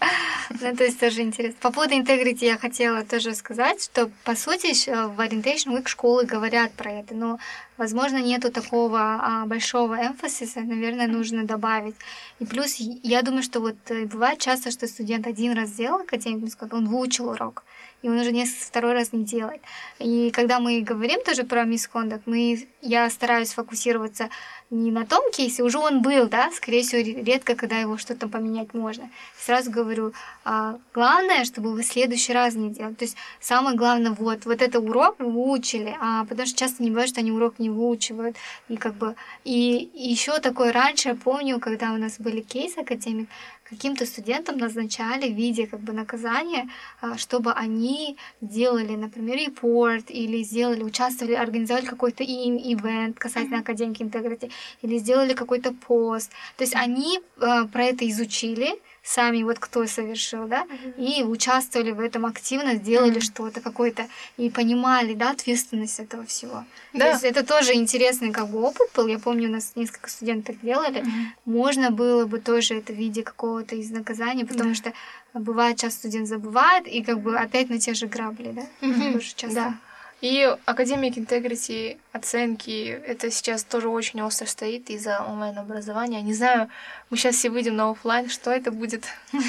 Ну, 0.60 0.76
то 0.76 0.84
есть 0.84 0.98
тоже 0.98 1.22
интересно. 1.22 1.56
По 1.60 1.70
поводу 1.70 1.94
integrity 1.94 2.46
я 2.46 2.58
хотела 2.58 3.04
тоже 3.04 3.34
сказать, 3.36 3.84
что, 3.84 4.10
по 4.24 4.34
сути, 4.34 4.72
в 4.90 5.20
Orientation 5.20 5.76
Week 5.76 5.86
школы 5.86 6.24
говорят 6.24 6.72
про 6.72 6.90
это, 6.90 7.14
но 7.14 7.38
возможно, 7.76 8.18
нету 8.18 8.50
такого 8.50 8.98
а, 9.00 9.46
большого 9.46 9.94
эмфасиса, 9.94 10.60
наверное, 10.60 11.06
нужно 11.06 11.44
добавить. 11.44 11.94
И 12.40 12.44
плюс, 12.44 12.76
я 12.78 13.22
думаю, 13.22 13.42
что 13.42 13.60
вот 13.60 13.76
э, 13.88 14.04
бывает 14.06 14.38
часто, 14.38 14.70
что 14.70 14.86
студент 14.86 15.26
один 15.26 15.52
раз 15.52 15.68
сделал 15.68 16.00
академик, 16.00 16.56
он 16.72 16.88
выучил 16.88 17.28
урок, 17.28 17.64
и 18.02 18.08
он 18.08 18.18
уже 18.18 18.32
не 18.32 18.44
второй 18.44 18.92
раз 18.92 19.12
не 19.12 19.24
делает. 19.24 19.62
И 19.98 20.30
когда 20.32 20.58
мы 20.58 20.80
говорим 20.82 21.22
тоже 21.24 21.44
про 21.44 21.64
мискондакт, 21.64 22.26
мы, 22.26 22.66
я 22.80 23.08
стараюсь 23.10 23.52
фокусироваться 23.52 24.28
не 24.72 24.90
на 24.90 25.04
том 25.04 25.30
кейсе, 25.30 25.62
уже 25.62 25.78
он 25.78 26.00
был, 26.00 26.28
да, 26.28 26.50
скорее 26.50 26.82
всего, 26.82 27.02
редко, 27.02 27.54
когда 27.54 27.78
его 27.78 27.98
что-то 27.98 28.26
поменять 28.26 28.72
можно. 28.72 29.10
Сразу 29.38 29.70
говорю, 29.70 30.14
а, 30.44 30.78
главное, 30.94 31.44
чтобы 31.44 31.72
вы 31.72 31.82
в 31.82 31.86
следующий 31.86 32.32
раз 32.32 32.54
не 32.54 32.70
делали. 32.70 32.94
То 32.94 33.04
есть 33.04 33.16
самое 33.38 33.76
главное, 33.76 34.12
вот, 34.12 34.46
вот 34.46 34.62
это 34.62 34.80
урок 34.80 35.16
вы 35.18 35.30
выучили, 35.30 35.94
а, 36.00 36.24
потому 36.24 36.46
что 36.46 36.58
часто 36.58 36.82
не 36.82 36.88
бывает, 36.88 37.10
что 37.10 37.20
они 37.20 37.30
урок 37.30 37.58
не 37.58 37.68
выучивают. 37.68 38.36
И 38.68 38.76
как 38.76 38.94
бы, 38.94 39.14
и, 39.44 39.90
и 39.94 40.08
еще 40.08 40.38
такое 40.38 40.72
раньше, 40.72 41.10
я 41.10 41.14
помню, 41.16 41.60
когда 41.60 41.92
у 41.92 41.98
нас 41.98 42.18
были 42.18 42.40
кейсы 42.40 42.78
академик, 42.78 43.28
каким-то 43.72 44.06
студентам 44.06 44.58
назначали 44.58 45.30
в 45.30 45.34
виде 45.34 45.66
как 45.66 45.80
бы 45.80 45.92
наказания, 45.92 46.68
а, 47.00 47.16
чтобы 47.16 47.52
они 47.52 48.16
делали, 48.40 48.96
например, 48.96 49.36
репорт 49.36 50.10
или 50.10 50.42
сделали, 50.42 50.82
участвовали, 50.82 51.34
организовали 51.34 51.86
какой-то 51.86 52.22
им 52.22 52.56
ивент 52.56 53.18
касательно 53.18 53.60
академики 53.60 54.02
интегрити, 54.02 54.50
или 54.82 54.98
сделали 54.98 55.34
какой-то 55.34 55.72
пост. 55.72 56.30
То 56.56 56.64
есть 56.64 56.74
они 56.74 57.20
э, 57.40 57.64
про 57.72 57.84
это 57.84 58.08
изучили, 58.08 58.78
сами 59.02 59.42
вот 59.42 59.58
кто 59.58 59.86
совершил, 59.86 60.46
да, 60.46 60.64
mm-hmm. 60.64 60.94
и 60.96 61.24
участвовали 61.24 61.90
в 61.90 62.00
этом 62.00 62.24
активно, 62.24 62.76
сделали 62.76 63.16
mm-hmm. 63.16 63.20
что-то 63.20 63.60
какое-то 63.60 64.06
и 64.36 64.48
понимали, 64.48 65.14
да, 65.14 65.30
ответственность 65.30 65.98
этого 65.98 66.24
всего. 66.24 66.64
Да. 66.92 67.06
То 67.06 67.10
есть 67.10 67.24
это 67.24 67.44
тоже 67.44 67.74
интересный 67.74 68.30
как 68.30 68.48
бы 68.48 68.60
опыт 68.60 68.90
был. 68.94 69.08
Я 69.08 69.18
помню, 69.18 69.48
у 69.48 69.52
нас 69.52 69.72
несколько 69.74 70.08
студентов 70.08 70.56
делали. 70.62 71.02
Mm-hmm. 71.02 71.26
Можно 71.46 71.90
было 71.90 72.26
бы 72.26 72.38
тоже 72.38 72.74
это 72.74 72.92
в 72.92 72.96
виде 72.96 73.22
какого-то 73.22 73.74
из 73.74 73.90
наказания, 73.90 74.46
потому 74.46 74.70
mm-hmm. 74.70 74.74
что 74.74 74.92
бывает, 75.34 75.78
часто 75.78 75.98
студент 76.00 76.28
забывает 76.28 76.86
и 76.86 77.02
как 77.02 77.20
бы 77.20 77.36
опять 77.36 77.70
на 77.70 77.78
те 77.78 77.94
же 77.94 78.06
грабли, 78.06 78.52
да, 78.52 78.66
mm-hmm. 78.86 79.12
тоже 79.14 79.32
часто. 79.34 79.54
Да. 79.54 79.74
И 80.22 80.56
Академик 80.66 81.18
Integrity, 81.18 81.98
оценки, 82.12 82.88
это 83.04 83.28
сейчас 83.32 83.64
тоже 83.64 83.88
очень 83.88 84.22
остро 84.22 84.46
стоит 84.46 84.88
из-за 84.88 85.20
онлайн-образования. 85.20 86.22
Не 86.22 86.32
знаю, 86.32 86.68
мы 87.10 87.16
сейчас 87.16 87.34
все 87.34 87.50
выйдем 87.50 87.74
на 87.74 87.90
офлайн, 87.90 88.28
что 88.28 88.52
это 88.52 88.70
будет. 88.70 89.04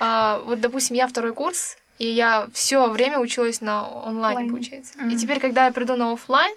а, 0.00 0.42
вот, 0.44 0.60
допустим, 0.60 0.96
я 0.96 1.06
второй 1.06 1.32
курс, 1.32 1.78
и 2.00 2.08
я 2.08 2.48
все 2.52 2.88
время 2.90 3.20
училась 3.20 3.60
на 3.60 3.86
онлайне, 4.04 4.50
получается. 4.50 4.94
И 5.08 5.16
теперь, 5.16 5.38
когда 5.38 5.66
я 5.66 5.72
приду 5.72 5.94
на 5.94 6.12
офлайн, 6.12 6.56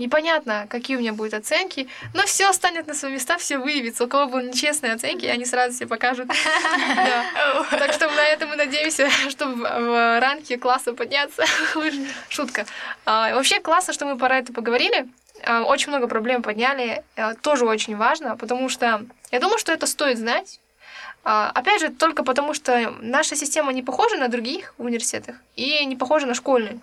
Непонятно, 0.00 0.66
какие 0.70 0.96
у 0.96 1.00
меня 1.00 1.12
будут 1.12 1.34
оценки, 1.34 1.86
но 2.14 2.22
все 2.22 2.50
станет 2.54 2.86
на 2.86 2.94
свои 2.94 3.12
места, 3.12 3.36
все 3.36 3.58
выявится. 3.58 4.04
У 4.04 4.08
кого 4.08 4.30
будут 4.30 4.54
нечестные 4.54 4.94
оценки, 4.94 5.26
они 5.26 5.44
сразу 5.44 5.76
себе 5.76 5.88
покажут. 5.88 6.30
Так 7.70 7.92
что 7.92 8.08
на 8.08 8.24
этом 8.28 8.48
мы 8.48 8.56
надеемся, 8.56 9.10
чтобы 9.28 9.56
в 9.56 10.20
ранке 10.20 10.56
класса 10.56 10.94
подняться. 10.94 11.44
Шутка. 12.30 12.64
А, 13.04 13.34
вообще 13.34 13.60
классно, 13.60 13.92
что 13.92 14.06
мы 14.06 14.16
про 14.16 14.38
это 14.38 14.54
поговорили. 14.54 15.06
А, 15.44 15.64
очень 15.64 15.88
много 15.90 16.08
проблем 16.08 16.42
подняли. 16.42 17.04
А, 17.16 17.34
тоже 17.34 17.66
очень 17.66 17.94
важно, 17.94 18.38
потому 18.38 18.70
что 18.70 19.04
я 19.30 19.38
думаю, 19.38 19.58
что 19.58 19.70
это 19.70 19.86
стоит 19.86 20.16
знать. 20.16 20.60
Опять 21.22 21.82
же, 21.82 21.90
только 21.90 22.24
потому, 22.24 22.54
что 22.54 22.94
наша 23.02 23.36
система 23.36 23.74
не 23.74 23.82
похожа 23.82 24.16
на 24.16 24.28
других 24.28 24.72
университетах 24.78 25.36
и 25.56 25.84
не 25.84 25.94
похожа 25.94 26.26
на 26.26 26.32
школьную. 26.32 26.80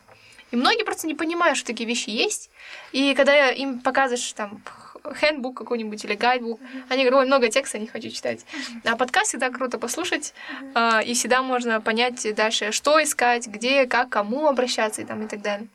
И 0.51 0.55
многие 0.55 0.83
просто 0.83 1.07
не 1.07 1.13
понимают, 1.13 1.57
что 1.57 1.67
такие 1.67 1.87
вещи 1.87 2.09
есть. 2.09 2.49
И 2.93 3.13
когда 3.15 3.49
им 3.49 3.79
показываешь 3.79 4.31
там 4.33 4.61
хендбук 5.19 5.57
какой-нибудь 5.57 6.03
или 6.05 6.15
гайдбук, 6.15 6.59
mm-hmm. 6.59 6.83
они 6.89 7.03
говорят, 7.03 7.19
ой, 7.21 7.25
много 7.25 7.49
текста, 7.49 7.79
не 7.79 7.87
хочу 7.87 8.09
читать. 8.09 8.39
Mm-hmm. 8.39 8.91
А 8.91 8.95
подкаст 8.95 9.29
всегда 9.29 9.49
круто 9.49 9.77
послушать, 9.77 10.33
mm-hmm. 10.73 11.01
э, 11.01 11.05
и 11.05 11.13
всегда 11.13 11.41
можно 11.41 11.81
понять 11.81 12.35
дальше, 12.35 12.71
что 12.71 13.01
искать, 13.01 13.47
где, 13.47 13.85
как, 13.85 14.09
кому 14.09 14.47
обращаться 14.47 15.01
и 15.01 15.05
там 15.05 15.23
и 15.23 15.27
так 15.27 15.41
далее. 15.41 15.67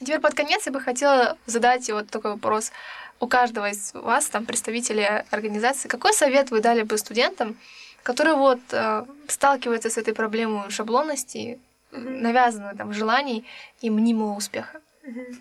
Теперь 0.00 0.20
под 0.20 0.34
конец 0.34 0.64
я 0.64 0.72
бы 0.72 0.80
хотела 0.80 1.36
задать 1.46 1.90
вот 1.90 2.08
такой 2.08 2.32
вопрос. 2.32 2.72
У 3.20 3.26
каждого 3.26 3.68
из 3.68 3.92
вас, 3.94 4.26
там, 4.28 4.46
представителей 4.46 5.24
организации, 5.30 5.88
какой 5.88 6.14
совет 6.14 6.50
вы 6.50 6.60
дали 6.60 6.82
бы 6.82 6.96
студентам, 6.96 7.58
которые 8.02 8.36
вот 8.36 8.60
э, 8.72 9.04
сталкиваются 9.26 9.90
с 9.90 9.98
этой 9.98 10.14
проблемой 10.14 10.70
шаблонности, 10.70 11.58
mm-hmm. 11.92 12.20
навязанного 12.20 12.76
там 12.76 12.92
желаний 12.92 13.44
и 13.80 13.90
мнимого 13.90 14.36
успеха. 14.36 14.80
Mm-hmm. 15.04 15.36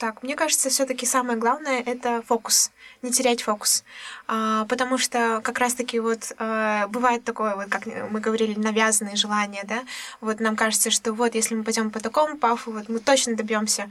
Так, 0.00 0.22
мне 0.22 0.34
кажется, 0.34 0.70
все-таки 0.70 1.04
самое 1.04 1.38
главное 1.38 1.82
это 1.82 2.22
фокус, 2.22 2.70
не 3.02 3.10
терять 3.12 3.42
фокус, 3.42 3.84
а, 4.26 4.64
потому 4.64 4.96
что 4.96 5.42
как 5.44 5.58
раз-таки 5.58 6.00
вот 6.00 6.32
а, 6.38 6.86
бывает 6.88 7.22
такое 7.22 7.54
вот, 7.54 7.66
как 7.68 7.84
мы 7.84 8.18
говорили, 8.18 8.58
навязанные 8.58 9.16
желания, 9.16 9.62
да, 9.64 9.82
вот 10.22 10.40
нам 10.40 10.56
кажется, 10.56 10.90
что 10.90 11.12
вот 11.12 11.34
если 11.34 11.54
мы 11.54 11.64
пойдем 11.64 11.90
по 11.90 12.00
такому 12.00 12.38
пафу, 12.38 12.72
вот 12.72 12.88
мы 12.88 12.98
точно 13.00 13.36
добьемся 13.36 13.90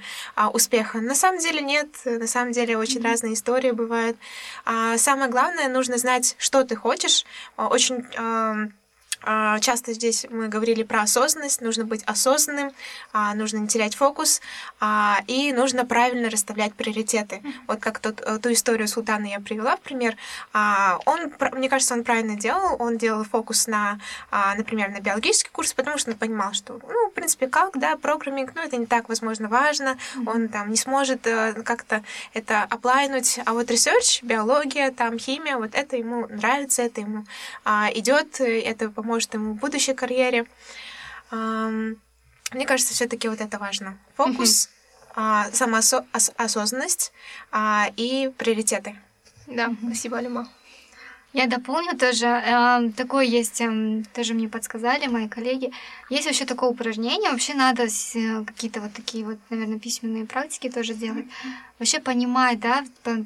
успеха. 0.51 0.99
На 0.99 1.13
самом 1.13 1.39
деле 1.39 1.61
нет, 1.61 1.89
на 2.05 2.25
самом 2.25 2.53
деле 2.53 2.75
очень 2.75 3.01
mm-hmm. 3.01 3.03
разные 3.03 3.33
истории 3.35 3.69
бывают. 3.69 4.17
Самое 4.97 5.29
главное 5.29 5.69
нужно 5.69 5.99
знать, 5.99 6.35
что 6.39 6.63
ты 6.63 6.75
хочешь, 6.75 7.23
очень 7.55 8.03
А, 8.17 8.55
часто 9.59 9.93
здесь 9.93 10.25
мы 10.29 10.47
говорили 10.47 10.83
про 10.83 11.01
осознанность, 11.01 11.61
нужно 11.61 11.85
быть 11.85 12.03
осознанным, 12.03 12.71
а, 13.11 13.33
нужно 13.33 13.57
не 13.57 13.67
терять 13.67 13.95
фокус, 13.95 14.41
а, 14.79 15.19
и 15.27 15.51
нужно 15.53 15.85
правильно 15.85 16.29
расставлять 16.29 16.73
приоритеты. 16.73 17.41
Вот 17.67 17.79
как 17.79 17.99
тот, 17.99 18.21
э, 18.25 18.39
ту 18.39 18.51
историю 18.51 18.87
Султана 18.87 19.25
я 19.25 19.39
привела 19.39 19.75
в 19.75 19.81
пример. 19.81 20.15
Он, 21.05 21.33
мне 21.53 21.69
кажется, 21.69 21.93
он 21.93 22.03
правильно 22.03 22.35
делал, 22.35 22.75
он 22.79 22.97
делал 22.97 23.23
фокус 23.23 23.67
на, 23.67 23.99
например, 24.31 24.89
на 24.89 24.99
биологический 24.99 25.49
курс, 25.51 25.73
потому 25.73 25.97
что 25.97 26.11
он 26.11 26.17
понимал, 26.17 26.53
что, 26.53 26.79
ну, 26.87 27.09
в 27.09 27.13
принципе, 27.13 27.47
как, 27.47 27.77
да, 27.77 27.95
программинг, 27.97 28.53
ну, 28.55 28.61
это 28.61 28.77
не 28.77 28.85
так, 28.85 29.09
возможно, 29.09 29.47
важно, 29.47 29.97
он 30.25 30.47
там 30.49 30.69
не 30.69 30.77
сможет 30.77 31.25
э, 31.27 31.53
как-то 31.63 32.03
это 32.33 32.63
оплайнуть, 32.63 33.39
а 33.45 33.53
вот 33.53 33.69
research, 33.69 34.23
биология, 34.23 34.91
там, 34.91 35.19
химия, 35.19 35.57
вот 35.57 35.71
это 35.73 35.97
ему 35.97 36.27
нравится, 36.27 36.81
это 36.83 37.01
ему 37.01 37.25
идет, 37.65 38.39
это 38.39 38.89
поможет 38.89 39.08
поможет 39.09 39.33
ему 39.33 39.53
в 39.53 39.55
будущей 39.55 39.95
карьере. 39.95 40.45
Мне 41.31 42.65
кажется, 42.67 42.93
все-таки 42.93 43.27
вот 43.27 43.41
это 43.41 43.57
важно. 43.57 43.97
Фокус, 44.15 44.69
mm-hmm. 45.15 45.55
самоосознанность 45.55 47.11
и 47.97 48.31
приоритеты. 48.37 48.95
Да, 49.47 49.71
спасибо, 49.83 50.19
Алима. 50.19 50.47
Я 51.33 51.45
дополню 51.45 51.95
тоже. 51.95 52.25
Э, 52.25 52.91
такое 52.97 53.23
есть, 53.23 53.61
э, 53.61 54.03
тоже 54.15 54.33
мне 54.33 54.49
подсказали 54.49 55.05
мои 55.07 55.27
коллеги. 55.27 55.71
Есть 56.09 56.25
вообще 56.25 56.45
такое 56.45 56.71
упражнение. 56.71 57.29
Вообще 57.29 57.53
надо 57.53 57.83
э, 57.83 58.43
какие-то 58.45 58.81
вот 58.81 58.93
такие 58.93 59.23
вот, 59.23 59.37
наверное, 59.51 59.77
письменные 59.77 60.25
практики 60.25 60.69
тоже 60.69 60.95
делать. 60.95 61.25
Вообще 61.77 61.99
понимать, 61.99 62.59
да, 62.59 62.83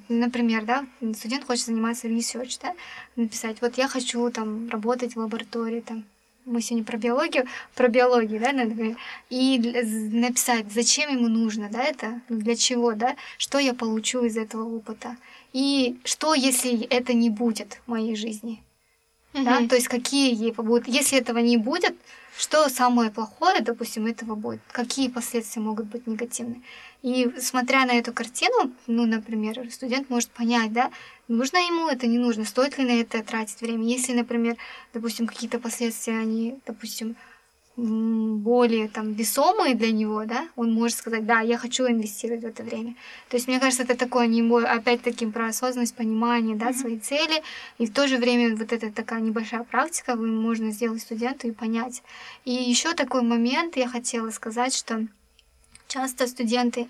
например, 0.09 0.65
да, 0.65 0.85
студент 1.13 1.45
хочет 1.45 1.65
заниматься 1.65 2.07
research, 2.07 2.59
да, 2.61 2.73
написать, 3.15 3.61
вот 3.61 3.77
я 3.77 3.87
хочу 3.87 4.29
там 4.29 4.69
работать 4.69 5.15
в 5.15 5.19
лаборатории, 5.19 5.79
там, 5.79 6.03
мы 6.45 6.61
сегодня 6.61 6.85
про 6.85 6.97
биологию, 6.97 7.47
про 7.73 7.87
биологию, 7.87 8.39
да, 8.39 8.51
например, 8.51 8.97
и 9.31 9.57
написать, 10.11 10.71
зачем 10.71 11.09
ему 11.09 11.29
нужно, 11.29 11.69
да, 11.71 11.81
это, 11.81 12.21
для 12.29 12.55
чего, 12.55 12.93
да, 12.93 13.15
что 13.39 13.57
я 13.57 13.73
получу 13.73 14.23
из 14.23 14.37
этого 14.37 14.63
опыта. 14.63 15.15
И 15.53 15.99
что, 16.03 16.33
если 16.33 16.81
это 16.85 17.13
не 17.13 17.29
будет 17.29 17.79
в 17.85 17.91
моей 17.91 18.15
жизни? 18.15 18.63
Mm-hmm. 19.33 19.43
Да? 19.43 19.67
То 19.67 19.75
есть 19.75 19.87
какие 19.87 20.51
будут... 20.51 20.87
Если 20.87 21.17
этого 21.17 21.37
не 21.37 21.57
будет, 21.57 21.95
что 22.37 22.67
самое 22.69 23.11
плохое, 23.11 23.61
допустим, 23.61 24.07
этого 24.07 24.33
будет? 24.35 24.61
Какие 24.71 25.09
последствия 25.09 25.61
могут 25.61 25.85
быть 25.85 26.07
негативные? 26.07 26.61
И 27.03 27.31
смотря 27.39 27.85
на 27.85 27.91
эту 27.91 28.13
картину, 28.13 28.71
ну, 28.87 29.05
например, 29.05 29.69
студент 29.71 30.09
может 30.09 30.29
понять, 30.29 30.73
да, 30.73 30.91
нужно 31.27 31.57
ему 31.57 31.87
это, 31.87 32.07
не 32.07 32.17
нужно, 32.17 32.45
стоит 32.45 32.77
ли 32.77 32.85
на 32.85 33.01
это 33.01 33.21
тратить 33.23 33.61
время. 33.61 33.85
Если, 33.85 34.13
например, 34.13 34.57
допустим, 34.93 35.27
какие-то 35.27 35.59
последствия, 35.59 36.17
они, 36.17 36.55
допустим, 36.65 37.15
более 37.75 38.87
там 38.87 39.13
весомые 39.13 39.73
для 39.73 39.91
него, 39.91 40.25
да, 40.25 40.47
он 40.55 40.71
может 40.73 40.97
сказать, 40.97 41.25
да, 41.25 41.39
я 41.39 41.57
хочу 41.57 41.87
инвестировать 41.87 42.43
в 42.43 42.47
это 42.47 42.61
время. 42.61 42.95
То 43.29 43.37
есть, 43.37 43.47
мне 43.47 43.59
кажется, 43.59 43.83
это 43.83 43.97
такое, 43.97 44.27
не 44.27 44.43
опять-таки, 44.63 45.25
про 45.25 45.47
осознанность, 45.47 45.95
понимание, 45.95 46.55
да, 46.55 46.69
mm-hmm. 46.69 46.79
своей 46.81 46.99
цели, 46.99 47.41
и 47.79 47.87
в 47.87 47.93
то 47.93 48.07
же 48.07 48.17
время 48.17 48.55
вот 48.55 48.71
эта 48.71 48.91
такая 48.91 49.21
небольшая 49.21 49.63
практика, 49.63 50.15
вы 50.15 50.27
можно 50.27 50.71
сделать 50.71 51.01
студенту 51.01 51.47
и 51.47 51.51
понять. 51.51 52.03
И 52.45 52.51
еще 52.51 52.93
такой 52.93 53.23
момент 53.23 53.75
я 53.75 53.87
хотела 53.87 54.29
сказать, 54.29 54.75
что 54.75 55.07
часто 55.87 56.27
студенты 56.27 56.87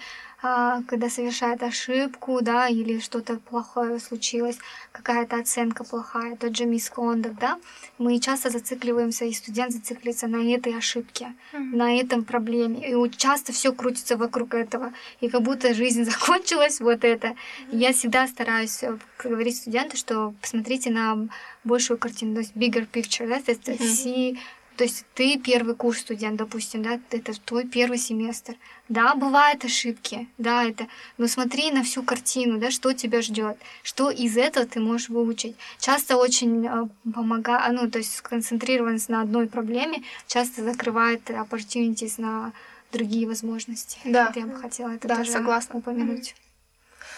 когда 0.87 1.09
совершает 1.09 1.63
ошибку, 1.63 2.39
да, 2.41 2.67
или 2.67 2.99
что-то 2.99 3.37
плохое 3.37 3.99
случилось, 3.99 4.57
какая-то 4.91 5.37
оценка 5.37 5.85
плохая, 5.85 6.35
тот 6.35 6.57
же 6.57 6.65
мискондов, 6.65 7.37
да, 7.39 7.57
мы 7.97 8.19
часто 8.19 8.49
зацикливаемся, 8.49 9.23
и 9.23 9.31
студент 9.31 9.71
зацикливается 9.71 10.27
на 10.27 10.43
этой 10.53 10.77
ошибке, 10.77 11.33
mm-hmm. 11.53 11.75
на 11.75 11.97
этом 11.97 12.25
проблеме, 12.25 12.91
и 12.91 13.11
часто 13.11 13.53
все 13.53 13.71
крутится 13.71 14.17
вокруг 14.17 14.53
этого, 14.53 14.91
и 15.21 15.29
как 15.29 15.43
будто 15.43 15.73
жизнь 15.73 16.03
закончилась, 16.11 16.81
вот 16.81 17.05
это. 17.05 17.27
Mm-hmm. 17.27 17.77
Я 17.77 17.93
всегда 17.93 18.27
стараюсь 18.27 18.83
э, 18.83 18.97
говорить 19.23 19.55
студенту, 19.55 19.95
что 19.95 20.33
посмотрите 20.41 20.89
на 20.89 21.29
большую 21.63 21.97
картину, 21.97 22.33
то 22.33 22.41
есть 22.41 22.53
bigger 22.53 22.85
picture, 22.91 23.27
да, 23.29 23.39
то 23.39 23.51
есть 23.51 23.67
mm-hmm. 23.67 24.37
То 24.77 24.83
есть 24.83 25.05
ты 25.13 25.37
первый 25.37 25.75
курс 25.75 25.99
студент, 25.99 26.37
допустим, 26.37 26.81
да, 26.81 26.99
это 27.11 27.33
твой 27.45 27.67
первый 27.67 27.97
семестр. 27.97 28.55
Да, 28.89 29.15
бывают 29.15 29.63
ошибки, 29.63 30.27
да, 30.37 30.63
это, 30.63 30.87
но 31.17 31.27
смотри 31.27 31.71
на 31.71 31.83
всю 31.83 32.03
картину, 32.03 32.59
да, 32.59 32.69
что 32.69 32.93
тебя 32.93 33.21
ждет, 33.21 33.57
что 33.81 34.09
из 34.09 34.35
этого 34.35 34.65
ты 34.65 34.79
можешь 34.79 35.09
выучить. 35.09 35.55
Часто 35.79 36.17
очень 36.17 36.67
э, 36.67 36.87
помогает, 37.13 37.73
ну, 37.73 37.89
то 37.89 37.99
есть 37.99 38.15
сконцентрированность 38.17 39.09
на 39.09 39.21
одной 39.21 39.47
проблеме 39.47 40.03
часто 40.27 40.63
закрывает 40.63 41.29
opportunities 41.29 42.15
на 42.17 42.51
другие 42.91 43.27
возможности. 43.27 43.97
Да. 44.03 44.27
Вот 44.27 44.35
я 44.35 44.45
бы 44.45 44.55
хотела 44.55 44.91
это 44.91 45.07
да, 45.07 45.17
тоже 45.17 45.31
согласна. 45.31 45.79
упомянуть. 45.79 46.35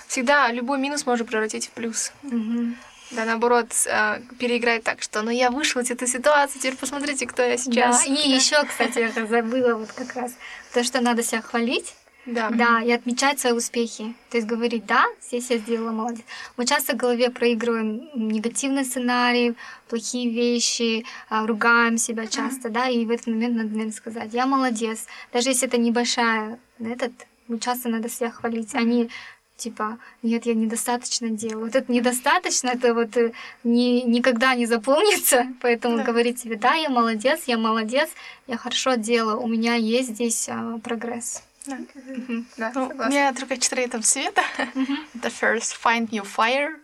Всегда 0.07 0.51
любой 0.51 0.77
минус 0.77 1.05
можно 1.05 1.25
превратить 1.25 1.67
в 1.67 1.71
плюс. 1.71 2.11
Угу. 2.23 2.75
Да, 3.11 3.25
наоборот, 3.25 3.67
э, 3.85 4.21
переиграть 4.39 4.83
так, 4.83 5.01
что 5.01 5.21
ну 5.21 5.29
я 5.29 5.51
вышла 5.51 5.81
из 5.81 5.91
этой 5.91 6.07
ситуации, 6.07 6.59
теперь 6.59 6.75
посмотрите, 6.75 7.27
кто 7.27 7.43
я 7.43 7.57
сейчас. 7.57 8.03
Да, 8.03 8.11
и 8.11 8.29
еще, 8.29 8.63
кстати, 8.65 8.99
я 8.99 9.25
забыла 9.25 9.75
вот 9.75 9.91
как 9.91 10.15
раз 10.15 10.33
то, 10.73 10.83
что 10.83 11.01
надо 11.01 11.23
себя 11.23 11.41
хвалить. 11.41 11.93
Да. 12.25 12.49
Да, 12.49 12.81
и 12.81 12.91
отмечать 12.91 13.39
свои 13.39 13.53
успехи. 13.53 14.15
То 14.31 14.37
есть 14.37 14.47
говорить, 14.47 14.85
да, 14.87 15.05
здесь 15.21 15.51
я 15.51 15.57
сделала 15.57 15.91
молодец. 15.91 16.25
Мы 16.57 16.65
часто 16.65 16.93
в 16.93 16.97
голове 16.97 17.29
проигрываем 17.29 18.09
негативные 18.15 18.83
сценарии, 18.83 19.53
плохие 19.87 20.31
вещи, 20.31 21.05
а, 21.29 21.45
ругаем 21.45 21.97
себя 21.97 22.25
часто, 22.25 22.69
да, 22.69 22.89
и 22.89 23.05
в 23.05 23.11
этот 23.11 23.27
момент 23.27 23.55
надо, 23.55 23.69
наверное, 23.69 23.93
сказать, 23.93 24.33
я 24.33 24.47
молодец. 24.47 25.05
Даже 25.31 25.49
если 25.49 25.67
это 25.67 25.77
небольшая, 25.77 26.57
этот, 26.79 27.11
мы 27.47 27.59
часто 27.59 27.89
надо 27.89 28.09
себя 28.09 28.31
хвалить, 28.31 28.73
а 28.73 28.81
не 28.81 29.11
типа, 29.57 29.97
нет, 30.23 30.45
я 30.45 30.53
недостаточно 30.53 31.29
делаю. 31.29 31.65
Вот 31.65 31.75
это 31.75 31.91
недостаточно, 31.91 32.69
это 32.69 32.93
вот 32.93 33.15
э, 33.17 33.31
не, 33.63 34.03
никогда 34.03 34.55
не 34.55 34.65
заполнится, 34.65 35.47
поэтому 35.61 35.97
да. 35.97 36.03
говорить 36.03 36.39
себе, 36.39 36.55
да, 36.55 36.73
я 36.73 36.89
молодец, 36.89 37.43
я 37.47 37.57
молодец, 37.57 38.09
я 38.47 38.57
хорошо 38.57 38.95
делаю, 38.95 39.41
у 39.41 39.47
меня 39.47 39.75
есть 39.75 40.09
здесь 40.09 40.47
а, 40.49 40.79
прогресс. 40.83 41.43
Да. 41.65 41.77
Mm-hmm. 41.77 42.45
Да, 42.57 42.71
ну, 42.75 42.87
у 42.87 43.09
меня 43.09 43.33
только 43.33 43.57
четыре 43.57 43.87
там 43.87 44.03
света. 44.03 44.41
Mm-hmm. 44.57 44.97
The 45.21 45.31
first, 45.31 45.75
find 45.81 46.11
new 46.11 46.23
fire. 46.23 46.75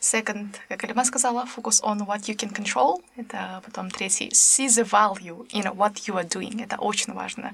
Second, 0.00 0.54
как 0.68 0.84
Алима 0.84 1.04
сказала, 1.04 1.44
focus 1.44 1.82
on 1.82 2.06
what 2.06 2.28
you 2.28 2.36
can 2.36 2.52
control. 2.52 3.02
Это 3.16 3.60
потом 3.64 3.90
третий, 3.90 4.28
see 4.30 4.68
the 4.68 4.84
value 4.84 5.46
in 5.50 5.64
what 5.74 5.94
you 6.06 6.14
are 6.14 6.28
doing. 6.28 6.62
Это 6.62 6.76
очень 6.76 7.12
важно. 7.14 7.52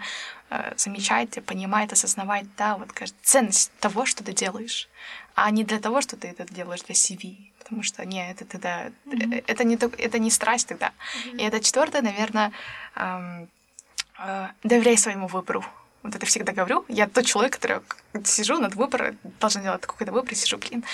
Э, 0.51 0.75
замечать, 0.77 1.43
понимать, 1.47 1.93
осознавать, 1.93 2.47
да, 2.57 2.77
вот 2.77 2.93
кажется, 2.93 3.19
ценность 3.23 3.73
того, 3.81 4.05
что 4.05 4.23
ты 4.23 4.35
делаешь, 4.35 4.89
а 5.35 5.51
не 5.51 5.65
для 5.65 5.81
того, 5.81 6.03
что 6.03 6.16
ты 6.16 6.29
это 6.29 6.45
делаешь 6.53 6.83
для 6.83 6.95
CV. 6.95 7.51
Потому 7.59 7.83
что 7.83 8.05
не, 8.05 8.31
это 8.31 8.45
тогда 8.45 8.89
mm-hmm. 9.07 9.45
это 9.47 9.65
не 9.65 9.77
это 9.77 10.19
не 10.19 10.31
страсть 10.31 10.69
тогда. 10.69 10.93
Mm-hmm. 10.93 11.39
И 11.39 11.43
это 11.45 11.61
четвертое, 11.61 12.03
наверное, 12.03 12.53
эм, 12.95 13.49
э, 14.19 14.49
доверяй 14.62 14.99
своему 14.99 15.29
выбору. 15.29 15.65
Вот 16.05 16.14
это 16.14 16.26
всегда 16.26 16.52
говорю. 16.52 16.85
Я 16.89 17.09
тот 17.09 17.24
человек, 17.24 17.55
который 17.55 17.81
сижу 18.24 18.59
над 18.59 18.74
выбором, 18.74 19.18
должен 19.40 19.62
делать 19.62 19.81
какой-то 19.81 20.12
выбор, 20.12 20.35
сижу, 20.35 20.59
блин, 20.59 20.85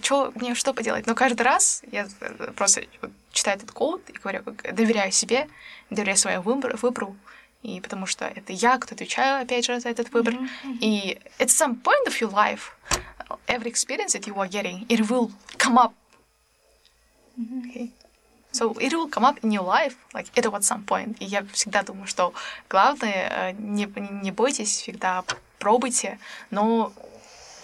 что, 0.00 0.32
мне 0.36 0.54
что 0.54 0.72
поделать? 0.72 1.06
Но 1.06 1.14
каждый 1.14 1.42
раз 1.42 1.82
я 1.92 2.08
э, 2.20 2.52
просто 2.56 2.84
читаю 3.32 3.56
этот 3.56 3.72
код 3.72 4.00
и 4.08 4.12
говорю, 4.12 4.42
доверяю 4.72 5.12
себе, 5.12 5.48
доверяю 5.90 6.16
своему 6.16 6.42
выбору, 6.42 6.78
выбору 6.80 7.16
и 7.62 7.80
потому 7.80 8.06
что 8.06 8.26
это 8.26 8.52
я, 8.52 8.78
кто 8.78 8.94
отвечаю, 8.94 9.42
опять 9.42 9.66
же, 9.66 9.80
за 9.80 9.88
этот 9.88 10.12
выбор. 10.12 10.34
Mm-hmm. 10.34 10.78
И 10.80 11.18
at 11.38 11.48
some 11.48 11.74
point 11.82 12.06
of 12.06 12.20
your 12.20 12.30
life, 12.30 12.72
every 13.48 13.68
experience 13.70 14.12
that 14.12 14.26
you 14.26 14.34
are 14.36 14.48
getting, 14.48 14.86
it 14.88 15.10
will 15.10 15.32
come 15.58 15.76
up. 15.76 15.92
Okay. 17.66 17.90
So 18.58 18.76
it 18.80 18.92
will 18.92 19.08
come 19.08 19.24
up 19.24 19.38
in 19.44 19.52
your 19.52 19.62
life, 19.62 19.94
like 20.12 20.26
it 20.34 20.44
at 20.44 20.64
some 20.64 20.84
point. 20.84 21.16
И 21.20 21.24
я 21.24 21.44
всегда 21.52 21.84
думаю, 21.84 22.08
что 22.08 22.34
главное, 22.68 23.30
э, 23.30 23.52
не, 23.52 23.86
не 24.22 24.32
бойтесь, 24.32 24.70
всегда 24.70 25.22
пробуйте, 25.60 26.18
но 26.50 26.92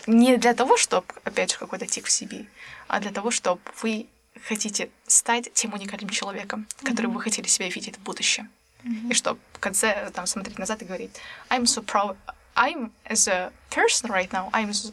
не 0.06 0.36
для 0.36 0.54
того, 0.54 0.76
чтобы, 0.76 1.06
опять 1.24 1.52
же, 1.52 1.58
какой-то 1.58 1.86
тик 1.86 2.06
в 2.06 2.10
себе, 2.10 2.46
а 2.86 3.00
для 3.00 3.10
того, 3.10 3.32
чтобы 3.32 3.60
вы 3.82 4.06
хотите 4.46 4.88
стать 5.06 5.52
тем 5.52 5.74
уникальным 5.74 6.10
человеком, 6.10 6.66
которым 6.84 7.10
mm-hmm. 7.10 7.14
вы 7.14 7.22
хотели 7.22 7.46
себя 7.48 7.68
видеть 7.68 7.96
в 7.96 8.02
будущем. 8.02 8.48
Mm-hmm. 8.84 9.10
И 9.10 9.14
что 9.14 9.36
в 9.54 9.58
конце 9.58 10.10
там 10.14 10.26
смотреть 10.26 10.58
назад 10.58 10.82
и 10.82 10.84
говорить 10.84 11.10
I'm 11.48 11.64
so 11.64 11.84
proud, 11.84 12.16
I'm 12.54 12.90
as 13.06 13.26
a 13.26 13.52
person 13.70 14.10
right 14.10 14.30
now, 14.30 14.50
I'm 14.52 14.70
so... 14.70 14.92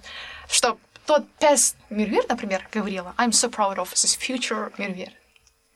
что 0.50 0.80
тот 1.06 1.28
Пес 1.40 1.76
Мирвир, 1.92 2.26
например, 2.28 2.68
говорила 2.72 3.14
I'm 3.18 3.32
so 3.32 3.50
proud 3.52 3.78
of 3.78 3.92
this 3.94 4.18
future 4.18 4.74
Мирвир. 4.80 5.12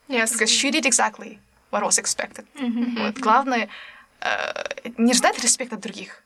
Yes. 0.07 0.33
Because 0.33 0.51
she 0.51 0.71
did 0.71 0.85
exactly 0.85 1.39
what 1.71 1.83
was 1.83 1.97
expected. 1.97 2.45
Mm-hmm. 2.55 3.05
Вот. 3.05 3.17
Главное 3.17 3.69
э, 4.21 4.89
не 4.97 5.13
ждать 5.13 5.41
респекта 5.41 5.75
от 5.75 5.81
других, 5.81 6.21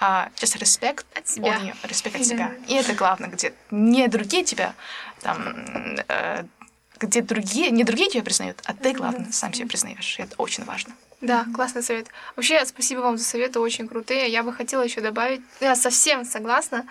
а 0.00 0.30
just 0.36 0.58
респект 0.58 1.06
от 1.16 1.28
себя. 1.28 1.58
Нее, 1.58 1.74
респект 1.84 2.16
от 2.16 2.24
себя. 2.24 2.54
И 2.68 2.74
это 2.74 2.92
главное, 2.94 3.28
где 3.28 3.52
не 3.70 4.08
другие 4.08 4.44
тебя 4.44 4.74
там 5.20 5.96
э, 6.08 6.44
где 7.00 7.22
другие, 7.22 7.70
не 7.70 7.84
другие 7.84 8.10
тебя 8.10 8.22
признают, 8.22 8.60
а 8.64 8.74
ты, 8.74 8.92
главное, 8.92 9.32
сам 9.32 9.52
себя 9.52 9.66
признаешь. 9.66 10.18
И 10.18 10.22
это 10.22 10.34
очень 10.38 10.64
важно. 10.64 10.94
Да, 11.20 11.46
классный 11.54 11.82
совет. 11.82 12.08
Вообще, 12.36 12.64
спасибо 12.66 13.00
вам 13.00 13.16
за 13.16 13.24
советы, 13.24 13.58
очень 13.58 13.88
крутые. 13.88 14.30
Я 14.30 14.42
бы 14.42 14.52
хотела 14.52 14.82
еще 14.82 15.00
добавить, 15.00 15.40
я 15.60 15.74
совсем 15.74 16.24
согласна. 16.24 16.86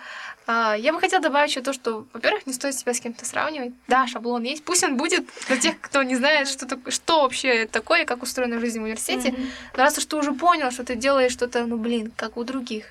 А, 0.46 0.74
Я 0.74 0.92
бы 0.92 1.00
хотела 1.00 1.22
добавить 1.22 1.50
еще 1.50 1.62
то, 1.62 1.72
что, 1.72 2.06
во-первых, 2.12 2.46
не 2.46 2.52
стоит 2.52 2.74
себя 2.74 2.92
с 2.92 3.00
кем-то 3.00 3.24
сравнивать. 3.24 3.72
Да, 3.88 4.06
шаблон 4.06 4.42
есть, 4.42 4.62
пусть 4.64 4.84
он 4.84 4.96
будет 4.96 5.24
для 5.48 5.56
тех, 5.56 5.80
кто 5.80 6.02
не 6.02 6.16
знает, 6.16 6.48
что, 6.48 6.66
так- 6.66 6.90
что 6.92 7.22
вообще 7.22 7.66
такое, 7.66 8.04
как 8.04 8.22
устроена 8.22 8.60
жизнь 8.60 8.78
в 8.78 8.82
университете. 8.82 9.34
Но 9.74 9.82
раз 9.82 9.96
уж 9.96 10.04
ты 10.04 10.16
уже 10.16 10.32
понял, 10.32 10.70
что 10.70 10.84
ты 10.84 10.96
делаешь 10.96 11.32
что-то, 11.32 11.64
ну 11.64 11.78
блин, 11.78 12.12
как 12.14 12.36
у 12.36 12.44
других, 12.44 12.84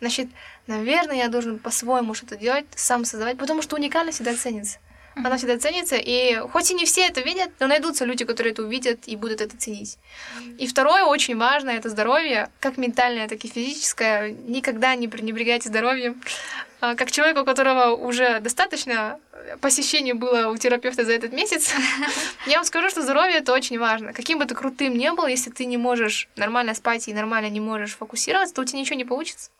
значит, 0.00 0.28
наверное, 0.66 1.16
я 1.16 1.28
должен 1.28 1.58
по-своему 1.58 2.12
что-то 2.14 2.36
делать, 2.36 2.66
сам 2.76 3.04
создавать, 3.06 3.38
потому 3.38 3.62
что 3.62 3.76
уникальность 3.76 4.16
всегда 4.18 4.34
ценится. 4.34 4.78
Она 5.24 5.36
всегда 5.36 5.58
ценится, 5.58 5.96
и 5.96 6.36
хоть 6.52 6.70
и 6.70 6.74
не 6.74 6.84
все 6.84 7.06
это 7.06 7.20
видят, 7.20 7.50
но 7.60 7.66
найдутся 7.66 8.04
люди, 8.04 8.24
которые 8.24 8.52
это 8.52 8.62
увидят 8.62 9.00
и 9.06 9.16
будут 9.16 9.40
это 9.40 9.56
ценить. 9.56 9.98
И 10.58 10.66
второе, 10.66 11.04
очень 11.04 11.36
важно, 11.36 11.70
это 11.70 11.88
здоровье, 11.88 12.50
как 12.60 12.76
ментальное, 12.76 13.28
так 13.28 13.44
и 13.44 13.48
физическое. 13.48 14.30
Никогда 14.30 14.94
не 14.94 15.08
пренебрегайте 15.08 15.68
здоровьем. 15.68 16.20
А, 16.80 16.94
Как 16.94 17.10
человек, 17.10 17.38
у 17.38 17.44
которого 17.44 17.96
уже 17.96 18.40
достаточно 18.40 19.18
посещений 19.60 20.12
было 20.12 20.48
у 20.48 20.56
терапевта 20.56 21.04
за 21.04 21.12
этот 21.12 21.32
месяц, 21.32 21.72
я 22.46 22.56
вам 22.56 22.64
скажу, 22.64 22.88
что 22.90 23.02
здоровье 23.02 23.38
это 23.38 23.52
очень 23.52 23.78
важно. 23.78 24.12
Каким 24.12 24.38
бы 24.38 24.44
ты 24.44 24.54
крутым 24.54 24.96
ни 24.96 25.08
был, 25.10 25.26
если 25.26 25.50
ты 25.50 25.64
не 25.64 25.76
можешь 25.76 26.28
нормально 26.36 26.74
спать 26.74 27.08
и 27.08 27.14
нормально 27.14 27.48
не 27.48 27.60
можешь 27.60 27.96
фокусироваться, 27.96 28.54
то 28.54 28.62
у 28.62 28.64
тебя 28.64 28.78
ничего 28.78 28.96
не 28.96 29.04
получится. 29.04 29.50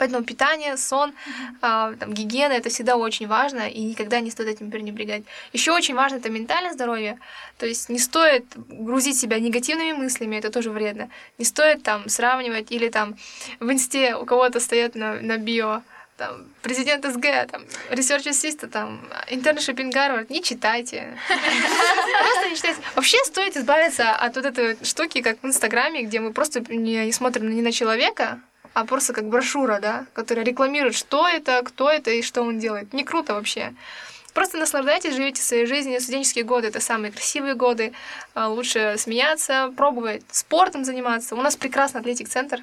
Поэтому 0.00 0.24
питание, 0.24 0.78
сон, 0.78 1.12
а, 1.60 1.92
там, 1.92 2.14
гигиена 2.14 2.54
это 2.54 2.70
всегда 2.70 2.96
очень 2.96 3.28
важно, 3.28 3.68
и 3.68 3.82
никогда 3.82 4.20
не 4.20 4.30
стоит 4.30 4.48
этим 4.48 4.70
пренебрегать. 4.70 5.24
Еще 5.52 5.72
очень 5.72 5.94
важно 5.94 6.16
это 6.16 6.30
ментальное 6.30 6.72
здоровье. 6.72 7.18
То 7.58 7.66
есть 7.66 7.90
не 7.90 7.98
стоит 7.98 8.46
грузить 8.56 9.18
себя 9.18 9.38
негативными 9.38 9.92
мыслями, 9.92 10.36
это 10.36 10.50
тоже 10.50 10.70
вредно. 10.70 11.10
Не 11.36 11.44
стоит 11.44 11.82
там 11.82 12.08
сравнивать 12.08 12.72
или 12.72 12.88
там 12.88 13.16
в 13.60 13.70
инсте 13.70 14.16
у 14.16 14.24
кого-то 14.24 14.58
стоят 14.58 14.94
на, 14.94 15.20
на 15.20 15.36
био 15.36 15.82
там, 16.16 16.46
президент 16.62 17.04
СГ, 17.04 17.50
там, 17.50 17.62
research 17.90 18.26
assistant, 18.26 18.68
там, 18.68 19.00
internship 19.30 19.90
Гарвард, 19.90 20.30
не 20.30 20.42
читайте. 20.42 21.18
Просто 21.28 22.48
не 22.48 22.56
читайте. 22.56 22.80
Вообще 22.94 23.18
стоит 23.24 23.56
избавиться 23.56 24.12
от 24.12 24.36
вот 24.36 24.46
этой 24.46 24.82
штуки, 24.82 25.20
как 25.20 25.42
в 25.42 25.46
Инстаграме, 25.46 26.04
где 26.04 26.20
мы 26.20 26.32
просто 26.32 26.60
не, 26.72 27.12
смотрим 27.12 27.54
не 27.54 27.60
на 27.60 27.72
человека, 27.72 28.40
а 28.74 28.84
просто 28.84 29.12
как 29.12 29.28
брошюра, 29.28 29.78
да, 29.80 30.06
которая 30.12 30.44
рекламирует, 30.44 30.94
что 30.94 31.26
это, 31.28 31.62
кто 31.62 31.90
это 31.90 32.10
и 32.10 32.22
что 32.22 32.42
он 32.42 32.58
делает. 32.58 32.92
Не 32.92 33.04
круто 33.04 33.34
вообще. 33.34 33.74
Просто 34.32 34.58
наслаждайтесь, 34.58 35.14
живите 35.14 35.42
своей 35.42 35.66
жизнью. 35.66 36.00
Студенческие 36.00 36.44
годы— 36.44 36.68
это 36.68 36.78
самые 36.80 37.10
красивые 37.10 37.54
годы. 37.54 37.92
А, 38.34 38.48
Лучше 38.48 38.94
смеяться, 38.96 39.72
пробовать 39.76 40.22
спортом 40.30 40.84
заниматься. 40.84 41.34
У 41.34 41.42
нас 41.42 41.56
прекрасный 41.56 42.00
атлетик-центр, 42.00 42.60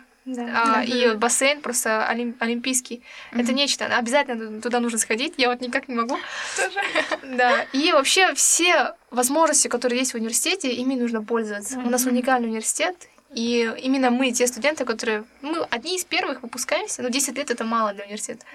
а, 0.56 0.84
и 0.84 1.14
бассейн 1.16 1.62
просто 1.62 2.08
олим- 2.10 2.36
олимпийский. 2.40 3.02
Это 3.32 3.52
нечто. 3.54 3.86
Обязательно 3.86 4.62
туда 4.62 4.80
нужно 4.80 4.98
сходить. 4.98 5.34
Я 5.38 5.50
вот 5.50 5.60
никак 5.62 5.88
не 5.90 5.96
могу. 5.96 6.18
Да. 7.24 7.66
И 7.74 7.92
вообще 7.92 8.34
все 8.34 8.96
возможности, 9.12 9.68
которые 9.68 10.00
есть 10.00 10.14
в 10.14 10.16
университете, 10.16 10.72
ими 10.72 10.96
нужно 10.96 11.22
пользоваться. 11.24 11.78
У 11.80 11.90
нас 11.90 12.06
уникальный 12.06 12.48
университет. 12.48 12.96
И 13.34 13.72
именно 13.82 14.10
мы, 14.10 14.32
те 14.32 14.48
студенты, 14.48 14.86
которые... 14.86 15.26
Мы 15.42 15.64
одни 15.70 15.96
из 15.96 16.06
первых 16.06 16.42
выпускаемся, 16.42 17.02
но 17.02 17.10
10 17.10 17.38
лет 17.38 17.52
это 17.52 17.64
мало 17.64 17.94
для 17.94 18.06
университета. 18.06 18.46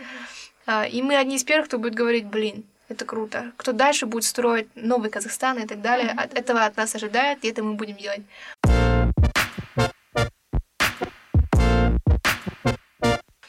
А, 0.67 0.87
И 0.87 1.03
мы 1.03 1.17
одни 1.17 1.37
из 1.37 1.45
первых, 1.45 1.67
кто 1.69 1.79
будет 1.79 1.95
говорить, 1.95 2.27
блин, 2.27 2.65
это 2.89 3.05
круто. 3.05 3.53
Кто 3.57 3.73
дальше 3.73 4.07
будет 4.07 4.25
строить 4.25 4.69
новый 4.75 5.11
Казахстан 5.11 5.59
и 5.59 5.67
так 5.67 5.81
далее. 5.81 6.11
От 6.17 6.35
этого 6.39 6.65
от 6.65 6.77
нас 6.77 6.95
ожидают, 6.95 7.45
и 7.45 7.49
это 7.49 7.63
мы 7.63 7.75
будем 7.75 7.97
делать. 7.97 8.23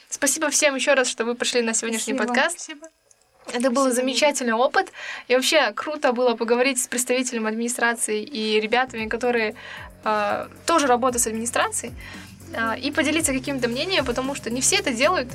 Спасибо 0.09 0.49
всем 0.49 0.75
еще 0.75 0.93
раз, 0.93 1.09
что 1.09 1.25
вы 1.25 1.35
пришли 1.35 1.61
на 1.61 1.73
сегодняшний 1.73 2.13
Спасибо. 2.13 2.33
подкаст. 2.33 2.69
Это 3.51 3.69
был 3.69 3.91
замечательный 3.91 4.53
опыт. 4.53 4.91
И 5.27 5.35
вообще 5.35 5.71
круто 5.73 6.13
было 6.13 6.35
поговорить 6.35 6.81
с 6.81 6.87
представителем 6.87 7.45
администрации 7.45 8.23
и 8.23 8.59
ребятами, 8.59 9.09
которые 9.09 9.55
тоже 10.65 10.87
работают 10.87 11.23
с 11.23 11.27
администрацией, 11.27 11.93
э, 12.53 12.79
и 12.79 12.91
поделиться 12.91 13.33
каким-то 13.33 13.67
мнением, 13.67 14.05
потому 14.05 14.35
что 14.35 14.49
не 14.49 14.61
все 14.61 14.77
это 14.77 14.91
делают. 14.91 15.29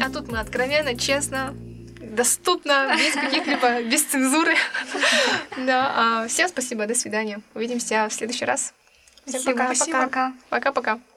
А 0.00 0.10
тут 0.10 0.30
мы 0.30 0.38
откровенно, 0.40 0.96
честно, 0.96 1.54
доступно, 2.00 2.94
без 2.98 3.14
каких-либо, 3.14 3.82
без 3.82 4.04
цензуры. 4.04 4.54
Да, 5.56 5.92
а, 5.96 6.28
всем 6.28 6.48
спасибо, 6.48 6.86
до 6.86 6.94
свидания. 6.94 7.40
Увидимся 7.54 8.08
в 8.08 8.12
следующий 8.12 8.44
раз. 8.44 8.74
Всем 9.26 9.40
Спасибо, 9.40 9.68
пока. 9.68 10.06
пока. 10.06 10.32
Пока-пока. 10.50 11.13